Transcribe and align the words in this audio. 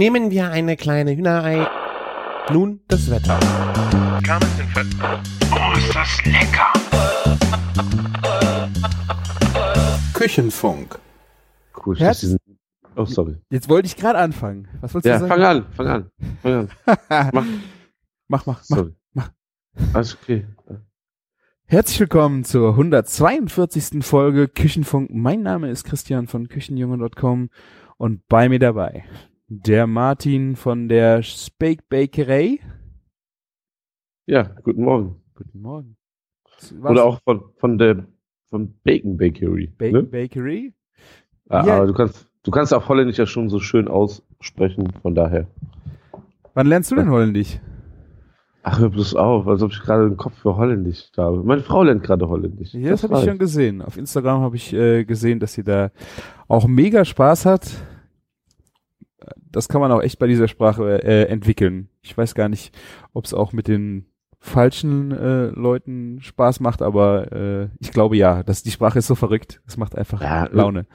Nehmen 0.00 0.30
wir 0.30 0.50
eine 0.50 0.78
kleine 0.78 1.14
Hühnerei. 1.14 1.66
Nun 2.50 2.80
das 2.88 3.10
Wetter. 3.10 3.38
Oh, 5.52 5.76
ist 5.76 5.94
das 5.94 6.24
lecker! 6.24 6.72
Küchenfunk. 10.14 10.98
Cool, 11.84 11.96
ich 11.96 12.00
Herz- 12.00 12.20
diesen, 12.20 12.38
Oh, 12.96 13.04
sorry. 13.04 13.36
Jetzt 13.50 13.68
wollte 13.68 13.88
ich 13.88 13.96
gerade 13.98 14.18
anfangen. 14.18 14.68
Was 14.80 14.94
wolltest 14.94 15.12
Ja, 15.12 15.18
du 15.18 15.26
fang 15.28 15.38
sagen? 15.38 15.66
an, 15.66 15.72
fang 15.74 15.86
an. 15.86 16.10
Fang 16.40 16.52
an. 16.54 17.30
Mach, 17.34 17.44
mach, 17.44 17.50
mach, 18.28 18.46
mach. 18.46 18.62
sorry. 18.62 18.94
mach. 19.12 19.30
Alles 19.92 20.16
okay. 20.22 20.46
Herzlich 21.66 22.00
willkommen 22.00 22.44
zur 22.44 22.70
142. 22.70 24.02
Folge 24.02 24.48
Küchenfunk. 24.48 25.10
Mein 25.12 25.42
Name 25.42 25.68
ist 25.68 25.84
Christian 25.84 26.26
von 26.26 26.48
Küchenjunge.com 26.48 27.50
und 27.98 28.26
bei 28.28 28.48
mir 28.48 28.60
dabei 28.60 29.04
der 29.50 29.88
Martin 29.88 30.54
von 30.54 30.88
der 30.88 31.24
Spake 31.24 31.82
Bakerei. 31.88 32.60
Ja, 34.26 34.44
guten 34.62 34.84
Morgen. 34.84 35.16
Guten 35.34 35.60
Morgen. 35.60 35.96
Was? 36.78 36.92
Oder 36.92 37.04
auch 37.04 37.20
von, 37.24 37.42
von 37.56 37.76
der 37.76 38.06
von 38.48 38.72
Bacon 38.84 39.16
Bakery. 39.16 39.66
Bacon 39.76 39.92
ne? 39.92 40.02
Bakery. 40.04 40.72
Ja, 41.50 41.66
Ja. 41.66 41.76
Aber 41.78 41.86
du 41.86 41.94
kannst, 41.94 42.30
du 42.44 42.50
kannst 42.52 42.72
auch 42.72 42.88
Holländisch 42.88 43.18
ja 43.18 43.26
schon 43.26 43.48
so 43.48 43.58
schön 43.58 43.88
aussprechen, 43.88 44.92
von 45.02 45.16
daher. 45.16 45.48
Wann 46.54 46.68
lernst 46.68 46.92
du 46.92 46.94
denn 46.94 47.10
Holländisch? 47.10 47.58
Ach, 48.62 48.78
hör 48.78 48.90
bloß 48.90 49.16
auf, 49.16 49.48
als 49.48 49.62
ob 49.62 49.72
ich 49.72 49.80
gerade 49.80 50.08
den 50.08 50.16
Kopf 50.16 50.38
für 50.38 50.56
Holländisch 50.56 51.10
habe. 51.16 51.42
Meine 51.42 51.62
Frau 51.62 51.82
lernt 51.82 52.04
gerade 52.04 52.28
Holländisch. 52.28 52.72
Ja, 52.74 52.90
das 52.90 53.02
habe 53.02 53.18
ich 53.18 53.24
schon 53.24 53.38
gesehen. 53.38 53.82
Auf 53.82 53.96
Instagram 53.96 54.42
habe 54.42 54.54
ich 54.54 54.72
äh, 54.72 55.04
gesehen, 55.04 55.40
dass 55.40 55.54
sie 55.54 55.64
da 55.64 55.90
auch 56.46 56.68
mega 56.68 57.04
Spaß 57.04 57.46
hat. 57.46 57.72
Das 59.50 59.68
kann 59.68 59.80
man 59.80 59.92
auch 59.92 60.02
echt 60.02 60.18
bei 60.18 60.26
dieser 60.26 60.48
Sprache 60.48 61.02
äh, 61.02 61.24
entwickeln. 61.24 61.88
Ich 62.02 62.16
weiß 62.16 62.34
gar 62.34 62.48
nicht, 62.48 62.76
ob 63.12 63.24
es 63.24 63.34
auch 63.34 63.52
mit 63.52 63.68
den 63.68 64.06
falschen 64.40 65.12
äh, 65.12 65.46
Leuten 65.48 66.20
Spaß 66.22 66.60
macht, 66.60 66.80
aber 66.80 67.30
äh, 67.32 67.68
ich 67.78 67.90
glaube 67.90 68.16
ja. 68.16 68.42
Das, 68.42 68.62
die 68.62 68.70
Sprache 68.70 68.98
ist 68.98 69.06
so 69.06 69.14
verrückt. 69.14 69.60
Es 69.66 69.76
macht 69.76 69.96
einfach 69.96 70.22
Ja, 70.22 70.48
Laune. 70.50 70.86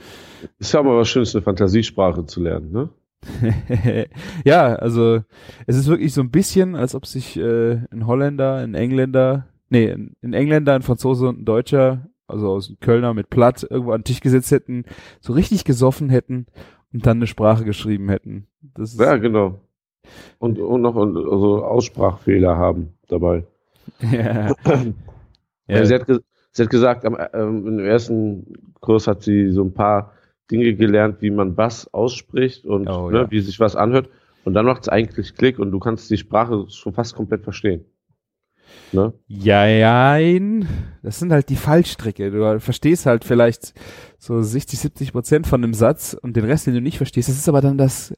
Ist 0.58 0.74
ja 0.74 0.80
aber 0.80 0.98
was 0.98 1.08
Schönes, 1.08 1.36
eine 1.36 1.44
Fantasiesprache 1.44 2.26
zu 2.26 2.42
lernen, 2.42 2.72
ne? 2.72 2.90
ja, 4.46 4.76
also 4.76 5.22
es 5.66 5.78
ist 5.78 5.88
wirklich 5.88 6.14
so 6.14 6.22
ein 6.22 6.32
bisschen, 6.32 6.76
als 6.76 6.94
ob 6.94 7.06
sich 7.06 7.38
äh, 7.38 7.80
ein 7.92 8.06
Holländer, 8.06 8.58
ein 8.58 8.76
Engländer, 8.76 9.48
nee, 9.70 9.92
ein 9.92 10.34
Engländer, 10.34 10.74
ein 10.74 10.84
Franzose 10.84 11.28
und 11.30 11.42
ein 11.42 11.46
Deutscher, 11.46 12.08
also 12.28 12.50
aus 12.50 12.68
dem 12.68 12.80
Kölner 12.80 13.14
mit 13.14 13.30
Platt, 13.30 13.66
irgendwo 13.68 13.92
an 13.92 14.02
den 14.02 14.06
Tisch 14.06 14.20
gesetzt 14.20 14.52
hätten, 14.52 14.86
so 15.22 15.34
richtig 15.34 15.64
gesoffen 15.66 16.10
hätten 16.10 16.46
dann 17.02 17.18
eine 17.18 17.28
Sprache 17.28 17.66
geschrieben 17.66 18.10
hätten. 18.10 18.48
Ja, 18.78 19.18
genau. 19.18 19.60
Und, 20.40 20.60
und 20.60 20.82
noch 20.82 20.96
also 20.96 21.64
Aussprachfehler 21.64 22.58
haben 22.58 22.94
dabei. 23.08 23.46
ja. 24.02 24.54
Ja. 25.68 25.84
Sie, 25.84 25.96
hat 25.96 26.06
sie 26.52 26.62
hat 26.62 26.70
gesagt, 26.70 27.06
am, 27.06 27.18
ähm, 27.34 27.68
im 27.68 27.80
ersten 27.80 28.54
Kurs 28.82 29.08
hat 29.08 29.24
sie 29.24 29.50
so 29.50 29.64
ein 29.64 29.74
paar 29.74 30.14
Dinge 30.52 30.76
gelernt, 30.76 31.22
wie 31.22 31.32
man 31.32 31.56
Bass 31.56 31.92
ausspricht 31.92 32.66
und 32.66 32.88
Oh, 32.88 33.10
ne, 33.10 33.22
ja. 33.22 33.32
wie 33.32 33.40
sich 33.40 33.60
was 33.60 33.76
anhört. 33.76 34.10
Und 34.44 34.54
dann 34.54 34.68
macht 34.68 34.84
es 34.84 34.90
eigentlich 34.90 35.34
Klick 35.36 35.58
und 35.58 35.72
du 35.72 35.80
kannst 35.80 36.12
die 36.12 36.18
Sprache 36.18 36.68
schon 36.70 36.94
fast 36.94 37.16
komplett 37.16 37.44
verstehen. 37.44 37.86
Ne? 38.92 39.14
Jein. 39.28 40.68
Das 41.02 41.20
sind 41.20 41.32
halt 41.32 41.50
die 41.50 41.56
Fallstricke. 41.56 42.30
Du 42.30 42.60
verstehst 42.60 43.08
halt 43.08 43.24
vielleicht 43.24 43.74
so 44.26 44.42
60, 44.42 44.80
70 44.80 45.12
Prozent 45.12 45.48
von 45.48 45.62
dem 45.62 45.74
Satz 45.74 46.16
und 46.20 46.36
den 46.36 46.46
Rest, 46.46 46.66
den 46.68 46.74
du 46.74 46.82
nicht 46.82 46.98
verstehst. 46.98 47.30
Das 47.30 47.38
ist 47.38 47.48
aber 47.48 47.62
dann 47.62 47.78
das, 47.78 48.14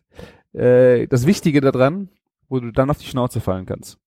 äh, 0.54 1.08
das 1.08 1.28
Wichtige 1.28 1.60
daran, 1.62 2.10
wo 2.50 2.60
du 2.60 2.72
dann 2.72 2.90
auf 2.90 2.98
die 2.98 3.06
Schnauze 3.08 3.42
fallen 3.42 3.66
kannst. 3.66 3.98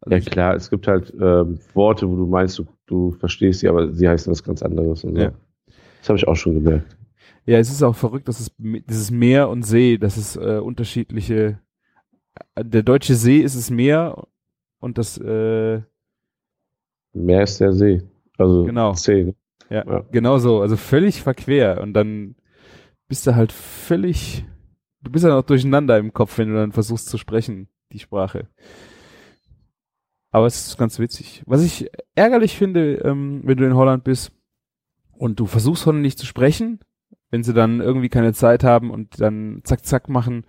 Also 0.00 0.16
Ja 0.16 0.20
klar, 0.20 0.54
es 0.54 0.70
gibt 0.70 0.86
halt 0.86 1.12
ähm, 1.20 1.58
Worte, 1.74 2.08
wo 2.08 2.16
du 2.16 2.26
meinst, 2.26 2.58
du, 2.58 2.66
du 2.86 3.12
verstehst 3.12 3.60
sie, 3.60 3.68
aber 3.68 3.92
sie 3.92 4.08
heißen 4.08 4.30
was 4.30 4.42
ganz 4.42 4.62
anderes. 4.62 5.04
Und 5.04 5.16
so. 5.16 5.22
Ja. 5.22 5.32
Das 6.00 6.08
habe 6.08 6.18
ich 6.18 6.26
auch 6.26 6.36
schon 6.36 6.54
gemerkt. 6.54 6.96
Ja, 7.44 7.58
es 7.58 7.70
ist 7.70 7.82
auch 7.82 7.96
verrückt, 7.96 8.28
dass 8.28 8.40
es 8.40 8.50
dieses 8.58 9.10
Meer 9.10 9.48
und 9.50 9.62
See, 9.64 9.98
dass 9.98 10.16
es 10.16 10.36
äh, 10.36 10.60
unterschiedliche. 10.62 11.58
äh, 12.54 12.64
Der 12.64 12.82
deutsche 12.82 13.14
See 13.14 13.38
ist 13.40 13.54
es 13.54 13.70
Meer 13.70 14.26
und 14.78 14.96
das 14.96 15.18
äh, 15.18 15.80
Meer 17.12 17.42
ist 17.42 17.60
der 17.60 17.72
See. 17.72 18.02
Also 18.38 18.64
Genau. 18.64 18.94
See. 18.94 19.34
Ja, 19.70 19.84
Ja. 19.86 20.04
genau 20.10 20.38
so, 20.38 20.60
also 20.60 20.76
völlig 20.76 21.22
verquer 21.22 21.80
und 21.80 21.94
dann 21.94 22.34
bist 23.08 23.26
du 23.26 23.34
halt 23.34 23.52
völlig. 23.52 24.44
Du 25.02 25.10
bist 25.10 25.24
ja 25.24 25.30
noch 25.30 25.42
durcheinander 25.42 25.96
im 25.98 26.12
Kopf, 26.12 26.36
wenn 26.38 26.48
du 26.50 26.54
dann 26.56 26.72
versuchst 26.72 27.08
zu 27.08 27.16
sprechen, 27.18 27.68
die 27.92 27.98
Sprache. 27.98 28.48
Aber 30.30 30.46
es 30.46 30.66
ist 30.68 30.78
ganz 30.78 30.98
witzig. 30.98 31.42
Was 31.46 31.64
ich 31.64 31.90
ärgerlich 32.14 32.56
finde, 32.56 32.96
ähm, 32.96 33.40
wenn 33.44 33.56
du 33.56 33.64
in 33.66 33.74
Holland 33.74 34.04
bist 34.04 34.32
und 35.12 35.40
du 35.40 35.46
versuchst 35.46 35.86
Holländisch 35.86 36.16
zu 36.16 36.26
sprechen, 36.26 36.80
wenn 37.30 37.42
sie 37.42 37.54
dann 37.54 37.80
irgendwie 37.80 38.08
keine 38.08 38.32
Zeit 38.32 38.62
haben 38.62 38.90
und 38.90 39.20
dann 39.20 39.60
zack, 39.64 39.84
zack 39.84 40.08
machen 40.08 40.44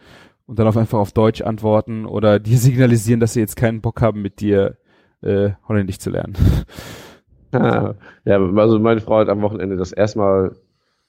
und 0.45 0.59
dann 0.59 0.67
auf 0.67 0.77
einfach 0.77 0.99
auf 0.99 1.11
Deutsch 1.13 1.41
antworten 1.41 2.05
oder 2.05 2.39
dir 2.39 2.57
signalisieren, 2.57 3.19
dass 3.19 3.33
sie 3.33 3.39
jetzt 3.39 3.55
keinen 3.55 3.81
Bock 3.81 4.01
haben, 4.01 4.21
mit 4.21 4.39
dir 4.39 4.77
äh, 5.21 5.51
Holländisch 5.67 5.99
zu 5.99 6.09
lernen. 6.09 6.35
Ja, 8.25 8.39
also 8.55 8.79
meine 8.79 9.01
Frau 9.01 9.17
hat 9.19 9.29
am 9.29 9.41
Wochenende 9.41 9.77
das 9.77 9.91
erstmal 9.91 10.55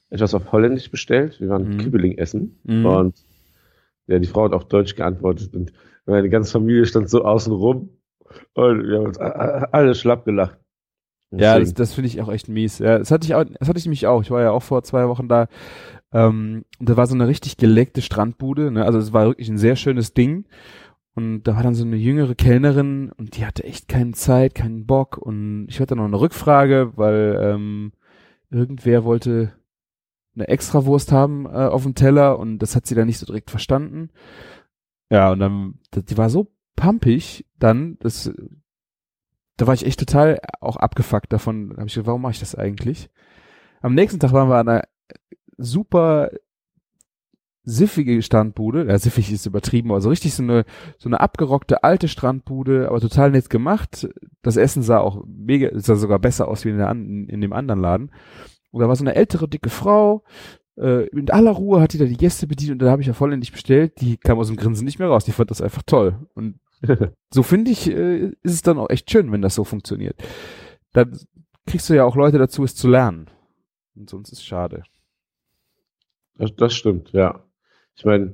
etwas 0.09 0.33
auf 0.33 0.51
Holländisch 0.51 0.91
bestellt. 0.91 1.39
Wir 1.39 1.49
waren 1.49 1.69
Mhm. 1.75 1.77
Kibbeling 1.77 2.17
essen 2.17 2.59
Mhm. 2.63 2.85
und 2.85 3.15
ja, 4.07 4.19
die 4.19 4.27
Frau 4.27 4.45
hat 4.45 4.53
auf 4.53 4.65
Deutsch 4.67 4.95
geantwortet 4.95 5.55
und 5.55 5.71
meine 6.05 6.29
ganze 6.29 6.51
Familie 6.51 6.85
stand 6.85 7.09
so 7.09 7.23
außen 7.23 7.53
rum 7.53 7.89
und 8.53 8.87
wir 8.87 8.97
haben 8.97 9.05
uns 9.07 9.17
alle 9.17 9.95
schlapp 9.95 10.25
gelacht. 10.25 10.57
Ja, 11.31 11.57
das, 11.59 11.73
das 11.73 11.93
finde 11.93 12.09
ich 12.09 12.21
auch 12.21 12.31
echt 12.31 12.47
mies. 12.47 12.77
Ja, 12.79 12.99
das 12.99 13.09
hatte 13.09 13.25
ich 13.25 13.33
auch, 13.33 13.43
das 13.43 13.67
hatte 13.67 13.79
ich 13.79 13.85
nämlich 13.85 14.05
auch. 14.05 14.21
Ich 14.21 14.29
war 14.29 14.41
ja 14.41 14.51
auch 14.51 14.61
vor 14.61 14.83
zwei 14.83 15.07
Wochen 15.07 15.27
da. 15.27 15.47
Ähm, 16.11 16.63
da 16.79 16.95
war 16.95 17.07
so 17.07 17.15
eine 17.15 17.27
richtig 17.27 17.57
geleckte 17.57 18.03
Strandbude. 18.03 18.69
Ne? 18.69 18.85
Also 18.85 18.99
es 18.99 19.13
war 19.13 19.25
wirklich 19.25 19.49
ein 19.49 19.57
sehr 19.57 19.75
schönes 19.75 20.13
Ding. 20.13 20.45
Und 21.15 21.43
da 21.43 21.55
war 21.55 21.63
dann 21.63 21.75
so 21.75 21.85
eine 21.85 21.95
jüngere 21.95 22.33
Kellnerin 22.33 23.11
und 23.11 23.37
die 23.37 23.45
hatte 23.45 23.63
echt 23.63 23.87
keine 23.87 24.13
Zeit, 24.13 24.55
keinen 24.55 24.85
Bock. 24.85 25.17
Und 25.17 25.67
ich 25.69 25.79
hatte 25.79 25.95
noch 25.95 26.05
eine 26.05 26.19
Rückfrage, 26.19 26.93
weil 26.95 27.39
ähm, 27.39 27.91
irgendwer 28.49 29.03
wollte 29.03 29.53
eine 30.35 30.47
Extrawurst 30.47 31.11
haben 31.11 31.45
äh, 31.45 31.49
auf 31.49 31.83
dem 31.83 31.93
Teller 31.93 32.39
und 32.39 32.59
das 32.59 32.75
hat 32.75 32.87
sie 32.87 32.95
dann 32.95 33.05
nicht 33.05 33.19
so 33.19 33.27
direkt 33.27 33.51
verstanden. 33.51 34.09
Ja, 35.11 35.31
und 35.31 35.39
dann, 35.39 35.79
die 35.93 36.17
war 36.17 36.29
so 36.29 36.51
pumpig 36.75 37.45
dann, 37.59 37.97
das, 37.99 38.31
da 39.57 39.67
war 39.67 39.75
ich 39.75 39.85
echt 39.85 39.99
total 39.99 40.39
auch 40.59 40.77
abgefuckt 40.77 41.31
davon. 41.31 41.69
Da 41.69 41.77
habe 41.77 41.87
ich 41.87 41.93
gedacht, 41.93 42.07
warum 42.07 42.23
mache 42.23 42.31
ich 42.33 42.39
das 42.39 42.55
eigentlich? 42.55 43.11
Am 43.81 43.93
nächsten 43.93 44.19
Tag 44.19 44.33
waren 44.33 44.49
wir 44.49 44.57
an 44.57 44.69
einer 44.69 44.87
super 45.57 46.31
siffige 47.63 48.21
Strandbude. 48.21 48.85
Ja, 48.87 48.97
siffig 48.97 49.31
ist 49.31 49.45
übertrieben, 49.45 49.91
aber 49.91 50.01
so 50.01 50.09
richtig 50.09 50.33
so 50.33 50.43
eine, 50.43 50.65
so 50.97 51.09
eine 51.09 51.19
abgerockte 51.19 51.83
alte 51.83 52.07
Strandbude, 52.07 52.89
aber 52.89 52.99
total 52.99 53.31
nett 53.31 53.49
gemacht. 53.49 54.07
Das 54.41 54.57
Essen 54.57 54.83
sah 54.83 54.99
auch 54.99 55.23
mega, 55.25 55.69
sah 55.73 55.95
sogar 55.95 56.19
besser 56.19 56.47
aus 56.47 56.65
wie 56.65 56.69
in, 56.69 56.77
der 56.77 56.89
an, 56.89 57.27
in 57.27 57.41
dem 57.41 57.53
anderen 57.53 57.81
Laden. 57.81 58.11
Und 58.71 58.81
da 58.81 58.87
war 58.87 58.95
so 58.95 59.03
eine 59.03 59.15
ältere, 59.15 59.47
dicke 59.47 59.69
Frau, 59.69 60.23
äh, 60.77 61.07
in 61.09 61.29
aller 61.29 61.51
Ruhe 61.51 61.81
hat 61.81 61.93
die 61.93 61.97
da 61.97 62.05
die 62.05 62.17
Gäste 62.17 62.47
bedient 62.47 62.71
und 62.71 62.79
da 62.79 62.89
habe 62.89 63.01
ich 63.01 63.07
ja 63.07 63.13
vollendlich 63.13 63.51
bestellt. 63.51 64.01
Die 64.01 64.17
kam 64.17 64.39
aus 64.39 64.47
dem 64.47 64.55
Grinsen 64.55 64.85
nicht 64.85 64.99
mehr 64.99 65.07
raus. 65.07 65.25
Die 65.25 65.31
fand 65.31 65.51
das 65.51 65.61
einfach 65.61 65.83
toll. 65.83 66.27
Und 66.33 66.59
so 67.33 67.43
finde 67.43 67.71
ich, 67.71 67.89
äh, 67.89 68.31
ist 68.41 68.53
es 68.53 68.61
dann 68.61 68.79
auch 68.79 68.89
echt 68.89 69.09
schön, 69.09 69.31
wenn 69.31 69.41
das 69.41 69.55
so 69.55 69.63
funktioniert. 69.63 70.21
Dann 70.91 71.17
kriegst 71.65 71.89
du 71.89 71.93
ja 71.93 72.05
auch 72.05 72.15
Leute 72.15 72.37
dazu, 72.37 72.63
es 72.63 72.75
zu 72.75 72.87
lernen. 72.87 73.29
Und 73.95 74.09
sonst 74.09 74.31
ist 74.31 74.39
es 74.39 74.45
schade. 74.45 74.83
Das, 76.35 76.55
das 76.55 76.73
stimmt, 76.73 77.11
ja. 77.11 77.43
Ich 77.95 78.05
meine, 78.05 78.33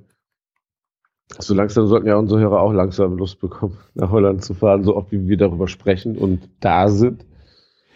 so 1.38 1.54
langsam 1.54 1.88
sollten 1.88 2.08
ja 2.08 2.16
unsere 2.16 2.40
Hörer 2.42 2.62
auch 2.62 2.74
langsam 2.74 3.18
Lust 3.18 3.40
bekommen, 3.40 3.78
nach 3.94 4.10
Holland 4.12 4.44
zu 4.44 4.54
fahren, 4.54 4.84
so 4.84 4.96
oft 4.96 5.12
wie 5.12 5.28
wir 5.28 5.38
darüber 5.38 5.68
sprechen 5.68 6.18
und 6.18 6.50
da 6.60 6.88
sind. 6.90 7.26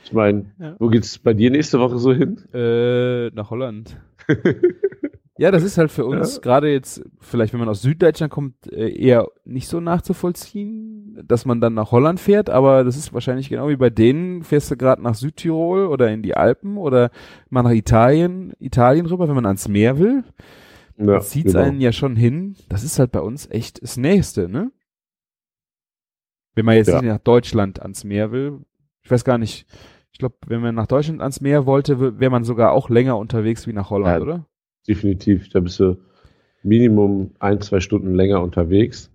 Ich 0.04 0.14
meine, 0.14 0.52
Ja. 0.60 0.76
wo 0.80 0.88
geht's 0.90 1.18
bei 1.18 1.34
dir 1.34 1.50
nächste 1.50 1.80
Woche 1.80 1.98
so 1.98 2.14
hin? 2.14 2.38
Äh, 2.54 3.30
nach 3.30 3.50
Holland. 3.50 3.98
ja, 5.38 5.50
das 5.50 5.64
ist 5.64 5.78
halt 5.78 5.90
für 5.92 6.06
uns 6.06 6.36
Ja. 6.36 6.42
gerade 6.42 6.72
jetzt, 6.72 7.02
vielleicht 7.20 7.54
wenn 7.54 7.60
man 7.60 7.70
aus 7.70 7.82
Süddeutschland 7.82 8.32
kommt, 8.32 8.72
äh, 8.72 8.90
eher 8.90 9.28
nicht 9.46 9.68
so 9.68 9.80
nachzuvollziehen, 9.80 11.24
dass 11.26 11.46
man 11.46 11.62
dann 11.62 11.74
nach 11.74 11.92
Holland 11.92 12.20
fährt, 12.20 12.50
aber 12.50 12.84
das 12.84 12.98
ist 12.98 13.14
wahrscheinlich 13.14 13.50
genau 13.50 13.70
wie 13.70 13.78
bei 13.78 13.90
denen, 13.90 14.44
fährst 14.44 14.70
du 14.72 14.78
gerade 14.78 15.02
nach 15.02 15.16
Südtirol 15.16 15.86
oder 15.88 16.12
in 16.12 16.22
die 16.22 16.36
Alpen 16.36 16.78
oder 16.78 17.10
mal 17.50 17.64
nach 17.64 17.72
Italien, 17.72 18.54
Italien 18.60 19.06
rüber, 19.06 19.28
wenn 19.28 19.36
man 19.36 19.46
ans 19.46 19.68
Meer 19.70 19.98
will. 20.00 20.24
Ja, 21.08 21.16
Das 21.16 21.30
zieht's 21.30 21.54
genau. 21.54 21.66
einen 21.66 21.82
ja 21.82 21.92
schon 21.92 22.16
hin. 22.16 22.56
Das 22.70 22.84
ist 22.84 23.00
halt 23.00 23.12
bei 23.12 23.22
uns 23.22 23.50
echt 23.50 23.82
das 23.84 23.98
Nächste, 23.98 24.48
ne? 24.50 24.72
Wenn 26.56 26.66
man 26.66 26.76
jetzt 26.76 26.88
Ja. 26.88 27.02
nicht 27.02 27.10
nach 27.10 27.20
Deutschland 27.20 27.82
ans 27.82 28.04
Meer 28.04 28.32
will. 28.32 28.60
Ich 29.02 29.12
weiß 29.12 29.24
gar 29.26 29.38
nicht. 29.38 29.66
Ich 30.12 30.20
glaube, 30.20 30.36
wenn 30.48 30.62
man 30.62 30.76
nach 30.76 30.88
Deutschland 30.88 31.22
ans 31.22 31.42
Meer 31.42 31.66
wollte, 31.66 32.20
wäre 32.20 32.32
man 32.32 32.44
sogar 32.44 32.72
auch 32.72 32.90
länger 32.90 33.18
unterwegs 33.18 33.66
wie 33.68 33.74
nach 33.74 33.90
Holland, 33.90 34.18
Ja. 34.18 34.22
oder? 34.22 34.46
Definitiv. 34.88 35.50
Da 35.50 35.60
bist 35.60 35.80
du 35.80 35.98
Minimum 36.62 37.32
ein, 37.40 37.60
zwei 37.62 37.80
Stunden 37.80 38.14
länger 38.14 38.42
unterwegs. 38.42 39.10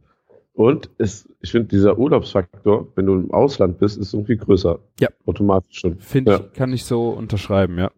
Und 0.53 0.91
es, 0.99 1.29
ich 1.41 1.53
finde, 1.53 1.69
dieser 1.69 1.97
Urlaubsfaktor, 1.99 2.89
wenn 2.97 3.07
du 3.07 3.15
im 3.15 3.31
Ausland 3.31 3.79
bist, 3.79 3.97
ist 3.97 4.13
irgendwie 4.13 4.37
größer. 4.37 4.81
Ja. 4.99 5.09
Automatisch 5.25 5.79
schon. 5.79 5.99
Finde 6.01 6.33
Ja. 6.33 6.41
ich, 6.41 6.53
kann 6.55 6.73
ich 6.73 6.85
so 6.85 7.11
unterschreiben, 7.11 7.79
ja. 7.79 7.93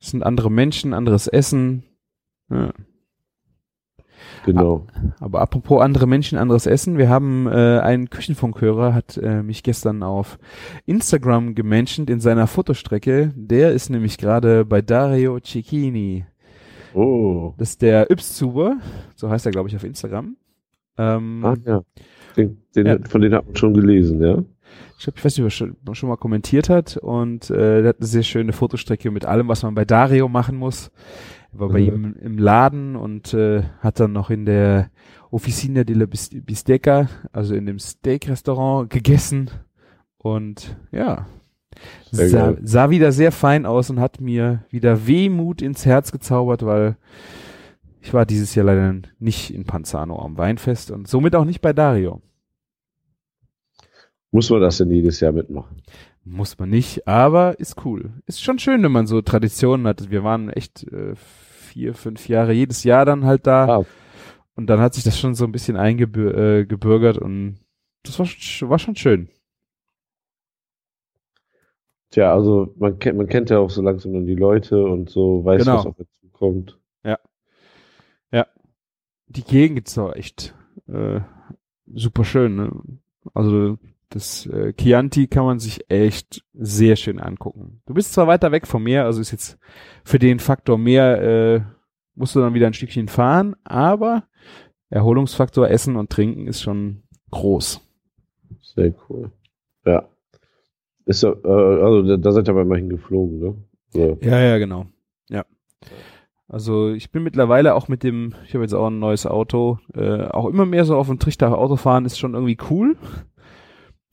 Es 0.00 0.10
sind 0.10 0.22
andere 0.22 0.50
Menschen, 0.50 0.94
anderes 0.94 1.28
Essen. 1.28 1.84
Ja. 2.50 2.72
Genau. 4.44 4.86
Aber 5.20 5.40
apropos 5.40 5.80
andere 5.82 6.06
Menschen, 6.06 6.38
anderes 6.38 6.66
Essen. 6.66 6.98
Wir 6.98 7.08
haben 7.08 7.46
äh, 7.46 7.78
einen 7.80 8.10
Küchenfunkhörer, 8.10 8.94
hat 8.94 9.16
äh, 9.16 9.42
mich 9.42 9.62
gestern 9.62 10.02
auf 10.02 10.38
Instagram 10.86 11.54
gemenschent 11.54 12.10
in 12.10 12.20
seiner 12.20 12.46
Fotostrecke. 12.46 13.32
Der 13.36 13.72
ist 13.72 13.90
nämlich 13.90 14.18
gerade 14.18 14.64
bei 14.64 14.82
Dario 14.82 15.38
Cecchini. 15.40 16.24
Oh. 16.94 17.54
Das 17.58 17.70
ist 17.70 17.82
der 17.82 18.10
Ypszuber, 18.10 18.78
so 19.14 19.30
heißt 19.30 19.46
er, 19.46 19.52
glaube 19.52 19.68
ich, 19.68 19.76
auf 19.76 19.84
Instagram. 19.84 20.36
Ähm, 20.98 21.44
Ah, 21.44 21.56
ja. 21.64 21.82
Den, 22.36 22.58
den, 22.74 22.86
Ja. 22.86 22.98
Von 23.08 23.20
denen 23.20 23.34
hat 23.34 23.46
man 23.46 23.56
schon 23.56 23.74
gelesen, 23.74 24.20
ja. 24.20 24.42
Ich, 24.98 25.04
glaub, 25.04 25.16
ich 25.16 25.24
weiß 25.24 25.36
nicht, 25.36 25.42
ob 25.42 25.46
er 25.46 25.50
schon, 25.50 25.76
schon 25.92 26.08
mal 26.08 26.16
kommentiert 26.16 26.68
hat 26.68 26.96
und 26.96 27.50
äh, 27.50 27.82
der 27.82 27.88
hat 27.90 27.98
eine 27.98 28.06
sehr 28.06 28.22
schöne 28.22 28.52
Fotostrecke 28.52 29.10
mit 29.10 29.24
allem, 29.24 29.48
was 29.48 29.62
man 29.62 29.74
bei 29.74 29.84
Dario 29.84 30.28
machen 30.28 30.56
muss. 30.56 30.90
Er 31.52 31.60
war 31.60 31.68
bei 31.68 31.80
Mhm. 31.80 31.86
ihm 31.86 32.16
im 32.20 32.38
Laden 32.38 32.96
und 32.96 33.34
äh, 33.34 33.62
hat 33.80 34.00
dann 34.00 34.12
noch 34.12 34.30
in 34.30 34.44
der 34.46 34.90
Officina 35.30 35.84
de 35.84 35.96
la 35.96 36.06
Bis- 36.06 36.30
Bisteca, 36.44 37.08
also 37.32 37.54
in 37.54 37.66
dem 37.66 37.78
Steak-Restaurant, 37.78 38.90
gegessen 38.90 39.50
und 40.18 40.76
ja, 40.92 41.26
sah, 42.10 42.56
sah 42.62 42.90
wieder 42.90 43.12
sehr 43.12 43.32
fein 43.32 43.64
aus 43.66 43.90
und 43.90 43.98
hat 44.00 44.20
mir 44.20 44.64
wieder 44.70 45.06
Wehmut 45.06 45.62
ins 45.62 45.86
Herz 45.86 46.12
gezaubert, 46.12 46.64
weil 46.64 46.96
ich 48.00 48.12
war 48.12 48.26
dieses 48.26 48.54
Jahr 48.54 48.66
leider 48.66 48.94
nicht 49.18 49.54
in 49.54 49.64
Panzano 49.64 50.18
am 50.20 50.36
Weinfest 50.36 50.90
und 50.90 51.06
somit 51.08 51.34
auch 51.36 51.44
nicht 51.44 51.60
bei 51.60 51.72
Dario. 51.72 52.20
Muss 54.30 54.50
man 54.50 54.60
das 54.60 54.78
denn 54.78 54.90
jedes 54.90 55.20
Jahr 55.20 55.32
mitmachen? 55.32 55.82
Muss 56.24 56.58
man 56.58 56.70
nicht, 56.70 57.06
aber 57.06 57.58
ist 57.58 57.84
cool. 57.84 58.12
Ist 58.26 58.42
schon 58.42 58.58
schön, 58.58 58.82
wenn 58.82 58.92
man 58.92 59.06
so 59.06 59.20
Traditionen 59.22 59.86
hat. 59.86 60.10
Wir 60.10 60.24
waren 60.24 60.50
echt 60.50 60.84
äh, 60.84 61.14
vier, 61.72 61.94
fünf 61.94 62.28
Jahre 62.28 62.52
jedes 62.52 62.84
Jahr 62.84 63.04
dann 63.04 63.24
halt 63.24 63.46
da. 63.46 63.78
Ah. 63.80 63.84
Und 64.54 64.66
dann 64.66 64.80
hat 64.80 64.94
sich 64.94 65.04
das 65.04 65.18
schon 65.18 65.34
so 65.34 65.44
ein 65.44 65.52
bisschen 65.52 65.76
eingebürgert 65.76 67.16
äh, 67.16 67.20
und 67.20 67.58
das 68.02 68.18
war 68.18 68.26
schon, 68.26 68.68
war 68.68 68.78
schon 68.78 68.96
schön. 68.96 69.28
Tja, 72.10 72.34
also 72.34 72.74
man 72.76 72.98
kennt, 72.98 73.16
man 73.16 73.26
kennt 73.26 73.48
ja 73.48 73.58
auch 73.58 73.70
so 73.70 73.80
langsam 73.80 74.12
dann 74.12 74.26
die 74.26 74.34
Leute 74.34 74.84
und 74.84 75.08
so 75.08 75.44
weiß, 75.44 75.64
Genau. 75.64 75.78
was 75.78 75.86
auf 75.86 75.96
dazu 75.96 76.28
kommt. 76.32 76.78
Die 79.34 79.44
Gegend 79.44 79.88
ist 79.88 79.98
auch 79.98 80.14
echt 80.14 80.54
äh, 80.88 81.20
super 81.94 82.24
schön. 82.24 82.56
Ne? 82.56 82.70
Also 83.32 83.78
das 84.12 84.46
äh, 84.46 84.72
Chianti 84.74 85.26
kann 85.26 85.44
man 85.44 85.58
sich 85.58 85.90
echt 85.90 86.44
sehr 86.52 86.96
schön 86.96 87.18
angucken. 87.18 87.82
Du 87.86 87.94
bist 87.94 88.12
zwar 88.12 88.26
weiter 88.26 88.52
weg 88.52 88.66
vom 88.66 88.82
Meer, 88.82 89.04
also 89.04 89.20
ist 89.20 89.32
jetzt 89.32 89.58
für 90.04 90.18
den 90.18 90.38
Faktor 90.38 90.78
Meer 90.78 91.22
äh, 91.22 91.60
musst 92.14 92.34
du 92.34 92.40
dann 92.40 92.54
wieder 92.54 92.66
ein 92.66 92.74
Stückchen 92.74 93.08
fahren, 93.08 93.56
aber 93.64 94.24
Erholungsfaktor 94.90 95.68
Essen 95.70 95.96
und 95.96 96.10
Trinken 96.10 96.46
ist 96.46 96.60
schon 96.60 97.04
groß. 97.30 97.80
Sehr 98.60 98.94
cool. 99.08 99.32
Ja. 99.86 100.08
Ist 101.06 101.22
ja, 101.22 101.30
äh, 101.30 101.82
also 101.82 102.16
da, 102.16 102.32
seid 102.32 102.48
ihr 102.48 102.52
aber 102.52 102.62
immerhin 102.62 102.90
geflogen, 102.90 103.38
ne? 103.38 103.54
Ja. 103.94 104.16
Ja, 104.20 104.40
ja, 104.40 104.58
genau. 104.58 104.86
Ja. 105.28 105.44
Also 106.48 106.90
ich 106.90 107.10
bin 107.10 107.22
mittlerweile 107.22 107.74
auch 107.74 107.88
mit 107.88 108.02
dem, 108.02 108.34
ich 108.46 108.54
habe 108.54 108.64
jetzt 108.64 108.74
auch 108.74 108.88
ein 108.88 108.98
neues 108.98 109.26
Auto, 109.26 109.78
äh, 109.94 110.24
auch 110.26 110.46
immer 110.48 110.66
mehr 110.66 110.84
so 110.84 110.96
auf 110.96 111.08
dem 111.08 111.18
Trichter 111.18 111.56
Auto 111.56 111.76
fahren 111.76 112.04
ist 112.04 112.18
schon 112.18 112.34
irgendwie 112.34 112.58
cool. 112.70 112.96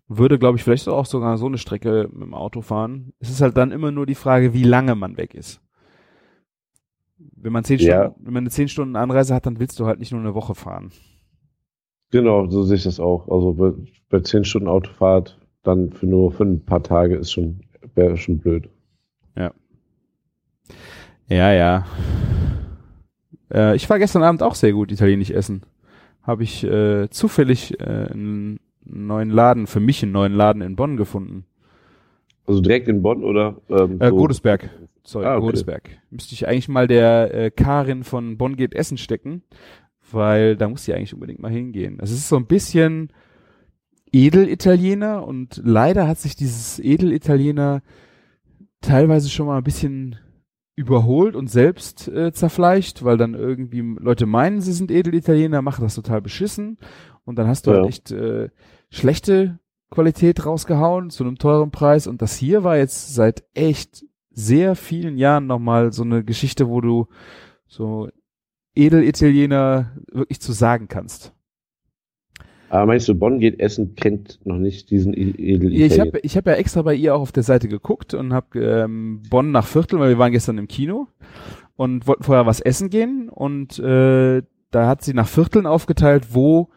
Würde, 0.09 0.39
glaube 0.39 0.57
ich, 0.57 0.63
vielleicht 0.63 0.87
auch 0.87 1.05
sogar 1.05 1.37
so 1.37 1.45
eine 1.45 1.57
Strecke 1.59 2.09
mit 2.11 2.23
dem 2.23 2.33
Auto 2.33 2.61
fahren. 2.61 3.13
Es 3.19 3.29
ist 3.29 3.41
halt 3.41 3.55
dann 3.55 3.71
immer 3.71 3.91
nur 3.91 4.05
die 4.05 4.15
Frage, 4.15 4.53
wie 4.53 4.63
lange 4.63 4.95
man 4.95 5.17
weg 5.17 5.35
ist. 5.35 5.61
Wenn 7.17 7.53
man 7.53 7.63
zehn 7.63 7.79
Ja. 7.79 8.05
Stunden, 8.05 8.25
wenn 8.25 8.33
man 8.33 8.43
eine 8.43 8.49
zehn 8.49 8.67
Stunden 8.67 8.95
Anreise 8.95 9.35
hat, 9.35 9.45
dann 9.45 9.59
willst 9.59 9.79
du 9.79 9.85
halt 9.85 9.99
nicht 9.99 10.11
nur 10.11 10.21
eine 10.21 10.33
Woche 10.33 10.55
fahren. 10.55 10.91
Genau, 12.11 12.49
so 12.49 12.63
sehe 12.63 12.77
ich 12.77 12.83
das 12.83 12.99
auch. 12.99 13.27
Also 13.29 13.53
bei, 13.53 13.71
bei 14.09 14.19
10 14.21 14.43
Stunden 14.43 14.67
Autofahrt 14.67 15.39
dann 15.61 15.91
für 15.91 16.07
nur 16.07 16.31
für 16.31 16.43
ein 16.43 16.65
paar 16.65 16.81
Tage 16.81 17.15
ist 17.15 17.31
schon, 17.31 17.61
wäre 17.93 18.17
schon 18.17 18.39
blöd. 18.39 18.67
Ja, 21.29 21.53
ja. 21.53 21.85
Äh, 23.53 23.75
ich 23.75 23.87
war 23.87 23.99
gestern 23.99 24.23
Abend 24.23 24.41
auch 24.41 24.55
sehr 24.55 24.73
gut 24.73 24.91
italienisch 24.91 25.29
essen. 25.29 25.61
Habe 26.23 26.41
ich 26.43 26.63
äh, 26.63 27.07
zufällig 27.11 27.79
äh, 27.79 27.83
einen 28.11 28.59
neuen 28.91 29.29
Laden, 29.29 29.67
für 29.67 29.79
mich 29.79 30.03
einen 30.03 30.11
neuen 30.11 30.33
Laden 30.33 30.61
in 30.61 30.75
Bonn 30.75 30.97
gefunden. 30.97 31.45
Also 32.47 32.61
direkt 32.61 32.87
in 32.87 33.01
Bonn 33.01 33.23
oder? 33.23 33.57
Ähm, 33.69 33.99
Äh, 34.01 34.09
so- 34.09 34.15
Godesberg. 34.15 34.69
Sorry, 35.03 35.25
Ah, 35.25 35.35
okay. 35.37 35.45
Godesberg. 35.45 35.89
Müsste 36.11 36.33
ich 36.33 36.47
eigentlich 36.47 36.67
mal 36.69 36.87
der 36.87 37.33
äh, 37.33 37.51
Karin 37.51 38.03
von 38.03 38.37
Bonn 38.37 38.55
geht 38.55 38.73
Essen 38.75 38.97
stecken, 38.97 39.43
weil 40.11 40.55
da 40.55 40.67
muss 40.69 40.83
sie 40.85 40.93
eigentlich 40.93 41.13
unbedingt 41.13 41.39
mal 41.39 41.51
hingehen. 41.51 41.97
Es 42.01 42.11
ist 42.11 42.27
so 42.29 42.35
ein 42.35 42.45
bisschen 42.47 43.11
Edelitaliener 44.11 45.25
und 45.25 45.61
leider 45.63 46.07
hat 46.07 46.17
sich 46.17 46.35
dieses 46.35 46.79
Edelitaliener 46.79 47.81
teilweise 48.81 49.29
schon 49.29 49.45
mal 49.47 49.57
ein 49.57 49.63
bisschen 49.63 50.15
überholt 50.75 51.35
und 51.35 51.49
selbst 51.49 52.07
äh, 52.07 52.31
zerfleischt, 52.31 53.03
weil 53.03 53.17
dann 53.17 53.33
irgendwie 53.33 53.81
Leute 53.99 54.25
meinen, 54.25 54.61
sie 54.61 54.71
sind 54.73 54.89
Edelitaliener, 54.91 55.61
machen 55.61 55.83
das 55.83 55.95
total 55.95 56.21
beschissen 56.21 56.77
und 57.25 57.37
dann 57.37 57.47
hast 57.47 57.67
du 57.67 57.71
Ja. 57.71 57.77
halt 57.77 57.87
echt 57.89 58.11
äh, 58.11 58.49
schlechte 58.89 59.59
Qualität 59.89 60.45
rausgehauen 60.45 61.09
zu 61.09 61.23
einem 61.23 61.37
teuren 61.37 61.71
Preis. 61.71 62.07
Und 62.07 62.21
das 62.21 62.35
hier 62.35 62.63
war 62.63 62.77
jetzt 62.77 63.13
seit 63.13 63.43
echt 63.53 64.05
sehr 64.31 64.75
vielen 64.75 65.17
Jahren 65.17 65.47
nochmal 65.47 65.91
so 65.91 66.03
eine 66.03 66.23
Geschichte, 66.23 66.69
wo 66.69 66.81
du 66.81 67.07
so 67.67 68.09
Edelitaliener 68.75 69.97
wirklich 70.11 70.39
zu 70.39 70.53
sagen 70.53 70.87
kannst. 70.87 71.33
Aber 72.69 72.85
meinst 72.85 73.09
du, 73.09 73.15
Bonn 73.15 73.39
geht 73.39 73.59
essen, 73.59 73.95
kennt 73.95 74.39
noch 74.45 74.57
nicht 74.57 74.91
diesen 74.91 75.13
E- 75.13 75.33
edel 75.37 75.73
Ja, 75.73 75.87
ich 75.87 75.99
habe 75.99 76.19
ich 76.19 76.37
hab 76.37 76.45
ja 76.45 76.53
extra 76.53 76.83
bei 76.83 76.93
ihr 76.93 77.15
auch 77.15 77.21
auf 77.21 77.31
der 77.31 77.43
Seite 77.43 77.67
geguckt 77.67 78.13
und 78.13 78.31
habe 78.31 78.59
ähm, 78.59 79.23
Bonn 79.29 79.51
nach 79.51 79.65
Viertel, 79.65 79.99
weil 79.99 80.09
wir 80.09 80.19
waren 80.19 80.31
gestern 80.31 80.59
im 80.59 80.67
Kino 80.67 81.07
und 81.75 82.05
wollten 82.05 82.23
vorher 82.23 82.45
was 82.45 82.61
essen 82.61 82.91
gehen. 82.91 83.27
Und 83.27 83.79
äh, 83.79 84.43
da 84.69 84.87
hat 84.87 85.03
sie 85.03 85.15
nach 85.15 85.27
Vierteln 85.27 85.65
aufgeteilt, 85.65 86.27
wo 86.35 86.69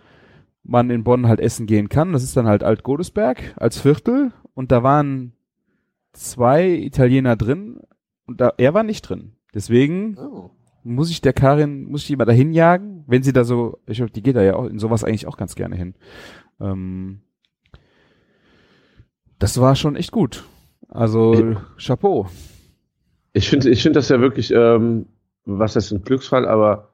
man 0.64 0.90
in 0.90 1.04
Bonn 1.04 1.26
halt 1.28 1.40
essen 1.40 1.66
gehen 1.66 1.88
kann. 1.88 2.12
Das 2.12 2.22
ist 2.22 2.36
dann 2.36 2.46
halt 2.46 2.62
Alt-Godesberg 2.62 3.54
als 3.56 3.78
Viertel 3.80 4.32
und 4.54 4.70
da 4.72 4.82
waren 4.82 5.32
zwei 6.12 6.68
Italiener 6.68 7.36
drin 7.36 7.80
und 8.26 8.40
da, 8.40 8.52
er 8.58 8.74
war 8.74 8.82
nicht 8.82 9.02
drin. 9.02 9.32
Deswegen 9.54 10.16
Oh. 10.18 10.50
muss 10.84 11.10
ich 11.10 11.20
der 11.20 11.32
Karin, 11.32 11.84
muss 11.84 12.02
ich 12.02 12.06
die 12.08 12.16
mal 12.16 12.24
dahin 12.24 12.52
jagen, 12.52 13.04
wenn 13.06 13.22
sie 13.22 13.32
da 13.32 13.44
so, 13.44 13.78
ich 13.86 13.96
glaub, 13.98 14.12
die 14.12 14.22
geht 14.22 14.36
da 14.36 14.42
ja 14.42 14.54
auch 14.56 14.66
in 14.66 14.78
sowas 14.78 15.04
eigentlich 15.04 15.26
auch 15.26 15.36
ganz 15.36 15.54
gerne 15.54 15.76
hin. 15.76 15.94
Ähm, 16.60 17.20
das 19.38 19.60
war 19.60 19.74
schon 19.74 19.96
echt 19.96 20.12
gut. 20.12 20.44
Also 20.88 21.34
Ja. 21.34 21.62
Chapeau. 21.78 22.28
Ich 23.32 23.48
finde 23.48 23.70
ich 23.70 23.82
finde 23.82 23.98
das 23.98 24.08
ja 24.10 24.20
wirklich, 24.20 24.52
ähm, 24.54 25.06
was 25.44 25.74
heißt 25.74 25.92
ein 25.92 26.02
Glücksfall, 26.02 26.46
aber 26.46 26.91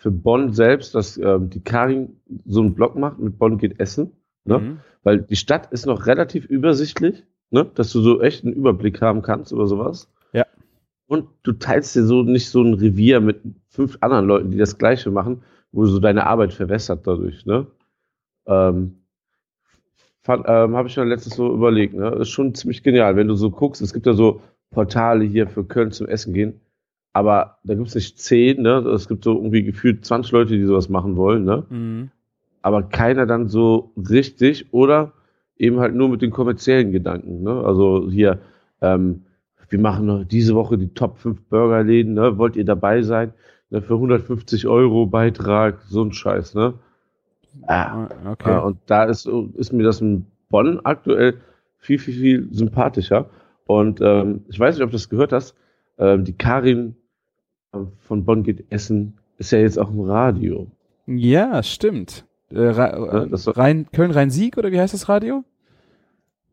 für 0.00 0.10
Bonn 0.10 0.54
selbst, 0.54 0.94
dass 0.94 1.18
ähm, 1.18 1.50
die 1.50 1.62
Karin 1.62 2.16
so 2.46 2.62
einen 2.62 2.74
Blog 2.74 2.96
macht 2.96 3.18
mit 3.18 3.38
Bonn 3.38 3.58
geht 3.58 3.78
essen, 3.78 4.12
ne? 4.46 4.58
Mhm. 4.58 4.78
weil 5.02 5.20
die 5.20 5.36
Stadt 5.36 5.70
ist 5.72 5.84
noch 5.84 6.06
relativ 6.06 6.46
übersichtlich, 6.46 7.24
ne? 7.50 7.66
dass 7.74 7.92
du 7.92 8.00
so 8.00 8.22
echt 8.22 8.42
einen 8.42 8.54
Überblick 8.54 9.02
haben 9.02 9.20
kannst 9.20 9.52
über 9.52 9.66
sowas. 9.66 10.10
Ja. 10.32 10.46
Und 11.06 11.28
du 11.42 11.52
teilst 11.52 11.94
dir 11.94 12.04
so 12.04 12.22
nicht 12.22 12.48
so 12.48 12.62
ein 12.62 12.72
Revier 12.72 13.20
mit 13.20 13.42
fünf 13.68 13.98
anderen 14.00 14.26
Leuten, 14.26 14.50
die 14.50 14.56
das 14.56 14.78
Gleiche 14.78 15.10
machen, 15.10 15.42
wo 15.70 15.84
so 15.84 15.98
deine 15.98 16.26
Arbeit 16.26 16.54
verwässert 16.54 17.06
dadurch. 17.06 17.44
Ne? 17.44 17.66
Ähm, 18.46 19.02
ähm, 20.26 20.76
Habe 20.76 20.88
ich 20.88 20.96
mir 20.96 21.04
letztens 21.04 21.36
so 21.36 21.52
überlegt. 21.52 21.92
Ne? 21.92 22.08
Ist 22.12 22.30
schon 22.30 22.54
ziemlich 22.54 22.82
genial, 22.82 23.16
wenn 23.16 23.28
du 23.28 23.34
so 23.34 23.50
guckst. 23.50 23.82
Es 23.82 23.92
gibt 23.92 24.06
ja 24.06 24.14
so 24.14 24.40
Portale 24.70 25.24
hier 25.24 25.46
für 25.46 25.64
Köln 25.64 25.92
zum 25.92 26.08
Essen 26.08 26.32
gehen. 26.32 26.58
Aber 27.12 27.58
da 27.64 27.74
gibt 27.74 27.88
es 27.88 27.94
nicht 27.94 28.18
zehn, 28.18 28.62
ne? 28.62 28.78
Es 28.94 29.08
gibt 29.08 29.24
so 29.24 29.34
irgendwie 29.34 29.62
gefühlt 29.64 30.04
20 30.04 30.30
Leute, 30.32 30.56
die 30.56 30.64
sowas 30.64 30.88
machen 30.88 31.16
wollen, 31.16 31.44
ne? 31.44 31.64
Mhm. 31.68 32.10
aber 32.62 32.82
keiner 32.84 33.26
dann 33.26 33.48
so 33.48 33.92
richtig 33.96 34.72
oder 34.72 35.12
eben 35.56 35.80
halt 35.80 35.94
nur 35.94 36.08
mit 36.08 36.22
den 36.22 36.30
kommerziellen 36.30 36.92
Gedanken. 36.92 37.42
Ne? 37.42 37.50
Also 37.64 38.08
hier, 38.10 38.38
ähm, 38.80 39.22
wir 39.68 39.78
machen 39.80 40.06
noch 40.06 40.24
diese 40.24 40.54
Woche 40.54 40.78
die 40.78 40.94
Top 40.94 41.18
5 41.18 41.42
Burgerläden, 41.48 42.14
ne? 42.14 42.38
wollt 42.38 42.56
ihr 42.56 42.64
dabei 42.64 43.02
sein? 43.02 43.32
Ne? 43.70 43.82
Für 43.82 43.94
150 43.94 44.66
Euro 44.68 45.06
Beitrag, 45.06 45.80
so 45.88 46.02
ein 46.02 46.12
Scheiß. 46.12 46.54
Ne? 46.54 46.74
Ah, 47.66 48.04
Ah, 48.06 48.32
Okay. 48.32 48.58
und 48.64 48.78
da 48.86 49.04
ist, 49.04 49.26
ist 49.54 49.72
mir 49.72 49.82
das 49.82 50.00
in 50.00 50.26
Bonn 50.48 50.80
aktuell 50.84 51.34
viel, 51.78 51.98
viel, 51.98 52.14
viel 52.14 52.48
sympathischer. 52.54 53.26
Und 53.66 54.00
ähm, 54.00 54.44
ich 54.48 54.58
weiß 54.58 54.74
nicht, 54.76 54.84
ob 54.84 54.90
du 54.90 54.96
das 54.96 55.08
gehört 55.08 55.32
hast, 55.32 55.54
ähm, 55.98 56.24
die 56.24 56.32
Karin 56.32 56.96
von 58.00 58.24
Bonn 58.24 58.42
geht 58.42 58.64
Essen 58.70 59.18
ist 59.38 59.52
ja 59.52 59.58
jetzt 59.58 59.78
auch 59.78 59.90
im 59.90 60.00
Radio. 60.00 60.66
Ja, 61.06 61.62
stimmt. 61.62 62.24
Äh, 62.50 62.72
Ja, 62.72 63.26
Rhein, 63.46 63.86
Köln-Rhein-Sieg 63.92 64.58
oder 64.58 64.70
wie 64.70 64.80
heißt 64.80 64.94
das 64.94 65.08
Radio? 65.08 65.44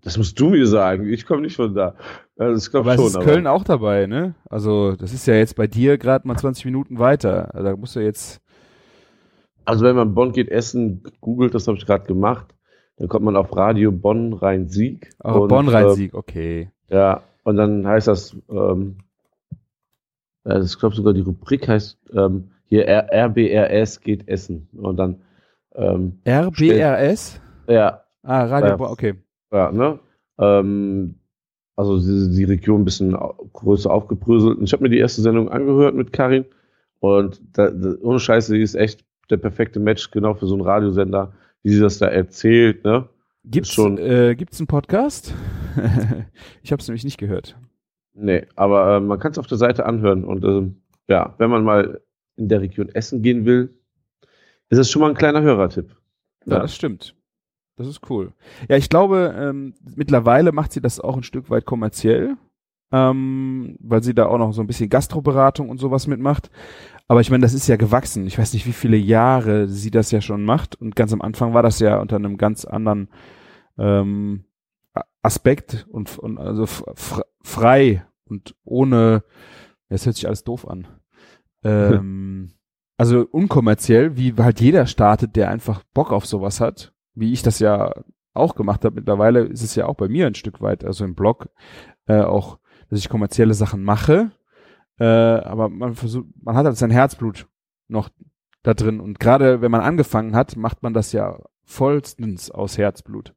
Das 0.04 0.18
musst 0.18 0.40
du 0.40 0.50
mir 0.50 0.68
sagen. 0.68 1.12
Ich 1.12 1.26
komme 1.26 1.42
nicht 1.42 1.56
von 1.56 1.74
da. 1.74 1.96
Das 2.38 2.74
Aber 2.74 2.96
schon. 2.96 3.06
es 3.08 3.16
ist 3.16 3.20
Köln 3.22 3.48
auch 3.48 3.64
dabei, 3.64 4.06
ne? 4.06 4.36
Also 4.50 4.96
das 4.96 5.12
ist 5.12 5.26
ja 5.28 5.34
jetzt 5.34 5.56
bei 5.56 5.68
dir 5.68 5.98
gerade 5.98 6.28
mal 6.28 6.38
20 6.38 6.66
Minuten 6.66 7.00
weiter. 7.00 7.54
Also, 7.54 7.68
da 7.68 7.76
musst 7.76 7.96
du 7.96 8.00
jetzt. 8.00 8.40
Also 9.66 9.84
wenn 9.84 9.96
man 9.96 10.14
Bonn 10.14 10.32
geht 10.32 10.50
essen, 10.50 11.04
googelt, 11.20 11.54
das 11.54 11.68
habe 11.68 11.78
ich 11.78 11.86
gerade 11.86 12.06
gemacht, 12.06 12.56
dann 12.98 13.10
kommt 13.10 13.26
man 13.26 13.36
auf 13.36 13.54
Radio 13.56 13.92
Bonn 13.92 14.32
Rhein-Sieg. 14.34 15.10
Oh, 15.24 15.42
Und, 15.42 15.50
Bonn-Rhein-Sieg, 15.50 16.14
okay. 16.14 16.70
Äh, 16.90 16.96
ja, 16.96 17.22
und 17.44 17.58
dann 17.58 17.86
heißt 17.86 18.08
das, 18.08 18.38
ähm, 18.50 18.98
äh, 20.48 20.62
ich 20.62 20.78
glaube 20.80 20.96
sogar 20.96 21.14
die 21.14 21.22
Rubrik 21.22 21.68
heißt 21.68 21.98
ähm, 22.14 22.50
hier 22.66 22.86
R 22.88 23.08
RBRS 23.28 24.02
geht 24.02 24.28
essen. 24.28 24.68
Und 24.74 24.98
dann, 24.98 25.22
ähm, 25.76 26.20
RBRS? 26.28 27.40
ja, 27.70 28.02
Ah, 28.24 28.44
Radio 28.46 28.70
Ja. 28.84 28.92
Okay. 28.92 29.14
ja, 29.54 29.72
ne? 29.72 30.00
Ähm, 30.40 31.16
also 31.78 31.98
die, 32.00 32.36
die 32.36 32.44
Region 32.44 32.82
ein 32.82 32.86
bisschen 32.86 33.12
größer 33.54 33.90
aufgebröselt. 33.92 34.58
Und 34.58 34.64
ich 34.66 34.74
habe 34.74 34.84
mir 34.84 34.90
die 34.90 34.98
erste 34.98 35.22
Sendung 35.22 35.50
angehört 35.50 35.96
mit 35.96 36.12
Karin 36.12 36.46
und 37.00 37.42
da, 37.54 37.70
da, 37.70 37.94
ohne 38.02 38.20
Scheiße, 38.20 38.54
die 38.54 38.62
ist 38.62 38.76
echt 38.76 39.06
der 39.30 39.38
perfekte 39.38 39.80
Match 39.80 40.10
genau 40.12 40.34
für 40.34 40.48
so 40.48 40.56
einen 40.56 40.64
Radiosender, 40.64 41.34
wie 41.64 41.70
sie 41.70 41.80
das 41.80 42.00
da 42.00 42.08
erzählt, 42.08 42.84
ne? 42.84 43.08
Gibt's, 43.46 43.72
schon- 43.72 43.98
äh, 43.98 44.36
gibt's 44.36 44.60
einen 44.60 44.68
Podcast? 44.68 45.34
ich 46.64 46.72
habe 46.72 46.82
es 46.82 46.88
nämlich 46.88 47.04
nicht 47.06 47.18
gehört. 47.18 47.56
Nee, 48.20 48.48
aber 48.56 48.98
äh, 48.98 49.00
man 49.00 49.20
kann 49.20 49.32
es 49.32 49.38
auf 49.38 49.48
der 49.48 49.58
Seite 49.60 49.86
anhören 49.86 50.24
und 50.24 50.44
ähm, 50.44 50.82
ja, 51.08 51.36
wenn 51.38 51.50
man 51.52 51.64
mal 51.64 52.02
in 52.36 52.50
der 52.50 52.62
Region 52.62 52.90
Essen 52.90 53.22
gehen 53.22 53.46
will, 53.46 53.80
ist 54.70 54.80
es 54.80 54.90
schon 54.90 55.02
mal 55.02 55.10
ein 55.10 55.16
kleiner 55.16 55.42
Hörertipp. 55.42 55.96
Ja, 56.46 56.56
Ja. 56.56 56.62
das 56.62 56.76
stimmt. 56.76 57.16
Das 57.76 57.88
ist 57.88 58.10
cool. 58.10 58.34
Ja, 58.70 58.76
ich 58.76 58.90
glaube, 58.90 59.36
ähm, 59.38 59.76
mittlerweile 59.96 60.52
macht 60.52 60.72
sie 60.74 60.82
das 60.82 61.00
auch 61.00 61.16
ein 61.16 61.22
Stück 61.24 61.52
weit 61.52 61.66
kommerziell, 61.66 62.36
ähm, 62.92 63.78
weil 63.80 64.02
sie 64.02 64.16
da 64.16 64.26
auch 64.26 64.40
noch 64.40 64.52
so 64.52 64.62
ein 64.62 64.68
bisschen 64.68 64.90
Gastroberatung 64.90 65.70
und 65.70 65.78
sowas 65.78 66.08
mitmacht. 66.08 66.50
Aber 67.08 67.22
ich 67.22 67.30
meine, 67.30 67.44
das 67.44 67.54
ist 67.54 67.68
ja 67.68 67.76
gewachsen. 67.76 68.26
Ich 68.26 68.40
weiß 68.40 68.54
nicht, 68.54 68.66
wie 68.66 68.74
viele 68.74 68.98
Jahre 68.98 69.68
sie 69.68 69.92
das 69.92 70.10
ja 70.10 70.22
schon 70.22 70.44
macht. 70.44 70.76
Und 70.76 70.96
ganz 70.96 71.14
am 71.14 71.22
Anfang 71.22 71.54
war 71.54 71.62
das 71.62 71.80
ja 71.80 72.00
unter 72.02 72.16
einem 72.16 72.38
ganz 72.38 72.66
anderen 72.66 73.10
ähm, 73.78 74.44
Aspekt 75.22 75.86
und, 75.92 76.18
und 76.18 76.40
also 76.40 76.66
frei 77.44 78.07
und 78.30 78.56
ohne, 78.64 79.24
das 79.90 80.06
hört 80.06 80.16
sich 80.16 80.28
alles 80.28 80.44
doof 80.44 80.68
an. 80.68 80.88
Ähm, 81.64 82.52
also 82.98 83.26
unkommerziell, 83.30 84.18
wie 84.18 84.34
halt 84.36 84.60
jeder 84.62 84.86
startet, 84.88 85.36
der 85.36 85.50
einfach 85.50 85.84
Bock 85.94 86.12
auf 86.12 86.26
sowas 86.26 86.62
hat, 86.62 86.94
wie 87.14 87.34
ich 87.34 87.42
das 87.44 87.60
ja 87.60 87.94
auch 88.34 88.56
gemacht 88.56 88.86
habe. 88.86 88.96
Mittlerweile 88.96 89.42
ist 89.42 89.64
es 89.64 89.76
ja 89.76 89.86
auch 89.88 89.96
bei 89.96 90.08
mir 90.08 90.28
ein 90.28 90.36
Stück 90.36 90.62
weit, 90.62 90.84
also 90.86 91.04
im 91.06 91.16
Blog, 91.16 91.50
äh, 92.08 92.22
auch, 92.22 92.60
dass 92.90 93.00
ich 93.00 93.10
kommerzielle 93.10 93.54
Sachen 93.54 93.84
mache, 93.84 94.32
äh, 95.00 95.06
aber 95.06 95.70
man 95.70 95.96
versucht, 95.96 96.28
man 96.42 96.56
hat 96.56 96.66
halt 96.66 96.78
sein 96.78 96.92
Herzblut 96.92 97.48
noch 97.88 98.10
da 98.64 98.74
drin 98.74 99.00
und 99.00 99.20
gerade 99.20 99.62
wenn 99.62 99.72
man 99.72 99.82
angefangen 99.82 100.36
hat, 100.36 100.56
macht 100.56 100.84
man 100.84 100.94
das 100.94 101.12
ja 101.12 101.40
vollstens 101.64 102.50
aus 102.52 102.78
Herzblut. 102.78 103.34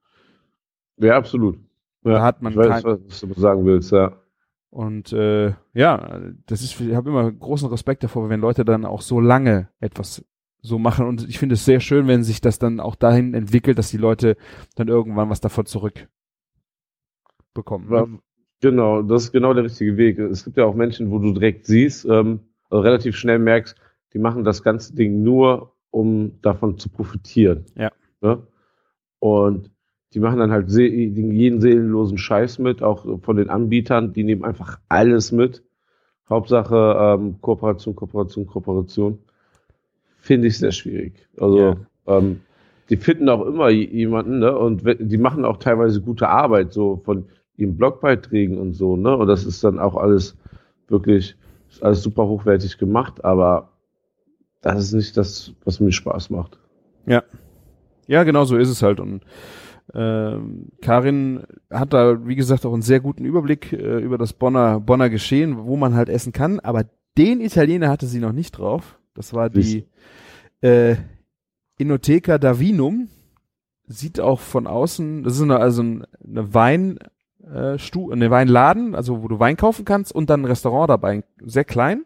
Ja, 0.97 1.16
absolut. 1.16 1.59
Ja, 2.04 2.12
Da 2.12 2.23
hat 2.23 2.42
man 2.42 2.52
ich 2.52 2.59
weiß, 2.59 2.82
kein- 2.82 2.85
was 2.85 3.20
du 3.20 3.32
sagen 3.40 3.64
willst, 3.64 3.92
ja. 3.92 4.20
Und 4.71 5.12
äh, 5.12 5.53
ja, 5.75 6.21
das 6.47 6.62
ist, 6.62 6.81
ich 6.81 6.95
habe 6.95 7.11
immer 7.11 7.31
großen 7.31 7.69
Respekt 7.69 8.05
davor, 8.05 8.29
wenn 8.29 8.41
Leute 8.41 8.65
dann 8.65 8.85
auch 8.85 9.03
so 9.03 9.21
lange 9.21 9.69
etwas 9.81 10.25
so 10.62 10.79
machen. 10.79 11.07
Und 11.07 11.29
ich 11.29 11.39
finde 11.39 11.55
es 11.55 11.65
sehr 11.65 11.81
schön, 11.81 12.07
wenn 12.07 12.23
sich 12.23 12.41
das 12.41 12.59
dann 12.59 12.81
auch 12.81 12.95
dahin 12.95 13.35
entwickelt, 13.35 13.79
dass 13.79 13.91
die 13.91 13.97
Leute 13.97 14.37
dann 14.77 14.89
irgendwann 14.89 15.31
was 15.31 15.41
davon 15.41 15.67
zurück 15.67 16.09
bekommen. 17.55 17.89
Ja, 17.93 18.07
Ne? 18.07 18.19
Genau, 18.62 19.00
das 19.03 19.25
ist 19.25 19.33
genau 19.33 19.55
der 19.55 19.65
richtige 19.65 19.97
Weg. 19.97 20.19
Es 20.19 20.45
gibt 20.45 20.59
ja 20.59 20.67
auch 20.67 20.75
Menschen, 20.75 21.11
wo 21.11 21.19
du 21.19 21.33
direkt 21.33 21.65
siehst, 21.65 22.05
ähm, 22.05 22.41
also 22.69 22.83
relativ 22.83 23.17
schnell 23.17 23.39
merkst, 23.39 23.75
die 24.12 24.19
machen 24.19 24.45
das 24.45 24.62
ganze 24.62 24.95
Ding 24.95 25.23
nur, 25.23 25.75
um 25.91 26.41
davon 26.43 26.77
zu 26.77 26.91
profitieren. 26.91 27.65
Ja. 27.75 27.91
Ne? 28.21 28.47
Und 29.19 29.71
die 30.12 30.21
machen 30.21 30.38
dann 30.38 30.50
halt 30.50 30.69
jeden 30.71 31.61
seelenlosen 31.61 32.19
Scheiß 32.19 32.59
mit, 32.59 32.83
auch 32.83 33.21
von 33.23 33.37
den 33.37 33.49
Anbietern, 33.49 34.12
die 34.12 34.25
nehmen 34.25 34.45
einfach 34.45 34.81
alles 34.88 35.31
mit. 35.33 35.62
Hauptsache 36.29 36.97
ähm, 36.99 37.40
Kooperation, 37.40 37.95
Kooperation, 37.97 38.47
Kooperation. 38.47 39.19
Finde 40.19 40.49
ich 40.49 40.59
sehr 40.59 40.73
schwierig. 40.73 41.29
Also 41.38 41.59
Ja. 41.59 41.76
ähm, 42.07 42.40
die 42.88 42.97
finden 42.97 43.29
auch 43.29 43.47
immer 43.47 43.69
jemanden, 43.71 44.40
ne? 44.40 44.57
Und 44.57 44.83
die 44.85 45.19
machen 45.19 45.45
auch 45.45 45.59
teilweise 45.59 46.00
gute 46.00 46.29
Arbeit, 46.29 46.73
so 46.73 47.00
von 47.05 47.26
ihren 47.57 47.76
Blogbeiträgen 47.76 48.59
und 48.59 48.73
so, 48.73 48.97
ne? 48.97 49.17
Und 49.17 49.29
das 49.29 49.45
ist 49.45 49.62
dann 49.62 49.79
auch 49.79 49.95
alles 49.97 50.37
wirklich, 50.88 51.37
ist 51.71 51.83
alles 51.85 52.02
super 52.02 52.26
hochwertig 52.26 52.79
gemacht, 52.79 53.25
aber 53.25 53.71
das 54.61 54.79
ist 54.83 54.93
nicht 54.93 55.17
das, 55.17 55.52
was 55.64 55.79
mir 55.79 55.93
Spaß 55.93 56.31
macht. 56.31 56.59
Ja, 58.09 58.25
genau 58.25 58.45
so 58.45 58.57
ist 58.57 58.69
es 58.69 58.83
halt. 58.83 58.99
Und 58.99 59.23
ähm, 59.94 60.68
Karin 60.82 61.44
hat 61.70 61.92
da, 61.92 62.26
wie 62.26 62.37
gesagt, 62.37 62.64
auch 62.66 62.73
einen 62.73 62.82
sehr 62.82 63.00
guten 63.00 63.25
Überblick 63.25 63.73
äh, 63.73 63.99
über 64.00 64.18
das 64.18 64.32
Bonner, 64.32 64.80
Bonner 64.80 65.11
Geschehen, 65.11 65.64
wo 65.64 65.76
man 65.76 65.94
halt 65.94 66.09
essen 66.09 66.32
kann. 66.32 66.61
Aber 66.61 66.85
den 67.18 67.40
Italiener 67.40 67.88
hatte 67.88 68.06
sie 68.06 68.20
noch 68.20 68.32
nicht 68.32 68.52
drauf. 68.52 68.99
Das 69.14 69.35
war 69.35 69.50
die 69.50 69.87
äh, 70.61 70.97
Inoteca 71.78 72.38
Davinum. 72.38 73.09
Sieht 73.87 74.20
auch 74.20 74.38
von 74.38 74.66
außen, 74.68 75.25
das 75.25 75.35
ist 75.37 75.42
eine, 75.42 75.59
also 75.59 75.82
ein- 75.82 76.04
eine 76.25 76.54
Wein, 76.54 76.99
äh, 77.42 77.76
Stu 77.78 78.12
eine 78.12 78.30
Weinladen, 78.30 78.94
also 78.94 79.23
wo 79.25 79.26
du 79.28 79.40
Wein 79.40 79.56
kaufen 79.56 79.85
kannst 79.85 80.14
und 80.14 80.30
dann 80.30 80.42
ein 80.42 80.47
Restaurant 80.47 80.88
dabei, 80.90 81.25
sehr 81.44 81.64
klein. 81.64 82.04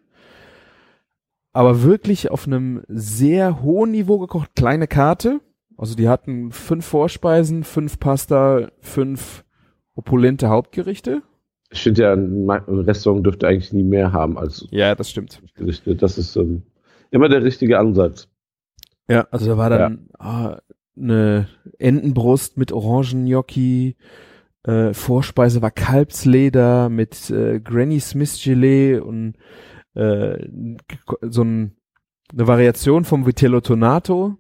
Aber 1.53 1.83
wirklich 1.83 2.31
auf 2.31 2.47
einem 2.47 2.83
sehr 2.89 3.63
hohen 3.63 3.91
Niveau 3.91 4.19
gekocht, 4.19 4.55
kleine 4.57 4.87
Karte. 4.89 5.41
Also 5.77 5.95
die 5.95 6.09
hatten 6.09 6.53
fünf 6.53 6.85
Vorspeisen, 6.87 7.65
fünf 7.65 7.99
Pasta, 7.99 8.71
fünf 8.81 9.45
opulente 9.95 10.49
Hauptgerichte. 10.49 11.23
Ich 11.71 11.83
finde 11.83 12.03
ja, 12.03 12.13
ein 12.13 12.49
Restaurant 12.51 13.27
dürfte 13.27 13.49
eigentlich 13.49 13.73
nie 13.73 13.83
mehr 13.83 14.13
haben 14.13 14.39
als 14.39 14.67
Ja, 14.71 14.95
das 14.95 15.11
stimmt. 15.11 15.43
Gerichte. 15.55 15.97
Das 15.97 16.19
ist 16.19 16.37
ähm, 16.37 16.63
immer 17.11 17.29
der 17.29 17.43
richtige 17.43 17.79
Ansatz. 17.79 18.29
Ja, 19.09 19.27
also 19.31 19.47
da 19.47 19.59
war 19.59 19.71
dann 19.71 20.09
ah, 20.19 20.59
eine 20.97 21.49
Entenbrust 21.79 22.57
mit 22.57 22.73
Orangengnocchi, 22.73 23.97
äh, 24.65 24.95
Vorspeise 24.95 25.61
war 25.63 25.71
Kalbsleder 25.71 26.89
mit 26.89 27.31
äh, 27.31 27.61
Granny 27.61 28.01
Smith 28.01 28.41
Gelee 28.43 28.99
und 28.99 29.35
äh, 29.95 30.49
so 31.21 31.43
ein, 31.43 31.77
eine 32.33 32.47
Variation 32.47 33.05
vom 33.05 33.27
Vitello 33.27 33.61
Tonato. 33.61 34.39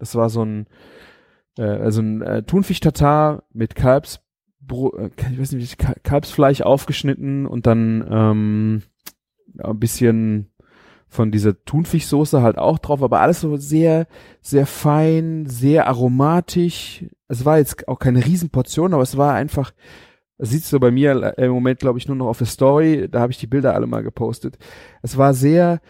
Das 0.00 0.16
war 0.16 0.28
so 0.30 0.44
ein 0.44 0.66
äh, 1.56 1.62
also 1.62 2.02
ein 2.02 2.22
äh, 2.22 2.42
Thunfisch-Tatar 2.42 3.44
mit 3.52 3.74
Kalbs 3.76 4.20
äh, 4.70 5.10
ich 5.32 5.38
weiß 5.38 5.52
nicht, 5.52 5.78
Ka- 5.78 5.94
Kalbsfleisch 6.02 6.62
aufgeschnitten 6.62 7.46
und 7.46 7.66
dann 7.66 8.06
ähm, 8.10 8.82
ein 9.58 9.78
bisschen 9.78 10.50
von 11.08 11.32
dieser 11.32 11.64
Thunfischsoße 11.64 12.40
halt 12.40 12.56
auch 12.56 12.78
drauf, 12.78 13.02
aber 13.02 13.20
alles 13.20 13.40
so 13.40 13.56
sehr, 13.56 14.06
sehr 14.40 14.64
fein, 14.64 15.44
sehr 15.46 15.88
aromatisch. 15.88 17.04
Es 17.26 17.44
war 17.44 17.58
jetzt 17.58 17.88
auch 17.88 17.98
keine 17.98 18.24
Riesenportion, 18.24 18.94
aber 18.94 19.02
es 19.02 19.16
war 19.16 19.34
einfach, 19.34 19.72
siehst 20.38 20.72
du 20.72 20.78
bei 20.78 20.92
mir 20.92 21.36
im 21.36 21.50
Moment, 21.50 21.80
glaube 21.80 21.98
ich, 21.98 22.06
nur 22.06 22.16
noch 22.16 22.28
auf 22.28 22.38
der 22.38 22.46
Story, 22.46 23.08
da 23.10 23.18
habe 23.20 23.32
ich 23.32 23.38
die 23.38 23.48
Bilder 23.48 23.74
alle 23.74 23.88
mal 23.88 24.04
gepostet. 24.04 24.56
Es 25.02 25.16
war 25.18 25.34
sehr, 25.34 25.80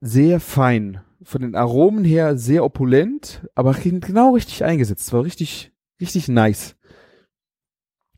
sehr 0.00 0.40
fein. 0.40 1.02
Von 1.22 1.42
den 1.42 1.54
Aromen 1.54 2.04
her 2.04 2.36
sehr 2.38 2.64
opulent, 2.64 3.46
aber 3.54 3.74
genau 3.74 4.34
richtig 4.34 4.64
eingesetzt. 4.64 5.06
Es 5.08 5.12
war 5.12 5.24
richtig, 5.24 5.72
richtig 6.00 6.28
nice. 6.28 6.76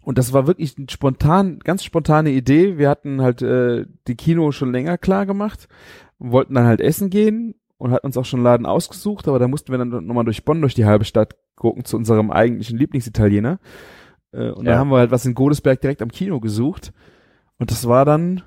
Und 0.05 0.19
das 0.19 0.33
war 0.33 0.47
wirklich 0.47 0.77
ein 0.79 0.89
spontan, 0.89 1.61
ganz 1.61 1.85
spontane 1.85 2.31
Idee. 2.31 2.77
Wir 2.79 2.89
hatten 2.89 3.21
halt 3.23 3.43
äh, 3.43 3.87
die 4.09 4.17
Kino 4.17 4.51
schon 4.53 4.73
länger 4.73 4.99
klar 4.99 5.27
gemacht 5.27 5.69
wollten 6.23 6.55
dann 6.55 6.67
halt 6.67 6.81
essen 6.81 7.11
gehen 7.11 7.55
und 7.79 7.91
hatten 7.91 8.07
uns 8.07 8.17
auch 8.17 8.25
schon 8.25 8.39
einen 8.41 8.45
Laden 8.45 8.67
ausgesucht, 8.67 9.27
aber 9.27 9.39
da 9.39 9.49
mussten 9.49 9.73
wir 9.73 9.79
dann 9.79 9.89
nochmal 10.07 10.25
durch 10.25 10.45
Bonn, 10.45 10.61
durch 10.61 10.75
die 10.75 10.85
halbe 10.85 11.05
Stadt 11.05 11.37
gucken 11.57 11.85
zu 11.85 11.97
unserem 11.97 12.31
eigentlichen 12.31 12.79
Lieblingsitaliener. 12.79 13.59
Äh, 14.33 14.51
und 14.51 14.65
Ja. 14.65 14.73
dann 14.73 14.79
haben 14.79 14.91
wir 14.91 14.99
halt 14.99 15.11
was 15.11 15.27
in 15.27 15.35
Godesberg 15.35 15.81
direkt 15.81 16.01
am 16.03 16.11
Kino 16.11 16.41
gesucht. 16.41 16.93
Und 17.59 17.71
das 17.71 17.89
war 17.89 18.05
dann 18.05 18.43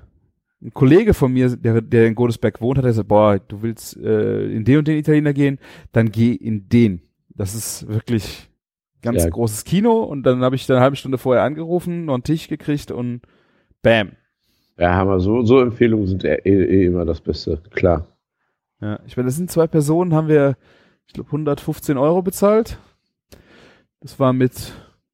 ein 0.62 0.72
Kollege 0.72 1.12
von 1.14 1.32
mir, 1.32 1.54
der, 1.56 1.80
der 1.82 2.06
in 2.06 2.14
Godesberg 2.14 2.60
wohnt, 2.60 2.78
hat 2.78 2.84
gesagt, 2.84 3.08
boah, 3.08 3.38
du 3.38 3.62
willst 3.62 3.96
äh, 3.98 4.46
in 4.46 4.64
den 4.64 4.78
und 4.78 4.88
den 4.88 4.98
Italiener 4.98 5.32
gehen, 5.32 5.58
dann 5.92 6.10
geh 6.10 6.32
in 6.32 6.68
den. 6.68 7.02
Das 7.28 7.54
ist 7.54 7.86
wirklich 7.88 8.48
ganz 9.02 9.22
Ja. 9.24 9.30
großes 9.30 9.64
Kino 9.64 10.02
und 10.02 10.22
dann 10.24 10.40
habe 10.40 10.56
ich 10.56 10.66
dann 10.66 10.76
eine 10.76 10.84
halbe 10.84 10.96
Stunde 10.96 11.18
vorher 11.18 11.44
angerufen, 11.44 12.06
noch 12.06 12.14
einen 12.14 12.22
Tisch 12.22 12.48
gekriegt 12.48 12.90
und 12.90 13.20
bam. 13.82 14.12
Ja, 14.78 14.94
Hammer. 14.94 15.20
So, 15.20 15.42
so 15.42 15.60
Empfehlungen 15.60 16.06
sind 16.06 16.24
eh, 16.24 16.36
eh 16.44 16.86
immer 16.86 17.04
das 17.04 17.20
Beste. 17.20 17.62
Klar. 17.70 18.06
Ja, 18.80 18.98
ich 19.06 19.16
meine, 19.16 19.26
das 19.28 19.36
sind 19.36 19.50
zwei 19.50 19.66
Personen, 19.66 20.12
haben 20.14 20.28
wir, 20.28 20.56
ich 21.06 21.12
glaube, 21.14 21.28
115 21.28 21.96
Euro 21.96 22.22
bezahlt. 22.22 22.78
Das 24.00 24.18
war 24.20 24.32
mit 24.32 24.72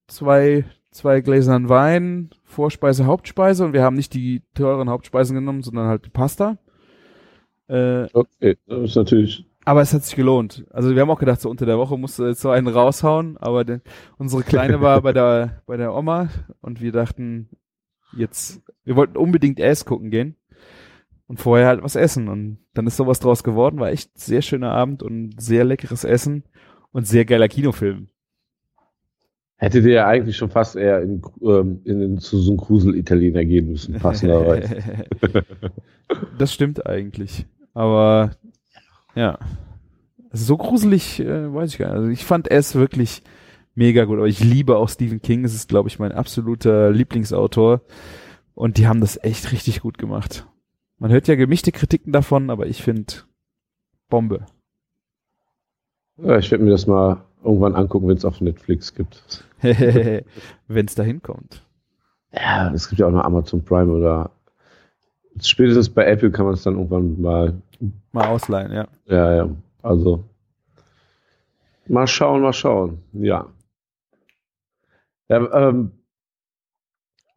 zwei, 0.09 0.65
zwei 0.91 1.21
Gläsern 1.21 1.69
Wein, 1.69 2.31
Vorspeise, 2.53 3.07
Hauptspeise 3.07 3.65
und 3.65 3.73
wir 3.73 3.83
haben 3.83 3.97
nicht 3.97 4.15
die 4.15 4.43
teuren 4.55 4.89
Hauptspeisen 4.91 5.35
genommen, 5.35 5.63
sondern 5.63 5.87
halt 5.89 6.05
die 6.07 6.11
Pasta. 6.11 6.59
Äh, 7.69 8.07
Okay, 8.13 8.57
das 8.67 8.91
ist 8.91 8.97
natürlich. 8.97 9.47
aber 9.65 9.81
es 9.81 9.93
hat 9.95 10.05
sich 10.05 10.17
gelohnt. 10.17 10.65
Also 10.71 10.95
wir 10.95 11.01
haben 11.03 11.11
auch 11.11 11.19
gedacht, 11.19 11.41
so 11.41 11.49
unter 11.51 11.67
der 11.67 11.79
Woche 11.79 11.97
musst 11.99 12.19
du 12.19 12.27
jetzt 12.27 12.41
so 12.41 12.51
einen 12.51 12.69
raushauen, 12.69 13.37
aber 13.39 13.65
den, 13.65 13.81
unsere 14.19 14.43
Kleine 14.43 14.81
war 14.81 15.01
bei 15.03 15.13
der, 15.13 15.63
bei 15.67 15.77
der 15.77 15.95
Oma 15.95 16.29
und 16.61 16.81
wir 16.81 16.93
dachten, 16.93 17.49
jetzt, 18.17 18.63
wir 18.85 18.97
wollten 18.97 19.17
unbedingt 19.17 19.61
Ass 19.61 19.85
gucken 19.85 20.11
gehen 20.11 20.37
und 21.27 21.41
vorher 21.41 21.69
halt 21.69 21.83
was 21.83 21.97
essen 21.97 22.29
und 22.29 22.59
dann 22.75 22.87
ist 22.87 22.97
sowas 22.99 23.21
draus 23.21 23.43
geworden, 23.45 23.79
war 23.81 23.91
echt 23.91 24.19
sehr 24.19 24.43
schöner 24.43 24.73
Abend 24.73 25.03
und 25.03 25.41
sehr 25.41 25.65
leckeres 25.65 26.05
Essen 26.05 26.45
und 26.91 27.07
sehr 27.07 27.25
geiler 27.25 27.49
Kinofilm. 27.49 28.09
Hätte 29.63 29.81
dir 29.81 29.93
ja 29.93 30.07
eigentlich 30.09 30.37
schon 30.37 30.51
fast 30.51 30.75
eher 30.75 31.03
in, 31.03 31.23
ähm, 31.41 31.83
in 31.85 32.01
den 32.01 32.19
zu 32.19 32.37
so 32.39 32.51
einem 32.51 32.61
Krusel-Italiener 32.61 33.45
gehen 33.45 33.69
müssen, 33.69 33.95
passenderweise. 33.95 34.83
das 36.39 36.53
stimmt 36.53 36.85
eigentlich. 36.85 37.47
Aber 37.73 38.33
ja. 39.15 39.39
Also 40.31 40.45
so 40.47 40.57
gruselig, 40.57 41.21
äh, 41.21 41.55
weiß 41.55 41.71
ich 41.71 41.79
gar 41.79 41.91
nicht. 41.91 41.97
Also 41.97 42.09
ich 42.09 42.25
fand 42.25 42.51
es 42.51 42.75
wirklich 42.75 43.23
mega 43.77 44.05
gut. 44.05 44.19
Aber 44.19 44.27
ich 44.27 44.43
liebe 44.43 44.77
auch 44.77 44.89
Stephen 44.89 45.23
King. 45.23 45.45
Es 45.45 45.55
ist, 45.55 45.69
glaube 45.69 45.89
ich, 45.89 46.01
mein 46.01 46.11
absoluter 46.11 46.91
Lieblingsautor. 46.91 47.83
Und 48.55 48.79
die 48.79 48.89
haben 48.89 49.01
das 49.01 49.17
echt 49.23 49.53
richtig 49.53 49.83
gut 49.83 49.97
gemacht. 49.97 50.45
Man 50.99 51.13
hört 51.13 51.29
ja 51.29 51.37
gemischte 51.37 51.71
Kritiken 51.71 52.13
davon, 52.13 52.51
aber 52.51 52.67
ich 52.67 52.83
finde 52.83 53.15
Bombe. 54.09 54.45
Ja, 56.17 56.39
ich 56.39 56.51
werde 56.51 56.65
mir 56.65 56.71
das 56.71 56.89
mal 56.89 57.25
irgendwann 57.45 57.75
angucken, 57.75 58.09
wenn 58.09 58.17
es 58.17 58.25
auf 58.25 58.41
Netflix 58.41 58.95
gibt. 58.95 59.45
Wenn 59.63 60.87
es 60.87 60.95
dahin 60.97 61.23
kommt. 61.23 61.63
Ja, 62.33 62.73
es 62.73 62.89
gibt 62.89 62.99
ja 62.99 63.07
auch 63.07 63.13
noch 63.13 63.25
Amazon 63.25 63.65
Prime 63.65 63.93
oder 63.93 64.31
spätestens 65.41 65.89
bei 65.89 66.05
Apple 66.07 66.31
kann 66.31 66.47
man 66.47 66.55
es 66.55 66.63
dann 66.63 66.75
irgendwann 66.75 67.21
mal. 67.21 67.63
Mal 68.13 68.27
ausleihen, 68.27 68.73
ja. 68.73 68.89
Ja, 69.07 69.35
ja. 69.35 69.49
Also 69.83 70.25
mal 71.89 72.07
schauen, 72.07 72.43
mal 72.43 72.53
schauen. 72.53 72.99
Ja. 73.13 73.47
ja 75.29 75.69
ähm, 75.69 75.93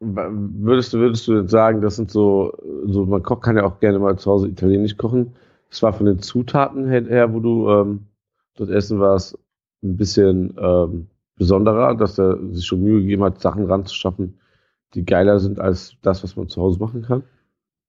würdest 0.00 0.92
du, 0.92 0.98
würdest 0.98 1.26
du 1.26 1.40
jetzt 1.40 1.50
sagen, 1.50 1.80
das 1.80 1.96
sind 1.96 2.10
so, 2.10 2.52
so, 2.86 3.06
man 3.06 3.22
kocht, 3.22 3.42
kann 3.42 3.56
ja 3.56 3.64
auch 3.64 3.80
gerne 3.80 3.98
mal 3.98 4.18
zu 4.18 4.30
Hause 4.30 4.48
italienisch 4.48 4.96
kochen. 4.96 5.34
Das 5.70 5.82
war 5.82 5.92
von 5.92 6.06
den 6.06 6.20
Zutaten 6.20 6.88
her, 6.88 7.04
her 7.04 7.32
wo 7.32 7.40
du 7.40 7.70
ähm, 7.70 8.06
dort 8.56 8.70
essen 8.70 9.00
warst, 9.00 9.38
ein 9.90 9.96
bisschen 9.96 10.54
ähm, 10.60 11.08
besonderer, 11.36 11.94
dass 11.94 12.18
er 12.18 12.38
sich 12.52 12.66
schon 12.66 12.82
Mühe 12.82 13.00
gegeben 13.02 13.22
hat, 13.24 13.40
Sachen 13.40 13.64
ranzuschaffen, 13.66 14.38
die 14.94 15.04
geiler 15.04 15.38
sind 15.38 15.60
als 15.60 15.96
das, 16.02 16.22
was 16.22 16.36
man 16.36 16.48
zu 16.48 16.60
Hause 16.62 16.78
machen 16.78 17.02
kann. 17.02 17.22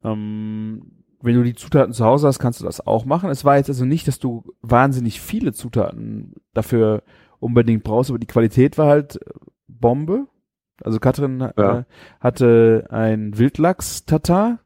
Ähm, 0.03 0.81
wenn 1.21 1.35
du 1.35 1.43
die 1.43 1.55
Zutaten 1.55 1.93
zu 1.93 2.05
Hause 2.05 2.27
hast, 2.27 2.39
kannst 2.39 2.61
du 2.61 2.65
das 2.65 2.85
auch 2.85 3.05
machen. 3.05 3.29
Es 3.29 3.43
war 3.43 3.57
jetzt 3.57 3.69
also 3.69 3.85
nicht, 3.85 4.07
dass 4.07 4.19
du 4.19 4.43
wahnsinnig 4.61 5.19
viele 5.21 5.53
Zutaten 5.53 6.33
dafür 6.53 7.03
unbedingt 7.39 7.83
brauchst, 7.83 8.09
aber 8.09 8.19
die 8.19 8.27
Qualität 8.27 8.77
war 8.77 8.87
halt 8.87 9.19
Bombe. 9.67 10.27
Also 10.83 10.99
Katrin 10.99 11.39
Ja. 11.57 11.79
äh, 11.79 11.83
hatte 12.19 12.85
ein 12.89 13.37
Wildlachs-Tatar. 13.37 14.59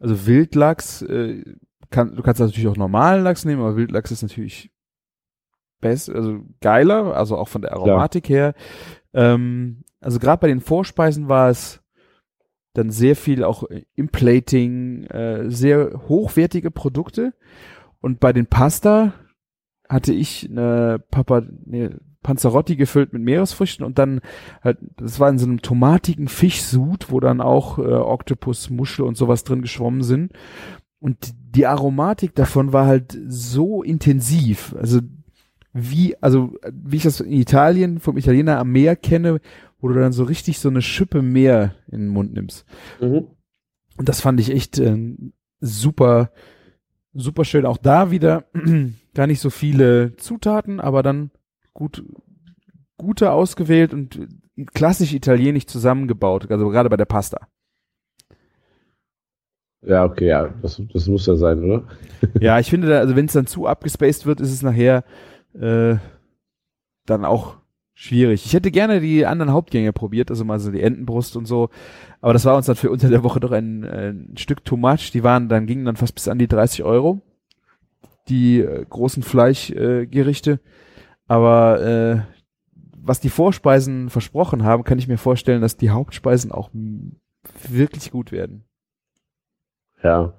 Also 0.00 0.26
Wildlachs, 0.26 1.02
äh, 1.02 1.44
kann, 1.90 2.16
du 2.16 2.22
kannst 2.22 2.40
natürlich 2.40 2.66
auch 2.66 2.76
normalen 2.76 3.22
Lachs 3.22 3.44
nehmen, 3.44 3.60
aber 3.60 3.76
Wildlachs 3.76 4.10
ist 4.10 4.22
natürlich 4.22 4.71
best, 5.82 6.08
also 6.08 6.40
geiler, 6.62 7.14
also 7.14 7.36
auch 7.36 7.48
von 7.48 7.60
der 7.60 7.72
Aromatik 7.74 8.30
her. 8.30 8.54
Ähm, 9.12 9.84
also 10.00 10.18
gerade 10.18 10.40
bei 10.40 10.48
den 10.48 10.60
Vorspeisen 10.60 11.28
war 11.28 11.50
es 11.50 11.82
dann 12.72 12.90
sehr 12.90 13.16
viel 13.16 13.44
auch 13.44 13.64
im 13.94 14.08
Plating, 14.08 15.04
äh, 15.04 15.50
sehr 15.50 16.08
hochwertige 16.08 16.70
Produkte. 16.70 17.34
Und 18.00 18.18
bei 18.18 18.32
den 18.32 18.46
Pasta 18.46 19.12
hatte 19.88 20.14
ich 20.14 20.48
eine 20.50 20.98
Papa, 21.10 21.42
nee, 21.66 21.90
Panzerotti 22.22 22.76
gefüllt 22.76 23.12
mit 23.12 23.22
Meeresfrüchten 23.22 23.84
und 23.84 23.98
dann 23.98 24.20
halt, 24.62 24.78
das 24.96 25.20
war 25.20 25.28
in 25.28 25.38
so 25.38 25.46
einem 25.46 25.60
tomatigen 25.60 26.28
Fischsud, 26.28 27.10
wo 27.10 27.20
dann 27.20 27.40
auch 27.40 27.78
äh, 27.78 27.82
Oktopus, 27.82 28.70
Muschel 28.70 29.04
und 29.04 29.16
sowas 29.16 29.44
drin 29.44 29.60
geschwommen 29.60 30.02
sind. 30.02 30.32
Und 30.98 31.34
die 31.56 31.66
Aromatik 31.66 32.34
davon 32.34 32.72
war 32.72 32.86
halt 32.86 33.18
so 33.26 33.82
intensiv. 33.82 34.74
Also 34.78 35.00
wie, 35.72 36.16
also 36.20 36.54
wie 36.70 36.96
ich 36.96 37.02
das 37.02 37.20
in 37.20 37.32
Italien 37.32 37.98
vom 37.98 38.16
Italiener 38.18 38.58
am 38.58 38.72
Meer 38.72 38.96
kenne, 38.96 39.40
wo 39.80 39.88
du 39.88 39.94
dann 39.94 40.12
so 40.12 40.24
richtig 40.24 40.58
so 40.58 40.68
eine 40.68 40.82
Schippe 40.82 41.22
Meer 41.22 41.74
in 41.90 42.00
den 42.00 42.08
Mund 42.08 42.32
nimmst. 42.34 42.64
Mhm. 43.00 43.28
Und 43.96 44.08
das 44.08 44.20
fand 44.20 44.40
ich 44.40 44.50
echt 44.50 44.78
äh, 44.78 45.16
super, 45.60 46.30
super 47.12 47.44
schön. 47.44 47.66
Auch 47.66 47.78
da 47.78 48.10
wieder 48.10 48.44
gar 49.14 49.26
nicht 49.26 49.40
so 49.40 49.50
viele 49.50 50.16
Zutaten, 50.16 50.80
aber 50.80 51.02
dann 51.02 51.30
gut, 51.72 52.04
gute 52.96 53.32
ausgewählt 53.32 53.92
und 53.92 54.28
klassisch 54.74 55.14
italienisch 55.14 55.66
zusammengebaut. 55.66 56.50
Also 56.50 56.68
gerade 56.68 56.90
bei 56.90 56.96
der 56.96 57.06
Pasta. 57.06 57.48
Ja, 59.84 60.04
okay, 60.04 60.28
ja, 60.28 60.48
das, 60.62 60.80
das 60.92 61.08
muss 61.08 61.26
ja 61.26 61.34
sein, 61.34 61.64
oder? 61.64 61.84
Ja, 62.40 62.60
ich 62.60 62.70
finde, 62.70 62.88
da, 62.88 63.00
also 63.00 63.16
wenn 63.16 63.26
es 63.26 63.32
dann 63.32 63.46
zu 63.46 63.66
abgespaced 63.66 64.26
wird, 64.26 64.40
ist 64.40 64.52
es 64.52 64.62
nachher 64.62 65.02
äh, 65.54 65.96
dann 67.06 67.24
auch 67.24 67.56
schwierig. 67.94 68.46
Ich 68.46 68.54
hätte 68.54 68.70
gerne 68.70 69.00
die 69.00 69.26
anderen 69.26 69.52
Hauptgänge 69.52 69.92
probiert, 69.92 70.30
also 70.30 70.44
mal 70.44 70.58
so 70.58 70.70
die 70.70 70.82
Entenbrust 70.82 71.36
und 71.36 71.46
so, 71.46 71.68
aber 72.20 72.32
das 72.32 72.44
war 72.44 72.56
uns 72.56 72.66
dann 72.66 72.76
für 72.76 72.90
unter 72.90 73.08
der 73.08 73.22
Woche 73.24 73.40
doch 73.40 73.52
ein, 73.52 73.84
ein 73.84 74.34
Stück 74.36 74.64
too 74.64 74.76
much. 74.76 75.10
Die 75.12 75.22
waren, 75.22 75.48
dann 75.48 75.66
gingen 75.66 75.84
dann 75.84 75.96
fast 75.96 76.14
bis 76.14 76.28
an 76.28 76.38
die 76.38 76.48
30 76.48 76.84
Euro, 76.84 77.20
die 78.28 78.60
äh, 78.60 78.84
großen 78.88 79.22
Fleischgerichte. 79.22 80.52
Äh, 80.52 80.58
aber 81.26 81.82
äh, 81.82 82.20
was 82.96 83.20
die 83.20 83.30
Vorspeisen 83.30 84.10
versprochen 84.10 84.64
haben, 84.64 84.84
kann 84.84 84.98
ich 84.98 85.08
mir 85.08 85.18
vorstellen, 85.18 85.60
dass 85.60 85.76
die 85.76 85.90
Hauptspeisen 85.90 86.52
auch 86.52 86.70
wirklich 87.68 88.10
gut 88.10 88.32
werden. 88.32 88.64
Ja. 90.02 90.34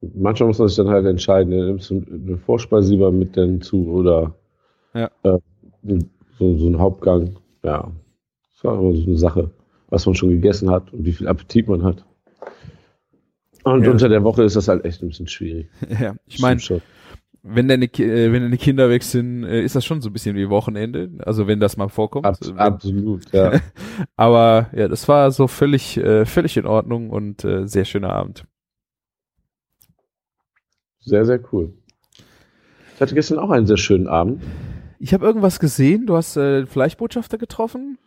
Manchmal 0.00 0.48
muss 0.48 0.58
man 0.58 0.68
sich 0.68 0.78
dann 0.78 0.88
halt 0.88 1.06
entscheiden, 1.06 1.50
ne? 1.50 1.66
nimmst 1.66 1.90
du 1.90 2.02
eine 2.10 2.38
Vorspeise 2.38 2.92
lieber 2.92 3.12
mit 3.12 3.36
denn 3.36 3.60
zu 3.60 3.86
oder 3.90 4.34
Ja. 4.94 5.10
äh, 5.22 5.38
so, 6.38 6.56
so 6.56 6.66
ein 6.68 6.78
Hauptgang. 6.78 7.36
Ja. 7.62 7.92
Das 8.54 8.64
war 8.64 8.78
immer 8.78 8.94
so 8.94 9.06
eine 9.06 9.16
Sache, 9.18 9.50
was 9.88 10.06
man 10.06 10.14
schon 10.14 10.30
gegessen 10.30 10.70
hat 10.70 10.92
und 10.92 11.04
wie 11.04 11.12
viel 11.12 11.28
Appetit 11.28 11.68
man 11.68 11.82
hat. 11.82 12.04
Und 13.64 13.84
Ja. 13.84 13.90
unter 13.90 14.08
der 14.08 14.24
Woche 14.24 14.42
ist 14.42 14.56
das 14.56 14.68
halt 14.68 14.84
echt 14.84 15.02
ein 15.02 15.08
bisschen 15.08 15.28
schwierig. 15.28 15.68
ja, 16.00 16.14
ich 16.26 16.38
meine, 16.40 16.60
wenn 17.42 17.68
deine, 17.68 17.86
äh, 17.86 18.32
wenn 18.32 18.42
deine 18.42 18.56
Kinder 18.58 18.88
weg 18.90 19.02
sind, 19.02 19.44
äh, 19.44 19.62
ist 19.62 19.76
das 19.76 19.84
schon 19.84 20.00
so 20.00 20.08
ein 20.10 20.12
bisschen 20.12 20.36
wie 20.36 20.48
Wochenende. 20.48 21.10
Also 21.24 21.46
wenn 21.46 21.60
das 21.60 21.76
mal 21.76 21.88
vorkommt. 21.88 22.26
Ab, 22.26 22.36
Also 22.40 22.54
wenn, 22.54 22.60
absolut, 22.60 23.32
ja. 23.32 23.60
Aber 24.16 24.70
ja, 24.74 24.88
das 24.88 25.08
war 25.08 25.30
so 25.30 25.46
völlig, 25.46 25.96
äh, 25.98 26.24
völlig 26.26 26.56
in 26.56 26.66
Ordnung 26.66 27.10
und 27.10 27.44
äh, 27.44 27.66
sehr 27.66 27.84
schöner 27.84 28.12
Abend. 28.12 28.44
Sehr, 31.00 31.24
sehr 31.24 31.40
cool. 31.52 31.72
Ich 32.94 33.00
hatte 33.00 33.14
gestern 33.14 33.38
auch 33.38 33.50
einen 33.50 33.66
sehr 33.66 33.78
schönen 33.78 34.06
Abend. 34.06 34.42
Ich 35.02 35.14
habe 35.14 35.24
irgendwas 35.24 35.58
gesehen. 35.60 36.06
Du 36.06 36.14
hast 36.14 36.36
äh, 36.36 36.66
Fleischbotschafter 36.66 37.38
getroffen. 37.38 37.98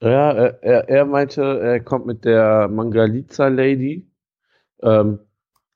Ja, 0.00 0.32
er, 0.32 0.62
er, 0.62 0.88
er 0.88 1.04
meinte, 1.04 1.42
er 1.42 1.80
kommt 1.80 2.06
mit 2.06 2.24
der 2.24 2.68
Mangalitza 2.68 3.48
Lady 3.48 4.10
ähm, 4.82 5.18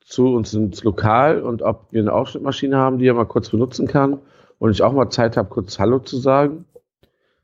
zu 0.01 0.35
uns 0.35 0.55
ins 0.55 0.83
Lokal 0.83 1.43
und 1.43 1.61
ob 1.61 1.93
wir 1.93 2.01
eine 2.01 2.13
Aufschnittmaschine 2.13 2.77
haben, 2.77 2.99
die 2.99 3.07
er 3.07 3.15
mal 3.15 3.27
kurz 3.27 3.51
benutzen 3.51 3.87
kann 3.87 4.19
und 4.59 4.71
ich 4.71 4.83
auch 4.83 4.93
mal 4.93 5.11
Zeit 5.11 5.37
habe, 5.37 5.49
kurz 5.51 5.79
Hallo 5.79 5.99
zu 5.99 6.17
sagen. 6.17 6.65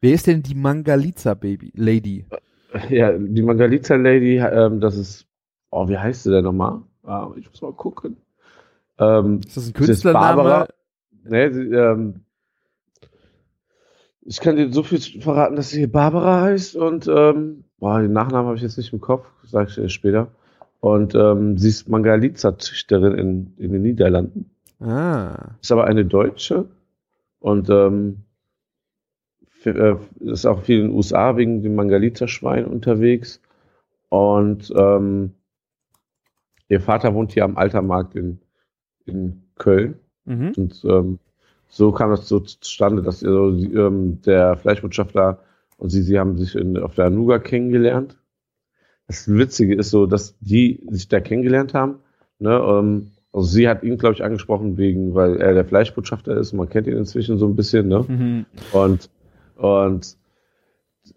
Wer 0.00 0.14
ist 0.14 0.26
denn 0.26 0.42
die 0.42 0.54
Mangalitza 0.54 1.34
Baby 1.34 1.70
Lady? 1.74 2.24
Ja, 2.88 3.12
die 3.12 3.42
Mangalitza 3.42 3.96
Lady, 3.96 4.36
ähm, 4.38 4.80
das 4.80 4.96
ist, 4.96 5.26
oh, 5.70 5.88
wie 5.88 5.98
heißt 5.98 6.22
sie 6.22 6.30
denn 6.30 6.44
nochmal? 6.44 6.80
Ah, 7.02 7.28
ich 7.36 7.48
muss 7.50 7.60
mal 7.60 7.72
gucken. 7.72 8.16
Ähm, 8.98 9.40
Ist 9.46 9.56
das 9.56 9.64
ein 9.64 9.66
Sie 9.66 9.70
ist 9.70 9.74
Künstlername? 9.86 10.36
Barbara. 10.36 10.68
ne, 11.24 11.52
sie, 11.52 11.62
ähm, 11.62 12.20
ich 14.28 14.40
kann 14.40 14.56
dir 14.56 14.70
so 14.70 14.82
viel 14.82 15.00
verraten, 15.00 15.56
dass 15.56 15.70
sie 15.70 15.78
hier 15.78 15.90
Barbara 15.90 16.42
heißt 16.42 16.76
und 16.76 17.08
ähm, 17.08 17.64
boah, 17.78 18.02
den 18.02 18.12
Nachnamen 18.12 18.46
habe 18.46 18.56
ich 18.56 18.62
jetzt 18.62 18.76
nicht 18.76 18.92
im 18.92 19.00
Kopf, 19.00 19.26
sage 19.44 19.70
ich 19.70 19.74
dir 19.76 19.88
später. 19.88 20.28
Und 20.80 21.14
ähm, 21.14 21.56
sie 21.56 21.70
ist 21.70 21.88
Mangalitza-Züchterin 21.88 23.14
in, 23.14 23.54
in 23.56 23.72
den 23.72 23.82
Niederlanden. 23.82 24.50
Ah, 24.80 25.56
Ist 25.62 25.72
aber 25.72 25.86
eine 25.86 26.04
Deutsche 26.04 26.68
und 27.40 27.70
ähm, 27.70 28.24
äh, 29.64 29.96
ist 30.20 30.44
auch 30.44 30.60
viel 30.60 30.80
in 30.80 30.88
den 30.88 30.94
USA 30.94 31.38
wegen 31.38 31.62
dem 31.62 31.74
Mangalitza-Schwein 31.74 32.66
unterwegs. 32.66 33.40
Und 34.10 34.70
ähm, 34.76 35.32
ihr 36.68 36.82
Vater 36.82 37.14
wohnt 37.14 37.32
hier 37.32 37.44
am 37.44 37.56
Altermarkt 37.56 38.14
in, 38.14 38.40
in 39.06 39.44
Köln. 39.56 39.98
Mhm. 40.26 40.52
Und 40.54 40.84
ähm, 40.84 41.18
so 41.68 41.92
kam 41.92 42.10
das 42.10 42.28
so 42.28 42.40
zustande, 42.40 43.02
dass 43.02 43.22
also, 43.22 43.48
ähm, 43.48 44.20
der 44.22 44.56
Fleischwirtschaftler 44.56 45.40
und 45.76 45.90
sie, 45.90 46.02
sie 46.02 46.18
haben 46.18 46.36
sich 46.36 46.54
in, 46.54 46.76
auf 46.78 46.94
der 46.94 47.06
Anuga 47.06 47.38
kennengelernt. 47.38 48.16
Das 49.06 49.28
Witzige 49.28 49.74
ist 49.74 49.90
so, 49.90 50.06
dass 50.06 50.36
die 50.40 50.82
sich 50.90 51.08
da 51.08 51.20
kennengelernt 51.20 51.74
haben. 51.74 52.00
Ne, 52.38 52.50
ähm, 52.50 53.12
also 53.32 53.46
sie 53.46 53.68
hat 53.68 53.82
ihn, 53.82 53.98
glaube 53.98 54.14
ich, 54.14 54.24
angesprochen 54.24 54.76
wegen, 54.76 55.14
weil 55.14 55.36
er 55.36 55.54
der 55.54 55.64
Fleischbotschafter 55.64 56.36
ist. 56.36 56.52
Man 56.52 56.68
kennt 56.68 56.86
ihn 56.86 56.96
inzwischen 56.96 57.38
so 57.38 57.46
ein 57.46 57.56
bisschen. 57.56 57.88
Ne? 57.88 58.04
Mhm. 58.08 58.46
Und 58.72 59.10
und 59.58 60.16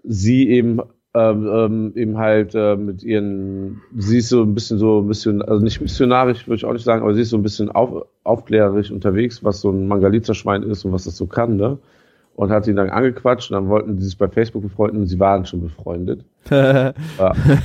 sie 0.04 0.50
eben 0.50 0.80
ähm, 1.13 1.47
ähm, 1.47 1.93
eben 1.95 2.17
halt 2.17 2.56
äh, 2.56 2.78
mit 2.78 3.04
ihren, 3.04 3.82
sie 3.97 4.19
ist 4.19 4.30
so 4.30 4.43
ein 4.43 4.54
bisschen 4.54 4.78
so 4.78 5.02
ein 5.02 5.08
bisschen, 5.08 5.41
also 5.41 5.62
nicht 5.62 5.82
missionarisch, 5.82 6.47
würde 6.47 6.56
ich 6.56 6.65
auch 6.65 6.71
nicht 6.71 6.86
sagen, 6.86 7.02
aber 7.04 7.13
sie 7.13 7.21
ist 7.21 7.32
so 7.32 7.38
ein 7.38 7.43
bisschen 7.43 7.69
auf, 7.69 8.06
aufklärerisch 8.24 8.91
unterwegs, 8.91 9.43
was 9.43 9.60
so 9.60 9.71
ein 9.71 9.88
Mangalitzer-Schwein 9.88 10.63
ist 10.63 10.86
und 10.86 10.93
was 10.93 11.04
das 11.04 11.17
so 11.17 11.26
kann, 11.26 11.58
ne? 11.58 11.78
Und 12.36 12.50
hat 12.50 12.65
ihn 12.65 12.78
dann 12.78 12.89
angequatscht 12.89 13.52
und 13.52 13.56
dann 13.56 13.67
wollten 13.67 13.97
die 13.97 14.04
sich 14.04 14.17
bei 14.17 14.30
Facebook 14.30 14.62
befreunden 14.62 15.02
und 15.02 15.08
sie 15.08 15.19
waren 15.19 15.45
schon 15.45 15.62
befreundet. 15.62 16.24
Ja, 16.50 16.93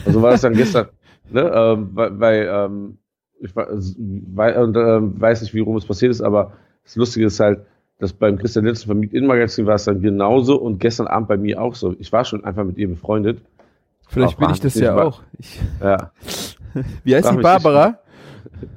also 0.04 0.22
war 0.22 0.32
das 0.32 0.40
dann 0.40 0.54
gestern, 0.54 0.88
ne? 1.30 1.50
Ähm, 1.54 1.90
weil, 1.92 2.20
weil 2.20 2.48
ähm, 2.50 2.98
ich 3.40 3.54
weiß, 3.54 3.96
und, 4.56 4.76
ähm, 4.76 5.20
weiß 5.20 5.42
nicht, 5.42 5.54
wie 5.54 5.60
rum 5.60 5.76
es 5.76 5.86
passiert 5.86 6.10
ist, 6.10 6.20
aber 6.20 6.52
das 6.84 6.96
Lustige 6.96 7.26
ist 7.26 7.38
halt, 7.38 7.60
dass 7.98 8.12
beim 8.12 8.36
Christian 8.38 8.64
Linzen 8.64 8.88
vom 8.88 8.98
Meet-In-Magazin 9.00 9.66
war 9.66 9.74
es 9.76 9.84
dann 9.84 10.00
genauso 10.00 10.56
und 10.60 10.78
gestern 10.78 11.06
Abend 11.06 11.28
bei 11.28 11.36
mir 11.36 11.60
auch 11.62 11.74
so. 11.74 11.94
Ich 11.98 12.12
war 12.12 12.24
schon 12.24 12.44
einfach 12.44 12.64
mit 12.64 12.76
ihr 12.78 12.88
befreundet. 12.88 13.40
Vielleicht 14.08 14.38
bin 14.38 14.50
ich 14.50 14.60
das 14.60 14.74
ja 14.74 14.96
auch. 15.02 15.22
Ich, 15.38 15.60
Ja, 15.80 16.12
wie 17.04 17.14
heißt 17.16 17.30
die 17.30 17.34
mich 17.36 17.42
Barbara? 17.42 17.98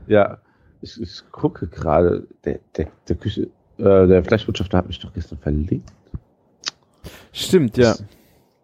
ja. 0.08 0.38
Ich, 0.82 1.00
ich 1.02 1.24
gucke 1.32 1.68
gerade, 1.68 2.26
der, 2.46 2.60
der, 2.78 2.88
der 3.10 3.16
Küche, 3.18 3.50
äh, 3.78 4.08
der 4.08 4.24
Fleischwirtschafter 4.24 4.78
hat 4.78 4.88
mich 4.88 4.98
doch 5.00 5.12
gestern 5.14 5.38
verlinkt. 5.40 5.92
Stimmt, 7.34 7.78
ja. 7.78 7.96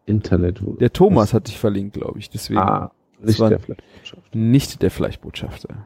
Internet. 0.06 0.65
wo- 0.65 0.74
Der 0.76 0.94
Thomas 0.94 1.34
hat 1.34 1.48
dich 1.50 1.60
verlinkt, 1.60 1.96
glaube 1.96 2.20
ich. 2.20 2.30
Deswegen 2.30 2.60
Ah, 2.60 2.91
nicht 3.20 3.39
der 3.39 3.60
Fleischwirtschaft. 3.60 4.34
nicht 4.36 4.82
der 4.82 4.91
Fleischbotschafter. 4.91 5.86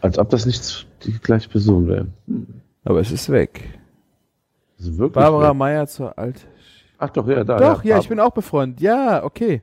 Als 0.00 0.18
ob 0.18 0.30
das 0.30 0.46
nicht 0.46 0.86
die 1.04 1.12
gleiche 1.20 1.48
Person 1.48 1.86
wäre. 1.86 2.08
Aber 2.84 3.00
es 3.00 3.10
ist 3.12 3.30
weg. 3.30 3.78
Das 4.78 4.86
ist 4.88 4.98
wirklich 4.98 5.14
Barbara. 5.14 5.54
Meyer 5.54 5.86
zur 5.86 6.18
Alt. 6.18 6.46
Ach 6.98 7.10
doch, 7.10 7.26
ja, 7.28 7.42
da. 7.44 7.56
Doch, 7.58 7.84
ja, 7.84 7.96
ich 7.98 8.04
Bar- 8.04 8.08
bin 8.10 8.20
auch 8.20 8.30
befreundet. 8.32 8.80
Ja, 8.80 9.24
okay. 9.24 9.62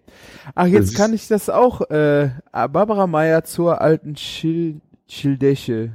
Ach, 0.56 0.66
jetzt 0.66 0.96
kann 0.96 1.14
ich 1.14 1.28
das 1.28 1.50
auch. 1.50 1.82
Äh, 1.90 2.32
Barbara 2.52 3.08
Meyer 3.08 3.44
zur 3.44 3.82
alten 3.82 4.16
Schil 4.16 4.82
Schildäche. 5.08 5.94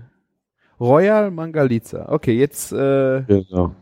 Royal 0.80 1.30
Mangalitza. 1.30 2.06
Okay, 2.10 2.36
jetzt 2.38 2.72
äh, 2.72 3.22
Genau. 3.22 3.74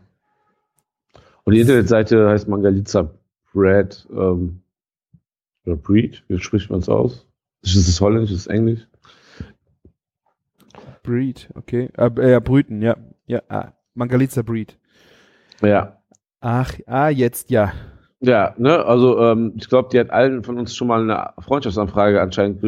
Und 1.43 1.53
die 1.53 1.59
Internetseite 1.61 2.29
heißt 2.29 2.47
Mangalitza 2.47 3.09
Bread 3.53 4.07
ähm, 4.11 4.61
oder 5.65 5.75
Breed, 5.75 6.23
wie 6.27 6.39
spricht 6.39 6.69
man 6.69 6.79
es 6.79 6.89
aus? 6.89 7.27
Ist 7.63 7.75
es 7.75 7.99
Holländisch, 7.99 8.31
ist 8.31 8.41
es 8.41 8.47
Englisch? 8.47 8.87
Breed, 11.01 11.49
okay. 11.55 11.89
Äh, 11.97 12.31
ja, 12.31 12.39
Brüten, 12.39 12.81
ja. 12.81 12.95
Ja, 13.25 13.41
ah, 13.49 13.73
Mangalitza 13.93 14.41
Breed. 14.41 14.77
Ja. 15.61 15.97
Ach, 16.41 16.73
ah, 16.87 17.09
jetzt, 17.09 17.49
ja. 17.49 17.71
Ja, 18.19 18.53
ne, 18.57 18.85
also 18.85 19.19
ähm, 19.19 19.53
ich 19.57 19.67
glaube, 19.67 19.89
die 19.91 19.99
hat 19.99 20.09
allen 20.09 20.43
von 20.43 20.57
uns 20.57 20.75
schon 20.75 20.87
mal 20.87 21.01
eine 21.01 21.31
Freundschaftsanfrage 21.39 22.21
anscheinend 22.21 22.63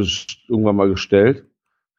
irgendwann 0.48 0.76
mal 0.76 0.90
gestellt, 0.90 1.46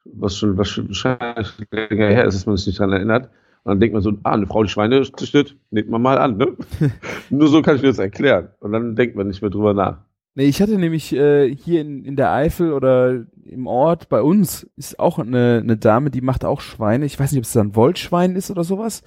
was 0.05 0.37
schon 0.37 0.57
wahrscheinlich 0.59 1.53
länger 1.71 2.09
her 2.09 2.25
ist, 2.27 2.35
dass 2.35 2.47
man 2.47 2.57
sich 2.57 2.67
nicht 2.67 2.79
dran 2.79 2.93
erinnert. 2.93 3.31
Und 3.65 3.71
dann 3.71 3.81
denkt 3.81 3.95
man 3.95 4.03
so, 4.03 4.13
ah, 4.23 4.33
eine 4.33 4.47
Frau, 4.47 4.63
die 4.63 4.69
Schweine 4.69 5.03
züchtet, 5.03 5.57
nimmt 5.71 5.89
man 5.89 6.01
mal 6.01 6.19
an, 6.19 6.37
ne? 6.37 6.57
Nur 7.31 7.49
so 7.49 7.63
kann 7.63 7.77
ich 7.77 7.83
mir 7.83 7.89
das 7.89 7.99
erklären. 7.99 8.51
Und 8.61 8.73
dann 8.73 8.95
denkt 8.95 9.17
man 9.17 9.27
nicht 9.27 9.43
mehr 9.43 9.51
drüber 9.51 9.75
nach. 9.75 9.99
Nee, 10.37 10.45
ich 10.45 10.61
hatte 10.61 10.77
nämlich 10.77 11.15
äh, 11.15 11.55
hier 11.57 11.81
in, 11.81 12.05
in 12.05 12.15
der 12.15 12.31
Eifel 12.31 12.75
oder 12.75 13.25
im 13.43 13.67
Ort 13.67 14.11
bei 14.11 14.21
uns 14.21 14.69
ist 14.77 14.99
auch 14.99 15.19
eine, 15.19 15.61
eine 15.63 15.79
Dame, 15.79 16.11
die 16.11 16.21
macht 16.21 16.45
auch 16.45 16.61
Schweine. 16.61 17.07
Ich 17.07 17.19
weiß 17.19 17.33
nicht, 17.33 17.39
ob 17.39 17.45
es 17.45 17.55
dann 17.55 17.75
Wollschwein 17.75 18.37
ist 18.37 18.51
oder 18.51 18.63
sowas. 18.63 19.03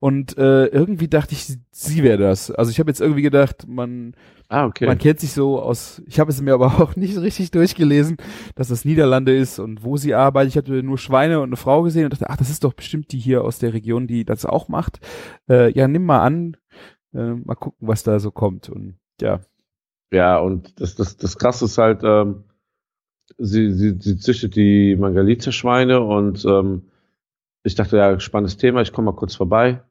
Und 0.00 0.36
äh, 0.36 0.66
irgendwie 0.66 1.08
dachte 1.08 1.32
ich, 1.32 1.56
sie, 1.70 2.02
wäre 2.02 2.18
das. 2.18 2.50
Also 2.50 2.70
ich 2.70 2.78
habe 2.78 2.90
jetzt 2.90 3.00
irgendwie 3.00 3.22
gedacht, 3.22 3.66
man, 3.66 4.14
Ah, 4.48 4.66
okay. 4.66 4.86
man 4.86 4.98
kennt 4.98 5.18
sich 5.18 5.32
so 5.32 5.60
aus, 5.62 6.02
ich 6.06 6.20
habe 6.20 6.30
es 6.30 6.42
mir 6.42 6.52
aber 6.52 6.66
auch 6.82 6.94
nicht 6.94 7.16
richtig 7.16 7.52
durchgelesen, 7.52 8.18
dass 8.54 8.68
das 8.68 8.84
Niederlande 8.84 9.34
ist 9.34 9.58
und 9.58 9.82
wo 9.82 9.96
sie 9.96 10.12
arbeitet. 10.12 10.50
Ich 10.50 10.56
hatte 10.58 10.82
nur 10.82 10.98
Schweine 10.98 11.40
und 11.40 11.48
eine 11.48 11.56
Frau 11.56 11.84
gesehen 11.84 12.04
und 12.04 12.12
dachte, 12.12 12.28
ach, 12.28 12.36
das 12.36 12.50
ist 12.50 12.64
doch 12.64 12.74
bestimmt 12.74 13.12
die 13.12 13.18
hier 13.18 13.44
aus 13.44 13.58
der 13.58 13.72
Region, 13.72 14.06
die 14.06 14.26
das 14.26 14.44
auch 14.44 14.68
macht. 14.68 15.00
Äh, 15.48 15.72
ja, 15.72 15.88
nimm 15.88 16.04
mal 16.04 16.20
an, 16.20 16.58
äh, 17.14 17.32
mal 17.32 17.54
gucken, 17.54 17.88
was 17.88 18.02
da 18.02 18.20
so 18.20 18.30
kommt. 18.30 18.68
Und 18.68 18.98
ja, 19.22 19.40
Ja, 20.12 20.38
und 20.38 20.80
das, 20.80 20.94
das, 20.94 21.16
das 21.16 21.38
krasse 21.38 21.64
ist 21.64 21.78
halt, 21.78 22.02
ähm, 22.04 22.44
sie, 23.38 23.72
sie, 23.72 23.96
sie 23.98 24.16
züchtet 24.18 24.56
die 24.56 24.96
Mangalitza-Schweine 24.96 26.00
und 26.00 26.44
ähm, 26.44 26.82
ich 27.62 27.74
dachte, 27.74 27.96
ja, 27.96 28.18
spannendes 28.20 28.56
Thema, 28.56 28.82
ich 28.82 28.92
komme 28.92 29.06
mal 29.06 29.16
kurz 29.16 29.34
vorbei. 29.34 29.82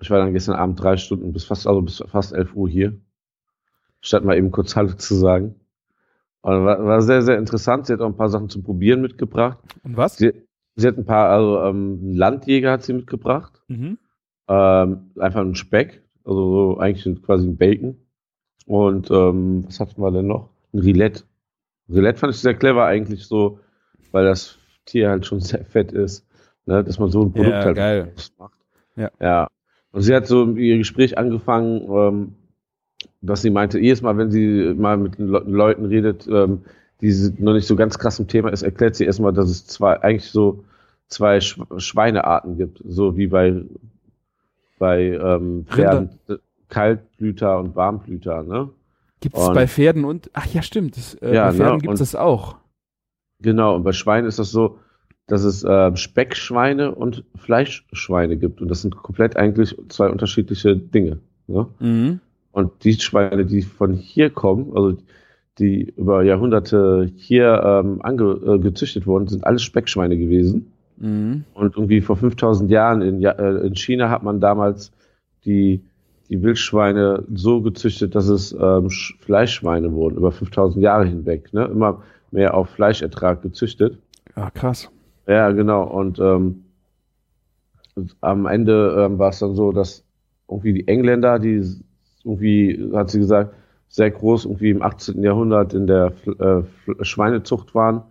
Ich 0.00 0.10
war 0.10 0.18
dann 0.18 0.32
gestern 0.32 0.54
Abend 0.54 0.82
drei 0.82 0.96
Stunden 0.96 1.32
bis 1.32 1.44
fast, 1.44 1.66
also 1.66 1.82
bis 1.82 2.02
fast 2.06 2.32
11 2.32 2.54
Uhr 2.54 2.68
hier. 2.68 2.98
Statt 4.00 4.24
mal 4.24 4.38
eben 4.38 4.50
kurz 4.50 4.74
Hallo 4.74 4.94
zu 4.94 5.14
sagen. 5.14 5.56
Und 6.40 6.64
war, 6.64 6.82
war 6.82 7.02
sehr, 7.02 7.20
sehr 7.20 7.36
interessant. 7.36 7.86
Sie 7.86 7.92
hat 7.92 8.00
auch 8.00 8.06
ein 8.06 8.16
paar 8.16 8.30
Sachen 8.30 8.48
zum 8.48 8.62
Probieren 8.62 9.02
mitgebracht. 9.02 9.58
und 9.84 9.98
was? 9.98 10.16
Sie, 10.16 10.32
sie 10.76 10.88
hat 10.88 10.96
ein 10.96 11.04
paar, 11.04 11.28
also 11.28 11.60
ähm, 11.60 12.14
Landjäger 12.14 12.72
hat 12.72 12.82
sie 12.82 12.94
mitgebracht. 12.94 13.62
Mhm. 13.68 13.98
Ähm, 14.48 15.10
einfach 15.18 15.42
ein 15.42 15.54
Speck, 15.54 16.02
also 16.24 16.72
so 16.74 16.78
eigentlich 16.78 17.22
quasi 17.22 17.46
ein 17.46 17.58
Bacon. 17.58 17.98
Und 18.70 19.10
ähm, 19.10 19.64
was 19.66 19.80
hatten 19.80 20.00
wir 20.00 20.12
denn 20.12 20.28
noch? 20.28 20.48
Ein 20.72 20.78
Rillette. 20.78 21.24
Rillette 21.88 22.20
fand 22.20 22.32
ich 22.32 22.40
sehr 22.40 22.54
clever 22.54 22.84
eigentlich 22.84 23.26
so, 23.26 23.58
weil 24.12 24.24
das 24.24 24.58
Tier 24.84 25.10
halt 25.10 25.26
schon 25.26 25.40
sehr 25.40 25.64
fett 25.64 25.90
ist, 25.90 26.24
ne, 26.66 26.84
dass 26.84 27.00
man 27.00 27.10
so 27.10 27.24
ein 27.24 27.32
Produkt 27.32 27.50
Ja, 27.50 27.64
halt 27.64 27.76
geil. 27.76 28.12
macht. 28.38 28.52
Ja. 28.94 29.10
ja. 29.18 29.48
Und 29.90 30.02
sie 30.02 30.14
hat 30.14 30.28
so 30.28 30.52
ihr 30.52 30.78
Gespräch 30.78 31.18
angefangen, 31.18 31.80
ähm, 31.90 32.32
dass 33.22 33.42
sie 33.42 33.50
meinte, 33.50 33.80
jedes 33.80 34.02
Mal, 34.02 34.16
wenn 34.16 34.30
sie 34.30 34.72
mal 34.76 34.96
mit 34.96 35.18
den 35.18 35.26
Le 35.26 35.40
Leuten 35.40 35.86
redet, 35.86 36.28
ähm, 36.28 36.62
die 37.00 37.12
noch 37.38 37.54
nicht 37.54 37.66
so 37.66 37.74
ganz 37.74 37.98
krass 37.98 38.20
im 38.20 38.28
Thema 38.28 38.50
ist, 38.50 38.62
erklärt 38.62 38.94
sie 38.94 39.04
erstmal, 39.04 39.32
dass 39.32 39.50
es 39.50 39.66
zwei, 39.66 40.00
eigentlich 40.00 40.30
so 40.30 40.62
zwei 41.08 41.40
Sch 41.40 41.58
Schweinearten 41.78 42.56
gibt, 42.56 42.80
so 42.86 43.16
wie 43.16 43.26
bei, 43.26 43.64
bei 44.78 45.06
ähm, 45.06 45.66
Pferden, 45.68 46.10
Kaltblüter 46.70 47.58
und 47.58 47.76
Warmblüter, 47.76 48.42
ne? 48.42 48.70
Gibt 49.20 49.36
es 49.36 49.48
bei 49.48 49.66
Pferden 49.66 50.06
und, 50.06 50.30
ach 50.32 50.46
ja, 50.46 50.62
stimmt, 50.62 50.96
das, 50.96 51.14
äh, 51.16 51.34
Ja, 51.34 51.48
bei 51.48 51.56
Pferden 51.56 51.74
ne, 51.74 51.80
gibt 51.82 51.94
es 51.94 52.00
das 52.00 52.14
auch. 52.14 52.56
Genau, 53.42 53.76
und 53.76 53.82
bei 53.82 53.92
Schweinen 53.92 54.26
ist 54.26 54.38
das 54.38 54.50
so, 54.50 54.78
dass 55.26 55.44
es 55.44 55.64
ähm, 55.68 55.96
Speckschweine 55.96 56.94
und 56.94 57.24
Fleischschweine 57.36 58.36
gibt. 58.36 58.60
Und 58.60 58.68
das 58.68 58.82
sind 58.82 58.96
komplett 58.96 59.36
eigentlich 59.36 59.76
zwei 59.88 60.08
unterschiedliche 60.08 60.76
Dinge. 60.76 61.18
Ne? 61.46 61.68
Mhm. 61.78 62.20
Und 62.52 62.84
die 62.84 62.94
Schweine, 62.94 63.46
die 63.46 63.62
von 63.62 63.94
hier 63.94 64.30
kommen, 64.30 64.72
also 64.74 64.96
die 65.58 65.92
über 65.96 66.22
Jahrhunderte 66.24 67.10
hier 67.16 67.62
ähm, 67.64 68.00
ange, 68.02 68.40
äh, 68.44 68.58
gezüchtet 68.58 69.06
wurden, 69.06 69.28
sind 69.28 69.44
alles 69.44 69.62
Speckschweine 69.62 70.18
gewesen. 70.18 70.72
Mhm. 70.96 71.44
Und 71.54 71.76
irgendwie 71.76 72.00
vor 72.00 72.16
5000 72.16 72.70
Jahren 72.70 73.00
in, 73.02 73.22
äh, 73.22 73.66
in 73.66 73.76
China 73.76 74.10
hat 74.10 74.22
man 74.24 74.40
damals 74.40 74.90
die, 75.44 75.84
die 76.30 76.42
Wildschweine 76.42 77.24
so 77.34 77.60
gezüchtet, 77.60 78.14
dass 78.14 78.28
es 78.28 78.52
ähm, 78.52 78.88
Sch- 78.88 79.14
Fleischschweine 79.20 79.92
wurden, 79.92 80.16
über 80.16 80.30
5000 80.32 80.82
Jahre 80.82 81.04
hinweg. 81.04 81.52
Ne? 81.52 81.64
Immer 81.64 82.02
mehr 82.30 82.54
auf 82.54 82.70
Fleischertrag 82.70 83.42
gezüchtet. 83.42 83.98
Ah, 84.36 84.50
krass. 84.50 84.88
Ja, 85.26 85.50
genau. 85.50 85.82
Und 85.84 86.18
ähm, 86.20 86.64
am 88.20 88.46
Ende 88.46 88.96
ähm, 89.06 89.18
war 89.18 89.30
es 89.30 89.40
dann 89.40 89.54
so, 89.54 89.72
dass 89.72 90.04
irgendwie 90.48 90.72
die 90.72 90.88
Engländer, 90.88 91.38
die 91.38 91.64
irgendwie, 92.24 92.90
hat 92.94 93.10
sie 93.10 93.18
gesagt, 93.18 93.54
sehr 93.88 94.10
groß 94.10 94.44
irgendwie 94.44 94.70
im 94.70 94.82
18. 94.82 95.22
Jahrhundert 95.22 95.74
in 95.74 95.86
der 95.86 96.12
äh, 96.38 96.62
Schweinezucht 97.04 97.74
waren, 97.74 98.02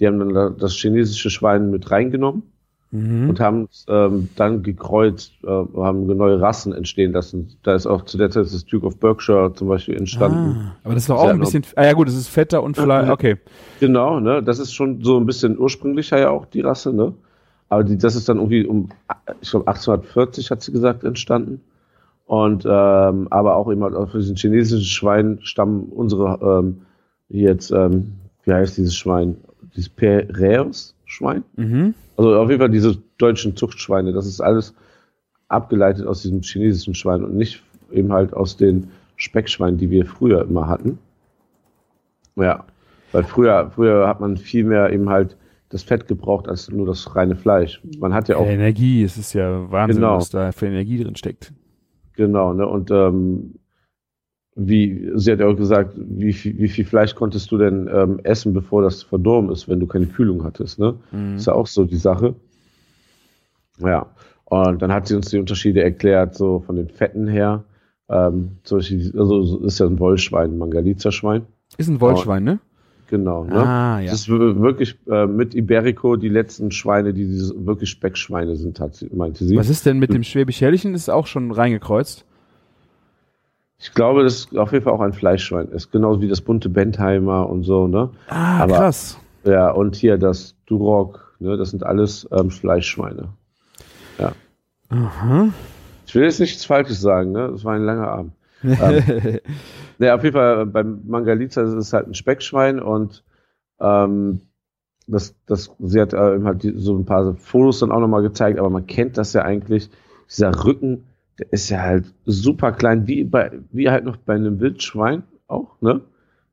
die 0.00 0.06
haben 0.06 0.18
dann 0.18 0.32
da- 0.34 0.50
das 0.50 0.72
chinesische 0.72 1.28
Schwein 1.28 1.70
mit 1.70 1.90
reingenommen 1.90 2.44
Mhm. 2.90 3.28
und 3.28 3.40
haben 3.40 3.68
es 3.70 3.84
ähm, 3.88 4.30
dann 4.36 4.62
gekreuzt, 4.62 5.32
äh, 5.44 5.48
haben 5.48 6.06
neue 6.06 6.40
Rassen 6.40 6.72
entstehen 6.72 7.12
lassen. 7.12 7.56
Da 7.62 7.74
ist 7.74 7.86
auch 7.86 8.06
zu 8.06 8.16
der 8.16 8.30
Zeit 8.30 8.46
das 8.46 8.64
Duke 8.64 8.86
of 8.86 8.98
Berkshire 8.98 9.52
zum 9.54 9.68
Beispiel 9.68 9.96
entstanden. 9.96 10.56
Ah, 10.58 10.76
aber 10.84 10.94
das 10.94 11.02
ist 11.02 11.10
doch 11.10 11.18
auch 11.18 11.28
ein 11.28 11.38
bisschen, 11.38 11.64
ah 11.76 11.84
ja 11.84 11.92
gut, 11.92 12.08
es 12.08 12.16
ist 12.16 12.28
fetter 12.28 12.62
und 12.62 12.76
Fleisch, 12.76 13.10
okay. 13.10 13.36
Genau, 13.80 14.20
ne? 14.20 14.42
Das 14.42 14.58
ist 14.58 14.72
schon 14.72 15.04
so 15.04 15.18
ein 15.18 15.26
bisschen 15.26 15.58
ursprünglicher 15.58 16.18
ja 16.18 16.30
auch 16.30 16.46
die 16.46 16.62
Rasse, 16.62 16.94
ne? 16.94 17.12
Aber 17.68 17.84
die, 17.84 17.98
das 17.98 18.16
ist 18.16 18.28
dann 18.28 18.38
irgendwie 18.38 18.64
um, 18.64 18.88
ich 19.42 19.50
glaube 19.50 19.66
1840 19.68 20.50
hat 20.50 20.62
sie 20.62 20.72
gesagt 20.72 21.04
entstanden. 21.04 21.60
Und 22.24 22.64
ähm, 22.66 23.28
aber 23.30 23.56
auch 23.56 23.68
immer 23.68 23.94
auf 23.96 24.12
diesen 24.12 24.36
chinesischen 24.36 24.84
Schwein 24.84 25.38
stammen 25.42 25.84
unsere 25.84 26.38
ähm, 26.42 26.82
jetzt 27.28 27.70
ähm, 27.70 28.14
wie 28.44 28.52
heißt 28.52 28.78
dieses 28.78 28.96
Schwein? 28.96 29.36
Dieses 29.76 29.90
Pereus 29.90 30.94
Schwein? 31.04 31.44
Mhm. 31.56 31.94
Also 32.18 32.34
auf 32.36 32.48
jeden 32.50 32.60
Fall 32.60 32.68
diese 32.68 32.98
deutschen 33.16 33.56
Zuchtschweine. 33.56 34.12
Das 34.12 34.26
ist 34.26 34.40
alles 34.40 34.74
abgeleitet 35.48 36.06
aus 36.06 36.22
diesem 36.22 36.42
chinesischen 36.42 36.94
Schwein 36.94 37.24
und 37.24 37.34
nicht 37.36 37.62
eben 37.90 38.12
halt 38.12 38.34
aus 38.34 38.56
den 38.56 38.90
Speckschweinen, 39.16 39.78
die 39.78 39.88
wir 39.88 40.04
früher 40.04 40.42
immer 40.42 40.68
hatten. 40.68 40.98
Ja, 42.36 42.64
weil 43.12 43.24
früher, 43.24 43.70
früher 43.74 44.06
hat 44.06 44.20
man 44.20 44.36
viel 44.36 44.64
mehr 44.64 44.92
eben 44.92 45.08
halt 45.08 45.36
das 45.70 45.82
Fett 45.82 46.08
gebraucht 46.08 46.48
als 46.48 46.68
nur 46.70 46.86
das 46.86 47.14
reine 47.14 47.36
Fleisch. 47.36 47.80
Man 47.98 48.12
hat 48.14 48.28
ja 48.28 48.36
auch. 48.36 48.46
Energie, 48.46 49.02
es 49.02 49.16
ist 49.16 49.32
ja 49.32 49.70
Wahnsinn, 49.70 50.00
Genau. 50.02 50.16
was 50.16 50.30
da 50.30 50.52
für 50.52 50.66
Energie 50.66 51.02
drin 51.02 51.16
steckt. 51.16 51.52
Genau, 52.14 52.52
ne? 52.52 52.66
Und 52.66 52.90
ähm, 52.90 53.54
wie, 54.60 55.10
sie 55.14 55.30
hat 55.32 55.38
ja 55.40 55.46
auch 55.46 55.56
gesagt, 55.56 55.94
wie 55.96 56.32
viel, 56.32 56.58
wie 56.58 56.68
viel 56.68 56.84
Fleisch 56.84 57.14
konntest 57.14 57.50
du 57.52 57.58
denn 57.58 57.88
ähm, 57.92 58.18
essen, 58.24 58.52
bevor 58.52 58.82
das 58.82 59.02
verdorben 59.04 59.50
ist, 59.50 59.68
wenn 59.68 59.78
du 59.78 59.86
keine 59.86 60.06
Kühlung 60.06 60.42
hattest, 60.44 60.78
ne? 60.78 60.94
Mhm. 61.12 61.36
Ist 61.36 61.46
ja 61.46 61.52
auch 61.54 61.68
so 61.68 61.84
die 61.84 61.96
Sache. 61.96 62.34
Ja. 63.78 64.06
Und 64.44 64.82
dann 64.82 64.92
hat 64.92 65.06
sie 65.06 65.14
uns 65.14 65.30
die 65.30 65.38
Unterschiede 65.38 65.82
erklärt, 65.82 66.34
so 66.34 66.60
von 66.66 66.76
den 66.76 66.88
Fetten 66.88 67.28
her. 67.28 67.64
Ähm, 68.08 68.52
zum 68.64 68.78
Beispiel, 68.78 69.12
also 69.18 69.42
so 69.42 69.58
ist 69.60 69.78
ja 69.78 69.86
ein 69.86 69.98
Wollschwein, 70.00 70.52
ein 70.52 70.58
Mangalitza-Schwein. 70.58 71.42
Ist 71.76 71.88
ein 71.88 72.00
Wollschwein, 72.00 72.44
ne? 72.44 72.58
Genau, 73.10 73.44
ne? 73.44 73.54
Ah, 73.56 74.00
ja. 74.00 74.10
Das 74.10 74.20
ist 74.20 74.28
wir- 74.28 74.60
wirklich 74.60 74.96
äh, 75.10 75.26
mit 75.26 75.54
Iberico 75.54 76.16
die 76.16 76.28
letzten 76.28 76.70
Schweine, 76.70 77.14
die 77.14 77.26
diese 77.26 77.54
wirklich 77.66 77.90
Speckschweine 77.90 78.56
sind, 78.56 78.80
hat 78.80 78.96
sie, 78.96 79.08
meinte 79.14 79.44
sie. 79.44 79.56
Was 79.56 79.68
ist 79.68 79.86
denn 79.86 79.98
mit 79.98 80.12
dem 80.12 80.22
Schwäbisch-Hellchen? 80.22 80.94
Ist 80.94 81.08
auch 81.10 81.26
schon 81.26 81.50
reingekreuzt. 81.50 82.24
Ich 83.80 83.94
glaube, 83.94 84.24
das 84.24 84.34
ist 84.46 84.58
auf 84.58 84.72
jeden 84.72 84.84
Fall 84.84 84.92
auch 84.92 85.00
ein 85.00 85.12
Fleischschwein 85.12 85.68
ist, 85.68 85.92
genauso 85.92 86.20
wie 86.20 86.28
das 86.28 86.40
bunte 86.40 86.68
Bentheimer 86.68 87.48
und 87.48 87.62
so, 87.62 87.86
ne? 87.86 88.10
Ah, 88.28 88.62
Aber- 88.64 88.76
krass. 88.76 89.18
Ja, 89.44 89.70
und 89.70 89.94
hier 89.94 90.18
das 90.18 90.56
Duroc, 90.66 91.34
ne? 91.38 91.56
Das 91.56 91.70
sind 91.70 91.84
alles 91.86 92.28
ähm, 92.32 92.50
Fleischschweine. 92.50 93.28
Aha. 94.90 95.48
Ich 96.06 96.14
will 96.14 96.22
jetzt 96.24 96.40
nichts 96.40 96.64
Falsches 96.64 97.00
sagen, 97.02 97.32
ne? 97.32 97.48
Das 97.52 97.62
war 97.64 97.74
ein 97.74 97.84
langer 97.84 98.08
Abend. 98.08 98.32
Ähm, 98.64 99.38
Ja, 99.98 100.14
auf 100.16 100.24
jeden 100.24 100.34
Fall 100.34 100.62
äh, 100.62 100.64
beim 100.64 101.02
Mangalitza 101.06 101.62
ist 101.62 101.74
es 101.74 101.92
halt 101.92 102.06
ein 102.08 102.14
Speckschwein 102.14 102.80
und 102.80 103.22
ähm, 103.80 104.40
das, 105.06 105.34
das, 105.46 105.70
sie 105.78 106.00
hat 106.00 106.14
äh, 106.14 106.34
eben 106.36 106.46
halt 106.46 106.66
so 106.76 106.96
ein 106.96 107.04
paar 107.04 107.34
Fotos 107.34 107.80
dann 107.80 107.92
auch 107.92 108.00
nochmal 108.00 108.22
gezeigt, 108.22 108.58
aber 108.58 108.70
man 108.70 108.86
kennt 108.86 109.18
das 109.18 109.34
ja 109.34 109.42
eigentlich. 109.42 109.90
Dieser 110.30 110.64
Rücken, 110.64 111.04
der 111.38 111.52
ist 111.52 111.68
ja 111.70 111.80
halt 111.80 112.12
super 112.26 112.72
klein, 112.72 113.06
wie 113.06 113.24
bei, 113.24 113.52
wie 113.70 113.88
halt 113.88 114.04
noch 114.04 114.16
bei 114.16 114.34
einem 114.34 114.60
Wildschwein 114.60 115.22
auch, 115.46 115.80
ne? 115.80 116.00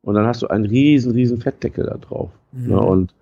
Und 0.02 0.14
dann 0.14 0.28
hast 0.28 0.44
du 0.44 0.48
einen 0.48 0.66
riesen, 0.66 1.14
riesen 1.14 1.40
Fettdeckel 1.40 1.86
da 1.86 1.98
drauf. 1.98 2.30
Ne? 2.52 2.80
Und 2.80 3.16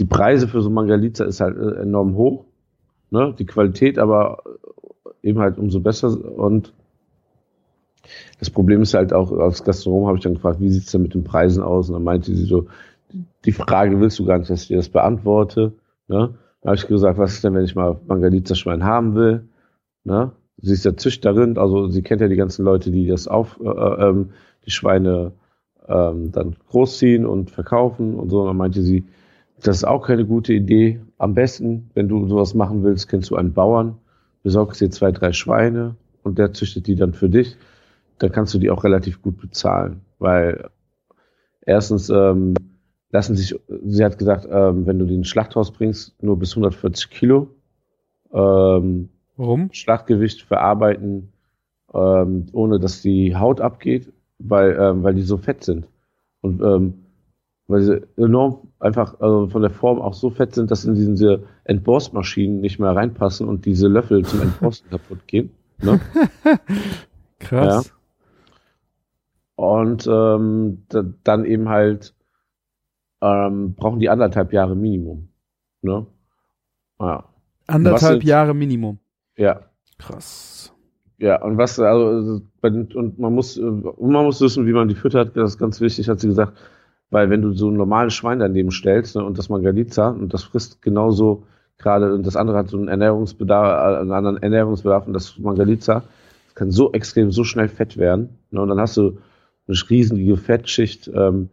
die 0.00 0.04
Preise 0.04 0.48
für 0.48 0.60
so 0.60 0.70
Mangalitza 0.70 1.24
ist 1.24 1.40
halt 1.40 1.56
äh, 1.56 1.82
enorm 1.82 2.16
hoch. 2.16 2.44
Ne? 3.10 3.32
Die 3.38 3.46
Qualität 3.46 3.96
aber 3.96 4.42
äh, 5.22 5.28
eben 5.28 5.38
halt 5.38 5.56
umso 5.56 5.78
besser 5.78 6.08
und 6.36 6.72
das 8.38 8.50
Problem 8.50 8.82
ist 8.82 8.94
halt 8.94 9.12
auch, 9.12 9.32
als 9.32 9.64
Gastronom 9.64 10.06
habe 10.06 10.18
ich 10.18 10.22
dann 10.22 10.34
gefragt, 10.34 10.60
wie 10.60 10.70
sieht's 10.70 10.92
denn 10.92 11.02
mit 11.02 11.14
den 11.14 11.24
Preisen 11.24 11.62
aus? 11.62 11.88
Und 11.88 11.94
dann 11.94 12.04
meinte 12.04 12.34
sie 12.34 12.44
so, 12.44 12.66
die 13.44 13.52
Frage 13.52 13.98
willst 14.00 14.18
du 14.18 14.24
gar 14.24 14.38
nicht, 14.38 14.50
dass 14.50 14.62
ich 14.62 14.68
dir 14.68 14.76
das 14.76 14.88
beantworte. 14.88 15.72
Ne? 16.08 16.34
Da 16.60 16.68
habe 16.68 16.76
ich 16.76 16.86
gesagt, 16.86 17.18
was 17.18 17.32
ist 17.32 17.44
denn, 17.44 17.54
wenn 17.54 17.64
ich 17.64 17.74
mal 17.74 17.98
Mangalitza-Schwein 18.06 18.84
haben 18.84 19.14
will? 19.14 19.48
Ne? 20.04 20.32
Sie 20.58 20.72
ist 20.72 20.84
ja 20.84 20.96
Züchterin, 20.96 21.58
also 21.58 21.88
sie 21.88 22.02
kennt 22.02 22.20
ja 22.20 22.28
die 22.28 22.36
ganzen 22.36 22.64
Leute, 22.64 22.90
die 22.90 23.06
das 23.06 23.28
auf, 23.28 23.60
äh, 23.62 23.68
ähm, 23.68 24.30
die 24.64 24.70
Schweine 24.70 25.32
ähm, 25.88 26.32
dann 26.32 26.56
großziehen 26.68 27.26
und 27.26 27.50
verkaufen 27.50 28.14
und 28.14 28.30
so. 28.30 28.40
Und 28.40 28.48
dann 28.48 28.56
meinte 28.56 28.82
sie, 28.82 29.04
das 29.62 29.76
ist 29.78 29.84
auch 29.84 30.06
keine 30.06 30.24
gute 30.24 30.52
Idee. 30.52 31.00
Am 31.18 31.34
besten, 31.34 31.90
wenn 31.94 32.08
du 32.08 32.26
sowas 32.26 32.54
machen 32.54 32.82
willst, 32.82 33.08
kennst 33.08 33.30
du 33.30 33.36
einen 33.36 33.52
Bauern, 33.52 33.98
besorgst 34.42 34.80
dir 34.80 34.90
zwei, 34.90 35.12
drei 35.12 35.32
Schweine 35.32 35.96
und 36.22 36.38
der 36.38 36.52
züchtet 36.52 36.86
die 36.86 36.96
dann 36.96 37.12
für 37.12 37.28
dich. 37.28 37.56
Dann 38.18 38.32
kannst 38.32 38.54
du 38.54 38.58
die 38.58 38.70
auch 38.70 38.84
relativ 38.84 39.20
gut 39.22 39.38
bezahlen, 39.38 40.00
weil 40.18 40.70
erstens 41.60 42.08
ähm, 42.08 42.54
lassen 43.10 43.36
sich, 43.36 43.54
sie 43.84 44.04
hat 44.04 44.18
gesagt, 44.18 44.48
ähm, 44.50 44.86
wenn 44.86 44.98
du 44.98 45.04
die 45.04 45.14
ins 45.14 45.28
Schlachthaus 45.28 45.70
bringst, 45.70 46.22
nur 46.22 46.38
bis 46.38 46.52
140 46.52 47.10
Kilo 47.10 47.48
ähm, 48.32 49.10
Warum? 49.36 49.70
Schlachtgewicht 49.72 50.42
verarbeiten, 50.42 51.32
ähm, 51.92 52.46
ohne 52.52 52.80
dass 52.80 53.02
die 53.02 53.36
Haut 53.36 53.60
abgeht, 53.60 54.12
weil, 54.38 54.76
ähm, 54.78 55.02
weil 55.02 55.14
die 55.14 55.22
so 55.22 55.36
fett 55.36 55.64
sind. 55.64 55.88
Und 56.40 56.62
ähm, 56.62 57.06
weil 57.68 57.82
sie 57.82 58.02
enorm 58.16 58.68
einfach 58.78 59.18
also 59.20 59.48
von 59.48 59.62
der 59.62 59.70
Form 59.70 60.00
auch 60.00 60.14
so 60.14 60.30
fett 60.30 60.54
sind, 60.54 60.70
dass 60.70 60.84
in 60.84 60.94
diese 60.94 61.44
Entborstmaschinen 61.64 62.60
nicht 62.60 62.78
mehr 62.78 62.94
reinpassen 62.94 63.48
und 63.48 63.64
diese 63.64 63.88
Löffel 63.88 64.24
zum 64.24 64.42
Entborsten 64.42 64.90
kaputt 64.90 65.26
gehen. 65.26 65.50
Ne? 65.82 66.00
Krass. 67.38 67.92
Und 69.56 70.06
ähm, 70.06 70.84
da, 70.88 71.02
dann 71.24 71.44
eben 71.44 71.68
halt 71.68 72.14
ähm, 73.20 73.74
brauchen 73.74 74.00
die 74.00 74.10
anderthalb 74.10 74.52
Jahre 74.52 74.76
Minimum. 74.76 75.28
Ne? 75.82 76.06
Ja. 77.00 77.24
Anderthalb 77.66 78.22
Jahre 78.22 78.54
Minimum. 78.54 78.98
Ja. 79.36 79.60
Krass. 79.98 80.72
Ja, 81.18 81.42
und 81.42 81.56
was, 81.56 81.78
also, 81.80 82.42
und 82.62 83.18
man 83.18 83.34
muss, 83.34 83.56
äh, 83.56 83.62
und 83.62 84.12
man 84.12 84.24
muss 84.24 84.40
wissen, 84.40 84.66
wie 84.66 84.72
man 84.72 84.88
die 84.88 84.94
füttert, 84.94 85.36
das 85.36 85.52
ist 85.52 85.58
ganz 85.58 85.80
wichtig, 85.80 86.08
hat 86.08 86.20
sie 86.20 86.28
gesagt, 86.28 86.52
weil 87.10 87.30
wenn 87.30 87.40
du 87.40 87.52
so 87.52 87.70
ein 87.70 87.76
normales 87.76 88.14
Schwein 88.14 88.38
daneben 88.38 88.70
stellst, 88.70 89.16
ne, 89.16 89.24
und 89.24 89.38
das 89.38 89.48
Mangalitza, 89.48 90.08
und 90.10 90.34
das 90.34 90.42
frisst 90.44 90.82
genauso 90.82 91.44
gerade, 91.78 92.12
und 92.12 92.26
das 92.26 92.36
andere 92.36 92.58
hat 92.58 92.68
so 92.68 92.76
einen 92.76 92.88
Ernährungsbedarf, 92.88 93.66
äh, 93.66 94.00
einen 94.00 94.12
anderen 94.12 94.42
Ernährungsbedarf, 94.42 95.06
und 95.06 95.14
das 95.14 95.38
Mangalitza, 95.38 96.02
das 96.46 96.54
kann 96.54 96.70
so 96.70 96.92
extrem, 96.92 97.30
so 97.32 97.44
schnell 97.44 97.68
fett 97.68 97.96
werden, 97.96 98.38
ne, 98.50 98.60
und 98.60 98.68
dann 98.68 98.80
hast 98.80 98.98
du 98.98 99.18
eine 99.68 99.76
riesige 99.88 100.36
Fettschicht, 100.36 101.10
ähm, 101.14 101.48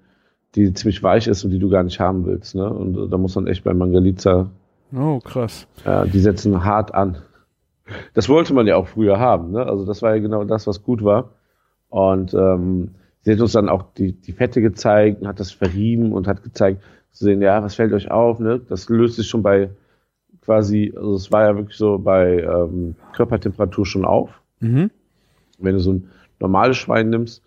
die 0.56 0.74
ziemlich 0.74 1.02
weich 1.02 1.28
ist 1.28 1.46
und 1.46 1.52
die 1.52 1.60
du 1.60 1.70
gar 1.70 1.84
nicht 1.84 2.02
haben 2.02 2.26
willst, 2.26 2.56
ne, 2.56 2.70
und 2.70 2.98
äh, 2.98 3.08
da 3.08 3.18
muss 3.18 3.36
man 3.36 3.48
echt 3.48 3.64
bei 3.64 3.74
Mangalitza 3.74 4.50
Oh, 4.94 5.20
krass. 5.20 5.68
ja, 5.86 6.06
die 6.06 6.20
setzen 6.20 6.66
hart 6.66 6.94
an. 6.94 7.18
Das 8.14 8.30
wollte 8.30 8.54
man 8.54 8.68
ja 8.68 8.76
auch 8.76 8.88
früher 8.88 9.20
haben, 9.20 9.52
ne? 9.52 9.66
Also 9.66 9.86
das 9.86 10.02
war 10.02 10.16
ja 10.16 10.22
genau 10.22 10.44
das, 10.44 10.68
was 10.68 10.84
gut 10.84 11.04
war. 11.04 11.32
Und 11.90 12.34
ähm, 12.34 12.92
sie 13.22 13.34
hat 13.34 13.40
uns 13.42 13.52
dann 13.54 13.70
auch 13.70 13.84
die, 13.98 14.14
die 14.14 14.32
Fette 14.34 14.62
gezeigt 14.62 15.22
und 15.22 15.28
hat 15.28 15.40
das 15.40 15.52
verrieben 15.52 16.12
und 16.14 16.28
hat 16.28 16.44
gezeigt, 16.44 16.82
zu 17.12 17.26
sehen, 17.26 17.42
ja, 17.42 17.62
was 17.64 17.76
fällt 17.76 17.94
euch 17.94 18.10
auf, 18.10 18.40
ne? 18.40 18.60
Das 18.68 18.90
löst 18.90 19.18
sich 19.18 19.28
schon 19.28 19.44
bei 19.44 19.70
quasi, 20.42 20.94
also 20.96 21.14
es 21.16 21.32
war 21.32 21.44
ja 21.44 21.56
wirklich 21.56 21.78
so 21.78 22.00
bei 22.00 22.42
ähm, 22.42 22.96
Körpertemperatur 23.16 23.86
schon 23.86 24.04
auf. 24.06 24.42
Mhm. 24.60 24.90
Wenn 25.60 25.74
du 25.76 25.80
so 25.80 25.94
ein 25.94 26.10
normales 26.40 26.78
Schwein 26.78 27.10
nimmst, 27.10 27.44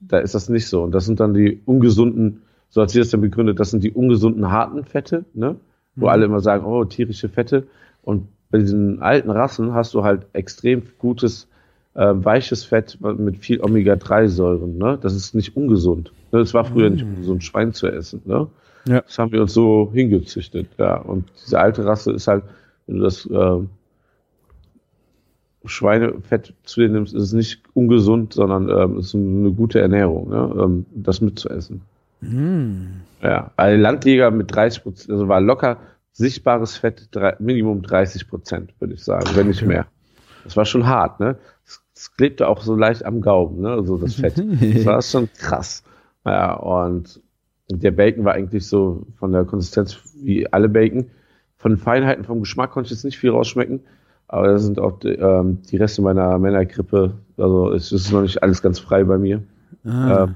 da 0.00 0.18
ist 0.18 0.34
das 0.34 0.48
nicht 0.48 0.66
so. 0.66 0.82
Und 0.82 0.92
das 0.92 1.04
sind 1.04 1.20
dann 1.20 1.34
die 1.34 1.60
ungesunden, 1.66 2.42
so 2.70 2.80
hat 2.82 2.90
sie 2.90 2.98
das 2.98 3.10
dann 3.10 3.20
begründet, 3.20 3.60
das 3.60 3.70
sind 3.70 3.84
die 3.84 3.92
ungesunden 3.92 4.50
harten 4.50 4.84
Fette, 4.84 5.26
ne? 5.34 5.56
Wo 5.96 6.06
Mhm. 6.06 6.10
alle 6.12 6.24
immer 6.24 6.40
sagen, 6.40 6.64
oh, 6.64 6.84
tierische 6.84 7.28
Fette. 7.28 7.66
Und 8.02 8.28
bei 8.50 8.58
diesen 8.58 9.00
alten 9.02 9.30
Rassen 9.30 9.74
hast 9.74 9.94
du 9.94 10.02
halt 10.04 10.26
extrem 10.32 10.82
gutes, 10.98 11.46
äh, 11.94 12.12
weiches 12.14 12.64
Fett 12.64 12.98
mit 13.00 13.36
viel 13.38 13.60
Omega-3-Säuren, 13.60 14.78
ne? 14.78 14.98
Das 15.00 15.14
ist 15.14 15.34
nicht 15.34 15.56
ungesund. 15.56 16.12
Ne? 16.32 16.40
Es 16.40 16.54
war 16.54 16.64
früher 16.64 16.90
nicht 16.90 17.04
Mhm. 17.04 17.14
ungesund, 17.14 17.44
Schwein 17.44 17.72
zu 17.72 17.86
essen, 17.88 18.22
ne? 18.24 18.46
Ja. 18.86 19.00
Das 19.02 19.18
haben 19.18 19.30
wir 19.32 19.42
uns 19.42 19.52
so 19.52 19.90
hingezüchtet, 19.92 20.66
ja. 20.78 20.96
Und 20.96 21.30
diese 21.44 21.58
alte 21.58 21.84
Rasse 21.84 22.12
ist 22.12 22.26
halt, 22.28 22.44
wenn 22.86 22.96
du 22.96 23.02
das 23.02 23.28
ähm, 23.30 23.68
Schweinefett 25.66 26.54
zu 26.64 26.80
dir 26.80 26.88
nimmst, 26.88 27.14
ist 27.14 27.22
es 27.22 27.32
nicht 27.32 27.62
ungesund, 27.74 28.32
sondern 28.32 28.68
ähm, 28.70 28.98
ist 28.98 29.14
eine 29.14 29.50
gute 29.52 29.80
Ernährung, 29.80 30.30
ne? 30.30 30.54
ähm, 30.58 30.86
das 30.94 31.20
mitzuessen. 31.20 31.82
Mhm. 32.22 32.88
Ja, 33.22 33.50
also 33.56 33.80
Landjäger 33.80 34.30
mit 34.30 34.54
30 34.54 34.82
Prozent, 34.82 35.10
also 35.10 35.28
war 35.28 35.40
locker 35.40 35.76
sichtbares 36.12 36.76
Fett, 36.76 37.08
drei, 37.12 37.36
Minimum 37.38 37.82
30 37.82 38.28
Prozent, 38.28 38.74
würde 38.80 38.94
ich 38.94 39.04
sagen, 39.04 39.28
wenn 39.34 39.48
nicht 39.48 39.62
mehr. 39.64 39.86
Das 40.44 40.56
war 40.56 40.64
schon 40.64 40.86
hart, 40.86 41.20
ne? 41.20 41.36
Es, 41.94 42.14
klebte 42.16 42.48
auch 42.48 42.62
so 42.62 42.74
leicht 42.74 43.04
am 43.04 43.20
Gaumen, 43.20 43.60
ne? 43.60 43.82
So 43.84 43.98
das 43.98 44.14
Fett. 44.14 44.38
Das 44.38 44.86
war 44.86 45.02
schon 45.02 45.28
krass. 45.34 45.82
Ja, 46.24 46.54
und 46.54 47.20
der 47.70 47.90
Bacon 47.90 48.24
war 48.24 48.32
eigentlich 48.32 48.66
so 48.66 49.06
von 49.18 49.32
der 49.32 49.44
Konsistenz 49.44 49.98
wie 50.16 50.50
alle 50.52 50.68
Bacon. 50.68 51.10
Von 51.58 51.76
Feinheiten, 51.76 52.24
vom 52.24 52.40
Geschmack 52.40 52.70
konnte 52.70 52.86
ich 52.86 52.92
jetzt 52.92 53.04
nicht 53.04 53.18
viel 53.18 53.30
rausschmecken, 53.30 53.80
aber 54.28 54.48
das 54.48 54.62
sind 54.64 54.78
auch 54.78 54.98
die, 54.98 55.08
ähm, 55.10 55.60
die 55.70 55.76
Reste 55.76 56.00
meiner 56.00 56.38
Männergrippe. 56.38 57.18
Also 57.36 57.70
es 57.72 57.92
ist 57.92 58.10
noch 58.12 58.22
nicht 58.22 58.42
alles 58.42 58.62
ganz 58.62 58.78
frei 58.78 59.04
bei 59.04 59.18
mir, 59.18 59.42
Ah. 59.84 60.24
ähm, 60.24 60.34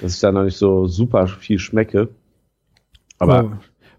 dass 0.00 0.14
ich 0.14 0.20
da 0.20 0.32
noch 0.32 0.44
nicht 0.44 0.56
so 0.56 0.86
super 0.86 1.26
viel 1.26 1.58
schmecke. 1.58 2.08
Aber 3.18 3.44
Oh. 3.44 3.50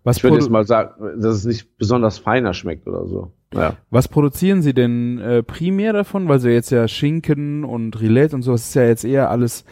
Was, 0.08 0.18
ich 0.18 0.24
würde 0.24 0.38
jetzt 0.38 0.50
mal 0.50 0.66
sagen, 0.66 1.22
dass 1.22 1.36
es 1.36 1.46
nicht 1.46 1.78
besonders 1.78 2.18
feiner 2.18 2.54
schmeckt 2.54 2.88
oder 2.88 3.06
so. 3.08 3.32
Ja. 3.54 3.78
was 3.90 4.08
produzieren 4.10 4.62
Sie 4.62 4.74
denn 4.74 5.20
äh, 5.20 5.42
primär 5.44 5.94
davon? 5.94 6.28
Weil 6.28 6.40
Sie 6.40 6.50
jetzt 6.50 6.70
ja 6.70 6.88
Schinken 6.88 7.64
und 7.64 8.00
Rillette 8.02 8.36
und 8.36 8.42
sowas 8.42 8.68
ist 8.68 8.74
ja 8.76 8.84
jetzt 8.84 9.06
eher 9.06 9.30
alles 9.30 9.64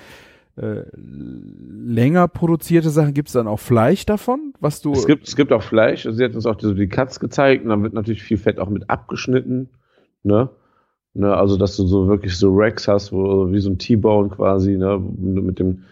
äh, 0.57 0.83
länger 0.95 2.27
produzierte 2.27 2.89
Sachen, 2.89 3.13
gibt's 3.13 3.33
dann 3.33 3.47
auch 3.47 3.59
Fleisch 3.59 4.05
davon, 4.05 4.53
was 4.59 4.81
du. 4.81 4.93
Es 4.93 5.05
gibt, 5.05 5.27
es 5.27 5.35
gibt 5.35 5.51
auch 5.51 5.63
Fleisch. 5.63 6.07
Sie 6.09 6.23
hat 6.23 6.35
uns 6.35 6.45
auch 6.45 6.55
die, 6.55 6.73
die 6.73 6.87
Cuts 6.87 7.19
gezeigt 7.19 7.63
und 7.63 7.69
dann 7.69 7.83
wird 7.83 7.93
natürlich 7.93 8.23
viel 8.23 8.37
Fett 8.37 8.59
auch 8.59 8.69
mit 8.69 8.89
abgeschnitten. 8.89 9.69
Ne? 10.23 10.49
Ne, 11.13 11.33
also 11.35 11.55
dass 11.57 11.77
du 11.77 11.85
so 11.85 12.07
wirklich 12.07 12.37
so 12.37 12.53
Racks 12.53 12.87
hast, 12.89 13.13
wo 13.13 13.49
wie 13.51 13.59
so 13.59 13.69
ein 13.69 13.77
T-Bone 13.77 14.29
quasi, 14.29 14.75
ne, 14.77 14.99
mit 14.99 15.59
dem 15.59 15.83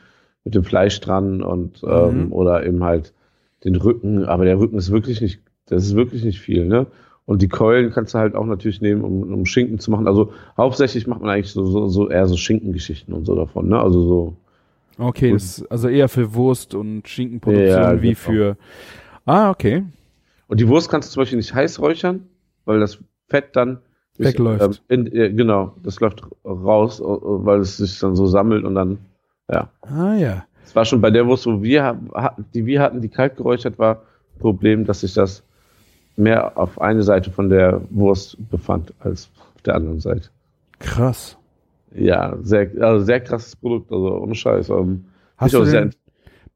mit 0.44 0.56
dem 0.56 0.66
Fleisch 0.66 1.00
dran 1.00 1.42
und 1.42 1.82
ähm, 1.88 2.26
Mhm. 2.26 2.34
oder 2.34 2.66
eben 2.66 2.84
halt 2.84 3.14
den 3.64 3.76
Rücken, 3.76 4.26
aber 4.26 4.46
der 4.46 4.60
Rücken 4.60 4.78
ist 4.78 4.92
wirklich 4.92 5.22
nicht, 5.22 5.42
das 5.68 5.86
ist 5.86 5.96
wirklich 5.96 6.24
nicht 6.24 6.40
viel, 6.40 6.66
ne? 6.66 6.88
Und 7.26 7.42
die 7.42 7.48
Keulen 7.48 7.92
kannst 7.92 8.14
du 8.14 8.20
halt 8.20 8.36
auch 8.36 8.46
natürlich 8.46 8.82
nehmen, 8.82 9.02
um, 9.02 9.34
um 9.34 9.46
Schinken 9.46 9.80
zu 9.80 9.92
machen. 9.92 10.08
Also 10.08 10.34
hauptsächlich 10.58 11.08
macht 11.08 11.22
man 11.22 11.30
eigentlich 11.30 11.52
so, 11.52 11.66
so, 11.66 11.88
so 11.88 12.10
eher 12.10 12.28
so 12.28 12.36
Schinkengeschichten 12.36 13.14
und 13.14 13.26
so 13.26 13.36
davon, 13.36 13.70
ne? 13.70 13.80
Also 13.80 14.02
so, 14.06 14.38
Okay, 14.98 15.32
das 15.32 15.60
ist 15.60 15.72
also 15.72 15.88
eher 15.88 16.08
für 16.10 16.34
Wurst 16.36 16.76
und 16.76 17.08
Schinkenproduktion 17.08 17.68
Ja, 17.68 18.02
wie 18.02 18.10
genau. 18.10 18.20
für. 18.20 18.58
Ah, 19.26 19.50
okay. 19.50 19.84
Und 20.48 20.60
die 20.60 20.68
Wurst 20.68 20.90
kannst 20.90 21.10
du 21.10 21.14
zum 21.14 21.22
Beispiel 21.22 21.38
nicht 21.38 21.54
heiß 21.54 21.80
räuchern, 21.80 22.28
weil 22.66 22.80
das 22.80 23.00
Fett 23.28 23.56
dann 23.56 23.80
Wegläuft. 24.18 24.84
In, 24.90 25.08
äh, 25.08 25.32
genau, 25.32 25.76
das 25.82 26.00
läuft 26.00 26.22
raus, 26.46 27.00
äh, 27.00 27.04
weil 27.04 27.62
es 27.62 27.78
sich 27.78 28.00
dann 28.00 28.16
so 28.16 28.28
sammelt 28.28 28.64
und 28.64 28.76
dann, 28.76 29.00
ja. 29.50 29.70
Ah 29.82 30.14
ja. 30.14 30.46
Es 30.74 30.76
war 30.76 30.86
schon 30.86 31.02
bei 31.02 31.12
der 31.12 31.28
Wurst, 31.28 31.46
wo 31.46 31.62
wir 31.62 32.00
die 32.56 32.66
wir 32.66 32.82
hatten, 32.82 33.00
die 33.00 33.08
kalt 33.08 33.38
geräuchert 33.38 33.78
war, 33.78 34.02
Problem, 34.40 34.86
dass 34.86 35.02
sich 35.02 35.14
das 35.14 35.44
mehr 36.16 36.58
auf 36.58 36.82
eine 36.82 37.04
Seite 37.04 37.30
von 37.30 37.48
der 37.48 37.84
Wurst 37.92 38.38
befand 38.50 38.92
als 39.00 39.30
auf 39.56 39.62
der 39.62 39.76
anderen 39.76 40.00
Seite. 40.00 40.30
Krass. 40.80 41.38
Ja, 41.94 42.36
sehr, 42.42 42.72
also 42.80 43.06
sehr 43.06 43.20
krasses 43.20 43.56
Produkt, 43.56 43.92
also 43.92 44.18
ohne 44.18 44.34
Scheiß. 44.34 44.70
Ähm, 44.70 45.06
Hast 45.38 45.54
du 45.54 45.64
denn 45.64 45.92
die 45.92 45.98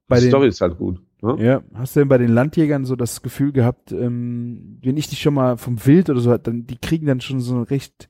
bei 0.07 0.19
den, 0.19 0.29
Story 0.29 0.47
ist 0.47 0.61
halt 0.61 0.79
gut. 0.79 0.99
Ne? 1.21 1.35
ja, 1.37 1.61
hast 1.75 1.95
du 1.95 1.99
denn 1.99 2.09
bei 2.09 2.17
den 2.17 2.29
Landjägern 2.29 2.85
so 2.85 2.95
das 2.95 3.21
Gefühl 3.21 3.51
gehabt, 3.51 3.91
ähm, 3.91 4.79
wenn 4.81 4.97
ich 4.97 5.09
die 5.09 5.15
schon 5.15 5.35
mal 5.35 5.57
vom 5.57 5.85
Wild 5.85 6.09
oder 6.09 6.21
so 6.21 6.35
dann 6.39 6.65
die 6.65 6.77
kriegen 6.79 7.05
dann 7.05 7.21
schon 7.21 7.39
so 7.39 7.53
einen 7.53 7.65
recht 7.65 8.09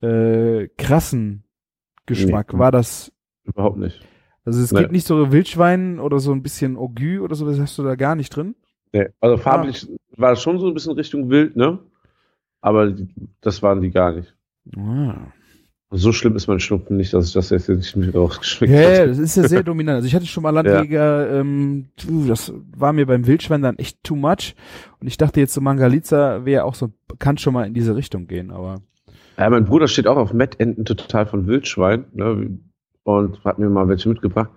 äh, 0.00 0.68
krassen 0.78 1.44
Geschmack. 2.06 2.54
Nee. 2.54 2.58
War 2.58 2.72
das 2.72 3.12
Überhaupt 3.44 3.76
nicht. 3.76 4.00
Also 4.44 4.60
es 4.60 4.72
Nee. 4.72 4.80
gibt 4.80 4.92
nicht 4.92 5.06
so 5.06 5.32
Wildschwein 5.32 5.98
oder 5.98 6.18
so 6.18 6.32
ein 6.32 6.42
bisschen 6.42 6.76
Augü 6.76 7.20
oder 7.20 7.34
so, 7.34 7.46
das 7.46 7.58
hast 7.58 7.78
du 7.78 7.82
da 7.82 7.94
gar 7.94 8.14
nicht 8.14 8.30
drin. 8.34 8.54
Nee. 8.92 9.08
Also 9.20 9.36
farblich 9.38 9.88
war 10.16 10.32
es 10.32 10.42
schon 10.42 10.58
so 10.60 10.68
ein 10.68 10.74
bisschen 10.74 10.92
Richtung 10.92 11.30
Wild, 11.30 11.56
ne? 11.56 11.78
Aber 12.60 12.94
das 13.40 13.62
waren 13.62 13.80
die 13.80 13.90
gar 13.90 14.12
nicht. 14.12 14.34
Ah. 14.76 15.16
So 15.90 16.12
schlimm 16.12 16.34
ist 16.34 16.48
mein 16.48 16.58
Schnupfen 16.60 16.96
nicht, 16.96 17.12
dass 17.14 17.28
ich 17.28 17.32
das 17.34 17.50
jetzt 17.50 17.68
nicht 17.68 17.94
mehr 17.94 18.12
rausgeschmeckt 18.12 18.72
Ja, 18.72 18.80
ja, 18.80 18.98
habe. 19.00 19.08
das 19.08 19.18
ist 19.18 19.36
ja 19.36 19.46
sehr 19.46 19.62
dominant. 19.64 19.96
Also 19.96 20.06
ich 20.08 20.14
hatte 20.14 20.26
schon 20.26 20.42
mal 20.42 20.50
Landjäger, 20.50 21.38
ähm, 21.40 21.86
puh, 21.96 22.26
das 22.26 22.52
war 22.76 22.92
mir 22.92 23.06
beim 23.06 23.26
Wildschwein 23.26 23.62
dann 23.62 23.78
echt 23.78 24.02
too 24.02 24.16
much. 24.16 24.54
Und 25.00 25.06
ich 25.06 25.16
dachte 25.18 25.40
jetzt 25.40 25.54
so 25.54 25.60
Mangalitza 25.60 26.44
wäre 26.44 26.64
auch 26.64 26.74
so, 26.74 26.90
kann 27.18 27.38
schon 27.38 27.54
mal 27.54 27.66
in 27.66 27.74
diese 27.74 27.94
Richtung 27.94 28.26
gehen, 28.26 28.50
aber. 28.50 28.80
Ja, 29.38 29.50
mein 29.50 29.64
Bruder 29.66 29.86
steht 29.88 30.06
auch 30.06 30.16
auf 30.16 30.32
Mettenten 30.32 30.84
total 30.84 31.26
von 31.26 31.46
Wildschwein, 31.46 32.06
ne? 32.12 32.58
Und 33.04 33.44
hat 33.44 33.58
mir 33.58 33.68
mal 33.70 33.88
welche 33.88 34.08
mitgebracht. 34.08 34.50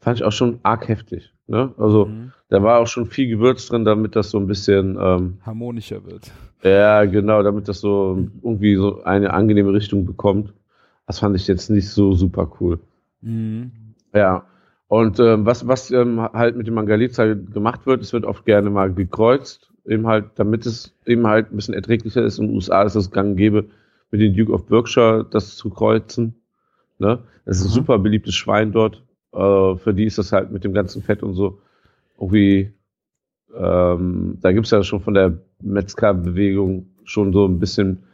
Fand 0.00 0.18
ich 0.18 0.24
auch 0.24 0.32
schon 0.32 0.60
arg 0.62 0.86
heftig, 0.88 1.32
ne? 1.46 1.72
Also, 1.78 2.06
Mhm. 2.06 2.32
da 2.50 2.62
war 2.62 2.78
auch 2.80 2.86
schon 2.86 3.06
viel 3.06 3.28
Gewürz 3.28 3.66
drin, 3.68 3.84
damit 3.84 4.14
das 4.16 4.30
so 4.30 4.38
ein 4.38 4.46
bisschen, 4.46 4.98
ähm, 5.00 5.38
harmonischer 5.44 6.04
wird. 6.04 6.30
ja, 6.62 7.04
genau, 7.06 7.42
damit 7.42 7.68
das 7.68 7.80
so 7.80 8.28
irgendwie 8.42 8.76
so 8.76 9.02
eine 9.04 9.32
angenehme 9.32 9.72
Richtung 9.72 10.04
bekommt. 10.04 10.52
Das 11.06 11.18
fand 11.20 11.36
ich 11.36 11.46
jetzt 11.48 11.70
nicht 11.70 11.88
so 11.90 12.12
super 12.14 12.50
cool. 12.60 12.78
Mhm. 13.22 13.70
Ja. 14.14 14.44
Und 14.88 15.18
ähm, 15.18 15.44
was, 15.46 15.66
was 15.66 15.90
ähm, 15.90 16.20
halt 16.20 16.56
mit 16.56 16.66
dem 16.66 16.74
Mangalitza 16.74 17.24
gemacht 17.34 17.86
wird, 17.86 18.02
es 18.02 18.12
wird 18.12 18.24
oft 18.26 18.44
gerne 18.44 18.68
mal 18.70 18.92
gekreuzt, 18.92 19.70
eben 19.86 20.06
halt, 20.06 20.26
damit 20.36 20.66
es 20.66 20.94
eben 21.06 21.26
halt 21.26 21.50
ein 21.50 21.56
bisschen 21.56 21.74
erträglicher 21.74 22.22
ist. 22.22 22.38
In 22.38 22.46
den 22.48 22.54
USA 22.54 22.82
ist 22.82 22.94
es 22.94 23.10
gang 23.10 23.30
und 23.30 23.36
gäbe, 23.36 23.64
mit 24.10 24.20
den 24.20 24.34
Duke 24.36 24.52
of 24.52 24.66
Berkshire 24.66 25.26
das 25.30 25.56
zu 25.56 25.70
kreuzen. 25.70 26.34
Ne? 27.04 27.18
Das 27.44 27.58
ist 27.58 27.64
ein 27.64 27.68
Mhm. 27.68 27.74
super 27.74 27.98
beliebtes 27.98 28.34
Schwein 28.34 28.72
dort. 28.72 29.04
Äh, 29.32 29.76
für 29.76 29.92
die 29.94 30.04
ist 30.06 30.18
das 30.18 30.32
halt 30.32 30.50
mit 30.50 30.64
dem 30.64 30.72
ganzen 30.72 31.02
Fett 31.02 31.22
und 31.22 31.34
so 31.34 31.60
irgendwie, 32.18 32.72
ähm, 33.54 34.38
da 34.40 34.52
gibt's 34.52 34.70
ja 34.70 34.82
schon 34.82 35.00
von 35.00 35.14
der 35.14 35.38
Metzgerbewegung 35.62 36.86
schon 37.04 37.32
so 37.32 37.46
ein 37.46 37.58
bisschen 37.60 38.04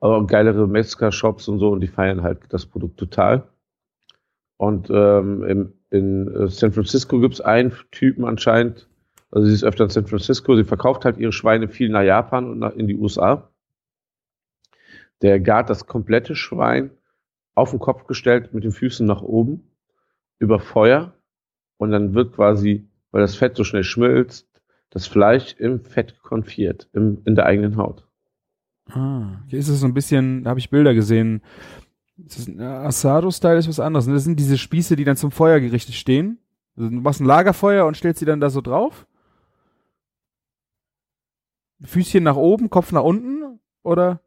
aber 0.00 0.18
auch 0.18 0.26
geilere 0.26 0.68
Metzger-Shops 0.68 1.48
und 1.48 1.60
so 1.60 1.70
und 1.70 1.80
die 1.80 1.86
feiern 1.86 2.22
halt 2.22 2.40
das 2.50 2.66
Produkt 2.66 2.98
total. 2.98 3.48
Und 4.58 4.90
ähm, 4.90 5.42
im, 5.44 5.72
in 5.90 6.28
äh, 6.34 6.48
San 6.48 6.72
Francisco 6.72 7.20
gibt's 7.20 7.40
einen 7.40 7.72
Typen 7.90 8.26
anscheinend, 8.26 8.86
also 9.30 9.46
sie 9.46 9.54
ist 9.54 9.64
öfter 9.64 9.84
in 9.84 9.90
San 9.90 10.06
Francisco, 10.06 10.56
sie 10.56 10.64
verkauft 10.64 11.06
halt 11.06 11.16
ihre 11.16 11.32
Schweine 11.32 11.68
viel 11.68 11.88
nach 11.88 12.02
Japan 12.02 12.50
und 12.50 12.58
nach, 12.58 12.74
in 12.74 12.86
die 12.86 12.96
USA. 12.96 13.48
Der 15.22 15.40
gart 15.40 15.70
das 15.70 15.86
komplette 15.86 16.36
Schwein 16.36 16.90
auf 17.54 17.70
den 17.70 17.78
Kopf 17.78 18.06
gestellt 18.06 18.52
mit 18.52 18.64
den 18.64 18.72
Füßen 18.72 19.06
nach 19.06 19.22
oben 19.22 19.70
über 20.38 20.58
Feuer 20.58 21.14
und 21.76 21.90
dann 21.90 22.14
wird 22.14 22.34
quasi, 22.34 22.88
weil 23.10 23.22
das 23.22 23.36
Fett 23.36 23.56
so 23.56 23.64
schnell 23.64 23.84
schmilzt, 23.84 24.48
das 24.90 25.06
Fleisch 25.06 25.54
im 25.58 25.80
Fett 25.80 26.20
konfiert, 26.22 26.88
im, 26.92 27.22
in 27.24 27.34
der 27.34 27.46
eigenen 27.46 27.76
Haut. 27.76 28.06
Ah, 28.90 29.42
hier 29.46 29.58
ist 29.58 29.68
es 29.68 29.80
so 29.80 29.86
ein 29.86 29.94
bisschen, 29.94 30.44
da 30.44 30.50
habe 30.50 30.60
ich 30.60 30.70
Bilder 30.70 30.94
gesehen. 30.94 31.42
Asado-Style 32.58 33.58
ist 33.58 33.68
was 33.68 33.80
anderes. 33.80 34.06
ne? 34.06 34.14
Das 34.14 34.24
sind 34.24 34.38
diese 34.38 34.58
Spieße, 34.58 34.94
die 34.94 35.04
dann 35.04 35.16
zum 35.16 35.30
Feuer 35.30 35.58
gerichtet 35.58 35.94
stehen. 35.94 36.38
Also 36.76 36.90
du 36.90 36.96
machst 36.96 37.20
ein 37.20 37.26
Lagerfeuer 37.26 37.86
und 37.86 37.96
stellst 37.96 38.20
sie 38.20 38.26
dann 38.26 38.40
da 38.40 38.50
so 38.50 38.60
drauf. 38.60 39.06
Füßchen 41.82 42.22
nach 42.22 42.36
oben, 42.36 42.70
Kopf 42.70 42.92
nach 42.92 43.02
unten, 43.02 43.58
oder? 43.82 44.20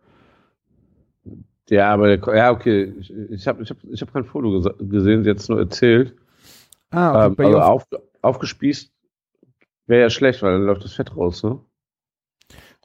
Ja, 1.69 1.93
aber 1.93 2.15
der, 2.15 2.36
ja, 2.36 2.51
okay, 2.51 2.93
ich, 3.30 3.47
habe 3.47 3.62
ich 3.62 3.69
hab, 3.69 3.77
ich 3.84 4.01
hab 4.01 4.13
kein 4.13 4.23
Foto 4.25 4.62
gesehen, 4.80 5.23
sie 5.23 5.30
hat 5.30 5.38
es 5.38 5.49
nur 5.49 5.60
erzählt. 5.60 6.15
Ah, 6.91 7.27
okay, 7.27 7.43
ähm, 7.43 7.45
also 7.47 7.60
auf, 7.60 7.86
auf, 7.91 8.01
aufgespießt 8.21 8.91
wäre 9.88 10.01
ja 10.03 10.10
schlecht, 10.10 10.41
weil 10.41 10.53
dann 10.53 10.63
läuft 10.65 10.84
das 10.84 10.93
Fett 10.93 11.15
raus, 11.15 11.43
ne? 11.43 11.60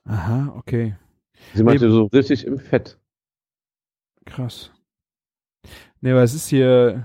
Aha, 0.04 0.52
okay. 0.56 0.96
Sie 1.54 1.62
meinte 1.62 1.90
so 1.90 2.04
richtig 2.06 2.46
im 2.46 2.58
Fett. 2.58 2.98
Krass. 4.24 4.72
Nee, 6.00 6.10
aber 6.12 6.22
es 6.22 6.34
ist 6.34 6.48
hier 6.48 7.04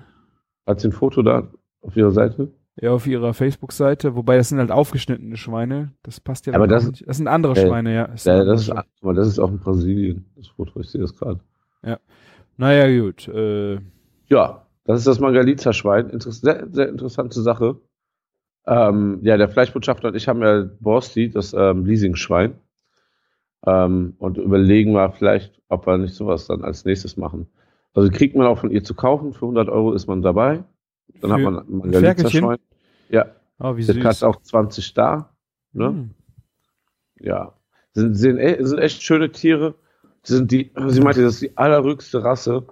Hat 0.65 0.79
sie 0.79 0.87
ein 0.87 0.91
Foto 0.91 1.21
da 1.21 1.51
auf 1.81 1.95
ihrer 1.95 2.11
Seite? 2.11 2.51
ja 2.79 2.91
auf 2.91 3.07
ihrer 3.07 3.33
Facebook-Seite, 3.33 4.15
wobei 4.15 4.37
das 4.37 4.49
sind 4.49 4.59
halt 4.59 4.71
aufgeschnittene 4.71 5.35
Schweine. 5.35 5.93
Das 6.03 6.19
passt 6.19 6.45
ja 6.45 6.53
Aber 6.53 6.67
das- 6.67 6.87
nicht. 6.87 7.07
Das 7.07 7.17
sind 7.17 7.27
andere 7.27 7.53
äh, 7.53 7.67
Schweine, 7.67 7.93
ja. 7.93 8.07
Das 8.07 8.23
Ja, 8.25 8.43
das 8.43 8.61
ist, 8.67 8.73
das 9.01 9.27
ist 9.27 9.39
auch 9.39 9.49
in 9.49 9.59
Brasilien, 9.59 10.25
das 10.35 10.47
Foto, 10.47 10.79
ich 10.79 10.89
sehe 10.89 11.01
das 11.01 11.15
gerade. 11.15 11.39
Naja, 12.57 13.01
gut. 13.01 13.27
Äh, 13.27 13.79
Ja, 14.27 14.65
das 14.85 14.99
ist 14.99 15.07
das 15.07 15.19
Mangalitza-Schwein. 15.19 16.09
Inter 16.09 16.31
sehr, 16.31 16.67
sehr 16.71 16.89
interessante 16.89 17.41
Sache. 17.41 17.79
Ähm, 18.65 19.19
ja, 19.21 19.37
der 19.37 19.49
Fleischbotschafter 19.49 20.09
und 20.09 20.15
ich 20.15 20.27
haben 20.27 20.41
ja 20.41 20.67
Borsti, 20.79 21.29
das 21.29 21.53
ähm, 21.53 21.85
Leasing-Schwein. 21.85 22.55
Ähm, 23.65 24.15
und 24.19 24.37
überlegen 24.37 24.91
mal 24.93 25.11
vielleicht, 25.11 25.61
ob 25.69 25.87
wir 25.87 25.97
nicht 25.97 26.15
sowas 26.15 26.47
dann 26.47 26.63
als 26.63 26.85
nächstes 26.85 27.17
machen. 27.17 27.47
Also 27.93 28.09
kriegt 28.11 28.35
man 28.35 28.45
auch 28.47 28.59
von 28.59 28.71
ihr 28.71 28.83
zu 28.83 28.93
kaufen. 28.93 29.33
Für 29.33 29.45
100 29.45 29.69
Euro 29.69 29.93
ist 29.93 30.07
man 30.07 30.21
dabei. 30.21 30.63
Dann 31.21 31.31
hat 31.31 31.39
Für 31.39 31.51
man 31.51 31.57
ein 31.59 31.77
Mangalitza-Schwein. 31.77 32.59
Ja, 33.09 33.25
oh, 33.59 33.75
wie 33.77 33.83
süß. 33.83 34.03
hat 34.03 34.23
auch 34.23 34.41
20 34.41 34.93
da. 34.93 35.33
Ne? 35.73 35.87
Hm. 35.87 36.09
Ja. 37.19 37.53
Sind, 37.93 38.15
sind, 38.15 38.37
e- 38.37 38.63
sind 38.63 38.79
echt 38.79 39.01
schöne 39.01 39.31
Tiere. 39.31 39.75
Sind 40.27 40.51
die, 40.51 40.71
sie 40.87 40.99
meinte, 40.99 41.21
das 41.21 41.35
ist 41.35 41.41
die 41.41 41.57
allerrückste 41.57 42.21
Rasse. 42.21 42.65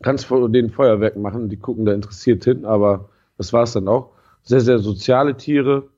Kannst 0.00 0.26
vor 0.26 0.48
den 0.48 0.70
Feuerwerk 0.70 1.16
machen, 1.16 1.48
die 1.48 1.56
gucken 1.56 1.84
da 1.84 1.92
interessiert 1.92 2.44
hin, 2.44 2.64
aber 2.64 3.08
das 3.36 3.52
war 3.52 3.64
es 3.64 3.72
dann 3.72 3.88
auch. 3.88 4.12
Sehr, 4.44 4.60
sehr 4.60 4.78
soziale 4.78 5.36
Tiere. 5.36 5.88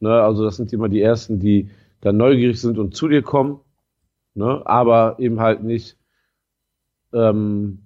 Ne, 0.00 0.10
also 0.10 0.44
das 0.44 0.56
sind 0.56 0.70
immer 0.74 0.90
die 0.90 1.00
ersten, 1.00 1.40
die 1.40 1.70
dann 2.02 2.18
neugierig 2.18 2.60
sind 2.60 2.78
und 2.78 2.94
zu 2.94 3.08
dir 3.08 3.22
kommen. 3.22 3.60
Ne, 4.34 4.60
aber 4.66 5.16
eben 5.18 5.40
halt 5.40 5.64
nicht, 5.64 5.96
ähm, 7.14 7.78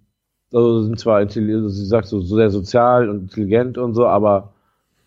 also 0.52 0.82
sind 0.82 0.98
zwar 0.98 1.22
intelligent, 1.22 1.70
sie 1.70 1.86
sagt 1.86 2.08
so 2.08 2.20
sehr 2.20 2.50
sozial 2.50 3.08
und 3.08 3.20
intelligent 3.20 3.78
und 3.78 3.94
so, 3.94 4.04
aber 4.06 4.52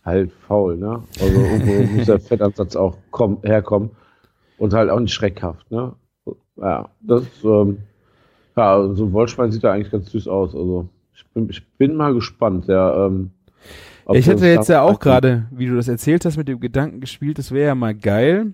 halt 0.06 0.32
faul, 0.32 0.78
ne? 0.78 1.04
Also 1.20 1.38
irgendwo 1.38 1.98
muss 1.98 2.06
der 2.06 2.20
Fettansatz 2.22 2.78
auch 2.78 2.96
kommen, 3.12 3.40
herkommen 3.44 3.92
und 4.58 4.74
halt 4.74 4.90
auch 4.90 5.02
nicht 5.02 5.14
schreckhaft, 5.14 5.70
ne? 5.70 5.94
Ja, 6.58 6.90
das, 7.02 7.24
ähm, 7.44 7.78
ja, 8.56 8.94
so 8.94 9.06
ein 9.06 9.14
Wollschwein 9.14 9.52
sieht 9.52 9.64
da 9.64 9.74
eigentlich 9.74 9.92
ganz 9.92 10.12
süß 10.12 10.28
aus. 10.28 10.56
Also 10.56 10.88
ich 11.14 11.26
bin, 11.28 11.50
ich 11.50 11.68
bin 11.78 11.96
mal 11.96 12.14
gespannt, 12.14 12.68
ja. 12.68 13.06
Ähm, 13.06 13.32
ich 14.14 14.26
hatte 14.26 14.38
uns 14.38 14.46
jetzt 14.46 14.70
ja 14.70 14.82
auch 14.82 15.00
gerade, 15.00 15.48
wie 15.52 15.66
du 15.66 15.76
das 15.76 15.88
erzählt 15.88 16.26
hast, 16.26 16.38
mit 16.38 16.48
dem 16.48 16.60
Gedanken 16.60 17.00
gespielt, 17.02 17.40
das 17.40 17.52
wäre 17.52 17.68
ja 17.68 17.76
mal 17.76 17.96
geil. 17.96 18.54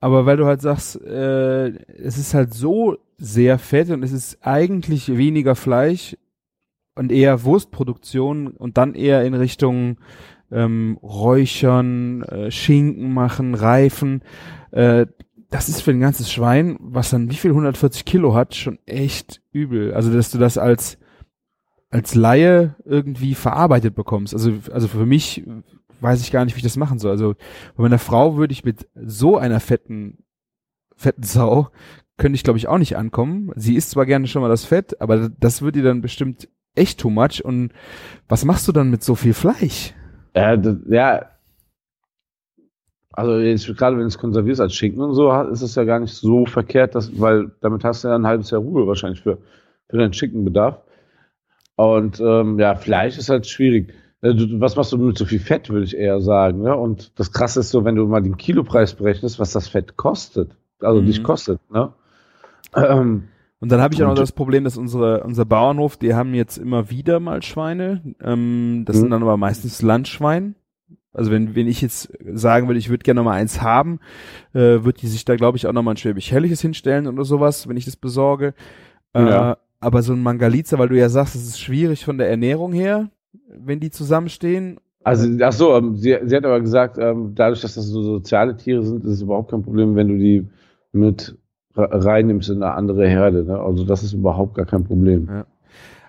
Aber 0.00 0.26
weil 0.26 0.36
du 0.36 0.44
halt 0.44 0.60
sagst, 0.60 1.00
äh, 1.02 1.68
es 1.68 2.18
ist 2.18 2.34
halt 2.34 2.52
so 2.52 2.98
sehr 3.16 3.58
fett 3.58 3.90
und 3.90 4.02
es 4.02 4.12
ist 4.12 4.38
eigentlich 4.42 5.16
weniger 5.16 5.54
Fleisch 5.54 6.16
und 6.94 7.10
eher 7.10 7.44
Wurstproduktion 7.44 8.48
und 8.48 8.76
dann 8.76 8.94
eher 8.94 9.24
in 9.24 9.34
Richtung 9.34 9.96
ähm, 10.52 10.98
Räuchern, 11.02 12.22
äh, 12.22 12.50
Schinken 12.50 13.14
machen, 13.14 13.54
Reifen. 13.54 14.22
Äh, 14.70 15.06
das 15.56 15.70
ist 15.70 15.80
für 15.80 15.90
ein 15.90 16.00
ganzes 16.00 16.30
Schwein, 16.30 16.76
was 16.80 17.08
dann 17.08 17.30
wie 17.30 17.36
viel 17.36 17.50
140 17.50 18.04
Kilo 18.04 18.34
hat, 18.34 18.54
schon 18.54 18.78
echt 18.84 19.40
übel. 19.52 19.94
Also 19.94 20.12
dass 20.12 20.30
du 20.30 20.36
das 20.36 20.58
als 20.58 20.98
als 21.88 22.14
Laie 22.14 22.76
irgendwie 22.84 23.34
verarbeitet 23.34 23.94
bekommst. 23.94 24.34
Also 24.34 24.52
also 24.70 24.86
für 24.86 25.06
mich 25.06 25.46
weiß 26.00 26.20
ich 26.20 26.30
gar 26.30 26.44
nicht, 26.44 26.56
wie 26.56 26.58
ich 26.58 26.62
das 26.62 26.76
machen 26.76 26.98
soll. 26.98 27.10
Also 27.10 27.36
bei 27.74 27.84
meiner 27.84 27.98
Frau 27.98 28.36
würde 28.36 28.52
ich 28.52 28.66
mit 28.66 28.86
so 28.94 29.38
einer 29.38 29.60
fetten 29.60 30.18
fetten 30.94 31.22
Sau 31.22 31.70
könnte 32.18 32.36
ich 32.36 32.44
glaube 32.44 32.58
ich 32.58 32.68
auch 32.68 32.76
nicht 32.76 32.98
ankommen. 32.98 33.50
Sie 33.56 33.76
isst 33.76 33.92
zwar 33.92 34.04
gerne 34.04 34.26
schon 34.26 34.42
mal 34.42 34.50
das 34.50 34.66
Fett, 34.66 35.00
aber 35.00 35.30
das 35.30 35.62
würde 35.62 35.78
ihr 35.78 35.86
dann 35.86 36.02
bestimmt 36.02 36.50
echt 36.74 37.00
too 37.00 37.08
much. 37.08 37.42
Und 37.42 37.72
was 38.28 38.44
machst 38.44 38.68
du 38.68 38.72
dann 38.72 38.90
mit 38.90 39.02
so 39.02 39.14
viel 39.14 39.32
Fleisch? 39.32 39.94
Ja, 40.34 40.54
das, 40.58 40.76
ja. 40.86 41.30
Also 43.16 43.38
jetzt, 43.38 43.66
gerade 43.76 43.96
wenn 43.96 44.02
du 44.02 44.08
es 44.08 44.18
konservierst 44.18 44.60
als 44.60 44.74
Schinken 44.74 45.00
und 45.02 45.14
so, 45.14 45.32
ist 45.32 45.62
es 45.62 45.74
ja 45.74 45.84
gar 45.84 45.98
nicht 46.00 46.14
so 46.14 46.46
verkehrt, 46.46 46.94
dass, 46.94 47.18
weil 47.18 47.50
damit 47.62 47.82
hast 47.82 48.04
du 48.04 48.08
ja 48.08 48.14
ein 48.14 48.26
halbes 48.26 48.50
Jahr 48.50 48.60
Ruhe 48.60 48.86
wahrscheinlich 48.86 49.22
für, 49.22 49.38
für 49.88 49.96
deinen 49.96 50.12
Schinkenbedarf. 50.12 50.80
Und 51.76 52.20
ähm, 52.20 52.58
ja, 52.58 52.74
Fleisch 52.76 53.18
ist 53.18 53.28
halt 53.30 53.46
schwierig. 53.46 53.92
Äh, 54.22 54.34
was 54.60 54.76
machst 54.76 54.92
du 54.92 54.98
mit 54.98 55.18
so 55.18 55.24
viel 55.24 55.40
Fett, 55.40 55.70
würde 55.70 55.84
ich 55.84 55.96
eher 55.96 56.20
sagen. 56.20 56.62
Ne? 56.62 56.76
Und 56.76 57.18
das 57.18 57.32
Krasse 57.32 57.60
ist 57.60 57.70
so, 57.70 57.84
wenn 57.84 57.96
du 57.96 58.06
mal 58.06 58.22
den 58.22 58.36
Kilopreis 58.36 58.94
berechnest, 58.94 59.38
was 59.38 59.52
das 59.52 59.68
Fett 59.68 59.96
kostet. 59.96 60.50
Also 60.80 61.00
Mhm. 61.00 61.06
nicht 61.08 61.22
kostet. 61.24 61.58
Ne? 61.70 61.92
Ähm, 62.74 63.24
Und 63.60 63.72
dann 63.72 63.80
habe 63.80 63.94
ich 63.94 64.02
auch 64.02 64.08
noch 64.08 64.14
das 64.14 64.32
Problem, 64.32 64.64
dass 64.64 64.76
unsere, 64.76 65.22
unser 65.24 65.46
Bauernhof, 65.46 65.96
die 65.96 66.14
haben 66.14 66.34
jetzt 66.34 66.58
immer 66.58 66.90
wieder 66.90 67.20
mal 67.20 67.42
Schweine. 67.42 68.02
Ähm, 68.22 68.84
das 68.86 68.96
Mhm. 68.96 69.00
sind 69.00 69.10
dann 69.10 69.22
aber 69.22 69.36
meistens 69.38 69.80
Landschwein. 69.80 70.54
Also 71.16 71.30
wenn, 71.30 71.54
wenn 71.54 71.66
ich 71.66 71.80
jetzt 71.80 72.12
sagen 72.34 72.68
würde, 72.68 72.78
ich 72.78 72.90
würde 72.90 73.02
gerne 73.02 73.22
mal 73.22 73.32
eins 73.32 73.62
haben, 73.62 74.00
äh, 74.54 74.84
wird 74.84 75.00
die 75.02 75.06
sich 75.06 75.24
da, 75.24 75.34
glaube 75.36 75.56
ich, 75.56 75.66
auch 75.66 75.72
noch 75.72 75.82
mal 75.82 75.92
ein 75.92 75.96
Schwäbisch 75.96 76.30
Herrliches 76.30 76.60
hinstellen 76.60 77.06
oder 77.06 77.24
sowas, 77.24 77.68
wenn 77.68 77.76
ich 77.76 77.84
das 77.86 77.96
besorge. 77.96 78.54
Äh, 79.14 79.22
Ja. 79.24 79.56
Aber 79.78 80.02
so 80.02 80.14
ein 80.14 80.22
Mangalitza, 80.22 80.78
weil 80.78 80.88
du 80.88 80.98
ja 80.98 81.08
sagst, 81.10 81.34
es 81.36 81.46
ist 81.46 81.60
schwierig 81.60 82.04
von 82.04 82.16
der 82.18 82.30
Ernährung 82.30 82.72
her, 82.72 83.10
wenn 83.56 83.78
die 83.78 83.90
zusammenstehen. 83.90 84.78
Also, 85.04 85.28
ach 85.42 85.52
so, 85.52 85.76
ähm, 85.76 85.96
sie, 85.96 86.16
sie 86.24 86.34
hat 86.36 86.44
aber 86.44 86.60
gesagt, 86.60 86.96
ähm, 86.98 87.32
dadurch, 87.34 87.60
dass 87.60 87.74
das 87.74 87.86
so 87.86 88.02
soziale 88.02 88.56
Tiere 88.56 88.82
sind, 88.82 89.04
ist 89.04 89.12
es 89.12 89.22
überhaupt 89.22 89.50
kein 89.50 89.62
Problem, 89.62 89.94
wenn 89.94 90.08
du 90.08 90.16
die 90.18 90.46
mit 90.92 91.36
re- 91.76 91.88
reinnimmst 92.04 92.48
in 92.48 92.62
eine 92.62 92.72
andere 92.72 93.06
Herde. 93.06 93.44
Ne? 93.44 93.58
Also 93.60 93.84
das 93.84 94.02
ist 94.02 94.14
überhaupt 94.14 94.54
gar 94.54 94.66
kein 94.66 94.82
Problem. 94.84 95.28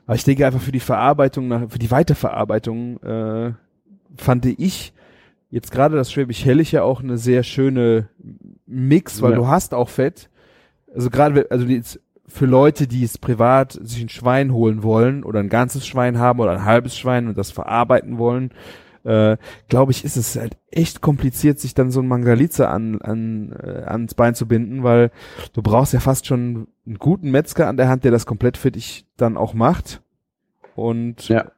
Aber 0.05 0.15
ich 0.15 0.23
denke 0.23 0.45
einfach 0.45 0.61
für 0.61 0.71
die 0.71 0.79
Verarbeitung, 0.79 1.69
für 1.69 1.79
die 1.79 1.91
Weiterverarbeitung 1.91 2.97
äh, 3.03 3.51
fand 4.15 4.45
ich 4.45 4.93
jetzt 5.49 5.71
gerade 5.71 5.95
das 5.95 6.11
Schwäbisch 6.11 6.43
Hellig 6.45 6.71
ja 6.71 6.83
auch 6.83 7.01
eine 7.01 7.17
sehr 7.17 7.43
schöne 7.43 8.09
Mix, 8.65 9.21
weil 9.21 9.31
Ja. 9.31 9.37
du 9.37 9.47
hast 9.47 9.73
auch 9.73 9.89
Fett. 9.89 10.29
Also 10.93 11.09
gerade, 11.09 11.47
also 11.49 11.65
jetzt 11.65 11.99
für 12.27 12.45
Leute, 12.45 12.87
die 12.87 13.03
es 13.03 13.17
privat 13.17 13.71
sich 13.81 14.01
ein 14.03 14.09
Schwein 14.09 14.51
holen 14.51 14.83
wollen 14.83 15.23
oder 15.23 15.39
ein 15.39 15.49
ganzes 15.49 15.87
Schwein 15.87 16.19
haben 16.19 16.39
oder 16.39 16.51
ein 16.51 16.65
halbes 16.65 16.97
Schwein 16.97 17.27
und 17.27 17.37
das 17.37 17.51
verarbeiten 17.51 18.17
wollen, 18.17 18.51
äh, 19.05 19.37
glaube 19.69 19.93
ich, 19.93 20.03
ist 20.03 20.17
es 20.17 20.35
halt 20.35 20.57
echt 20.69 20.99
kompliziert, 20.99 21.59
sich 21.59 21.73
dann 21.73 21.91
so 21.91 22.01
ein 22.01 22.07
Mangalitza 22.07 22.69
an, 22.69 23.01
an, 23.01 23.53
äh, 23.63 23.83
ans 23.85 24.13
Bein 24.15 24.35
zu 24.35 24.45
binden, 24.49 24.83
weil 24.83 25.11
du 25.53 25.61
brauchst 25.61 25.93
ja 25.93 26.01
fast 26.01 26.25
schon 26.27 26.67
einen 26.85 26.97
guten 26.99 27.31
Metzger 27.31 27.67
an 27.69 27.77
der 27.77 27.87
Hand, 27.87 28.03
der 28.03 28.11
das 28.11 28.25
komplett 28.25 28.57
für 28.57 28.71
dich 28.71 29.05
dann 29.15 29.37
auch 29.37 29.53
macht. 29.53 30.01
Und, 30.75 31.29
Ja. 31.29 31.51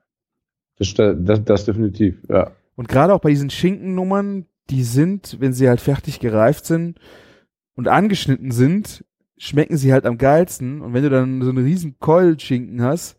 Das, 0.77 0.93
das, 0.93 1.43
das 1.43 1.65
definitiv, 1.65 2.19
ja. 2.29 2.51
Und 2.79 2.87
gerade 2.87 3.13
auch 3.13 3.19
bei 3.19 3.29
diesen 3.29 3.49
Schinkennummern, 3.49 4.45
die 4.69 4.83
sind, 4.83 5.35
wenn 5.41 5.51
sie 5.51 5.67
halt 5.67 5.81
fertig 5.81 6.21
gereift 6.21 6.65
sind 6.65 6.97
und 7.75 7.89
angeschnitten 7.89 8.51
sind, 8.51 9.03
schmecken 9.37 9.75
sie 9.75 9.91
halt 9.91 10.05
am 10.05 10.17
geilsten. 10.17 10.79
Und 10.81 10.93
wenn 10.93 11.03
du 11.03 11.09
dann 11.09 11.41
so 11.41 11.49
einen 11.49 11.65
riesen 11.65 11.99
Keulschinken 11.99 12.81
hast, 12.81 13.17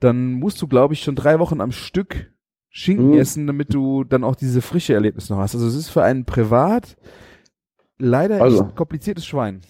dann 0.00 0.32
musst 0.34 0.60
du, 0.60 0.68
glaube 0.68 0.92
ich, 0.92 1.02
schon 1.02 1.14
drei 1.14 1.38
Wochen 1.38 1.62
am 1.62 1.72
Stück 1.72 2.30
Schinken 2.68 3.12
Mhm. 3.12 3.18
essen, 3.18 3.46
damit 3.46 3.72
du 3.72 4.04
dann 4.04 4.24
auch 4.24 4.34
diese 4.36 4.60
frische 4.60 4.92
Erlebnis 4.92 5.30
noch 5.30 5.38
hast. 5.38 5.54
Also 5.54 5.66
es 5.68 5.74
ist 5.74 5.88
für 5.88 6.02
einen 6.02 6.26
privat 6.26 6.98
leider 7.98 8.42
Also. 8.42 8.58
echt 8.58 8.66
ein 8.72 8.74
kompliziertes 8.74 9.24
Schwein. 9.24 9.62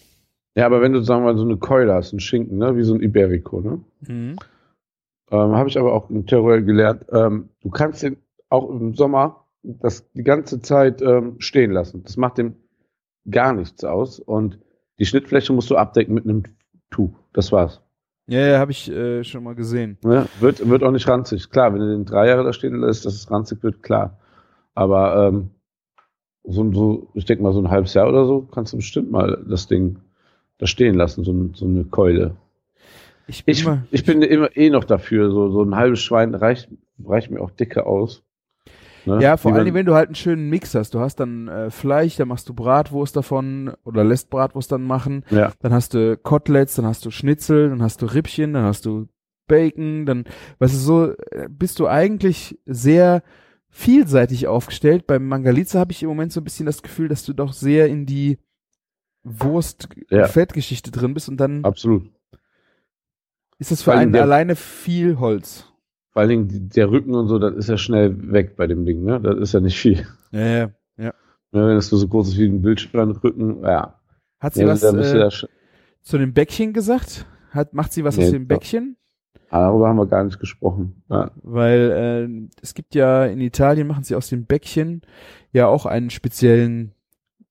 Ja, 0.57 0.67
aber 0.67 0.81
wenn 0.83 0.93
du, 0.93 1.01
sagen 1.03 1.23
wir 1.25 1.33
mal, 1.33 1.39
so 1.39 1.45
eine 1.45 1.59
Keule 1.59 1.95
hast, 1.95 2.13
einen 2.13 2.19
Schinken, 2.21 2.59
ne? 2.59 2.77
wie 2.77 2.83
so 2.83 2.95
ein 2.95 3.01
Iberico, 3.03 3.61
ne? 3.61 3.81
Mhm. 4.09 4.37
Ähm, 5.31 5.53
Habe 5.57 5.69
ich 5.69 5.79
aber 5.79 5.93
auch 5.93 6.11
in 6.11 6.27
Teruel 6.27 6.65
gelernt, 6.65 7.05
ähm, 7.13 7.51
du 7.63 7.71
kannst 7.71 8.03
den 8.03 8.17
auch 8.53 8.69
im 8.71 8.95
Sommer 8.95 9.45
das 9.63 10.11
die 10.13 10.25
ganze 10.25 10.61
Zeit 10.61 11.03
ähm, 11.03 11.37
stehen 11.39 11.71
lassen. 11.71 12.03
Das 12.03 12.17
macht 12.17 12.39
dem 12.39 12.57
gar 13.31 13.53
nichts 13.53 13.85
aus. 13.85 14.19
Und 14.19 14.59
die 14.99 15.07
Schnittfläche 15.07 15.53
musst 15.53 15.71
du 15.71 15.77
abdecken 15.77 16.15
mit 16.15 16.25
einem 16.25 16.45
Tuch. 16.91 17.13
Das 17.33 17.53
war's. 17.53 17.81
Ja, 18.27 18.41
ja, 18.41 18.59
habe 18.59 18.73
ich 18.73 18.91
äh, 18.91 19.25
schon 19.25 19.45
mal 19.45 19.55
gesehen. 19.55 19.99
Ne? 20.03 20.27
Wird, 20.41 20.69
wird 20.69 20.83
auch 20.83 20.91
nicht 20.91 21.09
ranzig. 21.09 21.51
Klar, 21.51 21.73
wenn 21.73 21.81
du 21.81 21.89
den 21.89 22.05
drei 22.05 22.29
Jahre 22.29 22.45
da 22.45 22.53
stehen 22.53 22.81
lässt, 22.81 23.05
dass 23.05 23.15
es 23.15 23.31
ranzig 23.31 23.63
wird, 23.63 23.83
klar. 23.83 24.19
Aber 24.75 25.29
ähm, 25.29 25.51
so, 26.45 26.73
so, 26.73 27.09
ich 27.15 27.25
denke 27.25 27.43
mal, 27.43 27.53
so 27.53 27.61
ein 27.61 27.71
halbes 27.71 27.95
Jahr 27.95 28.09
oder 28.09 28.27
so 28.27 28.43
kannst 28.43 28.73
du 28.73 28.77
bestimmt 28.77 29.11
mal 29.11 29.45
das 29.49 29.67
Ding 29.67 29.99
da 30.59 30.67
stehen 30.67 30.95
lassen, 30.95 31.25
so, 31.25 31.51
so 31.55 31.67
eine 31.67 31.85
Keule. 31.85 32.37
Ich 33.27 33.45
bin 33.45 33.53
Ich, 33.53 33.65
mal, 33.65 33.85
ich 33.91 34.05
bin 34.05 34.23
immer 34.23 34.57
eh 34.57 34.71
noch 34.71 34.85
dafür, 34.85 35.31
so, 35.31 35.51
so 35.51 35.63
ein 35.63 35.77
halbes 35.77 36.01
Schwein 36.01 36.35
reicht, 36.35 36.69
reicht 37.05 37.31
mir 37.31 37.41
auch 37.41 37.51
dicke 37.51 37.87
aus. 37.87 38.23
Ne? 39.05 39.21
Ja, 39.23 39.37
vor 39.37 39.53
allem, 39.55 39.65
man- 39.67 39.75
wenn 39.75 39.87
du 39.87 39.95
halt 39.95 40.09
einen 40.09 40.15
schönen 40.15 40.49
Mix 40.49 40.75
hast. 40.75 40.95
Du 40.95 41.01
hast 41.01 41.17
dann 41.17 41.49
äh, 41.49 41.71
Fleisch, 41.71 42.17
dann 42.17 42.29
machst 42.29 42.49
du 42.49 42.55
Bratwurst 42.55 43.17
davon 43.17 43.73
oder 43.85 44.05
lässt 44.05 44.31
Bratwurst 44.31 44.71
dann 44.73 44.83
machen. 44.83 45.25
Ja, 45.31 45.53
Dann 45.61 45.73
hast 45.73 45.95
du 45.95 46.17
Koteletts, 46.17 46.75
dann 46.77 46.87
hast 46.87 47.05
du 47.05 47.11
Schnitzel, 47.11 47.71
dann 47.71 47.83
hast 47.83 48.01
du 48.03 48.07
Rippchen, 48.07 48.53
dann 48.53 48.65
hast 48.65 48.85
du 48.87 49.09
Bacon, 49.49 50.07
dann, 50.07 50.25
weißt 50.61 50.73
du, 50.75 50.79
so 50.79 51.11
äh, 51.31 51.49
bist 51.49 51.79
du 51.81 51.89
eigentlich 51.89 52.59
sehr 52.65 53.23
vielseitig 53.69 54.47
aufgestellt. 54.47 55.07
Beim 55.07 55.27
Mangalitza 55.27 55.79
habe 55.81 55.93
ich 55.93 56.03
im 56.03 56.09
Moment 56.09 56.33
so 56.33 56.41
ein 56.41 56.45
bisschen 56.45 56.67
das 56.67 56.83
Gefühl, 56.83 57.09
dass 57.09 57.25
du 57.25 57.33
doch 57.33 57.53
sehr 57.53 57.89
in 57.89 58.07
die 58.07 58.39
Ja. 59.25 59.41
Wurst-Fettgeschichte 59.45 60.91
drin 60.91 61.15
bist 61.15 61.29
und 61.29 61.37
dann 61.39 61.65
absolut. 61.65 62.11
ist 63.59 63.71
das 63.71 63.83
für 63.83 63.93
einen 63.93 64.15
alleine 64.17 64.57
viel 64.57 65.19
Holz. 65.19 65.72
Vor 66.13 66.21
allen 66.21 66.29
Dingen 66.29 66.69
der 66.75 66.91
Rücken 66.91 67.15
und 67.15 67.29
so, 67.29 67.39
das 67.39 67.55
ist 67.55 67.69
ja 67.69 67.79
schnell 67.79 68.33
weg 68.33 68.57
bei 68.57 68.67
dem 68.67 68.85
Ding, 68.85 69.03
ne? 69.05 69.21
Das 69.21 69.39
ist 69.39 69.55
ja 69.55 69.61
nicht 69.61 69.79
viel. 69.79 70.07
Ja, 70.31 70.41
ja. 70.41 70.71
Ne, 70.99 71.13
Wenn 71.53 71.75
das 71.75 71.91
nur 71.91 72.01
so 72.01 72.09
groß 72.09 72.29
ist 72.29 72.39
wie 72.39 72.47
ein 72.47 72.63
Wildschweinrücken, 72.63 73.63
ja. 73.63 73.99
Hat 74.41 74.55
sie 74.55 74.63
ja 74.63 74.69
was 74.69 74.83
äh, 74.83 75.19
ja 75.19 75.29
zu 76.03 76.19
dem 76.19 76.33
Bäckchen 76.35 76.73
gesagt? 76.73 77.27
Hat, 77.51 77.75
macht 77.75 77.93
sie 77.93 78.05
was 78.05 78.17
Nee, 78.17 78.25
aus 78.25 78.31
dem. 78.31 78.47
Bäckchen? 78.47 78.97
Ah, 79.51 79.61
darüber 79.61 79.89
haben 79.89 79.97
wir 79.97 80.07
gar 80.07 80.25
nicht 80.25 80.41
gesprochen. 80.41 81.03
Ja. 81.11 81.31
Weil 81.43 82.49
äh, 82.51 82.61
es 82.63 82.75
gibt 82.75 82.95
ja 82.95 83.27
in 83.27 83.41
Italien 83.41 83.87
machen 83.87 84.03
sie 84.03 84.15
aus 84.15 84.29
dem 84.29 84.47
Bäckchen 84.47 85.03
ja 85.53 85.67
auch 85.67 85.85
einen 85.87 86.09
speziellen, 86.11 86.93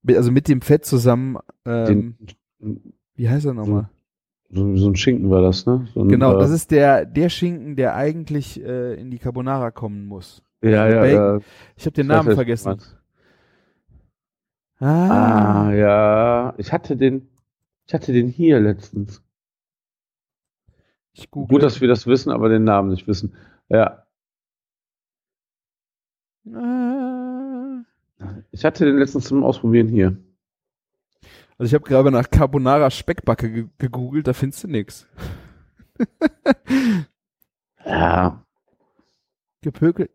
also 0.08 0.32
mit 0.32 0.48
dem 0.48 0.62
Fett 0.62 0.86
zusammen, 0.86 1.38
ähm, 1.66 2.16
Den, 2.60 2.94
wie 3.16 3.30
heißt 3.30 3.46
er 3.46 3.54
nochmal? 3.54 3.90
So, 4.52 4.76
so 4.76 4.90
ein 4.90 4.96
Schinken 4.96 5.30
war 5.30 5.42
das, 5.42 5.66
ne? 5.66 5.88
So 5.94 6.02
ein, 6.02 6.10
Genau, 6.10 6.36
äh, 6.36 6.40
das 6.40 6.52
ist 6.52 6.72
der 6.72 7.06
der 7.06 7.30
Schinken, 7.30 7.76
der 7.76 7.96
eigentlich 7.96 8.62
äh, 8.64 8.96
in 8.96 9.10
die 9.12 9.20
Carbonara 9.20 9.72
kommen 9.72 10.06
muss. 10.06 10.44
ja, 10.62 10.88
ja, 10.88 11.06
ja. 11.06 11.40
Ich 11.76 11.86
habe 11.86 11.94
den 11.94 12.06
Ich 12.06 12.10
weiß, 12.10 12.18
Namen 12.18 12.30
du 12.30 12.36
vergessen. 12.36 12.80
Ah, 14.80 15.68
Ah, 15.70 15.74
ja. 15.74 16.54
Ich 16.58 16.74
hatte 16.74 16.98
den, 16.98 17.30
ich 17.88 17.94
hatte 17.94 18.14
den 18.14 18.28
hier 18.28 18.60
letztens. 18.60 19.24
Gut, 21.30 21.62
dass 21.62 21.82
wir 21.82 21.88
das 21.88 22.08
wissen, 22.08 22.32
aber 22.32 22.50
den 22.50 22.64
Namen 22.64 22.90
nicht 22.90 23.08
wissen. 23.08 23.34
Ja. 23.70 24.06
Ah. 26.54 27.84
Ich 28.52 28.66
hatte 28.66 28.86
den 28.86 28.98
letztens 28.98 29.26
zum 29.26 29.44
Ausprobieren 29.44 29.88
hier. 29.88 30.18
Also 31.62 31.70
ich 31.70 31.74
habe 31.76 31.88
gerade 31.88 32.10
nach 32.10 32.28
Carbonara 32.28 32.90
Speckbacke 32.90 33.52
ge 33.52 33.68
gegoogelt, 33.78 34.26
da 34.26 34.34
findest 34.34 34.64
du 34.64 34.68
nix. 34.68 35.08
Ja. 37.86 38.46
Gepökelt. 39.62 40.12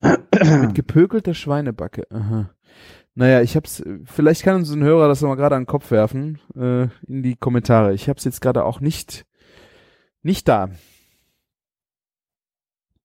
Mit 0.00 0.74
gepökelter 0.74 1.34
Schweinebacke. 1.34 2.06
Aha. 2.10 2.50
Naja, 3.14 3.42
ich 3.42 3.56
hab's, 3.56 3.82
vielleicht 4.04 4.42
kann 4.42 4.56
uns 4.56 4.70
ein 4.70 4.82
Hörer 4.82 5.06
das 5.08 5.22
nochmal 5.22 5.36
gerade 5.36 5.54
an 5.56 5.62
den 5.62 5.68
Kopf 5.68 5.92
werfen, 5.92 6.40
äh, 6.56 6.84
in 7.06 7.22
die 7.22 7.36
Kommentare. 7.36 7.94
Ich 7.94 8.08
hab's 8.08 8.24
jetzt 8.24 8.40
gerade 8.40 8.64
auch 8.64 8.80
nicht, 8.80 9.24
nicht 10.22 10.48
da. 10.48 10.70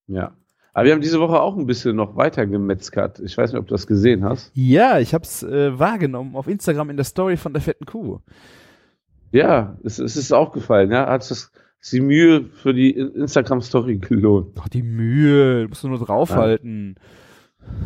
Ja. 0.08 0.36
Aber 0.74 0.86
wir 0.86 0.94
haben 0.94 1.02
diese 1.02 1.20
Woche 1.20 1.42
auch 1.42 1.58
ein 1.58 1.66
bisschen 1.66 1.96
noch 1.96 2.16
weiter 2.16 2.46
gemetzgert. 2.46 3.20
Ich 3.20 3.38
weiß 3.38 3.52
nicht, 3.52 3.60
ob 3.60 3.68
du 3.68 3.74
das 3.74 3.88
gesehen 3.88 4.24
hast. 4.24 4.52
Ja, 4.54 5.00
ich 5.00 5.14
hab's 5.14 5.44
äh, 5.44 5.78
wahrgenommen 5.78 6.36
auf 6.36 6.48
Instagram 6.48 6.92
in 6.92 6.98
der 6.98 7.06
Story 7.06 7.38
von 7.38 7.54
der 7.54 7.62
fetten 7.62 7.86
Kuh. 7.86 8.20
Ja, 9.32 9.78
es, 9.84 10.00
es 10.00 10.16
ist 10.16 10.32
aufgefallen, 10.32 10.92
ja. 10.92 11.18
Das, 11.18 11.52
ist 11.82 11.94
die 11.94 12.02
Mühe 12.02 12.46
für 12.46 12.74
die 12.74 12.92
Instagram-Story 12.92 14.00
gelohnt. 14.00 14.58
Doch 14.58 14.68
die 14.68 14.84
Mühe, 14.84 15.64
du 15.64 15.70
musst 15.70 15.84
nur 15.84 15.98
draufhalten. 15.98 16.96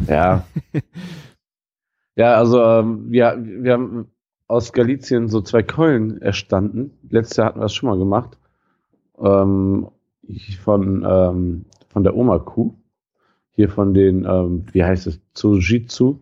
Ja. 0.07 0.45
ja, 2.15 2.35
also 2.35 2.61
ähm, 2.61 3.11
wir, 3.11 3.37
wir 3.39 3.73
haben 3.73 4.07
aus 4.47 4.73
Galizien 4.73 5.29
so 5.29 5.41
zwei 5.41 5.63
Keulen 5.63 6.21
erstanden. 6.21 6.97
Letztes 7.09 7.37
Jahr 7.37 7.47
hatten 7.47 7.59
wir 7.59 7.63
das 7.63 7.73
schon 7.73 7.89
mal 7.89 7.97
gemacht. 7.97 8.37
Ähm, 9.19 9.87
von, 10.63 11.05
ähm, 11.07 11.65
von 11.93 12.03
der 12.03 12.15
Oma-Kuh. 12.15 12.75
Hier 13.51 13.69
von 13.69 13.93
den, 13.93 14.25
ähm, 14.25 14.65
wie 14.71 14.83
heißt 14.83 15.07
es, 15.07 15.21
Tsujitsu 15.35 16.19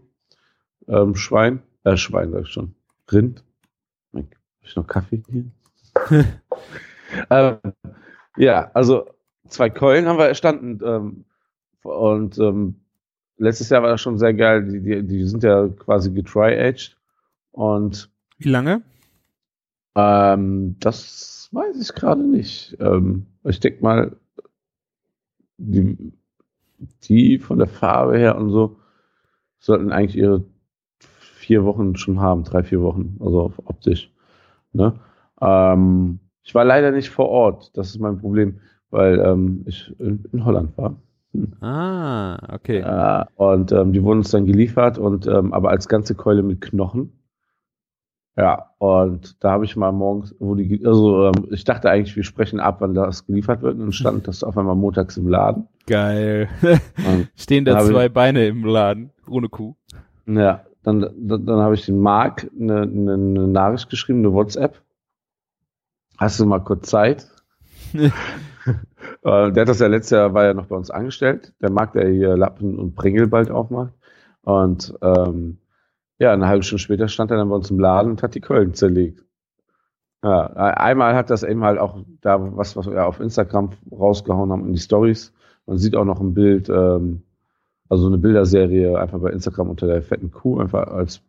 ähm, 0.88 1.16
Schwein. 1.16 1.62
Äh, 1.84 1.98
Schwein, 1.98 2.32
sag 2.32 2.42
ich 2.42 2.50
schon. 2.50 2.76
Rind. 3.12 3.44
Hab 4.14 4.24
ich 4.62 4.76
noch 4.76 4.86
Kaffee 4.86 5.24
hier? 5.30 5.46
ähm, 7.30 7.58
ja, 8.38 8.70
also 8.74 9.08
zwei 9.48 9.70
Keulen 9.70 10.06
haben 10.06 10.18
wir 10.18 10.28
erstanden. 10.28 10.80
Ähm, 10.84 11.26
und 11.84 12.38
ähm, 12.38 12.76
letztes 13.38 13.70
Jahr 13.70 13.82
war 13.82 13.90
das 13.90 14.02
schon 14.02 14.18
sehr 14.18 14.34
geil. 14.34 14.66
Die, 14.66 14.82
die, 14.82 15.08
die 15.08 15.24
sind 15.26 15.44
ja 15.44 15.68
quasi 15.68 16.12
getry-aged. 16.12 16.98
Und 17.52 18.10
Wie 18.38 18.50
lange? 18.50 18.82
ähm, 19.96 20.76
das 20.80 21.50
weiß 21.52 21.82
ich 21.82 21.94
gerade 21.96 22.24
nicht. 22.24 22.78
Ähm, 22.80 23.26
ich 23.44 23.60
denke 23.60 23.82
mal, 23.84 24.18
die, 25.62 26.14
die 27.04 27.40
von 27.40 27.60
der 27.60 27.68
Farbe 27.68 28.18
her 28.18 28.38
und 28.38 28.50
so 28.50 28.78
sollten 29.60 29.92
eigentlich 29.92 30.18
ihre 30.18 30.44
vier 31.00 31.64
Wochen 31.64 31.96
schon 31.96 32.20
haben, 32.20 32.44
drei, 32.44 32.64
vier 32.64 32.82
Wochen, 32.82 33.18
also 33.20 33.42
auf 33.42 33.60
optisch. 33.66 34.12
Ne? 34.74 34.94
Ähm, 35.40 36.20
ich 36.44 36.56
war 36.56 36.66
leider 36.66 36.92
nicht 36.92 37.10
vor 37.10 37.30
Ort, 37.30 37.78
das 37.78 37.90
ist 37.90 38.00
mein 38.00 38.20
Problem, 38.20 38.60
weil 38.90 39.20
ähm, 39.20 39.64
ich 39.68 39.94
in, 40.00 40.46
Holland 40.46 40.78
war. 40.78 40.96
Ah, 41.62 42.54
okay. 42.54 42.80
Äh, 42.80 43.26
und 43.36 43.72
ähm, 43.72 43.94
die 43.94 44.04
wurden 44.04 44.20
uns 44.20 44.32
dann 44.32 44.46
geliefert 44.46 44.98
und 44.98 45.28
ähm, 45.28 45.54
aber 45.54 45.70
als 45.70 45.88
ganze 45.88 46.16
Keule 46.16 46.44
mit 46.44 46.62
Knochen. 46.62 47.21
Ja, 48.38 48.70
und 48.78 49.44
da 49.44 49.52
habe 49.52 49.66
ich 49.66 49.76
mal 49.76 49.92
morgens, 49.92 50.34
wo 50.40 50.56
die, 50.56 50.86
also 50.86 51.26
ähm, 51.28 51.48
ich 51.52 51.66
dachte 51.66 51.90
eigentlich, 51.90 52.16
wir 52.16 52.24
sprechen 52.24 52.60
ab, 52.62 52.78
wann 52.80 52.94
das 52.94 53.26
geliefert 53.26 53.62
wird, 53.62 53.74
und 53.76 53.82
dann 53.82 53.92
stand 53.92 54.28
das 54.28 54.44
auf 54.44 54.58
einmal 54.58 54.76
montags 54.76 55.18
im 55.18 55.28
Laden. 55.28 55.68
Geil. 55.86 56.48
Stehen 57.36 57.66
da 57.66 57.76
Habe 57.76 57.88
ich- 57.88 57.92
zwei 57.94 58.10
Beine 58.10 58.48
im 58.48 58.64
Laden, 58.66 59.12
ohne 59.28 59.50
Kuh. 59.50 59.76
ja, 60.28 60.62
dann, 60.84 61.02
dann, 61.18 61.46
dann 61.46 61.60
habe 61.60 61.76
ich 61.76 61.86
den 61.86 62.00
Marc 62.00 62.50
eine, 62.60 62.82
eine, 62.84 63.14
eine 63.14 63.48
Nachricht 63.48 63.90
geschrieben, 63.90 64.20
eine 64.20 64.34
WhatsApp. 64.34 64.82
Hast 66.18 66.40
du 66.40 66.46
mal 66.46 66.60
kurz 66.60 66.90
Zeit? 66.90 67.28
Äh, 69.24 69.52
der 69.52 69.62
hat 69.62 69.70
das 69.70 69.80
ja 69.80 69.88
letztes 69.88 70.12
Jahr, 70.12 70.34
war 70.34 70.46
ja 70.46 70.54
noch 70.54 70.68
bei 70.68 70.76
uns 70.76 70.90
angestellt. 70.92 71.54
Der 71.62 71.72
Marc, 71.72 71.94
der 71.94 72.08
hier 72.10 72.38
Lappen 72.38 72.78
und 72.80 72.96
Pringel 72.96 73.28
bald 73.28 73.50
aufmacht. 73.52 73.94
Und 74.44 74.94
ähm, 75.02 75.58
ja, 76.22 76.32
eine 76.34 76.48
halbe 76.48 76.62
Stunde 76.64 76.84
später 76.84 77.08
stand 77.08 77.32
er 77.32 77.38
dann 77.38 77.50
bei 77.50 77.56
uns 77.56 77.72
im 77.72 77.80
Laden 77.80 78.12
und 78.12 78.22
hat 78.22 78.36
die 78.36 78.42
Keulen 78.42 78.76
zerlegt. 78.76 79.26
Ja, 80.24 80.46
einmal 80.54 81.16
hat 81.16 81.32
das 81.32 81.42
eben 81.42 81.64
halt 81.64 81.80
auch 81.80 81.98
da 82.22 82.56
was, 82.56 82.76
was 82.76 82.86
wir 82.86 83.08
auf 83.08 83.20
Instagram 83.20 83.72
rausgehauen 83.92 84.52
haben 84.52 84.68
in 84.68 84.74
die 84.74 84.80
Stories. 84.80 85.34
Man 85.66 85.80
sieht 85.80 85.96
auch 85.96 86.06
noch 86.06 86.22
ein 86.22 86.36
Bild, 86.36 86.70
ähm, 86.70 87.24
also 87.90 88.06
eine 88.06 88.20
Bilderserie 88.20 89.00
einfach 89.00 89.18
bei 89.18 89.32
Instagram 89.32 89.72
unter 89.72 89.88
der 89.88 90.04
fetten 90.04 90.30
Kuh, 90.30 90.60
einfach 90.60 90.90
als 90.90 91.22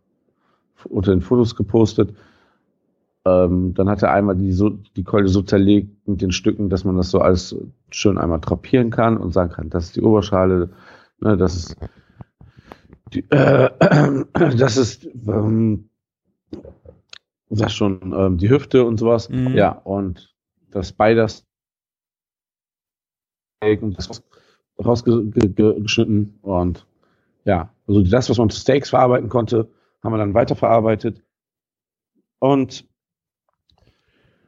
unter 0.90 1.12
den 1.12 1.22
Fotos 1.22 1.56
gepostet. 1.56 2.14
Ähm, 3.24 3.72
dann 3.72 3.88
hat 3.88 4.02
er 4.02 4.12
einmal 4.12 4.36
die, 4.36 4.52
so, 4.52 4.68
die 4.68 5.04
Keule 5.04 5.28
so 5.28 5.40
zerlegt 5.40 6.06
mit 6.06 6.20
den 6.20 6.32
Stücken, 6.32 6.68
dass 6.68 6.84
man 6.84 6.98
das 6.98 7.10
so 7.10 7.20
alles 7.20 7.56
schön 7.88 8.18
einmal 8.18 8.40
drapieren 8.40 8.90
kann 8.90 9.16
und 9.16 9.32
sagen 9.32 9.52
kann, 9.52 9.70
das 9.70 9.84
ist 9.84 9.96
die 9.96 10.02
Oberschale, 10.02 10.68
ne, 11.18 11.38
das 11.38 11.56
ist 11.56 11.76
die, 13.14 13.30
äh, 13.30 13.70
das 14.56 14.76
ist 14.76 15.04
ähm, 15.04 15.88
sag 17.50 17.70
schon 17.70 18.12
ähm, 18.16 18.38
die 18.38 18.50
Hüfte 18.50 18.84
und 18.84 18.98
sowas. 18.98 19.28
Mhm. 19.28 19.54
Ja, 19.54 19.72
und 19.72 20.34
das 20.70 20.92
beides 20.92 21.46
und 23.60 23.96
das 23.96 24.22
rausgeschnitten 24.84 26.38
und 26.42 26.86
ja, 27.44 27.72
also 27.86 28.02
das, 28.02 28.28
was 28.28 28.38
man 28.38 28.50
zu 28.50 28.58
Steaks 28.58 28.90
verarbeiten 28.90 29.28
konnte, 29.28 29.70
haben 30.02 30.12
wir 30.12 30.18
dann 30.18 30.34
weiterverarbeitet 30.34 31.22
und 32.40 32.84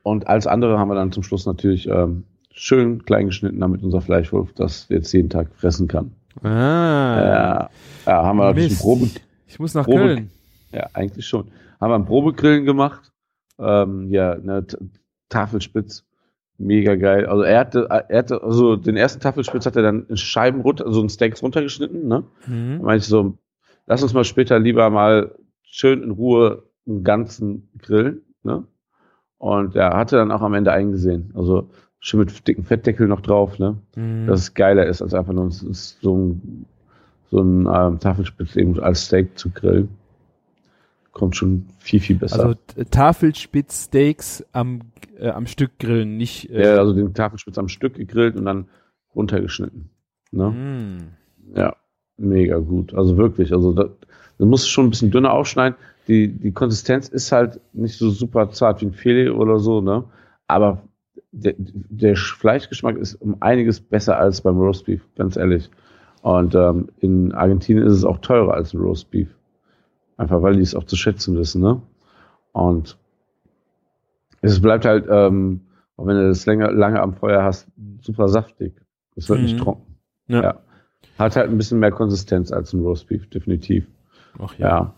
und 0.02 0.26
als 0.26 0.46
andere 0.46 0.78
haben 0.78 0.88
wir 0.88 0.96
dann 0.96 1.12
zum 1.12 1.22
Schluss 1.22 1.46
natürlich 1.46 1.88
ähm, 1.88 2.24
schön 2.50 3.04
klein 3.04 3.26
geschnitten, 3.26 3.60
damit 3.60 3.82
unser 3.82 4.00
Fleischwolf 4.00 4.52
das 4.52 4.88
jetzt 4.88 5.12
jeden 5.12 5.30
Tag 5.30 5.54
fressen 5.54 5.88
kann. 5.88 6.12
Ah. 6.42 6.48
Ja, 6.48 7.70
ja, 8.06 8.22
haben 8.24 8.38
wir 8.38 8.48
ein 8.48 8.54
bisschen 8.54 8.70
Mist. 8.70 8.82
Probe, 8.82 9.08
Ich 9.46 9.58
muss 9.58 9.74
nach 9.74 9.84
Probe- 9.86 9.98
Köln. 10.14 10.30
ja, 10.72 10.86
eigentlich 10.92 11.26
schon. 11.26 11.48
Haben 11.80 11.90
wir 11.90 11.96
ein 11.96 12.04
Probegrillen 12.06 12.64
gemacht. 12.64 13.12
Ähm, 13.58 14.10
ja, 14.10 14.32
eine 14.32 14.66
Tafelspitz. 15.28 16.04
Mega 16.56 16.94
geil. 16.94 17.26
Also 17.26 17.42
er 17.42 17.58
hatte, 17.60 17.88
er 17.90 18.18
hatte, 18.18 18.42
also 18.42 18.76
den 18.76 18.96
ersten 18.96 19.20
Tafelspitz 19.20 19.66
hat 19.66 19.74
er 19.76 19.82
dann 19.82 20.06
in 20.08 20.16
Scheiben 20.16 20.60
runter, 20.60 20.86
also 20.86 21.02
in 21.02 21.08
Steaks 21.08 21.42
runtergeschnitten, 21.42 22.06
ne? 22.06 22.24
Da 22.46 22.50
Mhm. 22.52 22.80
meinte 22.82 23.02
ich 23.02 23.08
so, 23.08 23.38
lass 23.86 24.02
uns 24.04 24.12
mal 24.14 24.22
später 24.24 24.58
lieber 24.60 24.88
mal 24.90 25.34
schön 25.62 26.02
in 26.04 26.12
Ruhe 26.12 26.62
einen 26.86 27.02
ganzen 27.02 27.70
grillen, 27.78 28.22
ne? 28.44 28.64
Und 29.38 29.74
er 29.74 29.96
hatte 29.96 30.16
dann 30.16 30.30
auch 30.30 30.42
am 30.42 30.54
Ende 30.54 30.70
eingesehen. 30.72 31.32
Also 31.34 31.70
schön 32.04 32.20
mit 32.20 32.46
dicken 32.46 32.64
Fettdeckel 32.64 33.08
noch 33.08 33.22
drauf, 33.22 33.58
ne? 33.58 33.78
Mhm. 33.96 34.26
Dass 34.26 34.40
es 34.40 34.54
geiler 34.54 34.86
ist, 34.86 35.00
als 35.00 35.14
einfach 35.14 35.32
nur 35.32 35.50
so 35.50 36.16
ein, 36.16 36.66
so 37.30 37.40
ein 37.40 37.66
ähm, 37.66 37.98
Tafelspitz 37.98 38.56
eben 38.56 38.78
als 38.78 39.06
Steak 39.06 39.38
zu 39.38 39.48
grillen. 39.50 39.88
Kommt 41.12 41.34
schon 41.34 41.66
viel, 41.78 42.00
viel 42.00 42.16
besser. 42.16 42.44
Also 42.44 42.54
Tafelspitz-Steaks 42.90 44.44
am, 44.52 44.80
äh, 45.18 45.30
am 45.30 45.46
Stück 45.46 45.78
grillen, 45.78 46.18
nicht. 46.18 46.50
Äh, 46.50 46.74
ja, 46.74 46.76
also 46.76 46.92
den 46.92 47.14
Tafelspitz 47.14 47.56
am 47.56 47.68
Stück 47.68 47.94
gegrillt 47.94 48.36
und 48.36 48.44
dann 48.44 48.66
runtergeschnitten. 49.14 49.88
Ne? 50.30 50.50
Mhm. 50.50 51.56
Ja, 51.56 51.74
mega 52.18 52.58
gut. 52.58 52.92
Also 52.92 53.16
wirklich, 53.16 53.50
also 53.52 53.72
da, 53.72 53.88
du 54.36 54.44
musst 54.44 54.68
schon 54.68 54.86
ein 54.86 54.90
bisschen 54.90 55.10
dünner 55.10 55.32
aufschneiden. 55.32 55.78
Die, 56.06 56.28
die 56.28 56.52
Konsistenz 56.52 57.08
ist 57.08 57.32
halt 57.32 57.60
nicht 57.72 57.96
so 57.96 58.10
super 58.10 58.50
zart 58.50 58.82
wie 58.82 58.86
ein 58.86 58.92
Filet 58.92 59.30
oder 59.30 59.58
so, 59.58 59.80
ne? 59.80 60.04
Aber 60.46 60.82
der, 61.36 61.54
der 61.58 62.16
Fleischgeschmack 62.16 62.96
ist 62.96 63.14
um 63.16 63.36
einiges 63.40 63.80
besser 63.80 64.16
als 64.18 64.40
beim 64.40 64.56
Roastbeef, 64.58 65.02
ganz 65.16 65.36
ehrlich. 65.36 65.70
Und 66.22 66.54
ähm, 66.54 66.88
in 67.00 67.32
Argentinien 67.32 67.86
ist 67.86 67.92
es 67.94 68.04
auch 68.04 68.18
teurer 68.18 68.54
als 68.54 68.72
ein 68.72 68.80
Roastbeef. 68.80 69.28
Einfach 70.16 70.42
weil 70.42 70.54
die 70.56 70.62
es 70.62 70.74
auch 70.74 70.84
zu 70.84 70.96
schätzen 70.96 71.36
wissen, 71.36 71.60
ne? 71.60 71.82
Und 72.52 72.96
es 74.40 74.60
bleibt 74.60 74.84
halt, 74.84 75.06
ähm, 75.10 75.60
auch 75.96 76.06
wenn 76.06 76.16
du 76.16 76.28
das 76.28 76.46
länger, 76.46 76.70
lange 76.70 77.00
am 77.00 77.14
Feuer 77.14 77.42
hast, 77.42 77.66
super 78.00 78.28
saftig. 78.28 78.74
Es 79.16 79.28
wird 79.28 79.40
nicht 79.40 79.58
Mhm. 79.58 79.62
trocken. 79.62 79.96
Ja. 80.28 80.42
Ja. 80.42 80.54
Hat 81.18 81.36
halt 81.36 81.50
ein 81.50 81.56
bisschen 81.56 81.78
mehr 81.80 81.92
Konsistenz 81.92 82.52
als 82.52 82.72
ein 82.72 82.80
Roastbeef, 82.80 83.28
definitiv. 83.28 83.86
Ach 84.38 84.54
Ja. 84.58 84.68
Ja, 84.68 84.94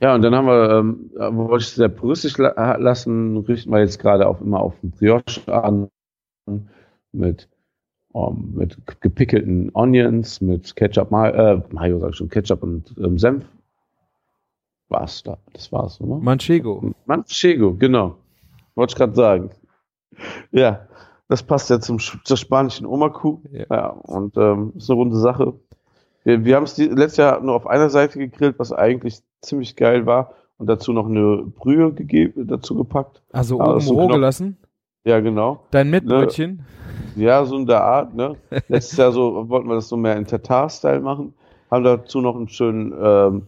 und 0.00 0.22
dann 0.22 0.34
haben 0.34 0.46
wir, 0.46 0.70
ähm, 0.70 1.10
äh, 1.16 1.34
wollte 1.34 1.62
ich 1.62 1.68
es 1.68 1.74
sehr 1.74 1.88
brüssig 1.88 2.36
la 2.36 2.76
lassen, 2.76 3.36
richten 3.38 3.70
wir 3.70 3.80
jetzt 3.80 3.98
gerade 3.98 4.28
auch 4.28 4.40
immer 4.40 4.60
auf 4.60 4.78
den 4.80 4.90
Brioche 4.90 5.52
an, 5.52 5.88
mit, 7.12 7.48
ähm, 8.14 8.52
mit 8.54 8.76
gepickelten 9.00 9.70
Onions, 9.74 10.40
mit 10.40 10.76
Ketchup, 10.76 11.10
Ma 11.10 11.28
äh, 11.28 11.62
Mayo 11.70 11.98
sag 12.00 12.10
ich 12.10 12.16
schon, 12.16 12.28
Ketchup 12.28 12.62
und 12.62 12.94
ähm, 12.98 13.18
Senf. 13.18 13.44
War's 14.88 15.22
da, 15.22 15.38
das 15.52 15.72
war's, 15.72 16.00
oder? 16.00 16.16
Manchego. 16.18 16.92
Manchego, 17.06 17.74
genau. 17.74 18.18
Wollte 18.74 18.92
ich 18.92 18.96
gerade 18.96 19.14
sagen. 19.14 19.50
Ja, 20.52 20.86
das 21.28 21.42
passt 21.42 21.70
ja 21.70 21.80
zum, 21.80 21.98
zur 21.98 22.36
spanischen 22.36 22.86
Oma-Kuh. 22.86 23.40
Ja. 23.50 23.66
Ja, 23.70 23.86
und 23.88 24.36
ähm, 24.36 24.74
ist 24.76 24.90
eine 24.90 24.96
runde 24.98 25.16
Sache. 25.16 25.54
Wir, 26.22 26.44
wir 26.44 26.56
haben 26.56 26.64
es 26.64 26.76
letztes 26.76 27.16
Jahr 27.16 27.40
nur 27.40 27.54
auf 27.54 27.66
einer 27.66 27.90
Seite 27.90 28.18
gegrillt, 28.18 28.58
was 28.58 28.72
eigentlich 28.72 29.22
ziemlich 29.42 29.76
geil 29.76 30.06
war. 30.06 30.32
Und 30.58 30.68
dazu 30.68 30.92
noch 30.92 31.06
eine 31.06 31.44
Brühe 31.54 31.92
gegeben, 31.92 32.46
dazu 32.46 32.74
gepackt. 32.74 33.22
Also 33.30 33.60
Ah, 33.60 33.72
oben 33.72 33.80
so 33.80 33.94
roh 33.94 34.06
gelassen. 34.08 34.56
Ja, 35.04 35.20
genau. 35.20 35.64
Dein 35.70 35.90
Mettbrötchen. 35.90 36.64
Ja, 37.14 37.44
so 37.44 37.56
in 37.56 37.66
der 37.66 37.82
Art, 37.84 38.14
ne? 38.14 38.36
Letztes 38.68 38.96
Jahr 38.96 39.12
so 39.12 39.48
wollten 39.48 39.68
wir 39.68 39.74
das 39.74 39.88
so 39.88 39.96
mehr 39.96 40.16
in 40.16 40.26
Tatar-Style 40.26 41.00
machen. 41.00 41.34
Haben 41.70 41.84
dazu 41.84 42.20
noch 42.20 42.36
einen 42.36 42.48
schönen, 42.48 42.92
ähm, 42.92 43.42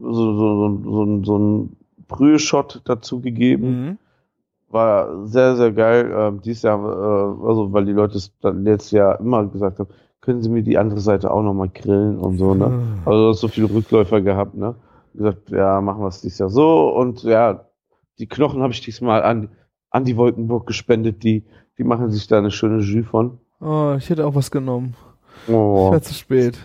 so, 0.00 0.12
so, 0.12 0.34
so, 0.34 0.78
so, 0.82 0.90
so, 0.90 1.24
so 1.24 1.34
einen 1.36 1.76
Brühe-Shot 2.08 2.82
dazu 2.84 3.20
gegeben. 3.20 3.84
Mhm. 3.84 3.98
war 4.70 5.26
sehr, 5.26 5.56
sehr 5.56 5.72
geil. 5.72 6.12
Ähm, 6.14 6.40
dieses 6.42 6.62
Jahr, 6.62 6.78
äh, 6.80 7.46
also 7.46 7.72
weil 7.72 7.84
die 7.84 7.92
Leute 7.92 8.16
es 8.18 8.36
dann 8.40 8.64
letztes 8.64 8.90
Jahr 8.90 9.20
immer 9.20 9.46
gesagt 9.46 9.78
haben, 9.78 9.88
können 10.20 10.42
Sie 10.42 10.50
mir 10.50 10.62
die 10.62 10.78
andere 10.78 11.00
Seite 11.00 11.30
auch 11.30 11.42
nochmal 11.42 11.68
grillen 11.68 12.18
und 12.18 12.36
so, 12.38 12.54
ne? 12.54 12.68
Mhm. 12.68 12.98
Also 13.04 13.22
du 13.22 13.28
hast 13.30 13.40
so 13.40 13.48
viele 13.48 13.72
Rückläufer 13.72 14.20
gehabt, 14.20 14.54
ne? 14.54 14.74
Gesagt, 15.14 15.50
ja, 15.50 15.80
machen 15.80 16.02
wir 16.02 16.08
es 16.08 16.20
dieses 16.20 16.38
Jahr 16.38 16.50
so 16.50 16.88
und 16.94 17.22
ja, 17.22 17.66
die 18.18 18.28
Knochen 18.28 18.62
habe 18.62 18.72
ich 18.72 18.80
diesmal 18.80 19.22
an 19.22 19.50
an 19.90 20.04
die 20.04 20.16
Wolkenburg 20.16 20.66
gespendet. 20.66 21.22
Die, 21.22 21.44
die 21.78 21.84
machen 21.84 22.10
sich 22.10 22.26
da 22.26 22.38
eine 22.38 22.50
schöne 22.50 22.80
Jus 22.80 23.06
von. 23.06 23.38
Oh, 23.60 23.94
ich 23.98 24.08
hätte 24.08 24.26
auch 24.26 24.34
was 24.34 24.50
genommen. 24.50 24.94
Oh. 25.48 25.86
Ich 25.86 25.92
war 25.92 26.02
zu 26.02 26.14
spät. 26.14 26.58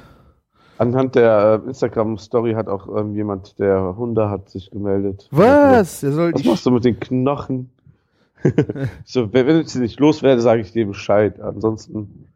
Anhand 0.77 1.15
der 1.15 1.61
äh, 1.63 1.67
Instagram-Story 1.67 2.53
hat 2.53 2.67
auch 2.67 2.87
ähm, 2.97 3.15
jemand, 3.15 3.57
der 3.59 3.95
Hunde 3.97 4.29
hat, 4.29 4.49
sich 4.49 4.71
gemeldet. 4.71 5.27
Was? 5.31 6.03
Was 6.03 6.43
machst 6.43 6.65
du 6.65 6.71
mit 6.71 6.83
den 6.83 6.99
Knochen? 6.99 7.71
so, 9.05 9.33
wenn 9.33 9.47
wenn 9.47 9.61
ich 9.61 9.69
sie 9.69 9.79
nicht 9.79 9.99
loswerde, 9.99 10.41
sage 10.41 10.61
ich 10.61 10.73
dir 10.73 10.85
Bescheid. 10.85 11.39
Ansonsten 11.39 12.27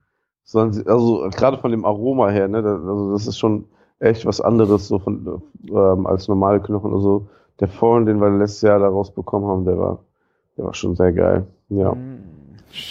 sollen 0.43 0.71
sie, 0.71 0.87
also 0.87 1.29
gerade 1.29 1.57
von 1.57 1.71
dem 1.71 1.85
Aroma 1.85 2.29
her, 2.29 2.47
ne, 2.47 2.57
also 2.59 3.11
das 3.11 3.27
ist 3.27 3.37
schon 3.37 3.65
echt 3.99 4.25
was 4.25 4.41
anderes 4.41 4.87
so 4.87 4.99
von 4.99 5.41
ähm, 5.69 6.07
als 6.07 6.27
normale 6.27 6.61
Knochen. 6.61 6.93
Also 6.93 7.29
der 7.59 7.67
Fallen, 7.67 8.05
den 8.05 8.19
wir 8.19 8.29
letztes 8.29 8.61
Jahr 8.61 8.79
da 8.79 8.87
rausbekommen 8.87 9.47
haben, 9.49 9.65
der 9.65 9.77
war, 9.77 10.03
der 10.57 10.65
war 10.65 10.73
schon 10.73 10.95
sehr 10.95 11.11
geil. 11.11 11.45
Ja. 11.69 11.91
Hm, 11.93 12.19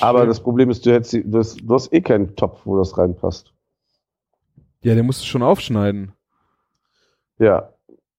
Aber 0.01 0.21
schön. 0.21 0.29
das 0.29 0.41
Problem 0.41 0.71
ist, 0.71 0.85
du 0.85 0.93
hättest, 0.93 1.15
du 1.25 1.39
hast, 1.39 1.61
du 1.63 1.75
hast 1.75 1.93
eh 1.93 2.01
keinen 2.01 2.37
Topf, 2.37 2.61
wo 2.65 2.77
das 2.79 2.97
reinpasst. 2.99 3.53
Ja, 4.83 4.95
der 4.95 5.03
muss 5.03 5.19
es 5.19 5.27
schon 5.27 5.43
aufschneiden. 5.43 6.13
Ja, 7.39 7.71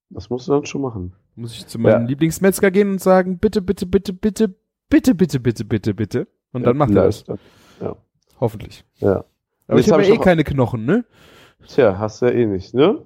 das 0.09 0.29
musst 0.29 0.47
du 0.47 0.53
dann 0.53 0.65
schon 0.65 0.81
machen. 0.81 1.13
Muss 1.35 1.55
ich 1.55 1.67
zu 1.67 1.79
meinem 1.79 2.01
Ja. 2.01 2.07
Lieblingsmetzger 2.07 2.71
gehen 2.71 2.89
und 2.91 3.01
sagen, 3.01 3.37
bitte, 3.37 3.61
bitte, 3.61 3.85
bitte, 3.85 4.11
bitte, 4.13 4.53
bitte, 4.89 5.15
bitte, 5.15 5.39
bitte, 5.39 5.65
bitte, 5.65 5.93
bitte. 5.93 6.27
Und 6.51 6.65
dann 6.65 6.77
macht 6.77 6.89
er 6.91 7.05
das. 7.05 7.21
Vielleicht. 7.21 7.39
Hoffentlich. 8.39 8.85
Ja. 8.97 9.23
Aber 9.67 9.77
Jetzt 9.77 9.87
ich 9.87 9.93
habe 9.93 10.01
hab 10.03 10.09
ja 10.09 10.15
eh 10.15 10.17
keine 10.17 10.43
Knochen, 10.43 10.85
ne? 10.85 11.05
Tja, 11.67 11.97
hast 11.97 12.21
du 12.21 12.25
ja 12.27 12.31
eh 12.31 12.45
nicht, 12.45 12.73
ne? 12.73 13.01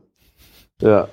Ja. 0.81 1.07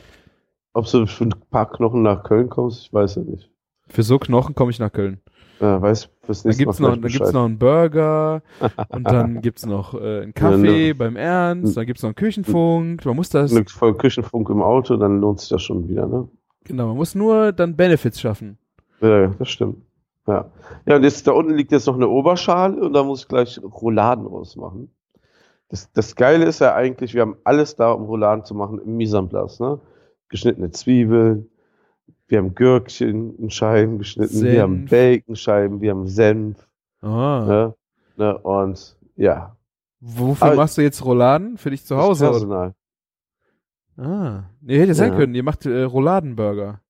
Ob 0.72 0.86
du 0.90 1.06
für 1.06 1.24
ein 1.24 1.34
paar 1.50 1.70
Knochen 1.70 2.02
nach 2.02 2.22
Köln 2.22 2.48
kommst, 2.48 2.82
ich 2.86 2.92
weiß 2.92 3.16
ja 3.16 3.22
nicht. 3.22 3.50
Für 3.88 4.02
so 4.02 4.18
Knochen 4.18 4.54
komme 4.54 4.70
ich 4.70 4.78
nach 4.78 4.92
Köln. 4.92 5.20
Ja, 5.60 5.82
weiß 5.82 6.08
fürs 6.22 6.42
Dann 6.42 6.50
nächste 6.50 6.64
gibt's 6.64 6.78
Mal 6.78 6.88
noch, 6.88 6.94
dann 6.94 7.02
gibt's 7.02 7.18
Bescheid. 7.18 7.34
noch 7.34 7.44
einen 7.44 7.58
Burger 7.58 8.42
und 8.88 9.04
dann 9.04 9.40
gibt's 9.42 9.66
noch 9.66 9.94
äh, 9.94 10.22
einen 10.22 10.32
Kaffee 10.34 10.88
Ja, 10.88 10.94
beim 10.94 11.16
Ernst, 11.16 11.76
dann 11.76 11.86
gibt's 11.86 12.02
noch 12.02 12.08
einen 12.10 12.14
Küchenfunk. 12.14 13.04
Man 13.04 13.16
muss 13.16 13.28
das, 13.30 13.54
Eine 13.54 13.66
voll 13.66 13.96
Küchenfunk 13.96 14.48
im 14.48 14.62
Auto, 14.62 14.96
dann 14.96 15.20
lohnt 15.20 15.40
sich 15.40 15.48
das 15.50 15.62
schon 15.62 15.88
wieder, 15.88 16.06
ne? 16.06 16.28
genau, 16.64 16.88
man 16.88 16.96
muss 16.96 17.14
nur 17.14 17.52
dann 17.52 17.76
Benefits 17.76 18.20
schaffen. 18.20 18.58
Ja, 19.02 19.26
das 19.28 19.48
stimmt. 19.50 19.82
Ja. 20.26 20.50
Ja, 20.86 20.96
und 20.96 21.02
jetzt 21.02 21.26
da 21.26 21.32
unten 21.32 21.54
liegt 21.54 21.72
jetzt 21.72 21.86
noch 21.86 21.94
eine 21.96 22.08
Oberschale 22.08 22.80
und 22.80 22.92
da 22.92 23.02
muss 23.02 23.22
ich 23.22 23.28
gleich 23.28 23.60
Rouladen 23.62 24.26
rausmachen. 24.26 24.90
Das, 25.70 25.90
das 25.92 26.14
Geile 26.16 26.44
ist 26.44 26.58
ja 26.60 26.74
eigentlich, 26.74 27.14
wir 27.14 27.22
haben 27.22 27.36
alles 27.44 27.76
da, 27.76 27.92
um 27.92 28.02
Rouladen 28.04 28.44
zu 28.44 28.54
machen 28.54 28.80
im 28.80 29.28
place, 29.28 29.60
ne? 29.60 29.80
Geschnittene 30.28 30.70
Zwiebeln, 30.72 31.48
wir 32.26 32.38
haben 32.38 32.54
Gürkchen 32.54 33.36
in 33.38 33.50
Scheiben 33.50 33.98
geschnitten, 33.98 34.42
wir 34.42 34.62
haben 34.62 34.86
Senf. 34.86 34.90
Baconscheiben, 34.90 35.80
wir 35.80 35.90
haben 35.92 36.06
Senf, 36.06 36.68
Ah. 37.00 37.44
ne? 37.46 37.74
ne? 38.16 38.38
Und 38.38 38.96
ja. 39.16 39.56
Wofür 40.00 40.48
Aber- 40.48 40.56
machst 40.56 40.76
du 40.78 40.82
jetzt 40.82 41.04
Rouladen? 41.04 41.56
Für 41.56 41.70
dich 41.70 41.84
zu 41.84 41.96
Hause? 41.96 42.26
Personal. 42.26 42.74
Ah. 43.96 44.44
Nee, 44.60 44.78
hätte 44.78 44.88
ja 44.88 44.94
sein 44.94 45.14
können. 45.14 45.34
Ihr 45.34 45.42
macht 45.42 45.66
äh, 45.66 45.82
Rouladenburger. 45.82 46.80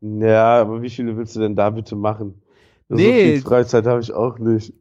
Ja, 0.00 0.60
aber 0.60 0.80
wie 0.82 0.90
viele 0.90 1.16
willst 1.16 1.34
du 1.36 1.40
denn 1.40 1.56
da 1.56 1.70
bitte 1.70 1.96
machen? 1.96 2.40
So 2.88 2.94
Nee. 2.96 3.32
viel 3.32 3.42
Freizeit 3.42 3.86
habe 3.86 4.00
ich 4.00 4.12
auch 4.12 4.38
nicht. 4.38 4.72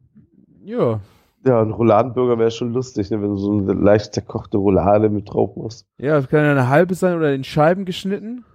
Ja. 0.64 1.00
Ja, 1.46 1.62
ein 1.62 1.72
Rouladenburger 1.72 2.40
wäre 2.40 2.50
schon 2.50 2.74
lustig, 2.74 3.12
ne, 3.12 3.22
wenn 3.22 3.30
du 3.30 3.38
so 3.38 3.52
eine 3.52 3.74
leicht 3.74 4.14
zerkochte 4.14 4.58
Roulade 4.58 5.10
mit 5.10 5.32
drauf 5.32 5.56
machst. 5.56 5.86
Ja, 5.98 6.20
das 6.20 6.28
kann 6.28 6.44
ja 6.44 6.52
eine 6.52 6.70
halbe 6.70 6.96
sein 6.96 7.16
oder 7.16 7.34
in 7.34 7.44
Scheiben 7.44 7.86
geschnitten. 7.86 8.46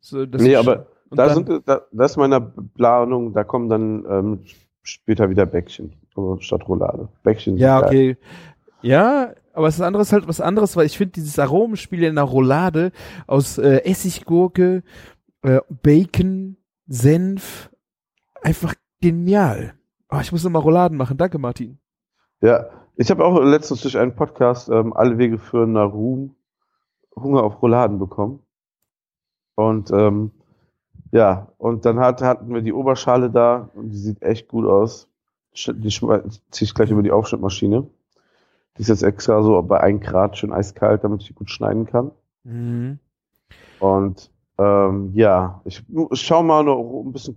So, 0.00 0.24
nee, 0.24 0.56
aber 0.56 0.86
da 1.10 1.34
sind, 1.34 1.48
da, 1.66 1.82
das 1.92 2.12
ist 2.12 2.16
meiner 2.16 2.40
Planung, 2.40 3.34
da 3.34 3.44
kommen 3.44 3.68
dann 3.68 4.06
ähm, 4.08 4.38
später 4.82 5.28
wieder 5.28 5.44
Bäckchen, 5.44 5.92
also 6.16 6.38
statt 6.40 6.66
Roulade. 6.66 7.08
Bäckchen 7.22 7.54
sind 7.54 7.60
Ja, 7.60 7.80
geil. 7.80 7.88
okay. 7.88 8.16
Ja, 8.80 9.34
aber 9.52 9.70
andere 9.80 10.02
ist 10.02 10.12
halt 10.12 10.28
was 10.28 10.40
anderes, 10.40 10.76
weil 10.76 10.86
ich 10.86 10.96
finde 10.96 11.12
dieses 11.12 11.38
Aromenspiel 11.38 12.04
in 12.04 12.14
der 12.14 12.24
Roulade 12.24 12.92
aus 13.26 13.58
äh, 13.58 13.82
Essiggurke, 13.84 14.82
äh, 15.42 15.60
Bacon, 15.82 16.56
Senf 16.86 17.70
einfach 18.40 18.74
genial. 19.00 19.74
Oh, 20.10 20.18
ich 20.22 20.32
muss 20.32 20.44
noch 20.44 20.50
mal 20.50 20.60
Rouladen 20.60 20.96
machen. 20.96 21.18
Danke, 21.18 21.38
Martin. 21.38 21.78
Ja, 22.40 22.66
ich 22.96 23.10
habe 23.10 23.24
auch 23.24 23.40
letztens 23.40 23.82
durch 23.82 23.98
einen 23.98 24.14
Podcast 24.14 24.68
ähm, 24.68 24.92
Alle 24.92 25.18
Wege 25.18 25.38
führen 25.38 25.72
nach 25.72 25.92
Ruhm 25.92 26.34
Hunger 27.22 27.42
auf 27.42 27.62
Rouladen 27.62 27.98
bekommen. 27.98 28.40
Und 29.54 29.90
ähm, 29.90 30.30
ja, 31.10 31.48
und 31.58 31.84
dann 31.84 31.98
hat, 31.98 32.22
hatten 32.22 32.52
wir 32.52 32.62
die 32.62 32.72
Oberschale 32.72 33.30
da 33.30 33.70
und 33.74 33.90
die 33.90 33.96
sieht 33.96 34.22
echt 34.22 34.48
gut 34.48 34.66
aus. 34.66 35.08
Die 35.52 35.88
ziehe 35.88 36.40
ich 36.60 36.74
gleich 36.74 36.90
über 36.90 37.02
die 37.02 37.10
Aufschnittmaschine. 37.10 37.88
Die 38.76 38.82
ist 38.82 38.88
jetzt 38.88 39.02
extra 39.02 39.42
so 39.42 39.60
bei 39.62 39.80
1 39.80 40.04
Grad 40.04 40.36
schön 40.36 40.52
eiskalt, 40.52 41.02
damit 41.02 41.22
ich 41.22 41.28
die 41.28 41.34
gut 41.34 41.50
schneiden 41.50 41.86
kann. 41.86 42.12
Mhm. 42.44 43.00
Und 43.80 44.30
ähm, 44.58 45.12
ja, 45.14 45.60
ich, 45.64 45.82
ich 46.10 46.20
schau 46.20 46.42
mal 46.42 46.62
noch 46.62 47.02
ein 47.04 47.12
bisschen. 47.12 47.36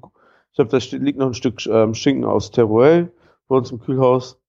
Ich 0.52 0.56
glaube, 0.56 0.70
da 0.70 0.98
liegt 0.98 1.18
noch 1.18 1.28
ein 1.28 1.34
Stück 1.34 1.66
ähm, 1.66 1.94
Schinken 1.94 2.26
aus 2.26 2.52
Teruel 2.52 3.12
bei 3.48 3.56
uns 3.56 3.72
im 3.72 3.80
Kühlhaus. 3.80 4.41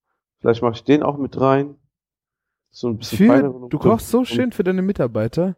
Vielleicht 0.42 0.60
mache 0.62 0.74
ich 0.74 0.84
den 0.84 1.02
auch 1.02 1.16
mit 1.16 1.40
rein. 1.40 1.76
So 2.70 2.88
ein 2.88 2.98
bisschen 2.98 3.18
Für, 3.28 3.68
du 3.70 3.78
kochst 3.78 4.10
so 4.10 4.24
schön 4.24 4.52
für 4.52 4.64
deine 4.64 4.82
Mitarbeiter. 4.82 5.56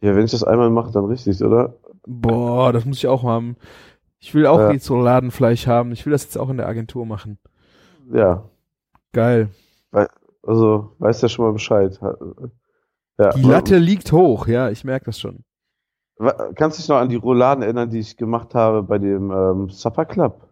Ja, 0.00 0.16
wenn 0.16 0.24
ich 0.24 0.30
das 0.32 0.42
einmal 0.42 0.70
mache, 0.70 0.90
dann 0.92 1.04
richtig, 1.04 1.40
oder? 1.44 1.74
Boah, 2.06 2.72
das 2.72 2.84
muss 2.84 2.96
ich 2.98 3.06
auch 3.06 3.22
haben. 3.22 3.56
Ich 4.18 4.34
will 4.34 4.46
auch 4.46 4.58
Ja. 4.58 4.72
jetzt 4.72 4.90
Rouladenfleisch 4.90 5.66
haben. 5.66 5.92
Ich 5.92 6.04
will 6.06 6.10
das 6.12 6.24
jetzt 6.24 6.38
auch 6.38 6.48
in 6.48 6.56
der 6.56 6.66
Agentur 6.68 7.06
machen. 7.06 7.38
Ja, 8.12 8.48
Geil. 9.12 9.50
also 10.42 10.92
weißt 10.98 11.22
ja 11.22 11.28
schon 11.28 11.44
mal 11.44 11.52
Bescheid. 11.52 12.00
Ja, 13.18 13.30
Die 13.30 13.42
Latte 13.42 13.76
liegt 13.78 14.10
hoch, 14.10 14.46
ja, 14.48 14.70
ich 14.70 14.84
merke 14.84 15.06
das 15.06 15.20
schon. 15.20 15.44
Kannst 16.54 16.78
du 16.78 16.82
dich 16.82 16.88
noch 16.88 16.96
an 16.96 17.08
die 17.10 17.16
Rouladen 17.16 17.62
erinnern, 17.62 17.90
die 17.90 17.98
ich 17.98 18.16
gemacht 18.16 18.54
habe 18.54 18.82
bei 18.82 18.98
dem 18.98 19.30
ähm, 19.30 19.68
Supper 19.70 20.04
Club? 20.06 20.48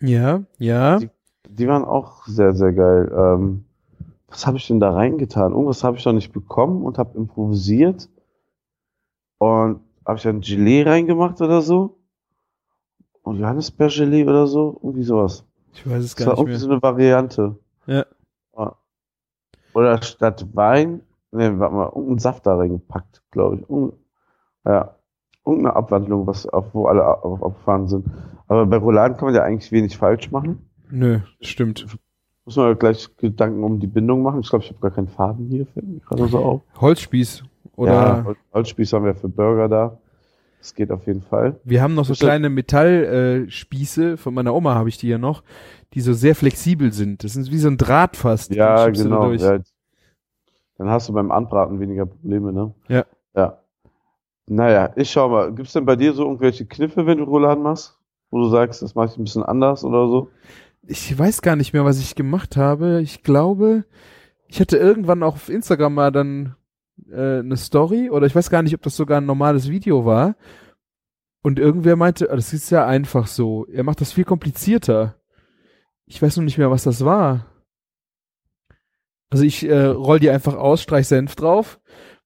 Ja, 0.00 0.44
ja. 0.58 0.98
Die- 0.98 1.10
Die 1.48 1.68
waren 1.68 1.84
auch 1.84 2.26
sehr, 2.26 2.54
sehr 2.54 2.72
geil. 2.72 3.10
Ähm, 3.14 3.64
was 4.28 4.46
habe 4.46 4.56
ich 4.58 4.66
denn 4.66 4.80
da 4.80 4.92
reingetan? 4.92 5.52
Irgendwas 5.52 5.84
habe 5.84 5.96
ich 5.96 6.04
noch 6.04 6.12
nicht 6.12 6.32
bekommen 6.32 6.84
und 6.84 6.98
habe 6.98 7.16
improvisiert. 7.16 8.08
Und 9.38 9.80
habe 10.06 10.18
ich 10.18 10.26
ein 10.26 10.40
Gelee 10.40 10.82
reingemacht 10.82 11.40
oder 11.40 11.62
so? 11.62 11.98
Und 13.22 13.36
Johannisbeergelee 13.38 14.24
oder 14.24 14.46
so? 14.46 14.78
Irgendwie 14.82 15.02
sowas. 15.04 15.44
Ich 15.72 15.88
weiß 15.88 16.02
es 16.02 16.14
Das 16.14 16.16
gar 16.16 16.26
war 16.26 16.32
nicht 16.34 16.40
irgendwie 16.40 16.50
mehr. 16.52 16.58
so 16.60 16.70
eine 16.70 16.82
Variante. 16.82 17.56
Ja. 17.86 18.04
Ja. 18.56 18.74
Oder 19.74 20.02
statt 20.02 20.46
Wein, 20.54 21.02
ne, 21.30 21.58
warte 21.58 21.74
mal, 21.74 21.86
irgendeinen 21.86 22.18
Saft 22.18 22.46
da 22.46 22.56
reingepackt, 22.56 23.22
glaube 23.30 23.56
ich. 23.56 23.70
Irgend- 23.70 23.94
ja. 24.66 24.94
Irgendeine 25.46 25.76
Abwandlung, 25.76 26.26
was 26.26 26.46
auf, 26.46 26.74
wo 26.74 26.86
alle 26.86 27.06
auf, 27.24 27.40
aufgefahren 27.40 27.86
sind. 27.88 28.06
Aber 28.48 28.66
bei 28.66 28.76
Rouladen 28.76 29.16
kann 29.16 29.26
man 29.26 29.34
ja 29.34 29.42
eigentlich 29.44 29.72
wenig 29.72 29.96
falsch 29.96 30.30
machen. 30.30 30.67
Nö, 30.90 31.20
stimmt. 31.40 31.86
Muss 32.44 32.56
man 32.56 32.68
ja 32.68 32.74
gleich 32.74 33.14
Gedanken 33.16 33.62
um 33.62 33.78
die 33.78 33.86
Bindung 33.86 34.22
machen. 34.22 34.40
Ich 34.40 34.48
glaube, 34.48 34.64
ich 34.64 34.70
habe 34.70 34.80
gar 34.80 34.90
keinen 34.90 35.08
Faden 35.08 35.48
hier, 35.48 35.66
fällt 35.66 35.86
mir 35.86 36.00
gerade 36.00 36.28
so 36.28 36.38
auf. 36.38 36.62
Holzspieß. 36.80 37.44
Oder 37.76 37.92
ja, 37.92 38.24
Hol- 38.24 38.36
Holzspieß 38.54 38.92
haben 38.94 39.04
wir 39.04 39.14
für 39.14 39.28
Burger 39.28 39.68
da. 39.68 39.98
Das 40.58 40.74
geht 40.74 40.90
auf 40.90 41.06
jeden 41.06 41.22
Fall. 41.22 41.60
wir 41.62 41.82
haben 41.82 41.94
noch 41.94 42.04
so 42.04 42.14
kleine 42.14 42.50
Metallspieße, 42.50 44.12
äh, 44.12 44.16
von 44.16 44.34
meiner 44.34 44.52
Oma 44.54 44.74
habe 44.74 44.88
ich 44.88 44.98
die 44.98 45.06
ja 45.08 45.16
noch, 45.18 45.44
die 45.94 46.00
so 46.00 46.12
sehr 46.14 46.34
flexibel 46.34 46.92
sind. 46.92 47.22
Das 47.22 47.34
sind 47.34 47.50
wie 47.52 47.58
so 47.58 47.68
ein 47.68 47.76
Draht 47.76 48.16
fast. 48.16 48.52
Ja, 48.54 48.88
genau. 48.88 49.30
Ja. 49.32 49.58
Dann 50.78 50.88
hast 50.90 51.08
du 51.08 51.12
beim 51.12 51.30
Anbraten 51.30 51.78
weniger 51.80 52.06
Probleme, 52.06 52.52
ne? 52.52 52.72
Ja. 52.88 53.04
Ja. 53.36 53.58
Naja, 54.46 54.90
ich 54.96 55.10
schau 55.10 55.28
mal. 55.28 55.52
Gibt's 55.54 55.74
denn 55.74 55.84
bei 55.84 55.94
dir 55.96 56.12
so 56.12 56.24
irgendwelche 56.24 56.66
Kniffe, 56.66 57.06
wenn 57.06 57.18
du 57.18 57.24
Rouladen 57.24 57.62
machst? 57.62 57.96
Wo 58.30 58.38
du 58.38 58.48
sagst, 58.48 58.82
das 58.82 58.94
mache 58.94 59.06
ich 59.12 59.16
ein 59.16 59.24
bisschen 59.24 59.42
anders 59.42 59.84
oder 59.84 60.08
so? 60.08 60.30
Ich 60.90 61.16
weiß 61.18 61.42
gar 61.42 61.54
nicht 61.54 61.74
mehr, 61.74 61.84
was 61.84 62.00
ich 62.00 62.14
gemacht 62.14 62.56
habe. 62.56 63.02
Ich 63.02 63.22
glaube, 63.22 63.84
ich 64.46 64.58
hatte 64.58 64.78
irgendwann 64.78 65.22
auch 65.22 65.34
auf 65.34 65.50
Instagram 65.50 65.92
mal 65.92 66.10
dann 66.10 66.56
äh, 67.10 67.40
eine 67.40 67.58
Story 67.58 68.08
oder 68.08 68.26
ich 68.26 68.34
weiß 68.34 68.48
gar 68.48 68.62
nicht, 68.62 68.74
ob 68.74 68.80
das 68.80 68.96
sogar 68.96 69.20
ein 69.20 69.26
normales 69.26 69.68
Video 69.68 70.06
war. 70.06 70.34
Und 71.42 71.58
irgendwer 71.58 71.96
meinte, 71.96 72.30
ah, 72.30 72.36
das 72.36 72.54
ist 72.54 72.70
ja 72.70 72.86
einfach 72.86 73.26
so. 73.26 73.66
Er 73.66 73.84
macht 73.84 74.00
das 74.00 74.12
viel 74.12 74.24
komplizierter. 74.24 75.20
Ich 76.06 76.22
weiß 76.22 76.38
nur 76.38 76.44
nicht 76.44 76.56
mehr, 76.56 76.70
was 76.70 76.84
das 76.84 77.04
war. 77.04 77.46
Also 79.28 79.44
ich 79.44 79.68
äh, 79.68 79.84
roll 79.84 80.20
die 80.20 80.30
einfach 80.30 80.54
aus, 80.54 80.82
streich 80.82 81.06
Senf 81.06 81.36
drauf, 81.36 81.80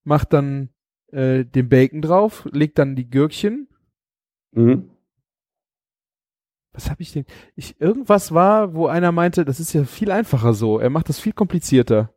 mach 0.05 0.25
dann 0.25 0.69
äh, 1.09 1.45
den 1.45 1.69
Bacon 1.69 2.01
drauf, 2.01 2.49
leg 2.53 2.77
dann 2.77 2.95
die 2.95 3.11
Gürkchen. 3.11 3.67
Mhm. 4.53 4.92
Was 6.73 6.89
habe 6.91 7.03
ich 7.03 7.13
denn? 7.13 7.25
Ich 7.55 7.81
irgendwas 7.81 8.33
war, 8.33 8.75
wo 8.75 8.87
einer 8.87 9.13
meinte, 9.13 9.45
das 9.45 9.61
ist 9.61 9.73
ja 9.75 9.85
viel 9.85 10.11
einfacher 10.11 10.55
so. 10.55 10.79
Er 10.79 10.91
macht 10.91 11.09
das 11.09 11.19
viel 11.21 11.33
komplizierter. 11.33 12.11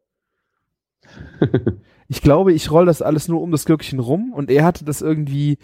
Ich 2.07 2.21
glaube, 2.21 2.53
ich 2.53 2.69
roll 2.69 2.85
das 2.85 3.01
alles 3.01 3.27
nur 3.27 3.41
um 3.41 3.49
das 3.51 3.65
Gürkchen 3.65 3.97
rum 3.97 4.31
und 4.31 4.51
er 4.51 4.63
hatte 4.63 4.85
das 4.85 5.01
irgendwie 5.01 5.57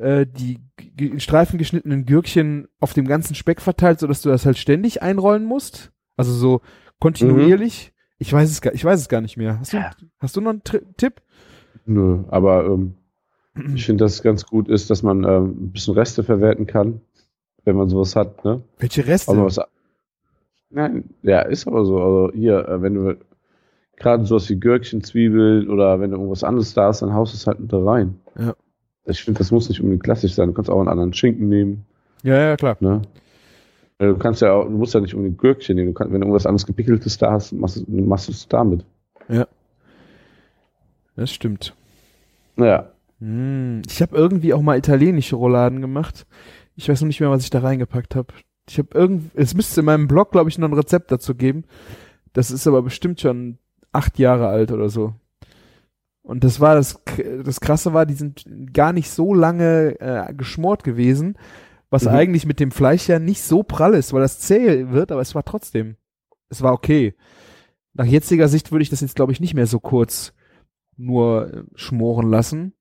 äh, 0.00 0.26
die 0.26 0.58
in 0.98 1.20
Streifen 1.20 1.56
geschnittenen 1.56 2.04
Gürkchen 2.04 2.66
auf 2.80 2.94
dem 2.94 3.06
ganzen 3.06 3.36
Speck 3.36 3.60
verteilt, 3.60 4.00
sodass 4.00 4.20
du 4.22 4.28
das 4.28 4.44
halt 4.44 4.58
ständig 4.58 5.02
einrollen 5.02 5.44
musst. 5.44 5.92
Also 6.16 6.32
so 6.32 6.62
kontinuierlich. 6.98 7.92
Ich 8.18 8.32
weiß 8.32 8.50
es 8.50 8.60
gar, 8.60 8.74
ich 8.74 8.84
weiß 8.84 8.98
es 8.98 9.08
gar 9.08 9.20
nicht 9.20 9.36
mehr. 9.36 9.60
Hast 9.60 9.72
du, 9.72 9.76
Ja. 9.76 9.92
hast 10.18 10.34
du 10.36 10.40
noch 10.40 10.50
einen 10.50 10.64
Tri 10.64 10.80
Tipp? 10.96 11.22
Nö, 11.86 12.24
aber 12.28 12.64
ähm, 12.66 12.94
ich 13.76 13.86
finde, 13.86 14.04
dass 14.04 14.14
es 14.14 14.22
ganz 14.22 14.46
gut 14.46 14.68
ist, 14.68 14.90
dass 14.90 15.04
man 15.04 15.22
ähm, 15.22 15.44
ein 15.66 15.70
bisschen 15.70 15.94
Reste 15.94 16.24
verwerten 16.24 16.66
kann, 16.66 17.02
wenn 17.68 17.76
man 17.76 17.88
sowas 17.88 18.16
hat, 18.16 18.44
ne? 18.44 18.62
Welche 18.78 19.06
Reste? 19.06 19.30
Aber 19.32 19.44
was, 19.44 19.60
nein, 20.70 21.04
ja, 21.22 21.42
ist 21.42 21.66
aber 21.66 21.84
so. 21.84 22.02
Also 22.02 22.32
hier, 22.34 22.66
äh, 22.68 22.82
wenn 22.82 22.94
du 22.94 23.16
gerade 23.96 24.24
sowas 24.24 24.48
wie 24.50 24.58
Gürkchen, 24.58 25.02
Zwiebeln 25.04 25.68
oder 25.68 26.00
wenn 26.00 26.10
du 26.10 26.16
irgendwas 26.16 26.44
anderes 26.44 26.74
da 26.74 26.86
hast, 26.88 27.02
dann 27.02 27.12
haust 27.14 27.32
du 27.32 27.36
es 27.36 27.46
halt 27.46 27.60
mit 27.60 27.72
da 27.72 27.78
rein. 27.82 28.18
Ja. 28.38 28.54
Ich 29.04 29.22
finde, 29.22 29.38
das 29.38 29.50
muss 29.50 29.68
nicht 29.68 29.80
unbedingt 29.80 30.02
klassisch 30.04 30.34
sein. 30.34 30.48
Du 30.48 30.54
kannst 30.54 30.70
auch 30.70 30.78
einen 30.80 30.88
anderen 30.88 31.14
Schinken 31.14 31.48
nehmen, 31.48 31.84
ja, 32.22 32.36
ja, 32.36 32.56
klar. 32.56 32.76
ne? 32.80 33.02
Äh, 33.98 34.06
Du 34.08 34.16
kannst 34.18 34.42
ja 34.42 34.52
auch, 34.52 34.64
du 34.64 34.70
musst 34.70 34.94
ja 34.94 35.00
nicht 35.00 35.14
unbedingt 35.14 35.38
Gürkchen 35.38 35.76
nehmen. 35.76 35.88
Du 35.88 35.94
kannst, 35.94 36.12
wenn 36.12 36.20
du 36.20 36.26
irgendwas 36.26 36.46
anderes 36.46 36.66
gepickeltes 36.66 37.16
da 37.18 37.32
hast, 37.32 37.52
machst, 37.52 37.76
du- 37.76 37.84
machst 38.02 38.28
du 38.28 38.32
es 38.32 38.46
damit. 38.48 38.84
Das 41.16 41.32
stimmt. 41.32 41.74
Naja. 42.56 42.90
Hm, 43.20 43.82
Ich 43.88 44.00
habe 44.02 44.16
irgendwie 44.16 44.54
auch 44.54 44.62
mal 44.62 44.78
italienische 44.78 45.36
Rouladen 45.36 45.80
gemacht. 45.80 46.26
Ich 46.78 46.88
weiß 46.88 47.00
noch 47.00 47.08
nicht 47.08 47.18
mehr, 47.18 47.30
was 47.30 47.42
ich 47.42 47.50
da 47.50 47.58
reingepackt 47.58 48.14
habe. 48.14 48.32
Ich 48.68 48.78
habe 48.78 48.96
irgend, 48.96 49.32
es 49.34 49.52
müsste 49.54 49.80
in 49.80 49.86
meinem 49.86 50.06
Blog, 50.06 50.30
glaube 50.30 50.48
ich, 50.48 50.58
noch 50.58 50.68
ein 50.68 50.74
Rezept 50.74 51.10
dazu 51.10 51.34
geben. 51.34 51.64
Das 52.34 52.52
ist 52.52 52.66
aber 52.68 52.82
bestimmt 52.82 53.20
schon 53.20 53.58
acht 53.90 54.18
Jahre 54.20 54.46
alt 54.46 54.70
oder 54.70 54.88
so. 54.88 55.14
Und 56.22 56.44
das 56.44 56.60
war 56.60 56.76
das, 56.76 57.02
das 57.44 57.60
Krasse 57.60 57.94
war, 57.94 58.06
die 58.06 58.14
sind 58.14 58.44
gar 58.72 58.92
nicht 58.92 59.10
so 59.10 59.34
lange 59.34 59.98
äh, 60.00 60.32
geschmort 60.34 60.84
gewesen, 60.84 61.36
was 61.90 62.04
Mhm. 62.04 62.10
eigentlich 62.10 62.46
mit 62.46 62.60
dem 62.60 62.70
Fleisch 62.70 63.08
ja 63.08 63.18
nicht 63.18 63.42
so 63.42 63.64
prall 63.64 63.94
ist, 63.94 64.12
weil 64.12 64.20
das 64.20 64.38
zäh 64.38 64.90
wird, 64.90 65.10
aber 65.10 65.22
es 65.22 65.34
war 65.34 65.44
trotzdem, 65.44 65.96
es 66.48 66.62
war 66.62 66.74
okay. 66.74 67.14
Nach 67.94 68.04
jetziger 68.04 68.46
Sicht 68.46 68.70
würde 68.70 68.82
ich 68.82 68.90
das 68.90 69.00
jetzt, 69.00 69.16
glaube 69.16 69.32
ich, 69.32 69.40
nicht 69.40 69.54
mehr 69.54 69.66
so 69.66 69.80
kurz 69.80 70.32
nur 70.96 71.52
äh, 71.52 71.62
schmoren 71.74 72.30
lassen. 72.30 72.74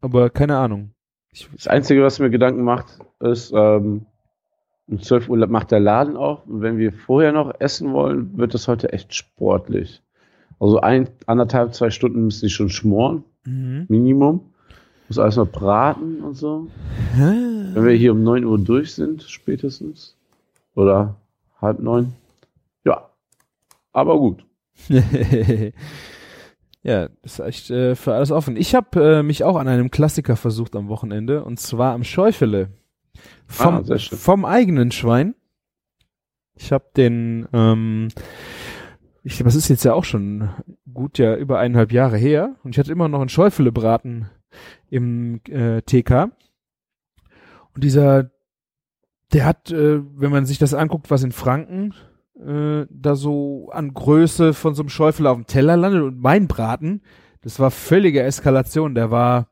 Aber 0.00 0.30
keine 0.30 0.58
Ahnung. 0.58 0.92
Ich, 1.38 1.48
Das 1.54 1.68
Einzige, 1.68 2.02
was 2.02 2.18
mir 2.18 2.30
Gedanken 2.30 2.62
macht, 2.62 2.98
ist, 3.20 3.52
ähm, 3.54 4.06
um 4.88 5.00
12 5.00 5.28
Uhr 5.28 5.46
macht 5.46 5.70
der 5.70 5.80
Laden 5.80 6.16
auf. 6.16 6.46
Und 6.46 6.62
wenn 6.62 6.78
wir 6.78 6.92
vorher 6.92 7.32
noch 7.32 7.52
essen 7.60 7.92
wollen, 7.92 8.36
wird 8.36 8.54
das 8.54 8.66
heute 8.66 8.92
echt 8.92 9.14
sportlich. 9.14 10.02
Also 10.58 10.80
ein, 10.80 11.08
anderthalb, 11.26 11.74
zwei 11.74 11.90
Stunden 11.90 12.24
müssen 12.24 12.46
die 12.46 12.50
schon 12.50 12.70
schmoren, 12.70 13.24
mhm. 13.44 13.86
Minimum. 13.88 14.52
Muss 15.08 15.18
alles 15.18 15.36
noch 15.36 15.48
braten 15.48 16.20
und 16.20 16.34
so. 16.34 16.68
Wenn 17.16 17.84
wir 17.84 17.92
hier 17.92 18.12
um 18.12 18.22
9 18.22 18.44
Uhr 18.44 18.58
durch 18.58 18.94
sind, 18.94 19.22
spätestens. 19.22 20.16
Oder 20.74 21.16
halb 21.60 21.78
neun. 21.78 22.12
Ja. 22.84 23.08
Aber 23.92 24.18
gut. 24.18 24.44
ja, 26.88 27.10
ist 27.22 27.38
echt 27.38 27.68
äh, 27.68 27.94
für 27.94 28.14
alles 28.14 28.30
offen. 28.30 28.56
Ich 28.56 28.74
habe 28.74 29.18
äh, 29.18 29.22
mich 29.22 29.44
auch 29.44 29.56
an 29.56 29.68
einem 29.68 29.90
Klassiker 29.90 30.36
versucht 30.36 30.74
am 30.74 30.88
Wochenende 30.88 31.44
und 31.44 31.60
zwar 31.60 31.92
am 31.92 32.02
Schäufele. 32.02 32.70
Vom, 33.46 33.84
Ah, 33.90 33.98
vom 33.98 34.46
eigenen 34.46 34.90
Schwein. 34.90 35.34
Ich 36.54 36.72
habe 36.72 36.86
den, 36.96 37.46
ähm, 37.52 38.08
ich 39.22 39.36
das 39.36 39.54
ist 39.54 39.68
jetzt 39.68 39.84
ja 39.84 39.92
auch 39.92 40.04
schon 40.04 40.48
gut 40.94 41.18
ja 41.18 41.36
über 41.36 41.58
eineinhalb 41.58 41.92
Jahre 41.92 42.16
her 42.16 42.56
und 42.64 42.70
ich 42.70 42.78
hatte 42.78 42.92
immer 42.92 43.08
noch 43.08 43.20
einen 43.20 43.28
Schäufele-Braten 43.28 44.30
im 44.88 45.42
äh, 45.50 45.82
TK. 45.82 46.30
Und 47.74 47.84
dieser, 47.84 48.30
der 49.34 49.44
hat, 49.44 49.70
äh, 49.70 50.00
wenn 50.18 50.30
man 50.30 50.46
sich 50.46 50.56
das 50.56 50.72
anguckt, 50.72 51.10
was 51.10 51.22
in 51.22 51.32
Franken 51.32 51.92
äh, 52.44 52.86
da 52.90 53.16
so 53.16 53.68
an 53.70 53.94
Größe 53.94 54.54
von 54.54 54.74
so 54.74 54.82
einem 54.82 54.88
Schäufel 54.88 55.26
auf 55.26 55.36
dem 55.36 55.46
Teller 55.46 55.76
landet 55.76 56.02
und 56.02 56.20
mein 56.20 56.48
Braten, 56.48 57.02
das 57.40 57.58
war 57.58 57.70
völlige 57.70 58.22
Eskalation. 58.22 58.94
Der 58.94 59.10
war 59.10 59.48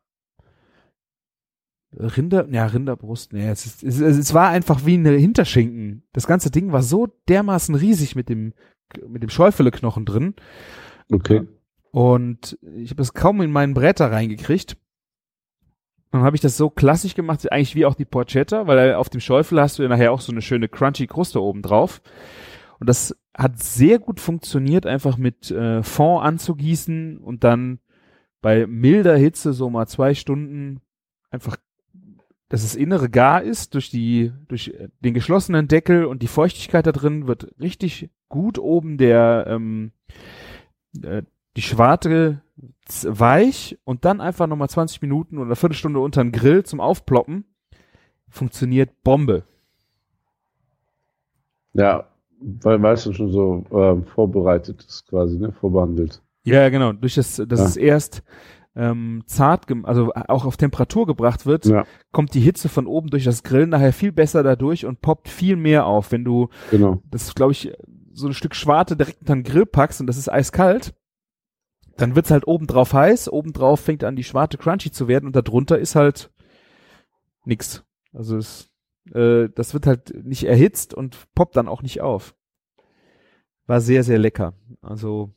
Rinder, 1.93 2.47
ja, 2.51 2.67
Rinderbrust, 2.67 3.33
nee, 3.33 3.49
es, 3.49 3.65
ist, 3.65 3.83
es, 3.83 4.01
es 4.01 4.35
war 4.35 4.51
einfach 4.51 4.85
wie 4.85 4.95
eine 4.95 5.13
Hinterschinken. 5.13 6.03
Das 6.13 6.27
ganze 6.27 6.51
Ding 6.51 6.73
war 6.73 6.83
so 6.83 7.09
dermaßen 7.29 7.75
riesig 7.75 8.15
mit 8.17 8.29
dem, 8.29 8.53
mit 9.09 9.23
dem 9.23 9.31
Schäufele-Knochen 9.31 10.05
drin. 10.05 10.35
Okay. 11.11 11.47
Und 11.93 12.59
ich 12.77 12.91
habe 12.91 12.97
das 12.99 13.15
kaum 13.15 13.41
in 13.41 13.51
meinen 13.51 13.73
Bretter 13.73 14.13
reingekriegt. 14.13 14.77
Dann 16.11 16.23
habe 16.23 16.37
ich 16.37 16.43
das 16.43 16.57
so 16.57 16.69
klassisch 16.71 17.15
gemacht, 17.15 17.51
eigentlich 17.51 17.75
wie 17.75 17.87
auch 17.87 17.95
die 17.95 18.05
Porchetta, 18.05 18.67
weil 18.67 18.95
auf 18.95 19.09
dem 19.09 19.21
Schäufel 19.21 19.61
hast 19.61 19.79
du 19.79 19.83
ja 19.83 19.89
nachher 19.89 20.13
auch 20.13 20.21
so 20.21 20.33
eine 20.33 20.43
schöne 20.43 20.69
crunchy 20.69 21.07
Kruste 21.07 21.43
oben 21.43 21.63
drauf. 21.63 22.03
Und 22.79 22.89
das 22.89 23.17
hat 23.37 23.63
sehr 23.63 23.99
gut 23.99 24.21
funktioniert, 24.21 24.87
einfach 24.87 25.17
mit 25.17 25.51
äh, 25.51 25.83
Fond 25.83 26.25
anzugießen 26.25 27.19
und 27.19 27.45
dann 27.45 27.81
bei 28.41 28.67
milder 28.67 29.17
Hitze 29.17 29.53
so 29.53 29.71
mal 29.71 29.87
zwei 29.87 30.15
Stunden 30.15 30.81
einfach, 31.31 31.57
dass 32.49 32.63
das 32.63 32.77
Innere 32.77 33.11
gar 33.11 33.43
ist 33.43 33.75
durch 33.75 33.91
die, 33.91 34.33
durch 34.49 34.73
den 35.01 35.15
geschlossenen 35.15 35.69
Deckel 35.69 36.05
und 36.05 36.23
die 36.23 36.29
Feuchtigkeit 36.29 36.87
da 36.87 36.93
drin 36.93 37.27
wird 37.27 37.55
richtig 37.61 38.11
gut 38.29 38.59
oben 38.59 38.99
der, 38.99 39.47
ähm, 39.49 39.93
äh, 41.03 41.23
die 41.57 41.63
Schwarte 41.63 42.43
weich 43.03 43.79
und 43.85 44.05
dann 44.05 44.21
einfach 44.21 44.47
nochmal 44.47 44.69
20 44.69 45.03
Minuten 45.03 45.39
oder 45.39 45.47
eine 45.47 45.57
Viertelstunde 45.57 45.99
unter 45.99 46.23
den 46.23 46.33
Grill 46.33 46.65
zum 46.65 46.81
Aufploppen. 46.81 47.45
Funktioniert 48.29 49.03
Bombe. 49.03 49.45
Ja, 51.73 52.07
weil, 52.41 52.85
es 52.95 53.05
dann 53.05 53.15
schon 53.15 53.31
so 53.31 53.65
ähm, 53.73 54.05
vorbereitet 54.05 54.85
ist, 54.87 55.07
quasi, 55.09 55.39
ne? 55.39 55.53
Vorbehandelt. 55.53 56.23
Ja, 56.45 56.69
genau. 56.69 56.93
Durch 56.93 57.15
das, 57.15 57.43
dass 57.47 57.61
Ja. 57.61 57.67
es 57.67 57.77
erst 57.77 58.23
ähm, 58.77 59.23
zart, 59.27 59.67
also 59.85 60.13
auch 60.15 60.45
auf 60.45 60.57
Temperatur 60.59 61.07
gebracht 61.07 61.47
wird, 61.47 61.65
Ja, 61.65 61.85
kommt 62.13 62.35
die 62.35 62.41
Hitze 62.41 62.69
von 62.69 62.87
oben 62.87 63.09
durch 63.09 63.25
das 63.25 63.43
Grillen 63.43 63.71
nachher 63.71 63.93
viel 63.95 64.13
besser 64.13 64.43
dadurch 64.43 64.85
und 64.85 65.01
poppt 65.01 65.29
viel 65.29 65.57
mehr 65.57 65.87
auf. 65.87 66.13
Wenn 66.13 66.25
du 66.25 66.49
genau. 66.71 67.01
das, 67.11 67.35
glaube 67.35 67.53
ich, 67.53 67.73
so 68.13 68.27
ein 68.27 68.35
Stück 68.35 68.55
Schwarte 68.55 68.97
direkt 68.97 69.21
unter 69.21 69.35
den 69.35 69.45
Grill 69.45 69.67
packst 69.67 70.01
und 70.01 70.07
das 70.07 70.19
ist 70.19 70.31
eiskalt, 70.31 70.95
dann 71.97 72.15
wird's 72.15 72.31
halt 72.31 72.47
obendrauf 72.47 72.93
heiß, 72.93 73.33
obendrauf 73.33 73.81
fängt 73.81 74.05
an 74.05 74.17
die 74.17 74.25
Schwarte 74.25 74.59
crunchy 74.59 74.91
zu 74.91 75.09
werden 75.09 75.27
und 75.27 75.35
darunter 75.37 75.79
ist 75.79 75.95
halt 75.97 76.31
nix. 77.47 77.83
Also 78.13 78.37
es, 78.37 78.69
äh, 79.13 79.49
das 79.55 79.75
wird 79.75 79.87
halt 79.87 80.25
nicht 80.25 80.45
erhitzt 80.45 80.95
und 80.95 81.27
poppt 81.35 81.57
dann 81.57 81.69
auch 81.69 81.83
nicht 81.83 82.01
auf. 82.01 82.35
War 83.67 83.81
sehr, 83.81 84.05
sehr 84.05 84.19
lecker. 84.19 84.55
Also 84.81 85.33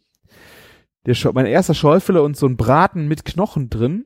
der 1.06 1.14
Schau- 1.14 1.34
mein 1.34 1.46
erster 1.46 1.74
Schäufele 1.74 2.22
und 2.22 2.38
so 2.38 2.46
ein 2.48 2.58
Braten 2.58 3.08
mit 3.08 3.26
Knochen 3.26 3.70
drin 3.70 4.06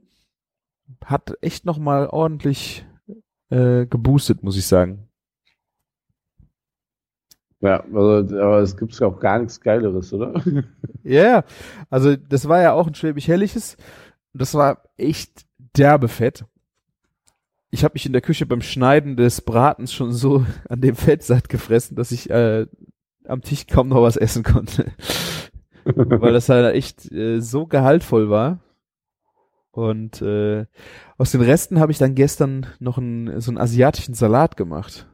hat 1.03 1.34
echt 1.41 1.66
noch 1.66 1.78
mal 1.78 2.07
ordentlich 2.07 2.86
äh, 3.49 3.86
geboostet, 3.86 4.43
muss 4.43 4.57
ich 4.57 4.66
sagen. 4.68 5.09
Ja, 7.59 7.82
also, 7.93 8.38
aber 8.38 8.59
es 8.59 8.76
gibt 8.76 9.01
auch 9.01 9.20
gar 9.20 9.39
nichts 9.39 9.59
Geileres, 9.61 10.11
oder? 10.14 10.34
Ja, 11.05 11.22
yeah. 11.22 11.45
also 11.89 12.16
das 12.16 12.47
war 12.47 12.61
ja 12.61 12.72
auch 12.74 12.88
ein 12.88 12.95
schwäbisch-helliges. 12.95 13.76
Das 14.34 14.53
war 14.53 14.84
echt 14.97 15.45
derbe 15.57 16.07
Fett. 16.07 16.45
Ich 17.74 17.84
habe 17.84 17.95
mich 17.95 18.05
in 18.05 18.13
der 18.13 18.21
Küche 18.21 18.45
beim 18.45 18.61
Schneiden 18.61 19.17
des 19.17 19.41
Bratens 19.41 19.91
schon 19.91 20.13
so 20.13 20.45
an 20.69 20.80
dem 20.80 20.95
Fett 20.95 21.24
satt 21.24 21.49
gefressen, 21.49 21.95
dass 21.95 22.11
ich 22.11 22.30
äh, 22.30 22.67
am 23.26 23.41
Tisch 23.41 23.65
kaum 23.65 23.88
noch 23.88 24.03
was 24.03 24.15
essen 24.15 24.43
konnte. 24.43 24.91
Weil 25.84 26.34
das 26.34 26.49
halt 26.49 26.76
echt 26.76 27.11
äh, 27.11 27.39
so 27.39 27.65
gehaltvoll 27.65 28.30
war. 28.30 28.59
Und 29.71 30.21
äh, 30.21 30.67
aus 31.17 31.32
den 31.32 31.41
Resten 31.41 31.80
habe 31.80 31.91
ich 31.91 31.97
dann 31.97 32.13
gestern 32.13 32.67
noch 32.78 32.99
einen, 32.99 33.41
so 33.41 33.49
einen 33.49 33.57
asiatischen 33.57 34.13
Salat 34.13 34.55
gemacht. 34.55 35.07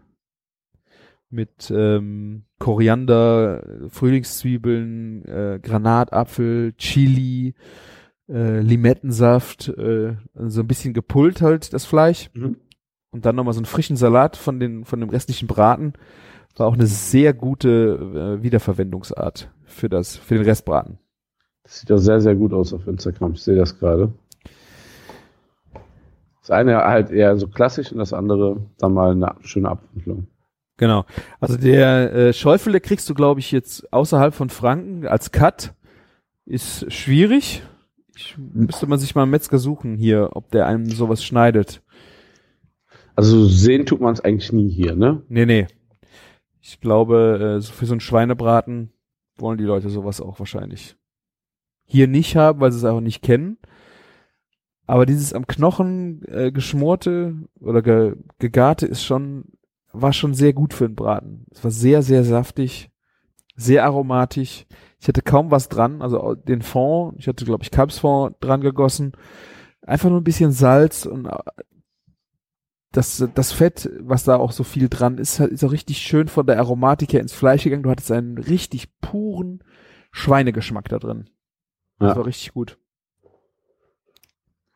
Mit 1.29 1.71
ähm, 1.73 2.43
Koriander, 2.59 3.63
Frühlingszwiebeln, 3.87 5.23
äh, 5.23 5.59
Granatapfel, 5.63 6.73
Chili, 6.73 7.53
äh, 8.29 8.59
Limettensaft, 8.59 9.69
äh, 9.69 10.15
so 10.35 10.61
ein 10.61 10.67
bisschen 10.67 10.93
gepult 10.93 11.41
halt 11.41 11.73
das 11.73 11.85
Fleisch. 11.85 12.29
Mhm. 12.33 12.57
Und 13.11 13.25
dann 13.25 13.35
nochmal 13.35 13.53
so 13.53 13.59
einen 13.59 13.65
frischen 13.65 13.97
Salat 13.97 14.37
von, 14.37 14.59
den, 14.59 14.85
von 14.85 14.99
dem 14.99 15.09
restlichen 15.09 15.47
Braten. 15.47 15.93
War 16.55 16.67
auch 16.67 16.73
eine 16.73 16.87
sehr 16.87 17.33
gute 17.33 18.37
äh, 18.39 18.43
Wiederverwendungsart 18.43 19.49
für 19.65 19.89
das, 19.89 20.17
für 20.17 20.35
den 20.35 20.43
Restbraten. 20.43 20.99
Das 21.63 21.79
sieht 21.79 21.91
auch 21.91 21.97
sehr, 21.97 22.19
sehr 22.19 22.35
gut 22.35 22.53
aus 22.53 22.73
auf 22.73 22.85
Instagram. 22.85 23.33
Ich 23.33 23.43
sehe 23.43 23.55
das 23.55 23.79
gerade. 23.79 24.11
Das 26.41 26.51
eine 26.51 26.77
halt 26.77 27.11
eher 27.11 27.37
so 27.37 27.47
klassisch 27.47 27.91
und 27.91 27.99
das 27.99 28.11
andere 28.11 28.65
dann 28.77 28.93
mal 28.93 29.11
eine 29.11 29.35
schöne 29.41 29.69
Abwandlung. 29.69 30.27
Genau. 30.77 31.05
Also 31.39 31.57
der 31.57 32.13
äh, 32.13 32.33
Schäufele 32.33 32.79
kriegst 32.79 33.09
du, 33.09 33.13
glaube 33.13 33.39
ich, 33.39 33.51
jetzt 33.51 33.91
außerhalb 33.91 34.33
von 34.33 34.49
Franken 34.49 35.07
als 35.07 35.31
Cut. 35.31 35.73
Ist 36.45 36.91
schwierig. 36.91 37.61
Ich, 38.19 38.35
müsste 38.37 38.85
man 38.85 38.99
sich 38.99 39.15
mal 39.15 39.21
einen 39.21 39.31
Metzger 39.31 39.59
suchen 39.59 39.95
hier, 39.95 40.31
ob 40.33 40.51
der 40.51 40.67
einem 40.67 40.85
sowas 40.85 41.23
schneidet. 41.23 41.81
Also 43.15 43.45
sehen 43.45 43.85
tut 43.85 44.01
man 44.01 44.13
es 44.13 44.19
eigentlich 44.19 44.51
nie 44.51 44.69
hier, 44.69 44.93
ne? 44.93 45.23
Nee, 45.29 45.45
nee. 45.45 45.67
Ich 46.59 46.81
glaube, 46.81 47.59
äh, 47.59 47.61
für 47.61 47.85
so 47.85 47.93
einen 47.93 48.01
Schweinebraten 48.01 48.91
wollen 49.37 49.57
die 49.57 49.63
Leute 49.63 49.89
sowas 49.89 50.19
auch 50.19 50.37
wahrscheinlich 50.37 50.97
hier 51.85 52.07
nicht 52.07 52.35
haben, 52.35 52.59
weil 52.59 52.73
sie 52.73 52.79
es 52.79 52.83
auch 52.83 52.99
nicht 52.99 53.21
kennen. 53.21 53.57
Aber 54.85 55.05
dieses 55.05 55.33
am 55.33 55.47
Knochen 55.47 56.21
äh, 56.27 56.51
geschmorte 56.51 57.35
oder 57.61 57.81
ge, 57.81 58.15
gegarte 58.37 58.85
ist 58.85 59.03
schon, 59.03 59.45
war 59.93 60.11
schon 60.11 60.33
sehr 60.33 60.51
gut 60.51 60.73
für 60.73 60.89
den 60.89 60.95
Braten. 60.95 61.45
Es 61.51 61.63
war 61.63 61.71
sehr, 61.71 62.01
sehr 62.01 62.25
saftig, 62.25 62.91
sehr 63.55 63.85
aromatisch. 63.85 64.65
Ich 64.99 65.07
hatte 65.07 65.21
kaum 65.21 65.49
was 65.49 65.69
dran, 65.69 66.01
also 66.01 66.35
den 66.35 66.61
Fond, 66.61 67.15
ich 67.19 67.27
hatte, 67.27 67.45
glaube 67.45 67.63
ich, 67.63 67.71
Kalbsfond 67.71 68.35
dran 68.41 68.61
gegossen. 68.61 69.13
Einfach 69.81 70.09
nur 70.09 70.19
ein 70.19 70.25
bisschen 70.25 70.51
Salz 70.51 71.05
und 71.05 71.25
äh, 71.25 71.37
das, 72.91 73.25
das 73.35 73.51
Fett, 73.51 73.89
was 74.01 74.23
da 74.23 74.35
auch 74.37 74.51
so 74.51 74.63
viel 74.63 74.89
dran 74.89 75.17
ist, 75.19 75.39
ist 75.39 75.63
auch 75.63 75.71
richtig 75.71 75.99
schön 75.99 76.27
von 76.27 76.45
der 76.47 76.57
Aromatik 76.59 77.13
her 77.13 77.21
ins 77.21 77.33
Fleisch 77.33 77.63
gegangen. 77.63 77.83
Du 77.83 77.89
hattest 77.91 78.11
einen 78.11 78.37
richtig 78.37 78.99
puren 78.99 79.63
Schweinegeschmack 80.11 80.89
da 80.89 80.97
drin. 80.99 81.29
Das 81.99 82.09
Ja. 82.11 82.15
war 82.17 82.25
richtig 82.25 82.53
gut. 82.53 82.77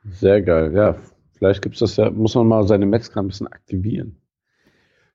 Sehr 0.06 0.42
geil, 0.42 0.74
ja. 0.76 0.96
Vielleicht 1.38 1.62
gibt's 1.62 1.80
das 1.80 1.96
ja, 1.98 2.10
muss 2.12 2.36
man 2.36 2.48
mal 2.48 2.68
seine 2.68 2.86
Metzger 2.86 3.22
ein 3.22 3.28
bisschen 3.28 3.48
aktivieren. 3.48 4.22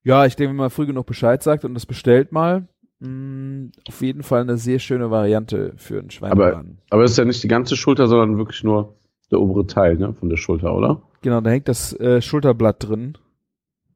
Ja, 0.03 0.27
ich 0.27 0.37
denke, 0.37 0.51
wenn 0.51 0.57
man 0.57 0.71
früh 0.71 0.87
genug 0.87 1.07
Bescheid 1.07 1.43
sagt 1.43 1.65
und 1.65 1.75
das 1.75 1.87
bestellt 1.87 2.33
mal, 2.33 2.69
mh, 3.01 3.71
auf 3.89 4.01
jeden 4.01 4.23
Fall 4.23 4.43
eine 4.43 4.57
sehr 4.57 4.79
schöne 4.79 5.11
Variante 5.11 5.73
für 5.77 5.99
einen 5.99 6.11
Schweinebraten. 6.11 6.79
Aber 6.91 7.05
es 7.05 7.13
ist 7.13 7.17
ja 7.19 7.25
nicht 7.25 7.43
die 7.43 7.49
ganze 7.49 7.77
Schulter, 7.77 8.07
sondern 8.09 8.39
wirklich 8.39 8.65
nur 8.65 8.97
der 9.31 9.41
obere 9.41 9.67
Teil, 9.67 9.97
ne, 9.97 10.15
von 10.15 10.29
der 10.29 10.37
Schulter, 10.37 10.75
oder? 10.75 11.03
Genau, 11.23 11.41
da 11.41 11.51
hängt 11.51 11.69
das 11.69 11.93
äh, 12.01 12.21
Schulterblatt 12.23 12.89
drin. 12.89 13.19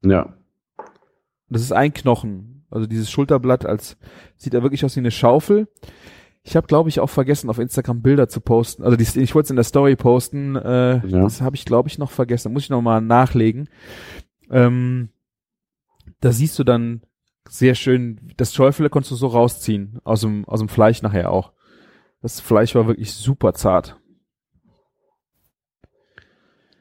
Ja. 0.04 0.34
Das 1.48 1.62
ist 1.62 1.72
ein 1.72 1.92
Knochen. 1.94 2.64
Also 2.70 2.86
dieses 2.86 3.10
Schulterblatt 3.10 3.66
als 3.66 3.96
sieht 4.36 4.54
da 4.54 4.62
wirklich 4.62 4.84
aus 4.84 4.96
wie 4.96 5.00
eine 5.00 5.10
Schaufel. 5.10 5.68
Ich 6.42 6.56
habe, 6.56 6.66
glaube 6.66 6.88
ich, 6.88 6.98
auch 6.98 7.10
vergessen, 7.10 7.50
auf 7.50 7.58
Instagram 7.58 8.02
Bilder 8.02 8.28
zu 8.28 8.40
posten. 8.40 8.82
Also 8.82 8.96
die, 8.96 9.04
ich 9.20 9.34
wollte 9.34 9.46
es 9.46 9.50
in 9.50 9.56
der 9.56 9.64
Story 9.64 9.94
posten. 9.94 10.56
Äh, 10.56 11.06
Ja. 11.06 11.22
Das 11.22 11.40
habe 11.40 11.54
ich, 11.54 11.64
glaube 11.64 11.88
ich, 11.88 11.98
noch 11.98 12.10
vergessen. 12.10 12.52
Muss 12.52 12.64
ich 12.64 12.70
noch 12.70 12.82
mal 12.82 13.00
nachlegen. 13.00 13.68
Ähm, 14.50 15.10
da 16.20 16.32
siehst 16.32 16.58
du 16.58 16.64
dann 16.64 17.02
sehr 17.48 17.74
schön, 17.74 18.32
das 18.36 18.54
Schäufele 18.54 18.88
konntest 18.90 19.12
du 19.12 19.16
so 19.16 19.26
rausziehen 19.28 19.98
aus 20.04 20.20
dem 20.22 20.44
aus 20.46 20.60
dem 20.60 20.68
Fleisch 20.68 21.02
nachher 21.02 21.30
auch. 21.30 21.52
Das 22.22 22.40
Fleisch 22.40 22.74
war 22.74 22.86
wirklich 22.86 23.12
super 23.12 23.52
zart. 23.52 23.98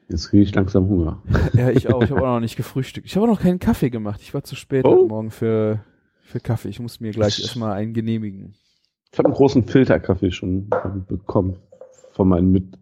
Jetzt 0.08 0.28
kriege 0.28 0.42
ich 0.42 0.54
langsam 0.54 0.88
Hunger. 0.88 1.22
Ja, 1.54 1.70
ich 1.70 1.92
auch. 1.92 2.02
Ich 2.02 2.10
habe 2.10 2.20
auch 2.22 2.26
noch 2.34 2.40
nicht 2.40 2.56
gefrühstückt. 2.56 3.06
Ich 3.06 3.16
habe 3.16 3.24
auch 3.26 3.30
noch 3.30 3.40
keinen 3.40 3.58
Kaffee 3.58 3.90
gemacht. 3.90 4.20
Ich 4.22 4.34
war 4.34 4.44
zu 4.44 4.56
spät 4.56 4.84
Oh. 4.84 4.92
heute 4.92 5.08
Morgen 5.08 5.30
für 5.30 5.84
für 6.22 6.40
Kaffee. 6.40 6.68
Ich 6.68 6.80
muss 6.80 7.00
mir 7.00 7.10
gleich 7.12 7.40
erstmal 7.40 7.72
einen 7.72 7.92
genehmigen. 7.94 8.54
Ich 9.12 9.18
habe 9.18 9.26
einen 9.28 9.34
großen 9.34 9.64
Filterkaffee 9.64 10.30
schon 10.30 10.70
bekommen 11.08 11.58
von 12.12 12.28
meinen 12.28 12.50
Mit 12.52 12.78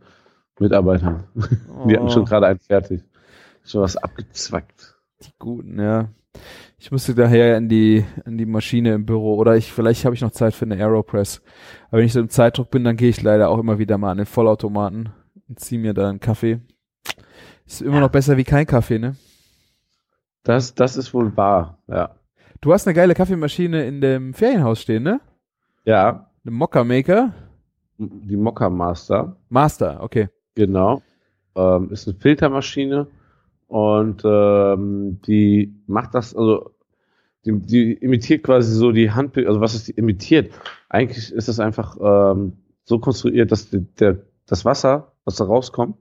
Mitarbeitern. 0.59 1.25
Die 1.89 1.97
hatten 1.97 2.11
schon 2.11 2.23
Oh. 2.23 2.27
gerade 2.27 2.47
einen 2.47 2.59
fertig. 2.61 3.03
Schon 3.65 3.81
was 3.83 3.97
abgezwackt. 3.97 4.97
Die 5.23 5.33
guten, 5.39 5.79
ja. 5.81 6.09
Ich 6.79 6.91
müsste 6.91 7.15
daher 7.15 7.57
in 7.59 7.69
die, 7.69 8.05
in 8.25 8.39
die 8.39 8.47
Maschine 8.47 8.95
im 8.95 9.05
Büro 9.05 9.37
oder 9.37 9.57
ich, 9.57 9.71
vielleicht 9.73 10.05
habe 10.05 10.15
ich 10.15 10.23
noch 10.23 10.31
Zeit 10.31 10.55
für 10.55 10.65
eine 10.65 10.77
Aeropress. 10.77 11.43
Aber 11.89 11.99
wenn 11.99 12.07
ich 12.07 12.13
so 12.15 12.21
im 12.21 12.31
Zeitdruck 12.31 12.71
bin, 12.71 12.85
dann 12.85 12.97
gehe 12.97 13.11
ich 13.11 13.21
leider 13.23 13.51
auch 13.51 13.59
immer 13.59 13.79
wieder 13.79 13.99
mal 13.99 14.13
an 14.13 14.17
den 14.17 14.27
Vollautomaten 14.27 15.11
und 15.49 15.61
ziehe 15.61 15.81
mir 15.81 15.93
da 15.93 16.09
einen 16.09 16.21
Kaffee. 16.21 16.61
Ist 17.67 17.83
immer 17.83 18.01
noch 18.01 18.11
besser 18.11 18.37
wie 18.37 18.45
kein 18.45 18.67
Kaffee, 18.67 18.99
ne? 18.99 19.17
Das, 20.43 20.75
das 20.75 20.97
ist 20.97 21.13
wohl 21.13 21.37
wahr, 21.37 21.79
ja. 21.87 22.15
Du 22.63 22.73
hast 22.73 22.87
eine 22.87 22.95
geile 22.95 23.15
Kaffeemaschine 23.15 23.85
in 23.87 24.01
dem 24.01 24.33
Ferienhaus 24.35 24.81
stehen, 24.81 25.03
ne? 25.03 25.21
Ja, 25.85 26.31
Eine 26.45 26.55
Mokka 26.55 26.83
Maker. 26.85 27.35
die 27.99 28.37
Mokka 28.37 28.71
Master, 28.71 29.37
Master, 29.51 30.03
okay. 30.03 30.29
genau. 30.55 31.03
Ähm, 31.55 31.91
ist 31.91 32.09
eine 32.09 32.17
Filtermaschine 32.19 33.07
und 33.71 34.23
ähm, 34.25 35.21
die 35.29 35.73
macht 35.87 36.17
das, 36.17 36.35
also 36.35 36.73
die, 37.45 37.57
die 37.61 37.93
imitiert 37.93 38.43
quasi 38.43 38.75
so 38.75 38.91
die 38.91 39.13
Hand, 39.13 39.39
also 39.39 39.61
was 39.61 39.77
ist 39.77 39.87
die 39.87 39.93
imitiert? 39.93 40.53
Eigentlich 40.89 41.31
ist 41.31 41.47
das 41.47 41.61
einfach 41.61 41.97
ähm, 42.03 42.55
so 42.83 42.99
konstruiert, 42.99 43.53
dass 43.53 43.71
die, 43.71 43.87
der, 44.01 44.23
das 44.47 44.65
Wasser, 44.65 45.13
was 45.25 45.37
da 45.37 45.45
rauskommt, 45.45 45.95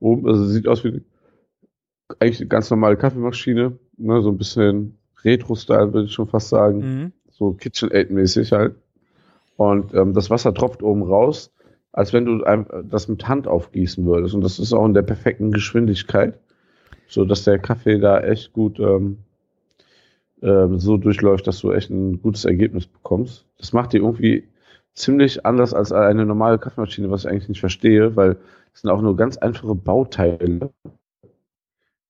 oben, 0.00 0.26
also 0.26 0.46
sieht 0.46 0.66
aus 0.66 0.84
wie 0.84 1.02
eigentlich 2.18 2.40
eine 2.40 2.48
ganz 2.48 2.70
normale 2.70 2.96
Kaffeemaschine, 2.96 3.78
ne, 3.98 4.22
so 4.22 4.30
ein 4.30 4.38
bisschen 4.38 4.96
Retro-Style, 5.22 5.92
würde 5.92 6.06
ich 6.06 6.14
schon 6.14 6.28
fast 6.28 6.48
sagen. 6.48 6.78
Mhm. 6.78 7.12
so 7.30 7.52
KitchenAid-mäßig 7.52 8.52
halt. 8.52 8.76
Und 9.56 9.92
ähm, 9.92 10.14
das 10.14 10.30
Wasser 10.30 10.54
tropft 10.54 10.82
oben 10.82 11.02
raus, 11.02 11.52
als 11.92 12.14
wenn 12.14 12.24
du 12.24 12.42
das 12.84 13.08
mit 13.08 13.28
Hand 13.28 13.46
aufgießen 13.46 14.06
würdest. 14.06 14.34
Und 14.34 14.40
das 14.40 14.58
ist 14.58 14.72
auch 14.72 14.86
in 14.86 14.94
der 14.94 15.02
perfekten 15.02 15.52
Geschwindigkeit, 15.52 16.38
so 17.12 17.24
dass 17.24 17.44
der 17.44 17.58
Kaffee 17.58 17.98
da 17.98 18.20
echt 18.20 18.52
gut 18.52 18.78
ähm, 18.80 19.18
ähm, 20.42 20.78
so 20.78 20.96
durchläuft, 20.96 21.46
dass 21.46 21.60
du 21.60 21.72
echt 21.72 21.90
ein 21.90 22.20
gutes 22.20 22.44
Ergebnis 22.44 22.86
bekommst. 22.86 23.46
Das 23.58 23.72
macht 23.72 23.92
die 23.92 23.98
irgendwie 23.98 24.48
ziemlich 24.94 25.46
anders 25.46 25.74
als 25.74 25.92
eine 25.92 26.26
normale 26.26 26.58
Kaffeemaschine, 26.58 27.10
was 27.10 27.24
ich 27.24 27.30
eigentlich 27.30 27.48
nicht 27.48 27.60
verstehe, 27.60 28.16
weil 28.16 28.36
es 28.74 28.80
sind 28.80 28.90
auch 28.90 29.02
nur 29.02 29.16
ganz 29.16 29.36
einfache 29.36 29.74
Bauteile. 29.74 30.70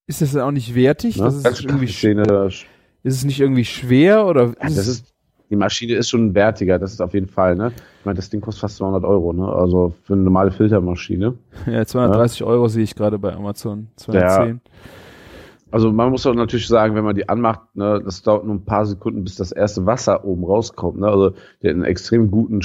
Ist 0.07 0.23
das 0.23 0.33
denn 0.33 0.41
auch 0.41 0.51
nicht 0.51 0.75
wertig? 0.75 1.17
Ne? 1.17 1.25
Das 1.25 1.37
ist, 1.37 1.65
irgendwie, 1.65 1.87
ist 1.87 3.17
es 3.17 3.25
nicht 3.25 3.41
irgendwie 3.41 3.65
schwer 3.65 4.27
oder 4.27 4.55
Ja, 4.61 4.69
das 4.69 4.87
ist, 4.87 5.12
die 5.53 5.57
Maschine 5.57 5.93
ist 5.95 6.09
schon 6.09 6.35
wertiger, 6.35 6.79
das 6.79 6.95
ist 6.95 7.03
auf 7.03 7.13
jeden 7.13 7.29
Fall, 7.29 7.55
ne? 7.55 7.73
Ich 8.01 8.07
meine, 8.07 8.17
das 8.17 8.31
Ding 8.31 8.41
kostet 8.41 8.63
fast 8.63 8.79
200 8.79 9.05
Euro, 9.05 9.35
ne? 9.35 9.47
Also 9.47 9.93
für 10.03 10.15
eine 10.15 10.23
normale 10.23 10.51
Filtermaschine. 10.51 11.35
ja, 11.67 11.85
230 11.85 12.43
Euro 12.43 12.69
sehe 12.69 12.85
ich 12.85 12.95
gerade 12.95 13.19
bei 13.19 13.35
Amazon. 13.35 13.89
210. 13.97 14.63
Also 15.71 15.93
man 15.93 16.11
muss 16.11 16.27
auch 16.27 16.35
natürlich 16.35 16.67
sagen, 16.67 16.95
wenn 16.95 17.05
man 17.05 17.15
die 17.15 17.29
anmacht, 17.29 17.61
ne, 17.75 18.01
das 18.03 18.23
dauert 18.23 18.47
nur 18.47 18.55
ein 18.55 18.65
paar 18.65 18.87
Sekunden, 18.87 19.25
bis 19.25 19.37
das 19.37 19.53
erste 19.53 19.85
Wasser 19.85 20.25
oben 20.25 20.45
rauskommt, 20.45 20.99
ne? 21.01 21.07
Also 21.07 21.31
der 21.63 21.71
hat 21.71 21.75
einen 21.77 21.85
extrem 21.85 22.31
guten 22.31 22.61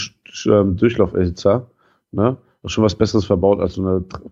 ähm, 0.45 0.77
Durchlauferhitzer, 0.77 1.67
ne? 2.13 2.38
Ist 2.63 2.71
schon 2.71 2.85
was 2.85 2.95
Besseres 2.95 3.25
verbaut 3.25 3.59
als 3.59 3.73
so 3.73 3.81
eine 3.85 4.01
dr- 4.01 4.31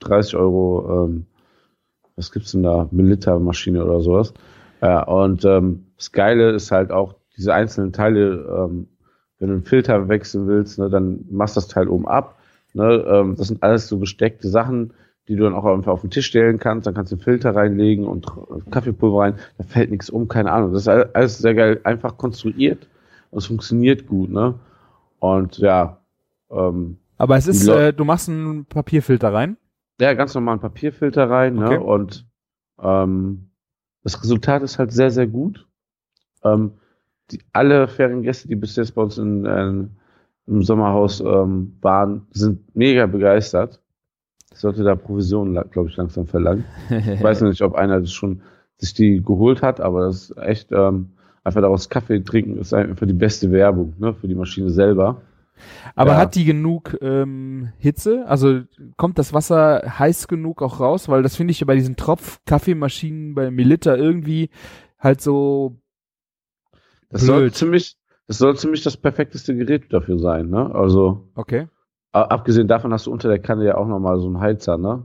30 0.00 0.34
Euro, 0.36 1.04
ähm, 1.06 1.26
was 2.16 2.32
gibt's 2.32 2.50
denn 2.50 2.64
da? 2.64 2.88
Milliliter-Maschine 2.90 3.84
oder 3.84 4.00
sowas. 4.00 4.34
Ja, 4.80 5.04
und 5.04 5.44
ähm, 5.44 5.86
das 5.96 6.10
Geile 6.10 6.50
ist 6.50 6.72
halt 6.72 6.90
auch 6.90 7.14
diese 7.36 7.54
einzelnen 7.54 7.92
Teile, 7.92 8.46
ähm, 8.70 8.88
wenn 9.38 9.48
du 9.48 9.54
einen 9.54 9.64
Filter 9.64 10.08
wechseln 10.08 10.46
willst, 10.46 10.78
ne, 10.78 10.88
dann 10.90 11.24
machst 11.30 11.56
das 11.56 11.68
Teil 11.68 11.88
oben 11.88 12.06
ab. 12.06 12.38
Ne, 12.74 13.04
ähm, 13.06 13.36
das 13.36 13.48
sind 13.48 13.62
alles 13.62 13.88
so 13.88 13.98
gesteckte 13.98 14.48
Sachen, 14.48 14.94
die 15.28 15.36
du 15.36 15.44
dann 15.44 15.54
auch 15.54 15.64
einfach 15.64 15.92
auf 15.92 16.00
den 16.00 16.10
Tisch 16.10 16.26
stellen 16.26 16.58
kannst. 16.58 16.86
Dann 16.86 16.94
kannst 16.94 17.12
du 17.12 17.16
einen 17.16 17.22
Filter 17.22 17.54
reinlegen 17.54 18.06
und 18.06 18.26
Kaffeepulver 18.70 19.20
rein. 19.20 19.34
Da 19.58 19.64
fällt 19.64 19.90
nichts 19.90 20.10
um, 20.10 20.26
keine 20.28 20.50
Ahnung. 20.52 20.72
Das 20.72 20.82
ist 20.82 20.88
all- 20.88 21.10
alles 21.12 21.38
sehr 21.38 21.54
geil, 21.54 21.80
einfach 21.84 22.16
konstruiert 22.16 22.88
und 23.30 23.38
es 23.38 23.46
funktioniert 23.46 24.06
gut. 24.06 24.30
Ne? 24.30 24.54
Und 25.20 25.58
ja, 25.58 25.98
ähm, 26.50 26.98
Aber 27.18 27.36
es 27.36 27.46
ist, 27.46 27.68
äh, 27.68 27.92
du 27.92 28.04
machst 28.04 28.28
einen 28.28 28.64
Papierfilter 28.64 29.32
rein. 29.32 29.56
ja, 30.00 30.14
ganz 30.14 30.34
normalen 30.34 30.60
Papierfilter 30.60 31.28
rein, 31.30 31.58
Okay. 31.62 31.74
ne? 31.74 31.80
Und 31.80 32.26
ähm, 32.82 33.50
das 34.02 34.20
Resultat 34.22 34.62
ist 34.62 34.78
halt 34.78 34.92
sehr, 34.92 35.10
sehr 35.12 35.26
gut. 35.28 35.68
Ähm, 36.42 36.72
die, 37.30 37.40
alle 37.52 37.88
Feriengäste, 37.88 38.48
die 38.48 38.56
bis 38.56 38.76
jetzt 38.76 38.94
bei 38.94 39.02
uns 39.02 39.18
in, 39.18 39.46
äh, 39.46 39.68
im 40.46 40.62
Sommerhaus 40.62 41.20
ähm, 41.20 41.76
waren, 41.80 42.26
sind 42.32 42.74
mega 42.76 43.06
begeistert. 43.06 43.80
Ich 44.52 44.58
sollte 44.58 44.84
da 44.84 44.94
Provisionen, 44.94 45.58
glaube 45.70 45.88
ich, 45.88 45.96
langsam 45.96 46.26
verlangen. 46.26 46.64
Ich 46.90 47.22
weiß 47.22 47.40
nicht, 47.42 47.62
ob 47.62 47.74
einer 47.74 48.00
das 48.00 48.12
schon 48.12 48.42
sich 48.76 48.92
die 48.94 49.22
geholt 49.22 49.62
hat, 49.62 49.80
aber 49.80 50.06
das 50.06 50.30
ist 50.30 50.38
echt 50.38 50.72
ähm, 50.72 51.10
einfach 51.44 51.60
daraus 51.60 51.88
Kaffee 51.88 52.20
trinken 52.20 52.58
ist 52.58 52.74
einfach 52.74 53.06
die 53.06 53.12
beste 53.12 53.50
Werbung 53.50 53.94
ne, 53.98 54.14
für 54.14 54.28
die 54.28 54.34
Maschine 54.34 54.70
selber. 54.70 55.22
Aber 55.94 56.12
Ja. 56.12 56.16
hat 56.18 56.34
die 56.34 56.44
genug 56.44 56.96
ähm, 57.00 57.72
Hitze? 57.78 58.24
Also 58.26 58.62
kommt 58.96 59.18
das 59.18 59.32
Wasser 59.32 59.82
heiß 59.98 60.26
genug 60.28 60.62
auch 60.62 60.80
raus? 60.80 61.08
Weil 61.08 61.22
das 61.22 61.36
finde 61.36 61.52
ich 61.52 61.64
bei 61.64 61.76
diesen 61.76 61.96
Tropf-Kaffeemaschinen 61.96 63.34
bei 63.34 63.50
Melita 63.50 63.94
irgendwie 63.94 64.50
halt 64.98 65.20
so 65.20 65.76
Das 67.12 67.22
soll 67.22 67.52
ziemlich, 67.52 67.96
das 68.26 68.38
soll 68.38 68.56
ziemlich 68.56 68.82
das 68.82 68.96
perfekteste 68.96 69.54
Gerät 69.54 69.92
dafür 69.92 70.18
sein, 70.18 70.48
ne? 70.48 70.74
Also 70.74 71.28
okay. 71.34 71.68
abgesehen 72.12 72.68
davon 72.68 72.92
hast 72.92 73.06
du 73.06 73.12
unter 73.12 73.28
der 73.28 73.38
Kanne 73.38 73.64
ja 73.66 73.76
auch 73.76 73.86
nochmal 73.86 74.18
so 74.18 74.26
einen 74.26 74.40
Heizer, 74.40 74.78
ne? 74.78 75.04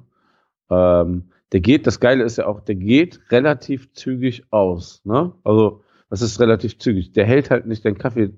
Ähm, 0.69 1.29
der 1.51 1.61
geht, 1.61 1.87
das 1.87 1.99
Geile 1.99 2.23
ist 2.23 2.37
ja 2.37 2.45
auch, 2.45 2.61
der 2.61 2.75
geht 2.75 3.19
relativ 3.31 3.91
zügig 3.93 4.43
aus, 4.51 5.01
ne? 5.05 5.33
Also, 5.43 5.81
das 6.09 6.21
ist 6.21 6.39
relativ 6.39 6.77
zügig. 6.79 7.11
Der 7.13 7.25
hält 7.25 7.51
halt 7.51 7.65
nicht 7.67 7.85
den 7.85 7.97
Kaffee 7.97 8.33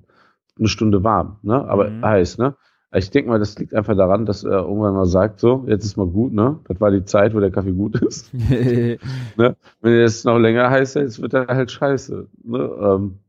eine 0.58 0.68
Stunde 0.68 1.04
warm, 1.04 1.38
ne? 1.42 1.68
Aber 1.68 1.90
Mhm. 1.90 2.02
heiß, 2.04 2.38
ne? 2.38 2.56
Ich 2.92 3.12
denke 3.12 3.30
mal, 3.30 3.38
das 3.40 3.58
liegt 3.60 3.76
einfach 3.76 3.96
daran, 3.96 4.26
dass 4.26 4.44
er 4.44 4.62
irgendwann 4.62 4.96
mal 4.96 5.06
sagt, 5.06 5.40
so, 5.40 5.64
jetzt 5.68 5.86
ist 5.86 5.96
mal 5.96 6.08
gut, 6.08 6.34
ne? 6.34 6.60
Das 6.68 6.82
war 6.82 6.90
die 6.92 7.06
Zeit, 7.06 7.36
wo 7.36 7.40
der 7.40 7.52
Kaffee 7.52 7.72
gut 7.72 8.02
ist. 8.02 8.32
ne? 8.34 9.56
Wenn 9.82 9.94
er 9.94 10.02
jetzt 10.02 10.26
noch 10.26 10.40
länger 10.40 10.70
heiß 10.70 10.96
hält, 10.96 11.22
wird 11.22 11.34
er 11.34 11.48
halt 11.48 11.72
scheiße. 11.72 12.28
Ne? 12.44 12.58
Ähm, 12.82 13.20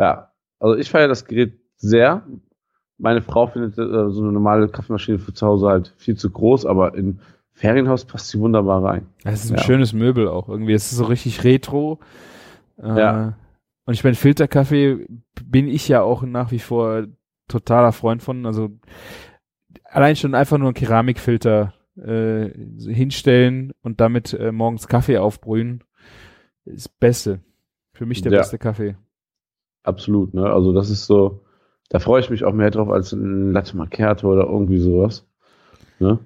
ja, 0.00 0.32
also 0.58 0.76
ich 0.76 0.90
feiere 0.90 1.08
das 1.08 1.24
Gerät 1.26 1.58
sehr. 1.76 2.22
Meine 2.98 3.22
Frau 3.22 3.46
findet 3.46 3.78
äh, 3.78 4.10
so 4.10 4.22
eine 4.22 4.32
normale 4.32 4.68
Kaffeemaschine 4.68 5.18
für 5.18 5.32
zu 5.32 5.46
Hause 5.46 5.68
halt 5.68 5.94
viel 5.96 6.16
zu 6.16 6.30
groß, 6.30 6.66
aber 6.66 6.94
in 6.94 7.20
Ferienhaus 7.52 8.04
passt 8.04 8.28
sie 8.28 8.40
wunderbar 8.40 8.82
rein. 8.84 9.06
Das 9.24 9.44
ist 9.44 9.50
ein 9.50 9.56
Ja. 9.58 9.62
schönes 9.62 9.92
Möbel 9.92 10.28
auch 10.28 10.48
irgendwie. 10.48 10.72
Es 10.72 10.90
ist 10.90 10.98
so 10.98 11.04
richtig 11.04 11.44
retro. 11.44 11.98
Äh, 12.82 12.98
Ja. 12.98 13.34
Und 13.86 13.94
ich 13.94 14.04
meine, 14.04 14.16
Filterkaffee 14.16 15.06
bin 15.44 15.66
ich 15.68 15.88
ja 15.88 16.02
auch 16.02 16.22
nach 16.22 16.50
wie 16.52 16.58
vor 16.60 17.06
totaler 17.48 17.92
Freund 17.92 18.22
von. 18.22 18.46
Also 18.46 18.70
allein 19.84 20.16
schon 20.16 20.34
einfach 20.34 20.58
nur 20.58 20.68
einen 20.68 20.74
Keramikfilter 20.74 21.74
äh, 21.96 22.50
hinstellen 22.92 23.72
und 23.82 24.00
damit 24.00 24.32
äh, 24.34 24.52
morgens 24.52 24.86
Kaffee 24.88 25.18
aufbrühen, 25.18 25.82
ist 26.64 26.86
das 26.86 26.88
Beste. 26.88 27.40
Für 27.92 28.06
mich 28.06 28.22
der 28.22 28.32
Ja. 28.32 28.38
beste 28.38 28.58
Kaffee. 28.58 28.96
Absolut, 29.82 30.34
ne? 30.34 30.44
Also 30.44 30.72
das 30.72 30.90
ist 30.90 31.06
so, 31.06 31.40
da 31.88 31.98
freue 31.98 32.20
ich 32.20 32.30
mich 32.30 32.44
auch 32.44 32.52
mehr 32.52 32.70
drauf 32.70 32.88
als 32.90 33.12
ein 33.12 33.52
Latte 33.52 33.76
Macchiato 33.76 34.30
oder 34.30 34.44
irgendwie 34.44 34.78
sowas. 34.78 35.24
Ne? 35.98 36.18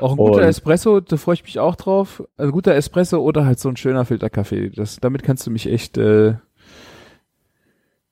Auch 0.00 0.12
ein 0.12 0.16
guter 0.16 0.42
Und- 0.42 0.48
Espresso, 0.48 1.00
da 1.00 1.16
freue 1.16 1.34
ich 1.34 1.42
mich 1.44 1.58
auch 1.58 1.74
drauf. 1.76 2.22
Also 2.36 2.52
guter 2.52 2.74
Espresso 2.74 3.18
oder 3.20 3.44
halt 3.46 3.58
so 3.58 3.68
ein 3.68 3.76
schöner 3.76 4.04
Filterkaffee. 4.04 4.70
Das, 4.70 4.98
damit 5.00 5.22
kannst 5.22 5.46
du 5.46 5.50
mich 5.50 5.66
echt 5.70 5.98
äh, 5.98 6.34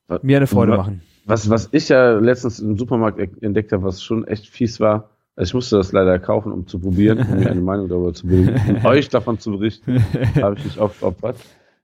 Was- 0.07 0.23
mir 0.23 0.37
eine 0.37 0.47
Freude 0.47 0.73
wa- 0.73 0.77
machen. 0.77 1.01
Was, 1.25 1.49
was 1.49 1.69
ich 1.73 1.89
ja 1.89 2.11
letztens 2.19 2.59
im 2.59 2.77
Supermarkt 2.77 3.19
e- 3.19 3.29
entdeckt 3.41 3.71
habe, 3.73 3.83
was 3.83 4.01
schon 4.01 4.25
echt 4.25 4.47
fies 4.47 4.79
war, 4.79 5.09
also 5.35 5.49
ich 5.49 5.53
musste 5.53 5.75
das 5.77 5.91
leider 5.91 6.17
kaufen, 6.19 6.51
um 6.53 6.67
zu 6.67 6.79
probieren, 6.79 7.19
um 7.19 7.39
mir 7.39 7.51
eine 7.51 7.59
Meinung 7.71 7.89
darüber 7.89 8.13
zu 8.13 8.25
bilden, 8.27 8.77
um 8.77 8.85
euch 8.85 9.09
davon 9.09 9.37
zu 9.37 9.51
berichten, 9.51 10.01
habe 10.41 10.55
ich 10.57 10.63
mich 10.63 10.79
aufgeopfert. 10.79 11.35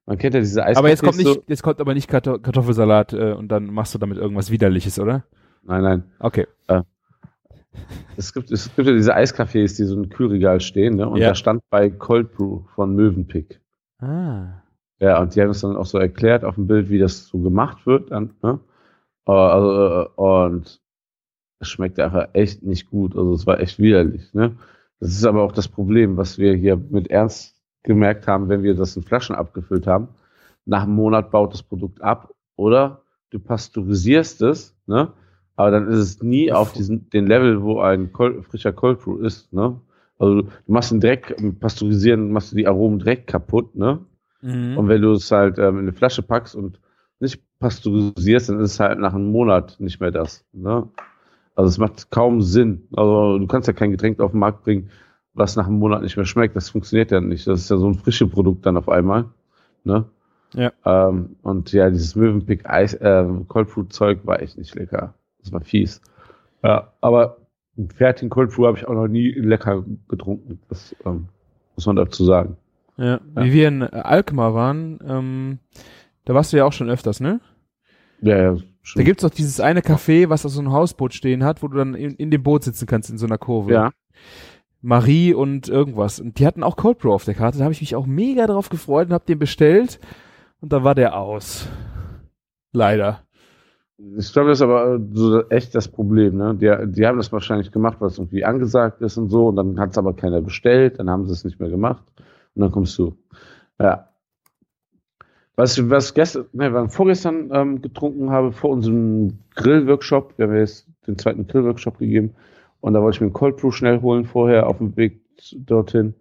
Man 0.05 0.17
kennt 0.17 0.33
ja 0.33 0.41
diese 0.41 0.61
Eiskaffees 0.63 0.77
aber 0.77 0.89
jetzt 0.89 1.01
kommt 1.03 1.15
so. 1.15 1.29
nicht, 1.29 1.49
jetzt 1.49 1.63
kommt 1.63 1.79
aber 1.79 1.93
nicht 1.93 2.09
Karto- 2.09 2.39
Kartoffelsalat 2.39 3.13
äh, 3.13 3.33
und 3.33 3.47
dann 3.49 3.67
machst 3.67 3.93
du 3.93 3.99
damit 3.99 4.17
irgendwas 4.17 4.51
Widerliches, 4.51 4.99
oder? 4.99 5.23
Nein, 5.63 5.81
nein. 5.83 6.03
Okay. 6.19 6.45
Es 8.17 8.33
gibt, 8.33 8.51
es 8.51 8.73
gibt 8.75 8.87
ja 8.87 8.93
diese 8.93 9.15
Eiskaffees, 9.15 9.75
die 9.75 9.83
so 9.85 9.95
im 9.95 10.09
Kühlregal 10.09 10.61
stehen, 10.61 10.95
ne? 10.97 11.09
Und 11.09 11.17
Ja. 11.19 11.29
da 11.29 11.35
stand 11.35 11.63
bei 11.71 11.89
Cold 11.89 12.33
Brew 12.33 12.61
von 12.75 12.95
Mövenpick. 12.95 13.59
Ah. 13.99 14.61
Ja, 14.99 15.19
und 15.19 15.33
die 15.35 15.41
haben 15.41 15.49
es 15.49 15.61
dann 15.61 15.75
auch 15.75 15.85
so 15.87 15.97
erklärt 15.97 16.45
auf 16.45 16.55
dem 16.55 16.67
Bild, 16.67 16.89
wie 16.89 16.99
das 16.99 17.25
so 17.25 17.39
gemacht 17.39 17.85
wird. 17.87 18.11
Dann, 18.11 18.35
ne? 18.43 18.59
Äh, 19.27 19.31
Also, 19.31 20.01
äh, 20.03 20.07
und 20.15 20.81
es 21.59 21.67
schmeckt 21.69 21.99
einfach 21.99 22.27
echt 22.33 22.61
nicht 22.61 22.89
gut. 22.91 23.15
Also 23.15 23.33
es 23.33 23.47
war 23.47 23.59
echt 23.59 23.79
widerlich. 23.79 24.33
Ne? 24.33 24.55
Das 24.99 25.09
ist 25.09 25.25
aber 25.25 25.41
auch 25.41 25.51
das 25.51 25.67
Problem, 25.67 26.15
was 26.17 26.37
wir 26.37 26.53
hier 26.55 26.77
mit 26.77 27.09
Ernst 27.09 27.52
gemerkt 27.83 28.27
haben, 28.27 28.49
wenn 28.49 28.63
wir 28.63 28.75
das 28.75 28.95
in 28.95 29.03
Flaschen 29.03 29.35
abgefüllt 29.35 29.87
haben. 29.87 30.07
Nach 30.65 30.83
einem 30.83 30.95
Monat 30.95 31.31
baut 31.31 31.53
das 31.53 31.63
Produkt 31.63 32.01
ab 32.01 32.33
oder 32.55 33.01
du 33.29 33.39
pasteurisierst 33.39 34.41
es, 34.41 34.75
ne? 34.87 35.11
aber 35.55 35.71
dann 35.71 35.87
ist 35.87 35.99
es 35.99 36.23
nie 36.23 36.51
auf 36.51 36.73
diesen, 36.73 37.09
den 37.09 37.27
Level, 37.27 37.61
wo 37.61 37.81
ein 37.81 38.13
Cold, 38.13 38.45
frischer 38.45 38.71
Cold 38.71 38.99
Brew 38.99 39.17
ist. 39.17 39.51
Ne? 39.51 39.79
Also 40.17 40.43
du 40.43 40.51
machst 40.67 40.91
den 40.91 41.01
Dreck, 41.01 41.39
mit 41.41 41.59
Pasteurisieren 41.59 42.31
machst 42.31 42.51
du 42.51 42.55
die 42.55 42.67
Aromen 42.67 42.99
direkt 42.99 43.27
kaputt, 43.27 43.75
ne? 43.75 43.99
Mhm. 44.41 44.77
Und 44.77 44.87
wenn 44.89 45.01
du 45.01 45.13
es 45.13 45.31
halt 45.31 45.57
ähm, 45.57 45.75
in 45.75 45.79
eine 45.79 45.93
Flasche 45.93 46.21
packst 46.21 46.55
und 46.55 46.79
nicht 47.19 47.41
pasteurisierst, 47.59 48.49
dann 48.49 48.59
ist 48.59 48.73
es 48.73 48.79
halt 48.79 48.99
nach 48.99 49.13
einem 49.13 49.31
Monat 49.31 49.77
nicht 49.79 49.99
mehr 49.99 50.11
das. 50.11 50.45
Ne? 50.51 50.87
Also 51.55 51.69
es 51.69 51.77
macht 51.77 52.11
kaum 52.11 52.41
Sinn. 52.41 52.87
Also 52.95 53.39
du 53.39 53.47
kannst 53.47 53.67
ja 53.67 53.73
kein 53.73 53.91
Getränk 53.91 54.19
auf 54.19 54.31
den 54.31 54.39
Markt 54.39 54.63
bringen, 54.63 54.89
was 55.33 55.55
nach 55.55 55.67
einem 55.67 55.79
Monat 55.79 56.01
nicht 56.01 56.15
mehr 56.15 56.25
schmeckt. 56.25 56.55
Das 56.55 56.69
funktioniert 56.69 57.11
ja 57.11 57.21
nicht. 57.21 57.47
Das 57.47 57.61
ist 57.61 57.69
ja 57.69 57.77
so 57.77 57.87
ein 57.87 57.95
frisches 57.95 58.29
Produkt 58.29 58.65
dann 58.65 58.77
auf 58.77 58.89
einmal. 58.89 59.25
Ne? 59.83 60.05
Ja. 60.53 60.71
Ähm, 60.85 61.35
und 61.41 61.71
ja, 61.71 61.89
dieses 61.89 62.15
Mövenpick 62.15 62.69
Eis, 62.69 62.93
äh, 62.93 63.25
Cold 63.47 63.69
Brew 63.69 63.83
Zeug 63.83 64.19
war 64.23 64.41
echt 64.41 64.57
nicht 64.57 64.75
lecker. 64.75 65.13
Das 65.39 65.51
war 65.51 65.61
fies. 65.61 66.01
Ja, 66.63 66.93
aber 67.01 67.37
einen 67.77 67.89
fertigen 67.89 68.29
Cold 68.29 68.51
Brew 68.51 68.67
habe 68.67 68.77
ich 68.77 68.87
auch 68.87 68.93
noch 68.93 69.07
nie 69.07 69.31
lecker 69.31 69.83
getrunken. 70.07 70.59
Das 70.69 70.95
ähm, 71.05 71.27
muss 71.75 71.85
man 71.85 71.95
dazu 71.95 72.23
sagen. 72.23 72.57
Ja. 72.97 73.19
Ja. 73.35 73.43
Wie 73.43 73.53
wir 73.53 73.67
in 73.67 73.81
Alkmaar 73.81 74.53
waren, 74.53 74.99
ähm, 75.05 75.59
da 76.25 76.35
warst 76.35 76.53
du 76.53 76.57
ja 76.57 76.65
auch 76.65 76.73
schon 76.73 76.89
öfters, 76.89 77.19
ne? 77.19 77.41
Ja, 78.21 78.37
ja. 78.37 78.57
Schon. 78.83 78.99
Da 78.99 79.05
gibt's 79.05 79.23
doch 79.23 79.29
dieses 79.29 79.59
eine 79.59 79.81
Café, 79.81 80.29
was 80.29 80.45
auf 80.45 80.51
so 80.51 80.59
einem 80.59 80.73
Hausboot 80.73 81.13
stehen 81.13 81.43
hat, 81.43 81.63
wo 81.63 81.67
du 81.69 81.77
dann 81.77 81.95
in, 81.95 82.15
in 82.15 82.29
dem 82.29 82.43
Boot 82.43 82.63
sitzen 82.63 82.85
kannst 82.85 83.09
in 83.09 83.17
so 83.17 83.25
einer 83.25 83.37
Kurve. 83.37 83.73
ja. 83.73 83.91
Marie 84.83 85.33
und 85.33 85.69
irgendwas. 85.69 86.19
Und 86.19 86.37
die 86.37 86.45
hatten 86.45 86.61
auch 86.61 86.75
Cold 86.75 86.99
Brew 86.99 87.13
auf 87.13 87.23
der 87.23 87.33
Karte. 87.33 87.57
Da 87.57 87.63
habe 87.63 87.71
ich 87.73 87.79
mich 87.79 87.95
auch 87.95 88.05
mega 88.05 88.45
drauf 88.45 88.67
gefreut 88.67 89.07
und 89.07 89.13
habe 89.13 89.25
den 89.25 89.39
bestellt. 89.39 89.97
Und 90.59 90.73
dann 90.73 90.83
war 90.83 90.93
der 90.93 91.17
aus. 91.17 91.69
Leider. 92.73 93.21
Ich 94.17 94.33
glaube, 94.33 94.49
das 94.49 94.57
ist 94.57 94.63
aber 94.63 94.99
so 95.13 95.47
echt 95.47 95.73
das 95.73 95.87
Problem. 95.87 96.35
Ne? 96.35 96.55
Die, 96.55 96.91
die 96.91 97.07
haben 97.07 97.17
das 97.17 97.31
wahrscheinlich 97.31 97.71
gemacht, 97.71 98.01
es 98.01 98.17
irgendwie 98.17 98.43
angesagt 98.43 99.01
ist 99.01 99.17
und 99.17 99.29
so. 99.29 99.47
Und 99.47 99.55
dann 99.55 99.79
hat 99.79 99.91
es 99.91 99.97
aber 99.97 100.13
keiner 100.13 100.41
bestellt. 100.41 100.99
Dann 100.99 101.09
haben 101.09 101.25
sie 101.25 101.31
es 101.31 101.45
nicht 101.45 101.61
mehr 101.61 101.69
gemacht. 101.69 102.03
Und 102.53 102.61
dann 102.61 102.71
kommst 102.71 102.99
du. 102.99 103.15
Ja. 103.79 104.09
Was 105.55 105.89
was 105.89 106.13
gestern, 106.13 106.45
ne, 106.51 106.73
was 106.73 106.93
vorgestern 106.93 107.51
ähm, 107.53 107.81
getrunken 107.81 108.31
habe, 108.31 108.51
vor 108.51 108.71
unserem 108.71 109.37
Grill-Workshop, 109.55 110.33
wir 110.37 110.47
haben 110.47 110.55
jetzt 110.57 110.87
den 111.07 111.17
zweiten 111.17 111.47
Grill-Workshop 111.47 111.99
gegeben. 111.99 112.35
Und 112.83 112.93
da 112.93 113.01
wollte 113.01 113.15
ich 113.15 113.21
mir 113.21 113.27
einen 113.27 113.33
Cold 113.33 113.55
Brew 113.55 113.71
schnell 113.71 114.01
holen 114.01 114.25
vorher 114.25 114.67
auf 114.67 114.79
dem 114.79 114.97
Weg 114.97 115.21
dorthin. 115.55 116.15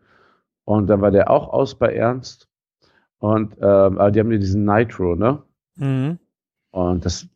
Und 0.65 0.87
dann 0.87 1.01
war 1.01 1.11
der 1.11 1.29
auch 1.29 1.49
aus 1.53 1.75
bei 1.75 1.93
Ernst. 1.93 2.47
Und 3.19 3.55
ähm, 3.57 3.99
aber 3.99 4.13
die 4.13 4.21
haben 4.21 4.31
ja 4.31 4.39
diesen 4.39 4.65
Nitro, 4.65 5.17
ne? 5.17 5.43
Mhm. 5.75 6.21
Und 6.71 7.05
das 7.05 7.27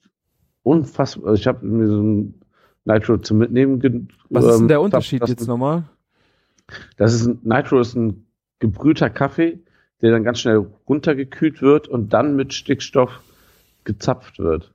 unfassbar. 0.63 1.31
Also 1.31 1.41
ich 1.41 1.49
habe 1.49 1.67
mir 1.67 1.89
so 1.89 2.01
ein 2.01 2.41
Nitro 2.85 3.17
zum 3.19 3.39
Mitnehmen. 3.39 4.09
Was 4.31 4.45
ist 4.45 4.53
denn 4.53 4.61
ähm, 4.63 4.69
der 4.69 4.81
Unterschied 4.81 5.23
das- 5.23 5.31
jetzt 5.31 5.49
nochmal? 5.49 5.83
Das 6.97 7.13
ist 7.13 7.27
ein 7.27 7.41
Nitro 7.43 7.81
ist 7.81 7.97
ein 7.97 8.27
gebrühter 8.61 9.11
Kaffee, 9.11 9.59
der 10.03 10.13
dann 10.13 10.23
ganz 10.23 10.39
schnell 10.39 10.69
runtergekühlt 10.89 11.63
wird 11.63 11.89
und 11.89 12.13
dann 12.13 12.37
mit 12.37 12.55
Stickstoff 12.55 13.11
gezapft 13.83 14.39
wird. 14.39 14.73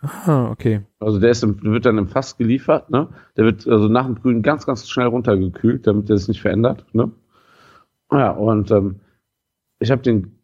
Ah, 0.00 0.50
okay. 0.50 0.82
Also 1.00 1.18
der 1.18 1.30
ist 1.30 1.42
wird 1.42 1.86
dann 1.86 1.98
im 1.98 2.08
Fass 2.08 2.36
geliefert, 2.36 2.90
ne? 2.90 3.08
Der 3.36 3.44
wird 3.44 3.66
also 3.66 3.88
nach 3.88 4.06
dem 4.06 4.14
Brühen 4.14 4.42
ganz, 4.42 4.64
ganz 4.64 4.88
schnell 4.88 5.08
runtergekühlt, 5.08 5.86
damit 5.86 6.08
der 6.08 6.18
sich 6.18 6.28
nicht 6.28 6.40
verändert, 6.40 6.84
ne? 6.92 7.10
Ja, 8.12 8.30
und 8.30 8.70
ähm, 8.70 9.00
ich 9.80 9.90
habe 9.90 10.02
den 10.02 10.38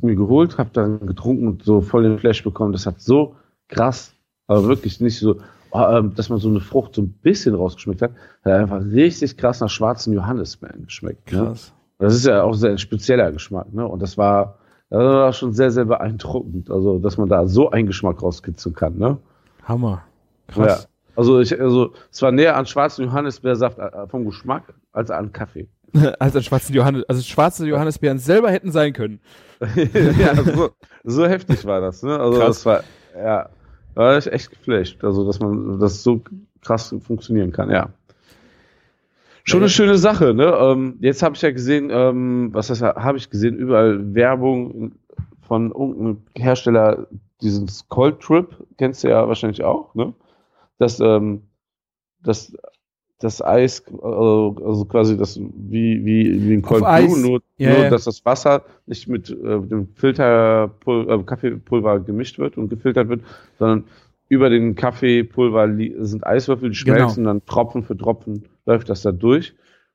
mir 0.00 0.14
geholt, 0.14 0.58
habe 0.58 0.70
dann 0.72 1.06
getrunken 1.06 1.48
und 1.48 1.62
so 1.64 1.80
voll 1.80 2.04
den 2.04 2.18
Flash 2.18 2.44
bekommen. 2.44 2.72
Das 2.72 2.86
hat 2.86 3.00
so 3.00 3.36
krass, 3.68 4.14
aber 4.46 4.68
wirklich 4.68 5.00
nicht 5.00 5.18
so, 5.18 5.40
oh, 5.70 5.80
ähm, 5.80 6.14
dass 6.14 6.28
man 6.28 6.38
so 6.38 6.48
eine 6.48 6.60
Frucht 6.60 6.94
so 6.94 7.02
ein 7.02 7.12
bisschen 7.12 7.54
rausgeschmeckt 7.54 8.02
hat, 8.02 8.12
hat 8.44 8.52
einfach 8.52 8.84
richtig 8.84 9.36
krass 9.36 9.60
nach 9.60 9.70
schwarzen 9.70 10.12
Johannisbeeren 10.12 10.84
geschmeckt. 10.84 11.32
Ne? 11.32 11.38
Krass. 11.38 11.72
Das 11.98 12.14
ist 12.14 12.26
ja 12.26 12.42
auch 12.42 12.52
sehr 12.52 12.70
ein 12.70 12.78
spezieller 12.78 13.32
Geschmack, 13.32 13.72
ne? 13.72 13.86
Und 13.86 14.02
das 14.02 14.18
war, 14.18 14.58
das 14.90 15.00
war 15.00 15.32
schon 15.32 15.52
sehr, 15.52 15.70
sehr 15.70 15.84
beeindruckend. 15.84 16.70
Also, 16.70 16.98
dass 16.98 17.16
man 17.16 17.28
da 17.28 17.46
so 17.46 17.70
einen 17.70 17.86
Geschmack 17.86 18.22
rauskitzeln 18.22 18.74
kann, 18.74 18.96
ne? 18.96 19.18
Hammer. 19.64 20.02
Krass. 20.48 20.82
Ja. 20.82 20.88
Also, 21.16 21.40
ich, 21.40 21.58
also, 21.58 21.92
es 22.12 22.22
war 22.22 22.30
näher 22.30 22.56
an 22.56 22.66
schwarzen 22.66 23.04
Johannisbeersaft 23.04 23.78
äh, 23.78 24.06
vom 24.06 24.24
Geschmack 24.24 24.74
als 24.92 25.10
an 25.10 25.32
Kaffee. 25.32 25.68
Also 26.18 26.42
schwarze 26.42 26.72
Johannes, 26.74 27.04
also 27.08 27.22
schwarze 27.22 27.66
Johannisbeeren 27.66 28.18
selber 28.18 28.50
hätten 28.50 28.70
sein 28.70 28.92
können. 28.92 29.20
ja, 30.18 30.34
so, 30.34 30.70
so 31.04 31.26
heftig 31.26 31.64
war 31.64 31.80
das, 31.80 32.02
ne? 32.02 32.18
Also, 32.18 32.38
Krass. 32.38 32.48
das 32.48 32.66
war, 32.66 32.82
ja, 33.16 33.48
da 33.94 34.00
war 34.00 34.18
ich 34.18 34.30
echt 34.30 34.50
geflasht. 34.50 35.02
Also, 35.02 35.26
dass 35.26 35.40
man 35.40 35.80
das 35.80 36.02
so 36.02 36.22
krass 36.62 36.94
funktionieren 37.00 37.52
kann, 37.52 37.70
ja. 37.70 37.88
Schon 39.48 39.60
eine 39.60 39.68
schöne 39.68 39.96
Sache, 39.96 40.34
ne? 40.34 40.46
Ähm, 40.60 40.96
jetzt 41.00 41.22
habe 41.22 41.36
ich 41.36 41.42
ja 41.42 41.52
gesehen, 41.52 41.88
ähm, 41.92 42.48
was 42.52 42.68
heißt, 42.68 42.82
habe 42.82 43.16
ich 43.16 43.30
gesehen, 43.30 43.56
überall 43.56 44.12
Werbung 44.12 44.96
von 45.46 45.70
irgendeinem 45.70 46.22
Hersteller, 46.36 47.06
diesen 47.40 47.70
Cold 47.88 48.18
Trip, 48.20 48.48
kennst 48.76 49.04
du 49.04 49.08
ja 49.08 49.28
wahrscheinlich 49.28 49.62
auch, 49.62 49.94
ne? 49.94 50.12
Das, 50.78 50.98
ähm, 50.98 51.42
das, 52.24 52.56
das 53.20 53.40
Eis, 53.40 53.84
also, 54.02 54.56
also 54.64 54.84
quasi 54.84 55.16
das, 55.16 55.38
wie, 55.38 56.04
wie, 56.04 56.42
wie 56.42 56.54
ein 56.54 56.62
Cold 56.62 56.82
Auf. 56.82 57.06
Brew, 57.06 57.16
nur, 57.16 57.40
Ja, 57.56 57.70
nur 57.70 57.84
ja. 57.84 57.90
dass 57.90 58.02
das 58.02 58.24
Wasser 58.24 58.64
nicht 58.86 59.06
mit 59.06 59.30
äh, 59.30 59.60
dem 59.60 59.88
Filterpul 59.94 61.08
äh, 61.08 61.22
Kaffeepulver 61.22 62.00
gemischt 62.00 62.40
wird 62.40 62.58
und 62.58 62.68
gefiltert 62.68 63.08
wird, 63.08 63.22
sondern 63.60 63.84
über 64.28 64.50
den 64.50 64.74
Kaffeepulver 64.74 65.68
sind 66.04 66.26
Eiswürfel, 66.26 66.70
die 66.70 66.76
Genau. 66.84 66.96
schmelzen, 66.98 67.24
dann 67.24 67.44
Tropfen 67.46 67.82
für 67.84 67.96
Tropfen 67.96 68.44
läuft 68.66 68.88
das 68.88 69.02
da 69.02 69.12
durch. 69.12 69.54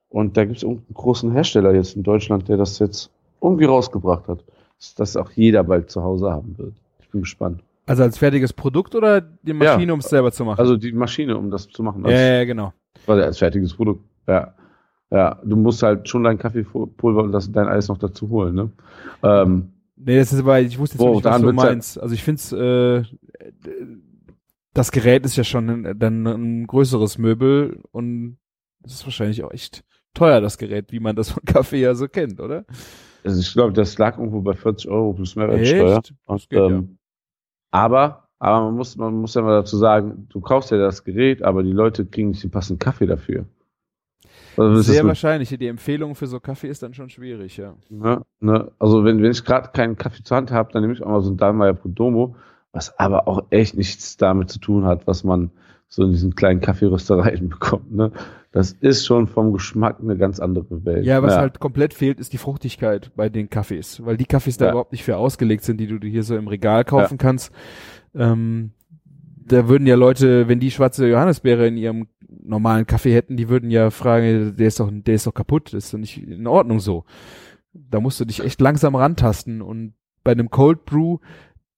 Und 0.09 0.35
da 0.37 0.45
gibt 0.45 0.57
es 0.57 0.63
irgendeinen 0.63 0.93
großen 0.93 1.31
Hersteller 1.31 1.73
jetzt 1.73 1.95
in 1.95 2.03
Deutschland, 2.03 2.47
der 2.49 2.57
das 2.57 2.79
jetzt 2.79 3.09
irgendwie 3.41 3.65
rausgebracht 3.65 4.27
hat. 4.27 4.43
Dass 4.77 4.95
das 4.95 5.15
auch 5.17 5.31
jeder 5.31 5.63
bald 5.63 5.89
zu 5.91 6.01
Hause 6.03 6.31
haben 6.31 6.57
wird. 6.57 6.73
Ich 7.01 7.09
bin 7.09 7.21
gespannt. 7.21 7.61
Also 7.85 8.03
als 8.03 8.17
fertiges 8.17 8.51
Produkt 8.53 8.95
oder 8.95 9.21
die 9.21 9.53
Maschine, 9.53 9.87
Ja. 9.87 9.93
um 9.93 9.99
es 9.99 10.05
selber 10.09 10.31
zu 10.31 10.43
machen? 10.45 10.59
Also 10.59 10.77
die 10.77 10.91
Maschine, 10.91 11.37
um 11.37 11.49
das 11.51 11.67
zu 11.69 11.83
machen. 11.83 12.03
ja, 12.05 12.11
Als, 12.11 12.19
ja, 12.19 12.43
genau. 12.45 12.73
Also 13.07 13.23
als 13.23 13.37
fertiges 13.37 13.73
Produkt. 13.73 14.03
Ja. 14.27 14.53
Ja, 15.11 15.37
du 15.43 15.55
musst 15.57 15.83
halt 15.83 16.07
schon 16.07 16.23
dein 16.23 16.37
Kaffeepulver 16.37 17.23
und 17.23 17.31
das, 17.33 17.51
dein 17.51 17.67
Eis 17.67 17.89
noch 17.89 17.97
dazu 17.97 18.29
holen, 18.29 18.55
ne? 18.55 18.69
Ähm, 19.23 19.69
Nee, 20.03 20.17
das 20.17 20.33
ist 20.33 20.39
aber, 20.39 20.59
ich 20.61 20.79
wusste 20.79 20.95
jetzt 20.97 21.05
Wo, 21.05 21.13
nicht, 21.15 21.25
was 21.25 21.41
du 21.41 21.47
ja- 21.47 21.53
meinst. 21.53 21.99
Also 22.01 22.15
ich 22.15 22.23
find's, 22.23 22.51
äh, 22.53 23.03
das 24.73 24.91
Gerät 24.91 25.25
ist 25.25 25.35
ja 25.35 25.43
schon 25.43 25.69
ein, 25.69 25.99
dann 25.99 26.25
ein 26.25 26.67
größeres 26.67 27.17
Möbel 27.17 27.83
und 27.91 28.37
das 28.79 28.93
ist 28.93 29.05
wahrscheinlich 29.05 29.43
auch 29.43 29.51
echt 29.51 29.83
teuer, 30.13 30.41
das 30.41 30.57
Gerät, 30.57 30.91
wie 30.91 30.99
man 30.99 31.15
das 31.15 31.31
von 31.31 31.43
Kaffee 31.45 31.81
ja 31.81 31.93
so 31.95 32.07
kennt, 32.07 32.39
oder? 32.39 32.65
also 33.23 33.39
ich 33.39 33.53
glaube, 33.53 33.73
das 33.73 33.97
lag 33.97 34.17
irgendwo 34.17 34.41
bei 34.41 34.53
40 34.53 34.89
Euro 34.89 35.13
plus 35.13 35.35
Mehrwertsteuer. 35.35 36.01
Und, 36.25 36.49
geht 36.49 36.59
ja. 36.59 36.67
ähm, 36.67 36.97
Aber, 37.71 38.27
aber 38.39 38.65
man 38.65 38.75
muss, 38.75 38.95
man 38.97 39.13
muss 39.13 39.35
ja 39.35 39.41
mal 39.41 39.61
dazu 39.61 39.77
sagen, 39.77 40.27
du 40.29 40.41
kaufst 40.41 40.71
ja 40.71 40.77
das 40.77 41.03
Gerät, 41.03 41.43
aber 41.43 41.63
die 41.63 41.71
Leute 41.71 42.05
kriegen 42.05 42.29
nicht 42.29 42.43
den 42.43 42.51
passenden 42.51 42.79
Kaffee 42.79 43.05
dafür. 43.05 43.45
Also, 44.57 44.81
Sehr 44.81 45.05
wahrscheinlich. 45.05 45.49
Die 45.49 45.67
Empfehlung 45.67 46.13
für 46.13 46.27
so 46.27 46.39
Kaffee 46.39 46.67
ist 46.67 46.83
dann 46.83 46.93
schon 46.93 47.09
schwierig, 47.09 47.55
ja. 47.57 47.73
ne, 47.89 48.21
ne, 48.41 48.71
also 48.79 49.03
wenn, 49.05 49.21
wenn 49.23 49.31
ich 49.31 49.45
gerade 49.45 49.69
keinen 49.71 49.95
Kaffee 49.95 50.23
zur 50.23 50.37
Hand 50.37 50.51
habe, 50.51 50.71
dann 50.73 50.81
nehme 50.81 50.93
ich 50.93 51.01
auch 51.01 51.09
mal 51.09 51.21
so 51.21 51.31
ein 51.31 51.37
Dahlmeier 51.37 51.73
Podomo, 51.73 52.35
was 52.73 52.97
aber 52.99 53.27
auch 53.27 53.43
echt 53.49 53.75
nichts 53.75 54.17
damit 54.17 54.49
zu 54.49 54.59
tun 54.59 54.85
hat, 54.85 55.07
was 55.07 55.23
man 55.23 55.51
so 55.87 56.03
in 56.03 56.11
diesen 56.11 56.35
kleinen 56.35 56.61
Kaffeeröstereien 56.61 57.49
bekommt. 57.49 57.91
Ne? 57.91 58.11
Das 58.53 58.71
ist 58.71 59.05
schon 59.05 59.27
vom 59.27 59.51
Geschmack 59.51 59.97
eine 60.01 60.17
ganz 60.17 60.39
andere 60.39 60.85
Welt. 60.85 61.05
Ja, 61.05 61.21
was 61.21 61.35
halt 61.35 61.59
komplett 61.59 61.93
fehlt, 61.93 62.19
ist 62.19 62.31
die 62.31 62.37
Fruchtigkeit 62.37 63.11
bei 63.15 63.27
den 63.29 63.49
Kaffees, 63.49 64.05
weil 64.05 64.15
die 64.17 64.25
Kaffees 64.25 64.57
da 64.57 64.65
Ja. 64.65 64.71
überhaupt 64.71 64.93
nicht 64.93 65.03
für 65.03 65.17
ausgelegt 65.17 65.63
sind, 65.63 65.77
die 65.79 65.87
du 65.87 65.97
hier 66.07 66.23
so 66.23 66.35
im 66.37 66.47
Regal 66.47 66.85
kaufen 66.85 67.17
kannst. 67.17 67.51
Ähm, 68.15 68.71
da 69.45 69.67
würden 69.67 69.85
ja 69.85 69.95
Leute, 69.95 70.47
wenn 70.47 70.59
die 70.61 70.71
schwarze 70.71 71.07
Johannisbeere 71.07 71.67
in 71.67 71.75
ihrem 71.77 72.07
normalen 72.43 72.87
Kaffee 72.87 73.13
hätten, 73.13 73.35
die 73.35 73.49
würden 73.49 73.69
ja 73.69 73.89
fragen, 73.89 74.55
der 74.55 74.67
ist 74.67 74.79
doch, 74.79 74.89
der 74.91 75.15
ist 75.15 75.27
doch 75.27 75.33
kaputt, 75.33 75.73
das 75.73 75.85
ist 75.85 75.93
doch 75.93 75.99
nicht 75.99 76.17
in 76.25 76.47
Ordnung 76.47 76.79
so. 76.79 77.03
Da 77.73 77.99
musst 77.99 78.19
du 78.19 78.25
dich 78.25 78.41
echt 78.43 78.61
langsam 78.61 78.95
rantasten 78.95 79.61
und 79.61 79.93
bei 80.23 80.31
einem 80.31 80.49
Cold 80.49 80.85
Brew, 80.85 81.17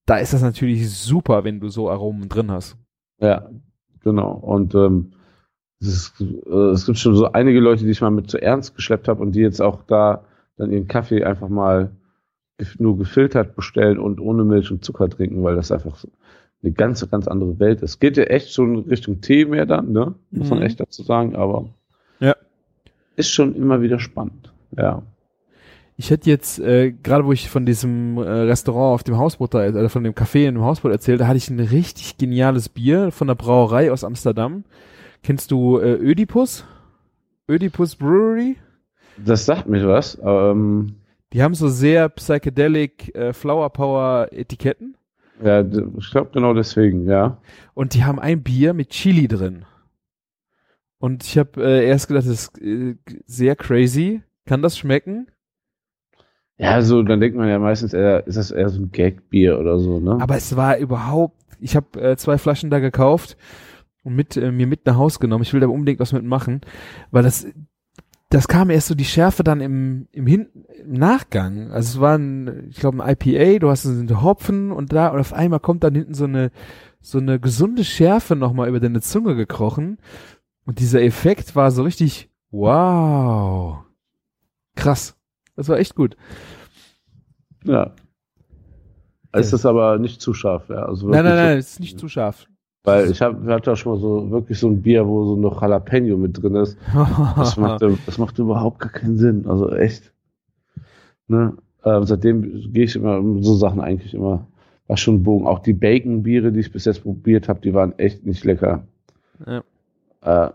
da 0.06 0.18
ist 0.18 0.34
das 0.34 0.42
natürlich 0.42 0.90
super, 0.92 1.44
wenn 1.44 1.60
du 1.60 1.70
so 1.70 1.90
Aromen 1.90 2.30
drin 2.30 2.52
hast. 2.52 2.78
Ja, 3.20 3.50
genau. 4.02 4.32
Und 4.34 4.76
ähm, 4.76 5.14
es, 5.80 5.88
ist, 5.88 6.22
äh, 6.22 6.50
es 6.72 6.86
gibt 6.86 6.98
schon 6.98 7.16
so 7.16 7.32
einige 7.32 7.60
Leute, 7.60 7.84
die 7.86 7.92
ich 7.92 8.02
mal 8.02 8.12
mit 8.12 8.30
zu 8.30 8.42
ernst 8.42 8.76
geschleppt 8.76 9.08
habe 9.08 9.22
und 9.22 9.34
die 9.34 9.42
jetzt 9.42 9.62
auch 9.62 9.84
da 9.84 10.26
dann 10.58 10.72
ihren 10.72 10.88
Kaffee 10.88 11.24
einfach 11.24 11.50
mal 11.50 11.92
nur 12.78 12.98
gefiltert 12.98 13.56
bestellen 13.56 13.98
und 14.00 14.20
ohne 14.22 14.44
Milch 14.44 14.72
und 14.72 14.86
Zucker 14.86 15.10
trinken, 15.10 15.44
weil 15.44 15.56
das 15.56 15.72
einfach 15.72 15.96
so 15.98 16.08
eine 16.62 16.72
ganz, 16.72 17.10
ganz 17.10 17.28
andere 17.28 17.60
Welt 17.60 17.82
ist. 17.82 18.00
Geht 18.00 18.16
ja 18.16 18.24
echt 18.24 18.54
schon 18.54 18.78
Richtung 18.80 19.20
Tee 19.22 19.46
mehr 19.46 19.66
dann, 19.66 19.92
ne? 19.92 20.14
Muss 20.32 20.50
man 20.50 20.60
Mhm. 20.60 20.66
echt 20.66 20.80
dazu 20.80 21.04
sagen, 21.04 21.36
aber 21.36 21.66
Ja. 22.20 22.36
ist 23.16 23.30
schon 23.32 23.56
immer 23.56 23.82
wieder 23.82 24.00
spannend. 24.00 24.54
Ja. 24.78 25.02
Ich 25.96 26.10
hätte 26.10 26.30
jetzt, 26.30 26.60
äh, 26.60 26.92
gerade 26.92 27.26
wo 27.26 27.32
ich 27.32 27.50
von 27.50 27.66
diesem 27.66 28.18
äh, 28.18 28.22
Restaurant 28.22 28.96
auf 28.96 29.04
dem 29.04 29.18
Hausboot, 29.18 29.54
da, 29.54 29.68
oder 29.68 29.90
von 29.90 30.04
dem 30.04 30.14
Café 30.14 30.48
in 30.48 30.56
dem 30.56 30.64
Hausboot 30.64 30.92
erzählt, 30.92 31.22
da 31.22 31.28
hatte 31.28 31.38
ich 31.38 31.50
ein 31.50 31.60
richtig 31.60 32.18
geniales 32.18 32.70
Bier 32.70 33.12
von 33.12 33.28
der 33.28 33.36
Brauerei 33.36 33.92
aus 33.92 34.04
Amsterdam. 34.04 34.64
Kennst 35.22 35.52
du 35.52 35.78
äh, 35.80 35.94
Ödipus? 35.94 36.66
Ödipus 37.48 37.96
Brewery? 37.96 38.58
Das 39.24 39.46
sagt 39.46 39.68
mir 39.70 39.88
was. 39.88 40.20
Ähm, 40.24 40.96
Die 41.32 41.44
haben 41.44 41.54
so 41.54 41.68
sehr 41.70 42.10
psychedelic 42.10 43.14
äh, 43.16 43.34
Flower 43.34 43.70
Power 43.70 44.30
Etiketten 44.32 44.98
ja, 45.42 45.62
ich 45.62 46.12
glaube 46.12 46.30
genau 46.32 46.54
deswegen, 46.54 47.08
ja. 47.08 47.38
und 47.74 47.94
die 47.94 48.04
haben 48.04 48.20
ein 48.20 48.44
Bier 48.44 48.74
mit 48.74 48.90
Chili 48.90 49.28
drin. 49.28 49.66
Und 51.00 51.24
ich 51.26 51.38
habe 51.38 51.62
äh, 51.62 51.86
erst 51.86 52.08
gedacht, 52.08 52.26
das 52.26 52.34
ist 52.34 52.62
äh, 52.62 52.96
sehr 53.26 53.58
crazy. 53.58 54.22
Kann 54.46 54.62
das 54.62 54.78
schmecken? 54.78 55.28
Ja, 56.58 56.82
so, 56.82 57.02
dann 57.02 57.20
denkt 57.20 57.38
man 57.38 57.50
ja 57.50 57.60
meistens 57.60 57.94
eher, 57.94 58.28
ist 58.28 58.38
das 58.38 58.52
eher 58.52 58.70
so 58.70 58.82
ein 58.82 58.92
Gagbier 58.92 59.60
oder 59.60 59.80
so, 59.80 60.00
ne? 60.00 60.18
Aber 60.22 60.36
es 60.36 60.56
war 60.56 60.78
überhaupt, 60.78 61.42
ich 61.60 61.76
habe 61.76 62.00
äh, 62.00 62.16
zwei 62.16 62.38
Flaschen 62.38 62.70
da 62.70 62.80
gekauft 62.80 63.38
und 64.04 64.16
mit 64.16 64.38
äh, 64.38 64.52
mir 64.52 64.68
mit 64.68 64.86
nach 64.86 64.98
Hause 64.98 65.20
genommen. 65.20 65.44
Ich 65.44 65.54
will 65.54 65.62
da 65.62 65.68
unbedingt 65.68 66.00
was 66.00 66.14
mitmachen, 66.14 66.62
weil 67.12 67.24
das 67.24 67.48
das 68.30 68.48
kam 68.48 68.72
erst 68.72 68.88
so 68.88 68.96
die 68.96 69.06
Schärfe 69.06 69.44
dann 69.44 69.62
im 69.62 70.08
im, 70.12 70.28
Hin 70.28 70.48
im 70.84 70.94
Nachgang. 70.94 71.72
Also 71.72 71.98
es 71.98 72.02
war 72.02 72.18
ein, 72.18 72.68
ich 72.70 72.78
glaube 72.78 73.04
ein 73.04 73.16
IPA, 73.20 73.60
du 73.60 73.70
hast 73.70 73.86
einen 73.86 74.22
Hopfen 74.22 74.72
und 74.72 74.92
da 74.94 75.10
und 75.10 75.20
auf 75.20 75.34
einmal 75.34 75.60
kommt 75.60 75.84
dann 75.84 75.96
hinten 75.96 76.14
so 76.14 76.26
eine 76.26 76.52
so 77.00 77.18
eine 77.18 77.40
gesunde 77.40 77.84
Schärfe 77.84 78.36
nochmal 78.36 78.70
über 78.70 78.80
deine 78.80 79.02
Zunge 79.02 79.36
gekrochen 79.36 79.98
und 80.66 80.80
dieser 80.80 81.02
Effekt 81.02 81.56
war 81.56 81.72
so 81.72 81.84
richtig 81.84 82.30
wow. 82.52 83.84
Krass. 84.76 85.16
Das 85.56 85.70
war 85.70 85.78
echt 85.78 85.96
gut. 85.96 86.16
Ja. 87.64 87.92
Es 89.32 89.52
ist 89.52 89.66
aber 89.66 89.98
nicht 89.98 90.22
zu 90.22 90.34
scharf, 90.34 90.70
ja. 90.70 90.86
Also 90.86 91.10
Nein, 91.10 91.24
nein, 91.24 91.36
nein, 91.36 91.58
es 91.58 91.72
ist 91.72 91.80
nicht 91.80 92.00
zu 92.00 92.08
scharf. 92.08 92.48
Weil 92.84 93.10
ich 93.10 93.22
hab, 93.22 93.44
hatte 93.46 93.72
auch 93.72 93.78
schon 93.78 93.94
mal 93.94 94.00
so 94.00 94.30
wirklich 94.30 94.60
so 94.60 94.68
ein 94.68 94.82
Bier, 94.82 95.08
wo 95.08 95.26
so 95.26 95.36
noch 95.38 95.62
Jalapeno 95.62 96.18
mit 96.18 96.42
drin 96.42 96.56
ist. 96.56 96.78
Das 97.36 97.58
macht, 97.58 97.82
das 97.82 98.18
macht 98.18 98.38
überhaupt 98.38 98.80
gar 98.80 98.92
keinen 98.92 99.18
Sinn. 99.18 99.46
Also 99.48 99.72
echt. 99.72 100.14
Ne? 101.28 101.54
Ähm, 101.86 102.04
seitdem 102.04 102.72
gehe 102.74 102.84
ich 102.84 102.96
immer 102.96 103.18
um 103.18 103.42
so 103.42 103.56
Sachen 103.56 103.80
eigentlich 103.80 104.14
immer, 104.14 104.46
war 104.88 104.98
schon 104.98 105.16
ein 105.16 105.24
Bogen. 105.24 105.48
Auch 105.48 105.60
die 105.60 105.74
Bacon-Biere, 105.74 106.52
die 106.52 106.60
ich 106.60 106.72
bis 106.72 106.86
jetzt 106.86 107.04
probiert 107.04 107.48
habe, 107.48 107.62
die 107.62 107.74
waren 107.74 107.98
echt 107.98 108.26
nicht 108.26 108.44
lecker. 108.44 108.84
Ja. 109.46 109.64
Äh, 110.22 110.52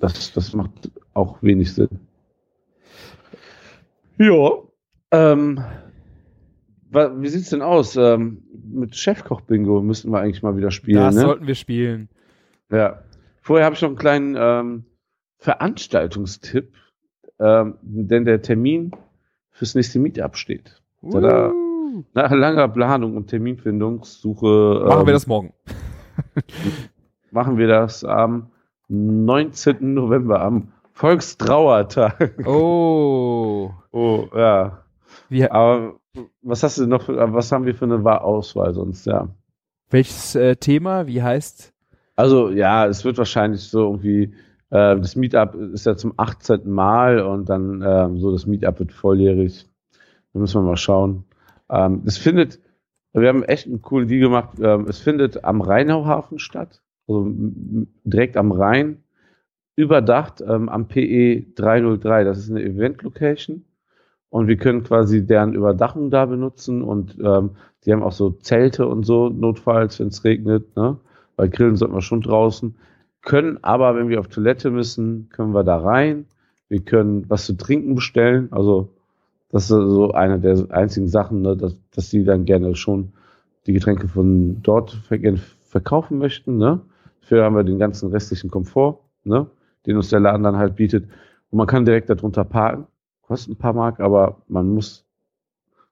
das, 0.00 0.32
das 0.32 0.54
macht 0.54 0.90
auch 1.12 1.42
wenig 1.42 1.74
Sinn. 1.74 1.88
Ja. 4.18 4.50
Ähm, 5.10 5.62
wie 6.90 7.28
sieht's 7.28 7.50
denn 7.50 7.62
aus? 7.62 7.96
Ähm, 7.96 8.42
mit 8.64 8.96
Chefkoch-Bingo 8.96 9.82
müssten 9.82 10.10
wir 10.10 10.20
eigentlich 10.20 10.42
mal 10.42 10.56
wieder 10.56 10.70
spielen. 10.70 10.98
Das 10.98 11.14
ne? 11.14 11.22
sollten 11.22 11.46
wir 11.46 11.54
spielen. 11.54 12.08
Ja. 12.70 13.02
Vorher 13.40 13.66
habe 13.66 13.74
ich 13.74 13.82
noch 13.82 13.88
einen 13.88 13.98
kleinen 13.98 14.36
ähm, 14.38 14.84
Veranstaltungstipp, 15.38 16.72
ähm, 17.40 17.74
denn 17.82 18.24
der 18.24 18.42
Termin 18.42 18.92
fürs 19.50 19.74
nächste 19.74 19.98
Meetup 19.98 20.36
steht. 20.36 20.80
Tada. 21.10 21.50
Uh. 21.50 22.04
Nach 22.14 22.30
langer 22.30 22.68
Planung 22.68 23.16
und 23.16 23.26
Terminfindungssuche 23.26 24.84
Machen 24.86 25.00
ähm, 25.00 25.06
wir 25.06 25.12
das 25.12 25.26
morgen. 25.26 25.52
machen 27.30 27.58
wir 27.58 27.68
das 27.68 28.04
am 28.04 28.50
19. 28.88 29.94
November, 29.94 30.40
am 30.40 30.68
Volkstrauertag. 30.92 32.46
Oh. 32.46 33.70
Oh, 33.94 34.26
ja. 34.34 34.84
Wie, 35.28 35.44
Aber 35.50 35.96
was 36.40 36.62
hast 36.62 36.78
du 36.78 36.86
noch 36.86 37.02
für, 37.02 37.34
was 37.34 37.52
haben 37.52 37.66
wir 37.66 37.74
für 37.74 37.84
eine 37.84 38.02
Wa- 38.04 38.16
Auswahl 38.16 38.72
sonst, 38.72 39.04
ja? 39.04 39.28
welches 39.90 40.34
äh, 40.34 40.56
Thema? 40.56 41.06
Wie 41.06 41.22
heißt? 41.22 41.74
Also, 42.16 42.48
ja, 42.48 42.86
es 42.86 43.04
wird 43.04 43.18
wahrscheinlich 43.18 43.60
so 43.68 43.82
irgendwie, 43.82 44.32
äh, 44.70 44.96
das 44.96 45.14
Meetup 45.14 45.54
ist 45.54 45.84
ja 45.84 45.94
zum 45.94 46.14
18. 46.16 46.70
Mal 46.70 47.20
und 47.20 47.50
dann 47.50 47.82
ähm, 47.86 48.18
so 48.18 48.32
das 48.32 48.46
Meetup 48.46 48.78
wird 48.78 48.92
volljährig. 48.92 49.66
Da 50.32 50.40
müssen 50.40 50.62
wir 50.62 50.66
mal 50.70 50.78
schauen. 50.78 51.24
Ähm, 51.68 52.00
es 52.06 52.16
findet, 52.16 52.58
wir 53.12 53.28
haben 53.28 53.42
echt 53.42 53.66
einen 53.66 53.82
coolen 53.82 54.08
Deal 54.08 54.20
gemacht. 54.20 54.58
Ähm, 54.58 54.86
es 54.88 55.00
findet 55.00 55.44
am 55.44 55.60
Rheinauhafen 55.60 56.38
statt, 56.38 56.80
also 57.06 57.30
direkt 58.04 58.38
am 58.38 58.52
Rhein, 58.52 59.04
überdacht 59.76 60.42
ähm, 60.46 60.68
am 60.68 60.88
PE 60.88 61.46
303. 61.54 62.24
Das 62.24 62.38
ist 62.38 62.50
eine 62.50 62.62
Event-Location 62.62 63.64
und 64.30 64.48
wir 64.48 64.56
können 64.56 64.82
quasi 64.82 65.26
deren 65.26 65.54
Überdachung 65.54 66.10
da 66.10 66.24
benutzen 66.26 66.82
und 66.82 67.18
ähm, 67.22 67.50
die 67.84 67.92
haben 67.92 68.02
auch 68.02 68.12
so 68.12 68.30
Zelte 68.30 68.86
und 68.86 69.04
so, 69.04 69.28
notfalls, 69.28 70.00
wenn 70.00 70.08
es 70.08 70.24
regnet, 70.24 70.76
ne? 70.76 70.96
Weil 71.36 71.48
grillen 71.48 71.76
sollten 71.76 71.94
wir 71.94 72.02
schon 72.02 72.20
draußen. 72.20 72.74
Können 73.22 73.58
aber, 73.62 73.94
wenn 73.96 74.08
wir 74.08 74.20
auf 74.20 74.28
Toilette 74.28 74.70
müssen, 74.70 75.28
können 75.30 75.52
wir 75.52 75.64
da 75.64 75.78
rein. 75.78 76.26
Wir 76.68 76.80
können 76.80 77.28
was 77.28 77.46
zu 77.46 77.56
trinken 77.56 77.94
bestellen. 77.94 78.48
Also, 78.52 78.88
das 79.50 79.64
ist 79.64 79.68
so 79.68 80.12
eine 80.12 80.40
der 80.40 80.66
einzigen 80.70 81.08
Sachen, 81.08 81.42
ne, 81.42 81.56
dass, 81.56 81.76
dass 81.94 82.10
die 82.10 82.24
dann 82.24 82.44
gerne 82.44 82.74
schon 82.74 83.12
die 83.66 83.72
Getränke 83.72 84.08
von 84.08 84.62
dort 84.62 84.98
verkaufen 85.68 86.18
möchten. 86.18 86.56
Ne? 86.56 86.80
Dafür 87.20 87.44
haben 87.44 87.56
wir 87.56 87.64
den 87.64 87.78
ganzen 87.78 88.10
restlichen 88.10 88.50
Komfort, 88.50 89.00
ne? 89.24 89.46
Den 89.86 89.96
uns 89.96 90.10
der 90.10 90.20
Laden 90.20 90.42
dann 90.42 90.56
halt 90.56 90.76
bietet. 90.76 91.04
Und 91.50 91.58
man 91.58 91.66
kann 91.66 91.84
direkt 91.84 92.10
darunter 92.10 92.44
parken. 92.44 92.86
Kostet 93.22 93.52
ein 93.54 93.58
paar 93.58 93.72
Mark, 93.72 94.00
aber 94.00 94.42
man 94.48 94.68
muss 94.68 95.04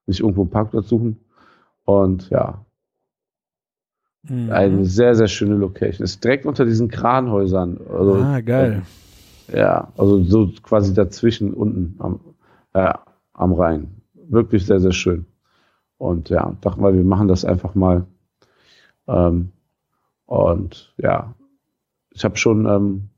nicht 0.06 0.20
irgendwo 0.20 0.42
einen 0.42 0.50
Parkplatz 0.50 0.88
suchen. 0.88 1.20
Und 1.84 2.30
ja, 2.30 2.64
Mhm. 4.28 4.50
eine 4.50 4.84
sehr, 4.84 5.14
sehr 5.14 5.28
schöne 5.28 5.54
Location. 5.54 6.04
Ist 6.04 6.22
direkt 6.22 6.44
unter 6.44 6.64
diesen 6.66 6.88
Kranhäusern. 6.88 7.80
Also, 7.88 8.16
ah, 8.16 8.40
geil. 8.40 8.82
Ja, 9.52 9.88
also 9.96 10.22
so 10.22 10.50
quasi 10.62 10.94
dazwischen 10.94 11.54
unten 11.54 11.96
am, 11.98 12.20
äh, 12.74 12.92
am 13.32 13.52
Rhein. 13.52 14.02
Wirklich 14.28 14.66
sehr, 14.66 14.78
sehr 14.80 14.92
schön. 14.92 15.26
Und 15.98 16.28
ja, 16.28 16.54
dachten 16.60 16.82
wir, 16.82 16.94
wir 16.94 17.04
machen 17.04 17.28
das 17.28 17.44
einfach 17.44 17.74
mal. 17.74 18.06
Ähm, 19.08 19.52
und 20.26 20.94
ja, 20.98 21.34
ich 22.10 22.24
habe 22.24 22.36
schon 22.36 22.66
ähm, 22.66 23.08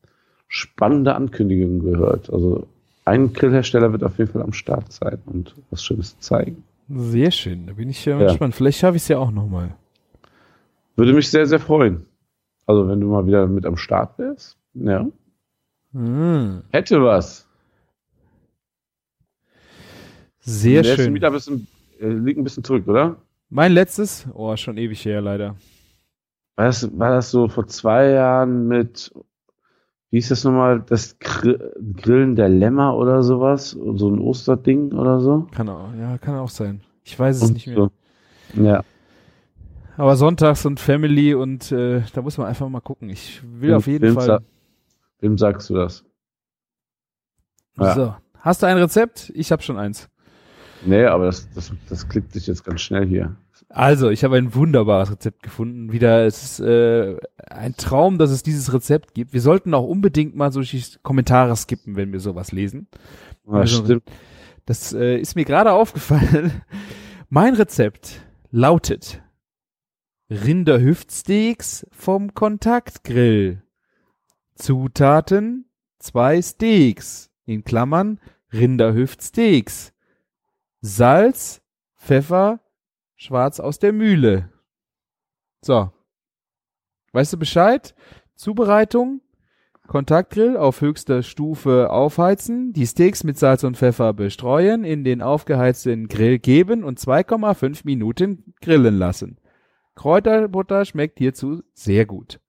spannende 0.53 1.15
Ankündigungen 1.15 1.81
gehört. 1.81 2.31
Also 2.31 2.66
ein 3.07 3.33
Grillhersteller 3.33 3.91
wird 3.93 4.05
auf 4.05 4.19
jeden 4.19 4.31
Fall 4.31 4.43
am 4.43 4.53
Start 4.53 4.93
sein 4.93 5.19
und 5.24 5.55
was 5.70 5.83
Schönes 5.83 6.19
zeigen. 6.20 6.62
Sehr 6.91 7.31
schön, 7.31 7.66
da 7.66 7.73
bin 7.73 7.89
ich 7.89 8.05
ja, 8.05 8.20
Ja. 8.20 8.29
gespannt. 8.29 8.55
Vielleicht 8.55 8.79
schaffe 8.79 8.97
ich 8.97 9.03
es 9.03 9.09
ja 9.09 9.16
auch 9.19 9.31
nochmal. 9.31 9.74
Würde 10.95 11.15
mich 11.15 11.31
sehr, 11.31 11.47
sehr 11.47 11.59
freuen. 11.59 12.05
Also 12.66 12.87
wenn 12.87 13.01
du 13.01 13.07
mal 13.07 13.27
wieder 13.27 13.47
mit 13.47 13.65
am 13.65 13.79
Start 13.79 14.19
wärst. 14.19 14.59
Ja. 14.74 15.07
Hm. 15.95 16.62
Hätte 16.70 17.03
was. 17.03 17.49
Sehr 20.41 20.85
schön. 20.85 21.16
Ein 21.24 21.33
bisschen, 21.33 21.66
äh, 21.99 22.09
liegt 22.09 22.39
ein 22.39 22.45
bisschen 22.45 22.62
zurück, 22.62 22.87
oder? 22.89 23.16
Mein 23.49 23.73
letztes, 23.73 24.27
oh, 24.35 24.55
schon 24.57 24.77
ewig 24.77 25.03
her 25.07 25.23
leider. 25.23 25.57
War 26.57 26.66
das, 26.66 26.99
war 26.99 27.11
das 27.11 27.31
so 27.31 27.49
vor 27.49 27.66
zwei 27.69 28.11
Jahren 28.11 28.69
mit, 28.69 29.12
wie 30.12 30.18
hieß 30.18 30.28
das 30.28 30.44
nochmal, 30.44 30.80
das 30.86 31.18
Gr 31.18 31.59
Grillen 31.97 32.36
der 32.36 32.48
Lämmer 32.48 32.97
oder 32.97 33.22
sowas? 33.24 33.70
So 33.70 34.09
ein 34.10 34.20
Osterding 34.20 34.93
oder 34.93 35.18
so? 35.20 35.48
Kann 35.55 35.68
auch, 35.68 35.93
ja, 35.98 36.16
kann 36.18 36.36
auch 36.36 36.51
sein. 36.51 36.82
Ich 37.02 37.18
weiß 37.18 37.39
es 37.39 37.43
Und 37.43 37.55
nicht 37.55 37.66
mehr. 37.66 37.76
so. 37.76 37.90
Ja. 38.55 38.84
Aber 39.97 40.14
sonntags 40.16 40.64
und 40.66 40.78
Family 40.80 41.34
und 41.34 41.72
äh, 41.72 42.02
da 42.14 42.22
muss 42.22 42.39
man 42.39 42.47
einfach 42.47 42.68
mal 42.68 42.80
gucken. 42.80 43.09
Ich 43.10 43.43
will 43.43 43.70
Wem- 43.70 43.76
auf 43.76 43.86
jeden 43.89 44.05
wem 44.05 44.14
Fall. 44.14 44.26
sa- 44.26 44.40
Wem 45.20 45.36
sagst 45.39 45.68
du 45.70 45.74
das? 45.74 46.05
Ja. 47.78 47.94
So. 47.94 48.14
Hast 48.40 48.62
du 48.62 48.66
ein 48.66 48.76
Rezept? 48.78 49.30
Ich 49.34 49.51
habe 49.52 49.62
schon 49.62 49.78
eins. 49.78 50.09
Nee, 50.84 51.05
aber 51.05 51.26
das, 51.26 51.48
das, 51.51 51.72
das 51.89 52.09
klickt 52.09 52.32
sich 52.32 52.47
jetzt 52.48 52.64
ganz 52.64 52.80
schnell 52.80 53.06
hier. 53.06 53.36
Also, 53.74 54.11
ich 54.11 54.23
habe 54.23 54.36
ein 54.36 54.55
wunderbares 54.55 55.11
Rezept 55.11 55.43
gefunden. 55.43 55.93
Wieder, 55.93 56.27
es 56.27 56.43
ist 56.43 56.61
äh, 56.61 57.16
ein 57.49 57.74
Traum, 57.77 58.19
dass 58.19 58.31
es 58.31 58.43
dieses 58.43 58.73
Rezept 58.74 59.15
gibt. 59.15 59.32
Wir 59.32 59.40
sollten 59.40 59.73
auch 59.73 59.86
unbedingt 59.86 60.36
mal 60.36 60.53
solche 60.53 60.99
Kommentare 61.03 61.57
skippen, 61.57 61.97
wenn 61.97 62.12
wir 62.12 62.20
sowas 62.20 62.53
lesen. 62.53 62.89
Ja, 63.47 63.53
Also- 63.55 63.85
stimmt. 63.85 64.05
Das 64.66 64.93
äh, 64.93 65.16
ist 65.19 65.35
mir 65.35 65.44
gerade 65.44 65.73
aufgefallen. 65.73 66.62
Mein 67.31 67.55
Rezept 67.55 68.20
lautet 68.51 69.20
Rinderhüftsteaks 70.31 71.86
vom 71.90 72.35
Kontaktgrill. 72.35 73.62
Zutaten 74.55 75.65
zwei 75.99 76.40
Steaks, 76.43 77.31
in 77.44 77.65
Klammern 77.65 78.20
Rinderhüftsteaks. 78.53 79.93
Salz, 80.81 81.61
Pfeffer, 81.97 82.61
schwarz 83.23 83.61
aus 83.61 83.78
der 83.78 83.93
Mühle. 83.93 84.51
So. 85.61 85.90
Weißt 87.12 87.32
du 87.32 87.39
Bescheid? 87.39 87.94
Zubereitung, 88.35 89.20
Kontaktgrill 89.86 90.57
auf 90.57 90.81
höchster 90.81 91.23
Stufe 91.23 91.90
aufheizen, 91.90 92.73
die 92.73 92.86
Steaks 92.86 93.23
mit 93.23 93.39
Salz 93.39 93.62
und 93.62 93.77
Pfeffer 93.77 94.12
bestreuen, 94.12 94.85
in 94.85 95.05
den 95.05 95.23
aufgeheizten 95.23 96.09
Grill 96.09 96.39
geben 96.39 96.82
und 96.82 96.99
2,5 96.99 97.82
Minuten 97.85 98.55
grillen 98.61 98.99
lassen. 98.99 99.39
Kräuterbutter 99.94 100.85
schmeckt 100.85 101.19
hierzu 101.19 101.62
sehr 101.74 102.07
gut. 102.07 102.40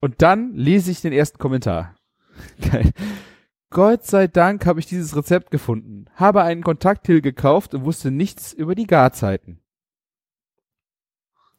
Und 0.00 0.20
dann 0.20 0.54
lese 0.54 0.90
ich 0.90 1.00
den 1.00 1.12
ersten 1.12 1.38
Kommentar. 1.38 1.94
Geil. 2.70 2.92
Gott 3.70 4.04
sei 4.04 4.26
Dank 4.28 4.64
habe 4.64 4.80
ich 4.80 4.86
dieses 4.86 5.16
Rezept 5.16 5.50
gefunden, 5.50 6.06
habe 6.14 6.42
einen 6.42 6.62
Kontaktgrill 6.62 7.20
gekauft 7.20 7.74
und 7.74 7.84
wusste 7.84 8.10
nichts 8.10 8.52
über 8.52 8.74
die 8.74 8.86
Garzeiten. 8.86 9.60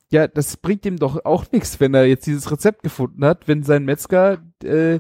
Ja, 0.09 0.27
das 0.27 0.55
bringt 0.55 0.85
ihm 0.85 0.97
doch 0.97 1.25
auch 1.25 1.51
nichts, 1.51 1.79
wenn 1.81 1.93
er 1.93 2.05
jetzt 2.05 2.25
dieses 2.27 2.49
Rezept 2.49 2.81
gefunden 2.81 3.25
hat, 3.25 3.47
wenn 3.47 3.63
sein 3.63 3.84
Metzger 3.84 4.41
äh, 4.63 4.99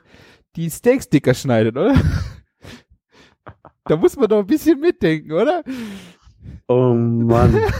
die 0.57 0.69
Steaks 0.69 1.09
dicker 1.09 1.33
schneidet, 1.33 1.77
oder? 1.77 1.95
da 3.85 3.95
muss 3.95 4.17
man 4.17 4.27
doch 4.27 4.39
ein 4.39 4.47
bisschen 4.47 4.79
mitdenken, 4.81 5.31
oder? 5.31 5.63
Oh 6.67 6.93
Mann. 6.93 7.61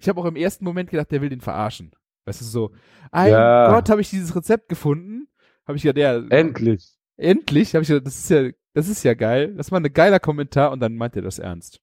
Ich 0.00 0.08
habe 0.08 0.20
auch 0.20 0.24
im 0.24 0.34
ersten 0.34 0.64
Moment 0.64 0.90
gedacht, 0.90 1.12
der 1.12 1.20
will 1.22 1.28
den 1.28 1.40
verarschen. 1.40 1.92
Weißt 2.24 2.40
du, 2.40 2.44
so, 2.44 2.72
ein 3.12 3.30
Ja. 3.30 3.70
Gott, 3.70 3.88
habe 3.88 4.00
ich 4.00 4.10
dieses 4.10 4.34
Rezept 4.34 4.68
gefunden. 4.68 5.28
Habe 5.66 5.76
ich 5.76 5.84
ja, 5.84 5.92
Endlich. 5.92 6.96
Endlich, 7.16 7.74
habe 7.74 7.82
ich 7.82 7.88
gedacht, 7.88 8.06
das 8.06 8.16
ist 8.18 8.30
ja, 8.30 8.50
das 8.74 8.88
ist 8.88 9.02
ja 9.02 9.14
geil. 9.14 9.54
Das 9.56 9.70
war 9.70 9.80
ein 9.80 9.92
geiler 9.92 10.20
Kommentar 10.20 10.72
und 10.72 10.80
dann 10.80 10.96
meint 10.96 11.16
er 11.16 11.22
das 11.22 11.38
ernst. 11.38 11.80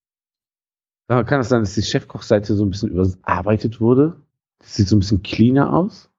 Aber 1.07 1.23
kann 1.23 1.39
es 1.41 1.49
sein, 1.49 1.61
dass 1.61 1.73
die 1.73 1.81
Chefkochseite 1.81 2.53
so 2.55 2.63
ein 2.65 2.69
bisschen 2.69 2.89
überarbeitet 2.91 3.81
wurde? 3.81 4.21
Das 4.59 4.75
sieht 4.75 4.87
so 4.87 4.95
ein 4.95 4.99
bisschen 4.99 5.23
cleaner 5.23 5.73
aus. 5.73 6.11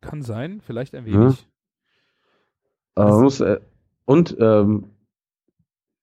Kann 0.00 0.22
sein, 0.22 0.60
vielleicht 0.60 0.94
ein 0.94 1.06
Ja. 1.06 1.12
wenig. 1.20 1.48
Aber 2.94 3.10
man 3.12 3.22
muss, 3.22 3.40
äh, 3.40 3.60
und 4.04 4.36
ähm, 4.40 4.90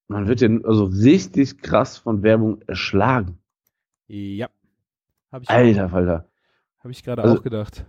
man 0.08 0.28
wird 0.28 0.42
ja 0.42 0.50
also 0.64 0.86
richtig 0.86 1.62
krass 1.62 1.98
von 1.98 2.24
Werbung 2.24 2.62
erschlagen. 2.68 3.38
Ja. 4.08 4.50
Habe 5.32 5.44
ich, 5.44 5.50
Alter 5.50 5.90
Falter. 5.90 6.30
hab 6.80 6.92
ich 6.92 7.04
gerade 7.04 7.22
Also- 7.24 7.38
auch 7.40 7.44
gedacht. 7.44 7.86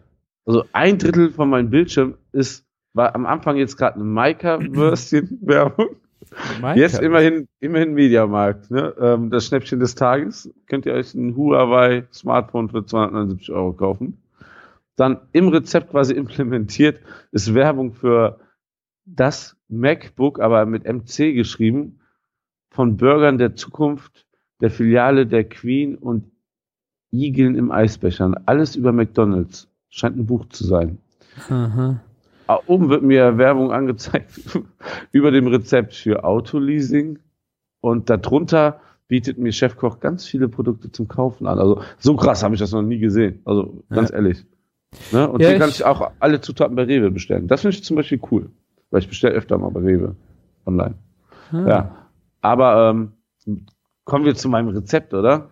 Also 0.47 0.65
ein 0.73 0.99
Drittel 0.99 1.31
von 1.31 1.49
meinem 1.49 1.71
Bildschirm 1.71 2.19
ist, 2.33 2.67
war 2.93 3.15
am 3.15 3.27
Anfang 3.27 3.57
jetzt 3.57 3.77
gerade 3.77 3.97
eine 3.97 4.05
Maika-Würstchen-Werbung. 4.05 5.97
Mein 6.61 6.79
Jetzt 6.79 7.01
immerhin, 7.01 7.49
immerhin 7.61 7.95
Mediamarkt, 7.95 8.71
ne? 8.71 8.95
Ähm, 9.01 9.31
das 9.31 9.47
Schnäppchen 9.47 9.81
des 9.81 9.95
Tages. 9.95 10.53
Könnt 10.67 10.87
ihr 10.87 10.93
euch 10.93 11.15
ein 11.15 11.35
Huawei 11.35 12.07
Smartphone 12.13 12.69
für 12.69 12.85
279 12.85 13.51
Euro 13.51 13.73
kaufen. 13.73 14.19
Dann 14.97 15.19
im 15.33 15.49
Rezept 15.49 15.91
quasi 15.91 16.15
implementiert 16.17 17.01
ist 17.33 17.55
Werbung 17.55 17.93
für 17.93 18.39
das 19.07 19.57
MacBook, 19.69 20.41
aber 20.41 20.67
mit 20.67 20.85
MC 20.85 21.35
geschrieben, 21.35 22.01
von 22.71 22.97
Burgern 22.97 23.39
der 23.39 23.57
Zukunft, 23.57 24.27
der 24.61 24.71
Filiale 24.71 25.27
der 25.27 25.45
Queen 25.45 25.97
und 25.97 26.31
Igeln 27.13 27.57
im 27.57 27.73
Eisbechern. 27.73 28.37
Alles 28.47 28.77
über 28.77 28.93
McDonalds. 28.93 29.69
Scheint 29.89 30.17
ein 30.17 30.27
Buch 30.27 30.47
zu 30.51 30.65
sein. 30.65 30.99
Aha. 31.49 32.01
Ah, 32.51 32.59
Oben 32.67 32.89
wird 32.89 33.03
mir 33.05 33.39
Werbung 33.39 33.71
angezeigt 33.71 34.33
über 35.13 35.31
dem 35.31 35.47
Rezept 35.47 35.95
für 35.95 36.25
Autoleasing 36.25 37.19
und 37.81 38.11
darunter 38.11 38.81
bietet 39.07 39.39
mir 39.39 39.53
Chefkoch 39.53 40.01
ganz 40.01 40.27
viele 40.27 40.49
Produkte 40.49 40.91
zum 40.91 41.07
Kaufen 41.07 41.47
an. 41.47 41.59
Also 41.61 41.81
so 41.99 42.17
krass 42.17 42.43
habe 42.43 42.55
ich 42.55 42.61
das 42.61 42.73
noch 42.73 42.83
nie 42.83 42.99
gesehen. 42.99 43.41
Also 43.45 43.85
ganz 43.89 44.13
ehrlich. 44.13 44.45
Ne? 45.13 45.29
Und 45.31 45.41
Ja, 45.41 45.51
hier 45.51 45.59
kann 45.59 45.69
ich- 45.69 45.85
auch 45.85 46.11
alle 46.19 46.41
Zutaten 46.41 46.75
bei 46.75 46.83
Rewe 46.83 47.13
bestellen. 47.13 47.47
Das 47.47 47.61
finde 47.61 47.77
ich 47.77 47.85
zum 47.85 47.97
Beispiel 47.97 48.21
cool, 48.33 48.51
weil 48.91 49.01
ich 49.01 49.09
bestelle 49.09 49.35
öfter 49.37 49.57
mal 49.57 49.71
bei 49.71 49.81
Rewe 49.81 50.17
online. 50.67 50.95
Ah. 51.53 51.69
Ja, 51.69 51.97
aber 52.41 52.91
ähm, 53.47 53.63
kommen 54.05 54.25
wir 54.25 54.35
zu 54.35 54.49
meinem 54.49 54.69
Rezept, 54.71 55.15
oder? 55.15 55.51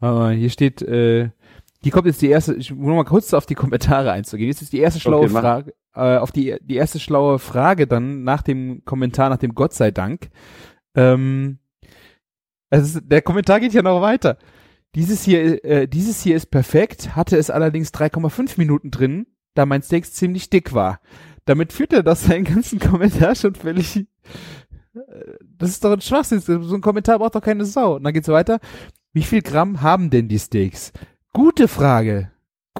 Aber 0.00 0.30
hier 0.30 0.50
steht, 0.50 0.82
äh, 0.82 1.30
hier 1.82 1.92
kommt 1.92 2.06
jetzt 2.06 2.20
die 2.20 2.28
erste, 2.30 2.54
ich 2.54 2.74
muss 2.74 2.88
noch 2.88 2.96
mal 2.96 3.04
kurz 3.04 3.32
auf 3.32 3.46
die 3.46 3.54
Kommentare 3.54 4.10
einzugehen. 4.10 4.48
Jetzt 4.48 4.62
ist 4.62 4.72
die 4.72 4.80
erste 4.80 4.98
schlaue 5.00 5.26
Okay. 5.26 5.28
Frage, 5.30 5.74
äh, 5.96 6.18
auf 6.18 6.30
die, 6.32 6.56
die 6.60 6.76
erste 6.76 7.00
schlaue 7.00 7.38
Frage 7.38 7.86
dann 7.86 8.22
nach 8.22 8.42
dem 8.42 8.84
Kommentar, 8.84 9.30
nach 9.30 9.38
dem 9.38 9.54
Gott 9.54 9.72
sei 9.72 9.90
Dank. 9.90 10.28
Ähm, 10.94 11.58
also 12.70 13.00
der 13.00 13.22
Kommentar 13.22 13.60
geht 13.60 13.72
ja 13.72 13.82
noch 13.82 14.00
weiter. 14.00 14.38
Dieses 14.94 15.22
hier, 15.24 15.64
äh, 15.64 15.88
dieses 15.88 16.22
hier 16.22 16.36
ist 16.36 16.46
perfekt, 16.46 17.14
hatte 17.16 17.36
es 17.36 17.50
allerdings 17.50 17.92
3,5 17.92 18.54
Minuten 18.56 18.90
drin, 18.90 19.26
da 19.54 19.66
mein 19.66 19.82
Steak 19.82 20.06
ziemlich 20.06 20.50
dick 20.50 20.72
war. 20.72 21.00
Damit 21.44 21.72
führt 21.72 21.92
er 21.92 22.02
das 22.02 22.24
seinen 22.24 22.44
ganzen 22.44 22.78
Kommentar 22.80 23.34
schon 23.34 23.54
völlig. 23.54 23.96
äh, 23.96 24.04
Das 25.58 25.70
ist 25.70 25.84
doch 25.84 25.92
ein 25.92 26.00
Schwachsinn. 26.00 26.40
So 26.40 26.74
ein 26.74 26.80
Kommentar 26.80 27.18
braucht 27.18 27.34
doch 27.34 27.42
keine 27.42 27.64
Sau. 27.64 27.96
Und 27.96 28.04
dann 28.04 28.14
geht's 28.14 28.28
weiter. 28.28 28.58
Wie 29.12 29.22
viel 29.22 29.42
Gramm 29.42 29.80
haben 29.82 30.10
denn 30.10 30.28
die 30.28 30.38
Steaks? 30.38 30.92
Gute 31.32 31.68
Frage. 31.68 32.30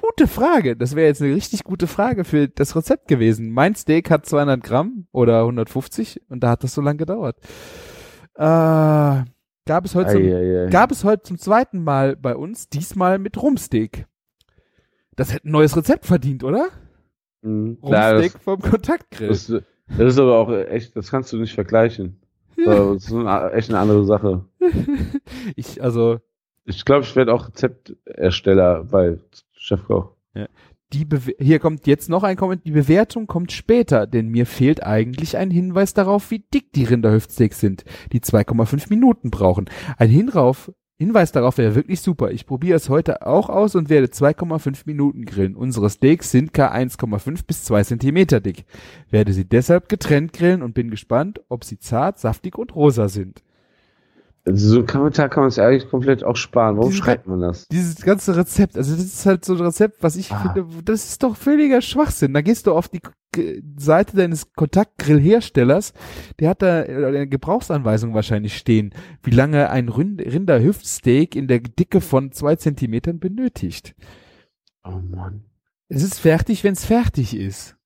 Gute 0.00 0.26
Frage. 0.28 0.76
Das 0.76 0.94
wäre 0.94 1.06
jetzt 1.06 1.22
eine 1.22 1.34
richtig 1.34 1.64
gute 1.64 1.86
Frage 1.86 2.24
für 2.24 2.48
das 2.48 2.76
Rezept 2.76 3.08
gewesen. 3.08 3.50
Mein 3.50 3.74
Steak 3.74 4.10
hat 4.10 4.26
200 4.26 4.62
Gramm 4.62 5.06
oder 5.10 5.40
150 5.40 6.20
und 6.28 6.40
da 6.40 6.50
hat 6.50 6.64
das 6.64 6.74
so 6.74 6.82
lange 6.82 6.98
gedauert. 6.98 7.38
Äh, 8.34 9.24
gab 9.64 9.84
es 9.84 9.94
heute 9.94 10.12
zum, 10.12 10.70
gab 10.70 10.92
es 10.92 11.02
heute 11.04 11.22
zum 11.22 11.38
zweiten 11.38 11.82
Mal 11.82 12.14
bei 12.16 12.36
uns, 12.36 12.68
diesmal 12.68 13.18
mit 13.18 13.40
Rumsteak. 13.40 14.06
Das 15.16 15.32
hätte 15.32 15.48
ein 15.48 15.52
neues 15.52 15.74
Rezept 15.76 16.04
verdient, 16.04 16.44
oder? 16.44 16.68
Mhm. 17.40 17.78
Rumsteak 17.82 18.32
das, 18.34 18.42
vom 18.42 18.60
Kontaktgrill. 18.60 19.28
das, 19.28 19.46
das 19.46 19.64
ist 20.12 20.18
aber 20.18 20.36
auch 20.36 20.50
echt, 20.52 20.94
das 20.94 21.10
kannst 21.10 21.32
du 21.32 21.38
nicht 21.38 21.54
vergleichen. 21.54 22.20
Das 22.62 23.04
ist 23.04 23.12
eine, 23.12 23.52
echt 23.52 23.70
eine 23.70 23.78
andere 23.78 24.04
Sache. 24.04 24.44
ich, 25.56 25.82
also, 25.82 26.18
Ich 26.64 26.84
glaube, 26.84 27.04
ich 27.04 27.16
werde 27.16 27.32
auch 27.32 27.48
Rezeptersteller 27.48 28.84
bei 28.84 29.18
Chefkoch. 29.66 30.12
die 30.92 31.04
Bewe 31.04 31.34
hier 31.38 31.58
kommt 31.58 31.86
jetzt 31.86 32.08
noch 32.08 32.22
ein 32.22 32.36
Kommentar. 32.36 32.62
Die 32.64 32.70
Bewertung 32.70 33.26
kommt 33.26 33.50
später, 33.50 34.06
denn 34.06 34.28
mir 34.28 34.46
fehlt 34.46 34.84
eigentlich 34.84 35.36
ein 35.36 35.50
Hinweis 35.50 35.94
darauf, 35.94 36.30
wie 36.30 36.44
dick 36.54 36.72
die 36.72 36.84
Rinderhüftsteaks 36.84 37.58
sind, 37.58 37.84
die 38.12 38.20
2,5 38.20 38.88
Minuten 38.90 39.30
brauchen. 39.30 39.68
Ein 39.98 40.10
Hinrauf, 40.10 40.70
Hinweis 40.98 41.30
darauf 41.30 41.58
wäre 41.58 41.74
wirklich 41.74 42.00
super. 42.00 42.30
Ich 42.30 42.46
probiere 42.46 42.76
es 42.76 42.88
heute 42.88 43.26
auch 43.26 43.50
aus 43.50 43.74
und 43.74 43.90
werde 43.90 44.06
2,5 44.06 44.84
Minuten 44.86 45.26
grillen. 45.26 45.54
Unsere 45.54 45.90
Steaks 45.90 46.30
sind 46.30 46.54
ca. 46.54 46.72
1,5 46.72 47.46
bis 47.46 47.64
2 47.64 47.84
Zentimeter 47.84 48.40
dick. 48.40 48.64
Werde 49.10 49.34
sie 49.34 49.46
deshalb 49.46 49.90
getrennt 49.90 50.32
grillen 50.32 50.62
und 50.62 50.72
bin 50.72 50.90
gespannt, 50.90 51.42
ob 51.50 51.64
sie 51.64 51.78
zart, 51.78 52.18
saftig 52.18 52.56
und 52.56 52.74
rosa 52.74 53.08
sind. 53.08 53.42
Also 54.46 54.68
so 54.74 54.78
ein 54.78 54.86
Kommentar 54.86 55.28
kann 55.28 55.42
man 55.42 55.48
es 55.48 55.58
eigentlich 55.58 55.88
komplett 55.90 56.22
auch 56.22 56.36
sparen. 56.36 56.76
Warum 56.76 56.90
Diese- 56.90 57.02
schreibt 57.02 57.26
man 57.26 57.40
das? 57.40 57.66
Dieses 57.68 57.96
ganze 57.96 58.36
Rezept, 58.36 58.76
also 58.76 58.94
das 58.94 59.04
ist 59.04 59.26
halt 59.26 59.44
so 59.44 59.54
ein 59.54 59.60
Rezept, 59.60 60.02
was 60.04 60.14
ich 60.16 60.30
Ah. 60.30 60.52
finde, 60.54 60.82
das 60.84 61.04
ist 61.10 61.22
doch 61.24 61.36
völliger 61.36 61.80
Schwachsinn. 61.82 62.32
Da 62.32 62.42
gehst 62.42 62.66
du 62.68 62.72
auf 62.72 62.88
die 62.88 63.00
Seite 63.76 64.16
deines 64.16 64.52
Kontaktgrillherstellers, 64.54 65.92
der 66.38 66.48
hat 66.50 66.62
da 66.62 66.82
äh, 66.84 67.06
eine 67.06 67.26
Gebrauchsanweisung 67.28 68.14
wahrscheinlich 68.14 68.56
stehen, 68.56 68.94
wie 69.22 69.30
lange 69.30 69.68
ein 69.70 69.88
Rind 69.88 70.20
Rinderhüftsteak 70.22 71.34
in 71.36 71.48
der 71.48 71.58
Dicke 71.58 72.00
von 72.00 72.30
zwei 72.32 72.56
Zentimetern 72.56 73.18
benötigt. 73.18 73.94
Oh 74.84 75.00
Mann. 75.10 75.44
Es 75.88 76.02
ist 76.02 76.18
fertig, 76.20 76.62
wenn 76.64 76.72
es 76.74 76.84
fertig 76.84 77.36
ist. 77.36 77.76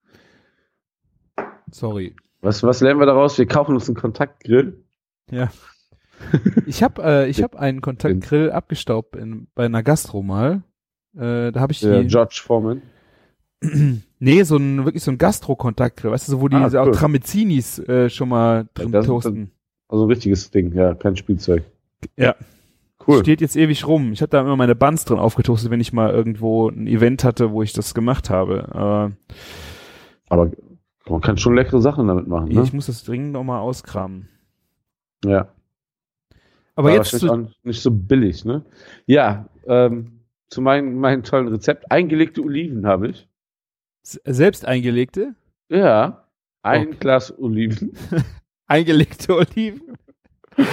Sorry. 1.70 2.14
Was, 2.42 2.62
was 2.62 2.80
lernen 2.80 3.00
wir 3.00 3.06
daraus? 3.06 3.38
Wir 3.38 3.46
kaufen 3.46 3.74
uns 3.74 3.88
einen 3.88 3.96
Kontaktgrill. 3.96 4.84
Ja. 5.30 5.50
Ich 6.66 6.82
habe 6.82 7.02
äh, 7.02 7.28
ich 7.28 7.42
hab 7.42 7.56
einen 7.56 7.80
Kontaktgrill 7.80 8.50
abgestaubt 8.50 9.16
in, 9.16 9.46
bei 9.54 9.64
einer 9.64 9.82
Gastro 9.82 10.22
mal. 10.22 10.62
Äh, 11.16 11.50
da 11.52 11.60
habe 11.60 11.72
ich 11.72 11.80
die, 11.80 12.06
George 12.06 12.40
Foreman. 12.44 12.82
nee, 14.18 14.42
so 14.42 14.56
ein 14.56 14.84
wirklich 14.84 15.02
so 15.02 15.10
ein 15.10 15.18
Gastro-Kontaktgrill, 15.18 16.10
weißt 16.12 16.28
du, 16.28 16.32
so, 16.32 16.40
wo 16.40 16.48
die 16.48 16.56
Ah, 16.56 16.66
auch 16.80 16.86
cool. 16.86 16.92
Tramezinis 16.92 17.78
äh, 17.80 18.08
schon 18.08 18.28
mal 18.28 18.68
drin 18.74 18.92
das- 18.92 19.06
toasten. 19.06 19.50
Also 19.88 20.04
ein 20.04 20.08
richtiges 20.08 20.50
Ding, 20.52 20.72
ja, 20.72 20.94
kein 20.94 21.16
Spielzeug. 21.16 21.64
Ja. 22.16 22.36
Cool. 23.06 23.18
Steht 23.20 23.40
jetzt 23.40 23.56
ewig 23.56 23.86
rum. 23.88 24.12
Ich 24.12 24.22
habe 24.22 24.30
da 24.30 24.40
immer 24.42 24.54
meine 24.56 24.76
Buns 24.76 25.04
drin 25.04 25.18
aufgetoastet, 25.18 25.70
wenn 25.70 25.80
ich 25.80 25.92
mal 25.92 26.10
irgendwo 26.10 26.68
ein 26.68 26.86
Event 26.86 27.24
hatte, 27.24 27.50
wo 27.50 27.62
ich 27.62 27.72
das 27.72 27.92
gemacht 27.92 28.30
habe. 28.30 28.68
Aber 30.28 30.50
man 31.08 31.20
kann 31.22 31.38
schon 31.38 31.54
leckere 31.56 31.80
Sachen 31.80 32.06
damit 32.06 32.28
machen, 32.28 32.50
ne? 32.52 32.62
Ich 32.62 32.72
muss 32.72 32.86
das 32.86 33.02
dringend 33.02 33.32
noch 33.32 33.42
mal 33.42 33.58
auskramen. 33.58 34.28
ja. 35.24 35.48
Aber 36.74 36.88
War 36.88 36.96
jetzt 36.96 37.18
zu, 37.18 37.30
auch 37.30 37.38
nicht 37.62 37.80
so 37.80 37.90
billig, 37.90 38.44
ne? 38.44 38.64
Ja, 39.06 39.48
ähm, 39.66 40.20
zu 40.48 40.60
meinem, 40.62 40.96
meinem 40.96 41.22
tollen 41.22 41.48
Rezept. 41.48 41.90
Eingelegte 41.90 42.42
Oliven 42.42 42.86
habe 42.86 43.08
ich. 43.08 43.28
selbst 44.02 44.64
eingelegte, 44.66 45.34
Ja. 45.68 46.26
Ein 46.62 46.88
Okay. 46.88 46.96
Glas 47.00 47.38
Oliven. 47.38 47.92
eingelegte 48.66 49.34
Oliven. 49.36 49.96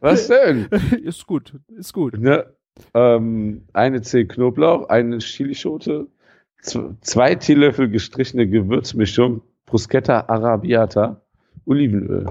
Was 0.00 0.26
denn? 0.28 0.66
ist 1.04 1.26
gut, 1.26 1.54
ist 1.76 1.92
gut. 1.92 2.18
ne? 2.18 2.46
ähm, 2.94 3.62
eine 3.72 4.02
Zehe 4.02 4.26
Knoblauch, 4.26 4.88
eine 4.88 5.18
Chilischote, 5.18 6.06
zwei 6.62 7.34
Teelöffel 7.34 7.88
gestrichene 7.88 8.48
Gewürzmischung, 8.48 9.42
Bruschetta 9.66 10.24
Arabiata, 10.28 11.20
Olivenöl. 11.66 12.26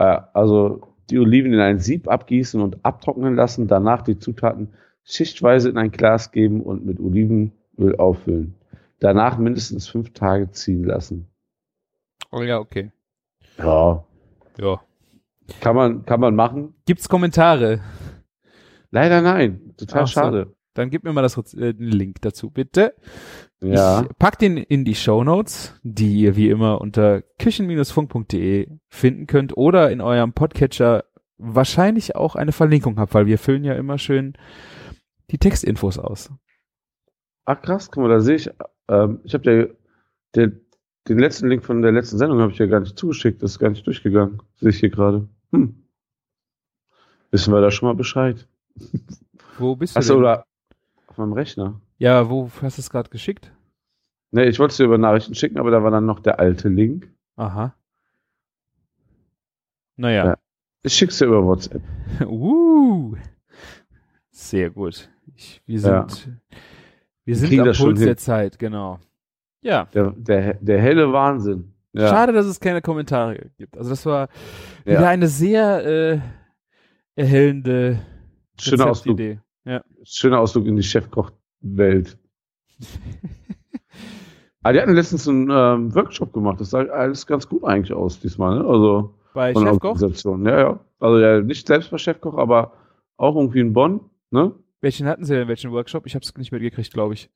Äh, 0.00 0.22
also 0.32 0.80
die 1.10 1.18
Oliven 1.18 1.52
in 1.52 1.60
ein 1.60 1.78
Sieb 1.78 2.08
abgießen 2.08 2.60
und 2.60 2.84
abtrocknen 2.84 3.34
lassen, 3.34 3.68
danach 3.68 4.00
die 4.02 4.18
Zutaten 4.18 4.72
schichtweise 5.04 5.68
in 5.68 5.76
ein 5.76 5.90
Glas 5.90 6.32
geben 6.32 6.62
und 6.62 6.86
mit 6.86 6.98
Olivenöl 6.98 7.96
auffüllen. 7.98 8.54
Danach 8.98 9.36
mindestens 9.36 9.88
fünf 9.88 10.12
Tage 10.14 10.50
ziehen 10.52 10.84
lassen. 10.84 11.26
Oh 12.32 12.42
ja, 12.42 12.58
okay. 12.58 12.90
Ja, 13.58 14.04
Ja. 14.56 14.80
kann 15.60 15.76
man, 15.76 16.04
kann 16.06 16.20
man 16.20 16.34
machen. 16.34 16.74
Gibt's 16.86 17.08
Kommentare? 17.08 17.80
Leider 18.90 19.20
nein. 19.20 19.74
Total 19.76 20.04
Ach 20.04 20.08
schade. 20.08 20.54
Dann 20.74 20.90
gib 20.90 21.04
mir 21.04 21.12
mal 21.12 21.22
das, 21.22 21.36
äh, 21.54 21.74
den 21.74 21.88
Link 21.88 22.20
dazu, 22.20 22.50
bitte. 22.50 22.94
Ja. 23.60 24.02
Ich 24.02 24.08
pack 24.18 24.38
den 24.38 24.56
in 24.56 24.84
die 24.84 24.94
Shownotes, 24.94 25.78
die 25.82 26.20
ihr 26.20 26.36
wie 26.36 26.48
immer 26.48 26.80
unter 26.80 27.22
küchen-funk.de 27.38 28.68
finden 28.88 29.26
könnt 29.26 29.56
oder 29.56 29.90
in 29.90 30.00
eurem 30.00 30.32
Podcatcher 30.32 31.04
wahrscheinlich 31.38 32.16
auch 32.16 32.36
eine 32.36 32.52
Verlinkung 32.52 32.98
habt, 32.98 33.14
weil 33.14 33.26
wir 33.26 33.38
füllen 33.38 33.64
ja 33.64 33.74
immer 33.74 33.98
schön 33.98 34.34
die 35.30 35.38
Textinfos 35.38 35.98
aus. 35.98 36.30
Ach 37.44 37.60
krass, 37.60 37.90
guck 37.90 38.02
mal, 38.02 38.08
da 38.08 38.20
sehe 38.20 38.36
ich, 38.36 38.50
ähm, 38.88 39.20
ich 39.24 39.34
habe 39.34 39.76
der, 40.34 40.52
den 41.08 41.18
letzten 41.18 41.48
Link 41.48 41.64
von 41.64 41.82
der 41.82 41.92
letzten 41.92 42.18
Sendung 42.18 42.40
habe 42.40 42.52
ich 42.52 42.58
ja 42.58 42.66
gar 42.66 42.80
nicht 42.80 42.98
zugeschickt, 42.98 43.42
das 43.42 43.52
ist 43.52 43.58
gar 43.58 43.70
nicht 43.70 43.86
durchgegangen. 43.86 44.42
Sehe 44.56 44.70
ich 44.70 44.78
hier 44.78 44.90
gerade. 44.90 45.28
Hm. 45.50 45.82
Wissen 47.30 47.52
wir 47.52 47.60
da 47.60 47.70
schon 47.70 47.88
mal 47.88 47.94
Bescheid. 47.94 48.48
Wo 49.58 49.76
bist 49.76 49.94
du 49.94 49.98
Achso, 49.98 50.16
oder 50.16 50.44
meinem 51.20 51.32
Rechner. 51.32 51.80
Ja, 51.98 52.28
wo 52.28 52.50
hast 52.62 52.78
du 52.78 52.80
es 52.80 52.90
gerade 52.90 53.10
geschickt? 53.10 53.52
Ne, 54.32 54.46
ich 54.46 54.58
wollte 54.58 54.72
es 54.72 54.76
dir 54.76 54.84
über 54.84 54.98
Nachrichten 54.98 55.34
schicken, 55.34 55.58
aber 55.58 55.70
da 55.70 55.82
war 55.82 55.90
dann 55.90 56.06
noch 56.06 56.20
der 56.20 56.38
alte 56.38 56.68
Link. 56.68 57.08
Aha. 57.36 57.74
Naja. 59.96 60.24
Ja. 60.26 60.38
Ich 60.82 60.94
schick's 60.94 61.18
dir 61.18 61.26
über 61.26 61.44
WhatsApp. 61.44 61.82
uh. 62.26 63.14
Sehr 64.30 64.70
gut. 64.70 65.10
Ich, 65.36 65.60
wir 65.66 65.80
sind, 65.80 65.90
Ja. 65.92 66.06
wir 67.24 67.36
sind 67.36 67.60
am 67.60 67.72
Puls 67.72 68.00
der 68.00 68.16
Zeit, 68.16 68.58
genau. 68.58 68.98
Ja. 69.62 69.86
Der, 69.92 70.12
der, 70.16 70.54
der 70.54 70.80
helle 70.80 71.12
Wahnsinn. 71.12 71.72
Ja. 71.92 72.08
Schade, 72.08 72.32
dass 72.32 72.46
es 72.46 72.60
keine 72.60 72.80
Kommentare 72.80 73.50
gibt. 73.58 73.76
Also 73.76 73.90
das 73.90 74.06
war 74.06 74.28
wieder 74.84 75.08
eine 75.08 75.26
sehr 75.26 75.84
äh, 75.84 76.20
erhellende 77.16 77.98
Schöner 78.58 78.86
Ausflug, 78.86 79.18
Rezeptidee. 79.18 79.40
Ja. 79.64 79.82
Schöner 80.04 80.40
Ausflug 80.40 80.66
in 80.66 80.76
die 80.76 80.82
Chefkoch-Welt. 80.82 82.18
Ah, 84.62 84.74
die 84.74 84.80
hatten 84.82 84.92
letztens 84.92 85.26
einen 85.26 85.48
ähm, 85.50 85.94
Workshop 85.94 86.34
gemacht. 86.34 86.60
Das 86.60 86.68
sah 86.68 86.80
alles 86.80 87.26
ganz 87.26 87.48
gut 87.48 87.64
eigentlich 87.64 87.94
aus 87.94 88.20
diesmal. 88.20 88.58
Ne? 88.58 88.66
Also 88.66 89.14
Bei 89.32 89.54
Chefkoch, 89.54 89.72
Organisation. 89.72 90.44
Ja, 90.44 90.58
ja. 90.60 90.80
Also 90.98 91.18
ja, 91.18 91.40
nicht 91.40 91.66
selbst 91.66 91.90
bei 91.90 91.96
Chefkoch, 91.96 92.36
aber 92.36 92.72
auch 93.16 93.36
irgendwie 93.36 93.60
in 93.60 93.72
Bonn. 93.72 94.00
Ne? 94.30 94.52
welchen 94.80 95.06
hatten 95.06 95.24
sie 95.24 95.34
denn, 95.34 95.48
welchen 95.48 95.72
Workshop? 95.72 96.06
Ich 96.06 96.14
habe 96.14 96.24
es 96.24 96.36
nicht 96.36 96.52
mitgekriegt, 96.52 96.92
glaube 96.92 97.14
ich. 97.14 97.30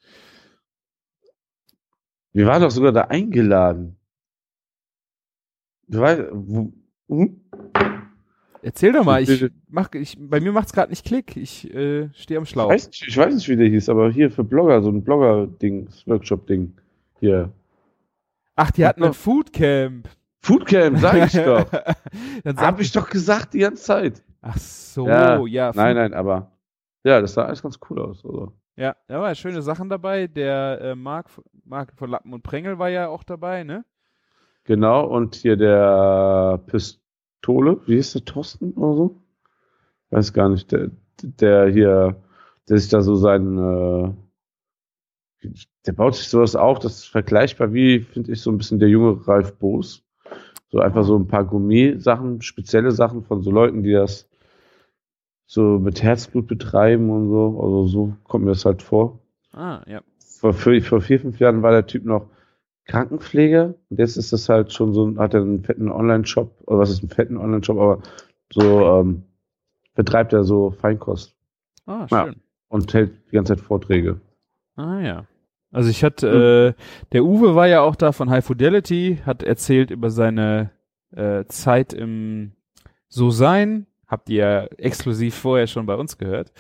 Wir 2.33 2.47
waren 2.47 2.63
doch 2.63 2.71
sogar 2.71 2.93
da 2.93 3.03
eingeladen. 3.03 3.97
Du 5.87 6.01
weißt, 6.01 6.23
wo, 6.33 6.73
hm? 7.09 7.41
Erzähl 8.65 8.93
doch 8.93 9.05
mal, 9.05 9.23
ich 9.23 9.51
mach, 9.69 9.93
ich, 9.93 10.17
bei 10.19 10.41
mir 10.41 10.51
macht's 10.51 10.73
gerade 10.73 10.89
nicht 10.89 11.05
Klick. 11.05 11.37
Ich 11.37 11.73
äh, 11.75 12.09
stehe 12.15 12.39
am 12.39 12.45
ich, 12.45 12.51
Schlauch. 12.51 12.71
weiß 12.71 12.87
nicht, 12.87 13.07
ich 13.07 13.15
weiß 13.15 13.35
nicht, 13.35 13.47
wie 13.51 13.57
der 13.57 13.69
hieß, 13.69 13.91
aber 13.91 14.11
hier 14.11 14.31
für 14.31 14.43
Blogger, 14.43 14.81
so 14.81 14.89
ein 14.89 15.05
Blogger-Ding, 15.05 15.89
Workshop-Ding. 16.07 16.73
Hier. 17.21 17.53
Ach, 18.57 18.71
die 18.71 18.87
hatten 18.87 19.05
ein 19.05 19.13
Foodcamp. 19.13 20.09
Foodcamp, 20.41 20.99
sag 20.99 21.27
ich 21.27 21.33
doch. 21.45 21.71
Dann 22.43 22.57
sag 22.57 22.67
Hab 22.67 22.81
ich 22.81 22.91
doch 22.91 23.11
gesagt 23.11 23.53
die 23.53 23.59
ganze 23.59 23.83
Zeit. 23.83 24.23
Ach 24.41 24.57
so, 24.57 25.07
ja. 25.07 25.45
Ja, 25.45 25.73
Nein, 25.75 25.97
nein, 25.97 26.15
aber 26.15 26.51
ja, 27.05 27.21
das 27.21 27.35
sah 27.35 27.45
alles 27.45 27.63
ganz 27.63 27.79
cool 27.91 28.01
aus. 28.01 28.25
Also. 28.25 28.55
Ja, 28.77 28.97
da 29.09 29.21
waren 29.21 29.35
schöne 29.37 29.61
Sachen 29.61 29.91
dabei. 29.91 30.27
Der 30.27 30.81
äh, 30.81 30.95
Marc, 30.95 31.27
Marc 31.67 31.93
von 31.97 32.09
Lappen 32.09 32.33
und 32.33 32.43
Prengel 32.43 32.79
war 32.79 32.89
ja 32.89 33.09
auch 33.09 33.25
dabei, 33.25 33.63
ne? 33.63 33.85
Genau, 34.65 35.05
und 35.05 35.35
hier 35.35 35.59
der 35.59 36.61
Pistole, 37.45 37.79
wie 37.87 37.97
hieß 37.97 38.15
der, 38.15 38.25
Thorsten 38.25 38.73
oder 38.73 38.97
so? 38.97 39.21
Weiß 40.11 40.33
gar 40.33 40.49
nicht, 40.49 40.73
der, 40.73 40.91
der 41.23 41.69
hier, 41.69 42.17
der 42.69 42.79
sich 42.79 42.89
da 42.89 43.03
so 43.03 43.17
sein, 43.17 43.59
äh, 43.59 45.49
der 45.85 45.93
baut 45.93 46.15
sich 46.15 46.29
sowas 46.29 46.57
auf, 46.57 46.79
das 46.79 47.01
ist 47.01 47.05
vergleichbar 47.05 47.75
wie, 47.75 48.01
finde 48.01 48.33
ich, 48.33 48.41
so 48.41 48.51
ein 48.51 48.57
bisschen 48.57 48.79
der 48.79 48.89
junge 48.89 49.27
Ralf 49.29 49.59
Boos. 49.59 50.03
So 50.71 50.79
einfach 50.79 51.05
so 51.05 51.19
ein 51.19 51.29
paar 51.29 51.45
Gourmet-Sachen, 51.45 52.41
spezielle 52.41 52.93
Sachen 52.93 53.23
von 53.23 53.43
so 53.43 53.51
Leuten, 53.51 53.83
die 53.83 53.93
das 53.93 54.27
so 55.45 55.79
mit 55.79 56.03
Herzblut 56.03 56.47
betreiben 56.47 57.11
und 57.11 57.29
so. 57.29 57.61
Also 57.61 57.87
so 57.87 58.17
kommt 58.25 58.47
mir 58.47 58.53
das 58.53 58.65
halt 58.65 58.81
vor. 58.81 59.21
Ah, 59.53 59.83
ja. 59.87 60.01
vor, 60.41 60.55
vor 60.55 61.01
vier, 61.03 61.21
fünf 61.21 61.39
Jahren 61.39 61.63
war 61.63 61.73
der 61.73 61.87
Typ 61.87 62.07
noch 62.07 62.31
Krankenpfleger. 62.87 63.75
Und 63.91 63.99
jetzt 63.99 64.17
ist 64.17 64.33
das 64.33 64.49
halt 64.49 64.73
schon 64.73 64.93
so, 64.93 65.17
hat 65.19 65.35
er 65.35 65.41
einen 65.43 65.63
fetten 65.65 65.91
Online-Shop, 65.91 66.63
oder 66.67 66.79
was 66.81 66.91
ist 66.91 67.03
ein 67.03 67.09
fetten 67.09 67.37
Online-Shop, 67.37 67.79
aber 67.79 68.03
so 68.53 69.01
ähm, 69.01 69.23
betreibt 69.95 70.33
er 70.33 70.45
so 70.45 70.71
Feinkost 70.71 71.35
Ah, 71.87 72.07
Ja. 72.11 72.25
schön. 72.27 72.37
und 72.69 72.93
hält 72.95 73.13
die 73.31 73.37
ganze 73.37 73.57
Zeit 73.57 73.65
Vorträge. 73.65 74.21
Ah, 74.77 75.01
ja. 75.01 75.25
Also 75.71 75.91
ich 75.91 76.05
hatte, 76.05 76.75
äh, 76.77 76.83
der 77.13 77.25
Uwe 77.25 77.55
war 77.55 77.67
ja 77.67 77.81
auch 77.83 77.97
da 77.97 78.13
von 78.13 78.31
High 78.31 78.45
Fidelity, 78.45 79.21
hat 79.27 79.43
erzählt 79.43 79.91
über 79.91 80.11
seine 80.11 80.71
äh, 81.13 81.45
Zeit 81.47 81.93
im 81.93 82.53
So 83.09 83.31
Sein. 83.31 83.87
Habt 84.07 84.29
ihr 84.29 84.37
ja 84.37 84.65
exklusiv 84.79 85.35
vorher 85.35 85.67
schon 85.67 85.87
bei 85.87 85.95
uns 85.97 86.19
gehört. 86.19 86.53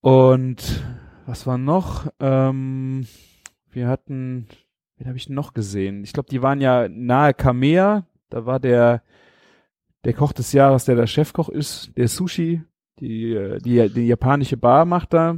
Und 0.00 0.82
was 1.26 1.46
war 1.46 1.58
noch? 1.58 2.06
Ähm, 2.20 3.06
wir 3.74 3.88
hatten, 3.88 4.46
wen 4.96 5.06
habe 5.06 5.16
ich 5.16 5.28
noch 5.28 5.54
gesehen? 5.54 6.04
Ich 6.04 6.12
glaube, 6.12 6.28
die 6.30 6.42
waren 6.42 6.60
ja 6.60 6.88
nahe 6.88 7.34
Kamea. 7.34 8.06
Da 8.30 8.46
war 8.46 8.60
der 8.60 9.02
der 10.04 10.12
Koch 10.14 10.32
des 10.32 10.52
Jahres, 10.52 10.84
der 10.84 10.96
der 10.96 11.06
Chefkoch 11.06 11.48
ist, 11.48 11.92
der 11.96 12.08
Sushi, 12.08 12.62
die, 12.98 13.34
äh, 13.34 13.58
die, 13.58 13.88
die 13.88 14.06
japanische 14.06 14.56
Bar 14.56 14.84
macht 14.84 15.12
da. 15.14 15.36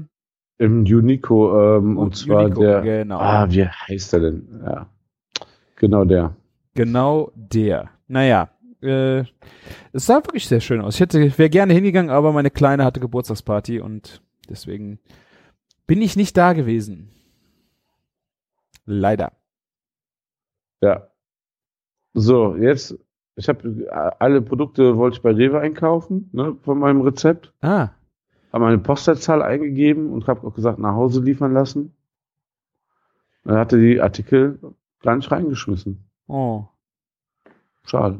Im 0.59 0.81
Unico, 0.85 1.77
ähm, 1.77 1.99
und, 1.99 2.07
Und 2.07 2.17
zwar 2.17 2.45
Unico, 2.47 2.61
der. 2.63 2.81
genau. 2.83 3.19
Ah, 3.19 3.47
wie 3.51 3.67
heißt 3.67 4.15
er 4.15 4.21
denn? 4.21 4.63
Ja. 4.65 4.87
Genau 5.77 6.05
der. 6.05 6.37
Genau 6.75 7.33
der. 7.35 7.91
Naja, 8.07 8.51
äh, 8.81 9.25
es 9.93 10.07
sah 10.07 10.17
wirklich 10.17 10.47
sehr 10.47 10.61
schön 10.61 10.81
aus. 10.81 10.95
Ich 10.95 11.01
hätte, 11.01 11.39
wäre 11.39 11.51
gerne 11.51 11.73
hingegangen, 11.75 12.11
aber 12.11 12.33
meine 12.33 12.51
Kleine 12.51 12.85
hatte 12.85 13.01
Geburtstagsparty 13.01 13.81
und 13.81 14.23
deswegen 14.49 14.99
bin 15.87 16.01
ich 16.01 16.17
nicht 16.17 16.37
da 16.37 16.53
gewesen. 16.53 17.11
Leider. 18.87 19.33
Ja. 20.81 21.09
So, 22.13 22.57
jetzt, 22.57 22.97
ich 23.37 23.49
habe 23.49 24.15
alle 24.21 24.43
Produkte 24.43 24.97
wollte 24.97 25.17
ich 25.17 25.23
bei 25.23 25.33
Rewe 25.33 25.59
einkaufen, 25.61 26.29
ne, 26.33 26.57
von 26.63 26.79
meinem 26.79 27.01
Rezept. 27.01 27.53
Ah, 27.61 27.91
Habe 28.53 28.65
meine 28.65 28.79
Postleitzahl 28.79 29.43
eingegeben 29.43 30.11
und 30.13 30.27
habe 30.29 30.47
auch 30.47 30.55
gesagt, 30.55 30.79
nach 30.79 30.95
Hause 30.95 31.23
liefern 31.23 31.53
lassen. 31.53 31.95
Dann 33.45 33.57
hatte 33.59 33.79
die 33.81 34.01
Artikel 34.01 34.59
gar 35.03 35.17
nicht 35.17 35.31
reingeschmissen. 35.31 36.05
oh, 36.29 36.65
Schade. 37.87 38.19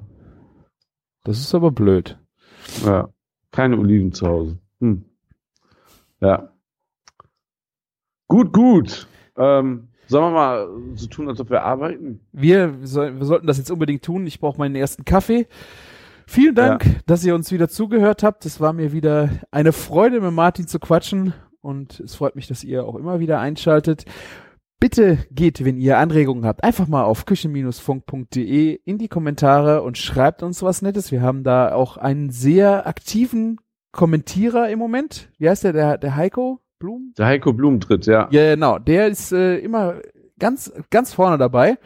das 1.23 1.39
ist 1.39 1.55
aber 1.55 1.71
blöd. 1.71 2.19
Ja. 2.85 3.09
Keine 3.51 3.79
Oliven 3.79 4.13
zu 4.13 4.27
Hause. 4.27 4.59
Hm. 4.81 5.05
Ja. 6.21 6.53
Gut, 8.29 8.53
gut. 8.53 9.07
Ähm, 9.37 9.89
sollen 10.07 10.25
wir 10.25 10.31
mal 10.31 10.69
so 10.95 11.07
tun, 11.07 11.29
als 11.29 11.41
ob 11.41 11.51
wir 11.51 11.63
arbeiten? 11.63 12.21
Wir, 12.33 12.75
soll, 12.83 13.19
wir 13.19 13.27
sollten 13.27 13.47
das 13.47 13.59
jetzt 13.59 13.71
unbedingt 13.71 14.05
tun. 14.05 14.27
Ich 14.27 14.41
brauche 14.41 14.59
meinen 14.59 14.75
ersten 14.75 15.05
Kaffee. 15.05 15.47
Vielen 16.27 16.55
Dank, 16.55 17.01
dass 17.07 17.25
ihr 17.25 17.35
uns 17.35 17.53
wieder 17.53 17.69
zugehört 17.69 18.23
habt. 18.23 18.47
Es 18.47 18.61
war 18.61 18.73
mir 18.73 18.93
wieder 18.93 19.29
eine 19.51 19.73
Freude, 19.73 20.21
mit 20.21 20.33
Martin 20.33 20.67
zu 20.67 20.79
quatschen. 20.79 21.35
Und 21.61 22.01
es 22.01 22.15
freut 22.15 22.37
mich, 22.37 22.47
dass 22.47 22.65
ihr 22.65 22.85
auch 22.85 22.95
immer 22.95 23.21
wieder 23.21 23.41
einschaltet. 23.41 24.05
Bitte 24.81 25.19
geht, 25.31 25.65
wenn 25.65 25.79
ihr 25.79 25.99
Anregungen 25.99 26.45
habt, 26.45 26.63
einfach 26.63 26.89
mal 26.89 27.05
auf 27.05 27.25
küchen-funk.de 27.25 28.81
in 28.85 28.99
die 28.99 29.09
Kommentare 29.09 29.83
und 29.83 29.97
schreibt 29.97 30.43
uns 30.43 30.63
was 30.63 30.83
Nettes. 30.83 31.11
Wir 31.11 31.23
haben 31.23 31.43
da 31.43 31.73
auch 31.73 31.97
einen 31.97 32.31
sehr 32.31 32.87
aktiven 32.87 33.59
Kommentierer 33.93 34.69
im 34.69 34.79
Moment. 34.79 35.31
Wie 35.39 35.49
heißt 35.49 35.65
der? 35.65 35.73
Der, 35.73 35.99
der 35.99 36.17
Heiko 36.17 36.61
Blum? 36.79 37.13
Der 37.17 37.27
Heiko 37.27 37.53
Blum 37.53 37.81
tritt, 37.81 38.07
ja. 38.07 38.29
Ja, 38.31 38.55
genau. 38.55 38.79
Der 38.79 39.09
ist 39.09 39.33
äh, 39.33 39.59
immer 39.59 40.01
ganz, 40.39 40.73
ganz 40.91 41.15
vorne 41.15 41.39
dabei. 41.39 41.79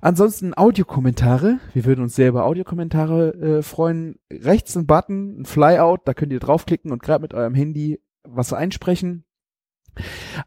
Ansonsten 0.00 0.56
Audiokommentare. 0.56 1.58
Wir 1.72 1.84
würden 1.84 2.02
uns 2.02 2.14
sehr 2.14 2.28
über 2.28 2.44
Audiokommentare 2.44 3.34
äh, 3.34 3.62
freuen. 3.62 4.18
Rechts 4.30 4.76
ein 4.76 4.86
Button, 4.86 5.40
ein 5.40 5.44
Flyout, 5.46 6.02
da 6.04 6.14
könnt 6.14 6.32
ihr 6.32 6.40
draufklicken 6.40 6.92
und 6.92 7.02
gerade 7.02 7.22
mit 7.22 7.34
eurem 7.34 7.54
Handy 7.54 8.00
was 8.22 8.52
einsprechen. 8.52 9.24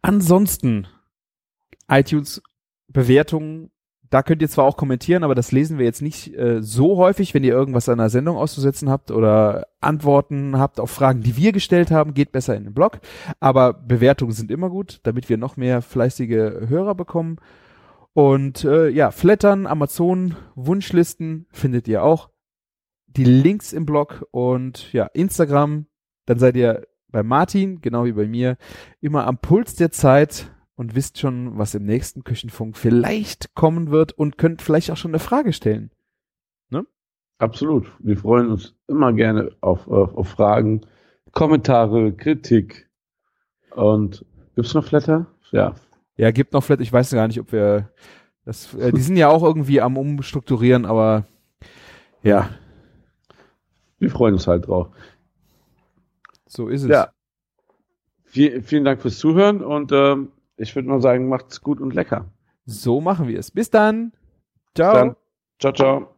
Ansonsten 0.02 0.88
iTunes 1.90 2.42
Bewertungen. 2.88 3.72
Da 4.10 4.24
könnt 4.24 4.42
ihr 4.42 4.50
zwar 4.50 4.66
auch 4.66 4.76
kommentieren, 4.76 5.24
aber 5.24 5.36
das 5.36 5.52
lesen 5.52 5.78
wir 5.78 5.86
jetzt 5.86 6.02
nicht 6.02 6.36
äh, 6.36 6.64
so 6.64 6.98
häufig. 6.98 7.34
Wenn 7.34 7.44
ihr 7.44 7.54
irgendwas 7.54 7.90
an 7.90 8.00
der 8.00 8.10
Sendung 8.10 8.38
auszusetzen 8.38 8.90
habt 8.90 9.12
oder 9.12 9.68
Antworten 9.82 10.58
habt 10.58 10.80
auf 10.80 10.90
Fragen, 10.90 11.22
die 11.22 11.38
wir 11.38 11.52
gestellt 11.52 11.92
haben, 11.92 12.16
geht 12.16 12.32
besser 12.32 12.56
in 12.56 12.64
den 12.64 12.74
Blog. 12.74 13.00
Aber 13.40 13.74
Bewertungen 13.74 14.32
sind 14.32 14.50
immer 14.50 14.70
gut, 14.70 15.00
damit 15.04 15.30
wir 15.30 15.38
noch 15.38 15.58
mehr 15.58 15.84
fleißige 15.84 16.68
Hörer 16.68 16.96
bekommen. 16.96 17.38
Und 18.14 18.64
äh, 18.64 18.90
ja, 18.90 19.12
Flattern, 19.12 19.68
Amazon, 19.68 20.36
Wunschlisten 20.56 21.46
findet 21.52 21.88
ihr 21.88 22.04
auch. 22.04 22.30
Die 23.06 23.24
Links 23.24 23.74
im 23.74 23.86
Blog 23.86 24.26
und 24.32 24.92
ja, 24.92 25.06
Instagram. 25.06 25.86
Dann 26.26 26.40
seid 26.40 26.56
ihr 26.56 26.88
bei 27.12 27.24
Martin, 27.24 27.82
genau 27.82 28.06
wie 28.06 28.14
bei 28.14 28.28
mir, 28.28 28.58
immer 29.02 29.28
am 29.28 29.38
Puls 29.38 29.76
der 29.76 29.92
Zeit 29.92 30.52
und 30.80 30.96
wisst 30.96 31.20
schon, 31.20 31.58
was 31.58 31.76
im 31.76 31.84
nächsten 31.84 32.24
Küchenfunk 32.24 32.78
vielleicht 32.78 33.54
kommen 33.54 33.92
wird 33.92 34.14
und 34.14 34.38
könnt 34.38 34.62
vielleicht 34.62 34.90
auch 34.92 34.98
schon 34.98 35.12
eine 35.12 35.20
Frage 35.20 35.52
stellen. 35.52 35.92
Absolut. 37.40 37.90
Wir 38.00 38.18
freuen 38.18 38.52
uns 38.52 38.76
immer 38.88 39.14
gerne 39.14 39.52
auf, 39.62 39.88
auf, 39.88 40.14
auf 40.14 40.28
Fragen, 40.28 40.82
Kommentare, 41.32 42.12
Kritik. 42.12 42.90
Und 43.72 44.26
gibt's 44.56 44.74
noch 44.74 44.84
Flatter? 44.84 45.26
Ja. 45.52 45.74
Ja, 46.18 46.32
gibt 46.32 46.52
noch 46.52 46.62
vielleicht, 46.62 46.82
ich 46.82 46.92
weiß 46.92 47.12
gar 47.12 47.28
nicht, 47.28 47.40
ob 47.40 47.54
wir 47.54 47.90
das, 48.44 48.74
äh, 48.74 48.92
die 48.92 49.00
sind 49.00 49.16
ja 49.16 49.30
auch 49.30 49.42
irgendwie 49.44 49.80
am 49.80 49.98
Umstrukturieren, 49.98 50.86
aber 50.86 51.26
ja, 52.24 52.50
Wir 54.00 54.12
freuen 54.12 54.34
uns 54.34 54.46
halt 54.46 54.68
drauf. 54.68 54.90
so 56.46 56.68
ist 56.68 56.84
es. 56.84 56.90
Ja. 56.90 57.10
Viel, 58.26 58.62
vielen 58.64 58.84
Dank 58.84 59.02
fürs 59.02 59.18
Zuhören 59.18 59.64
und 59.64 59.94
ähm, 59.94 60.34
ich 60.60 60.76
würde 60.76 60.90
mal 60.90 61.02
sagen, 61.02 61.28
macht's 61.30 61.62
gut 61.62 61.80
und 61.80 61.94
lecker. 61.94 62.26
So 62.66 63.02
machen 63.02 63.28
wir 63.28 63.40
es. 63.40 63.50
Bis 63.52 63.70
dann. 63.70 64.12
Ciao. 64.76 64.94
Dann, 64.94 65.16
ciao, 65.60 65.74
ciao. 65.74 66.16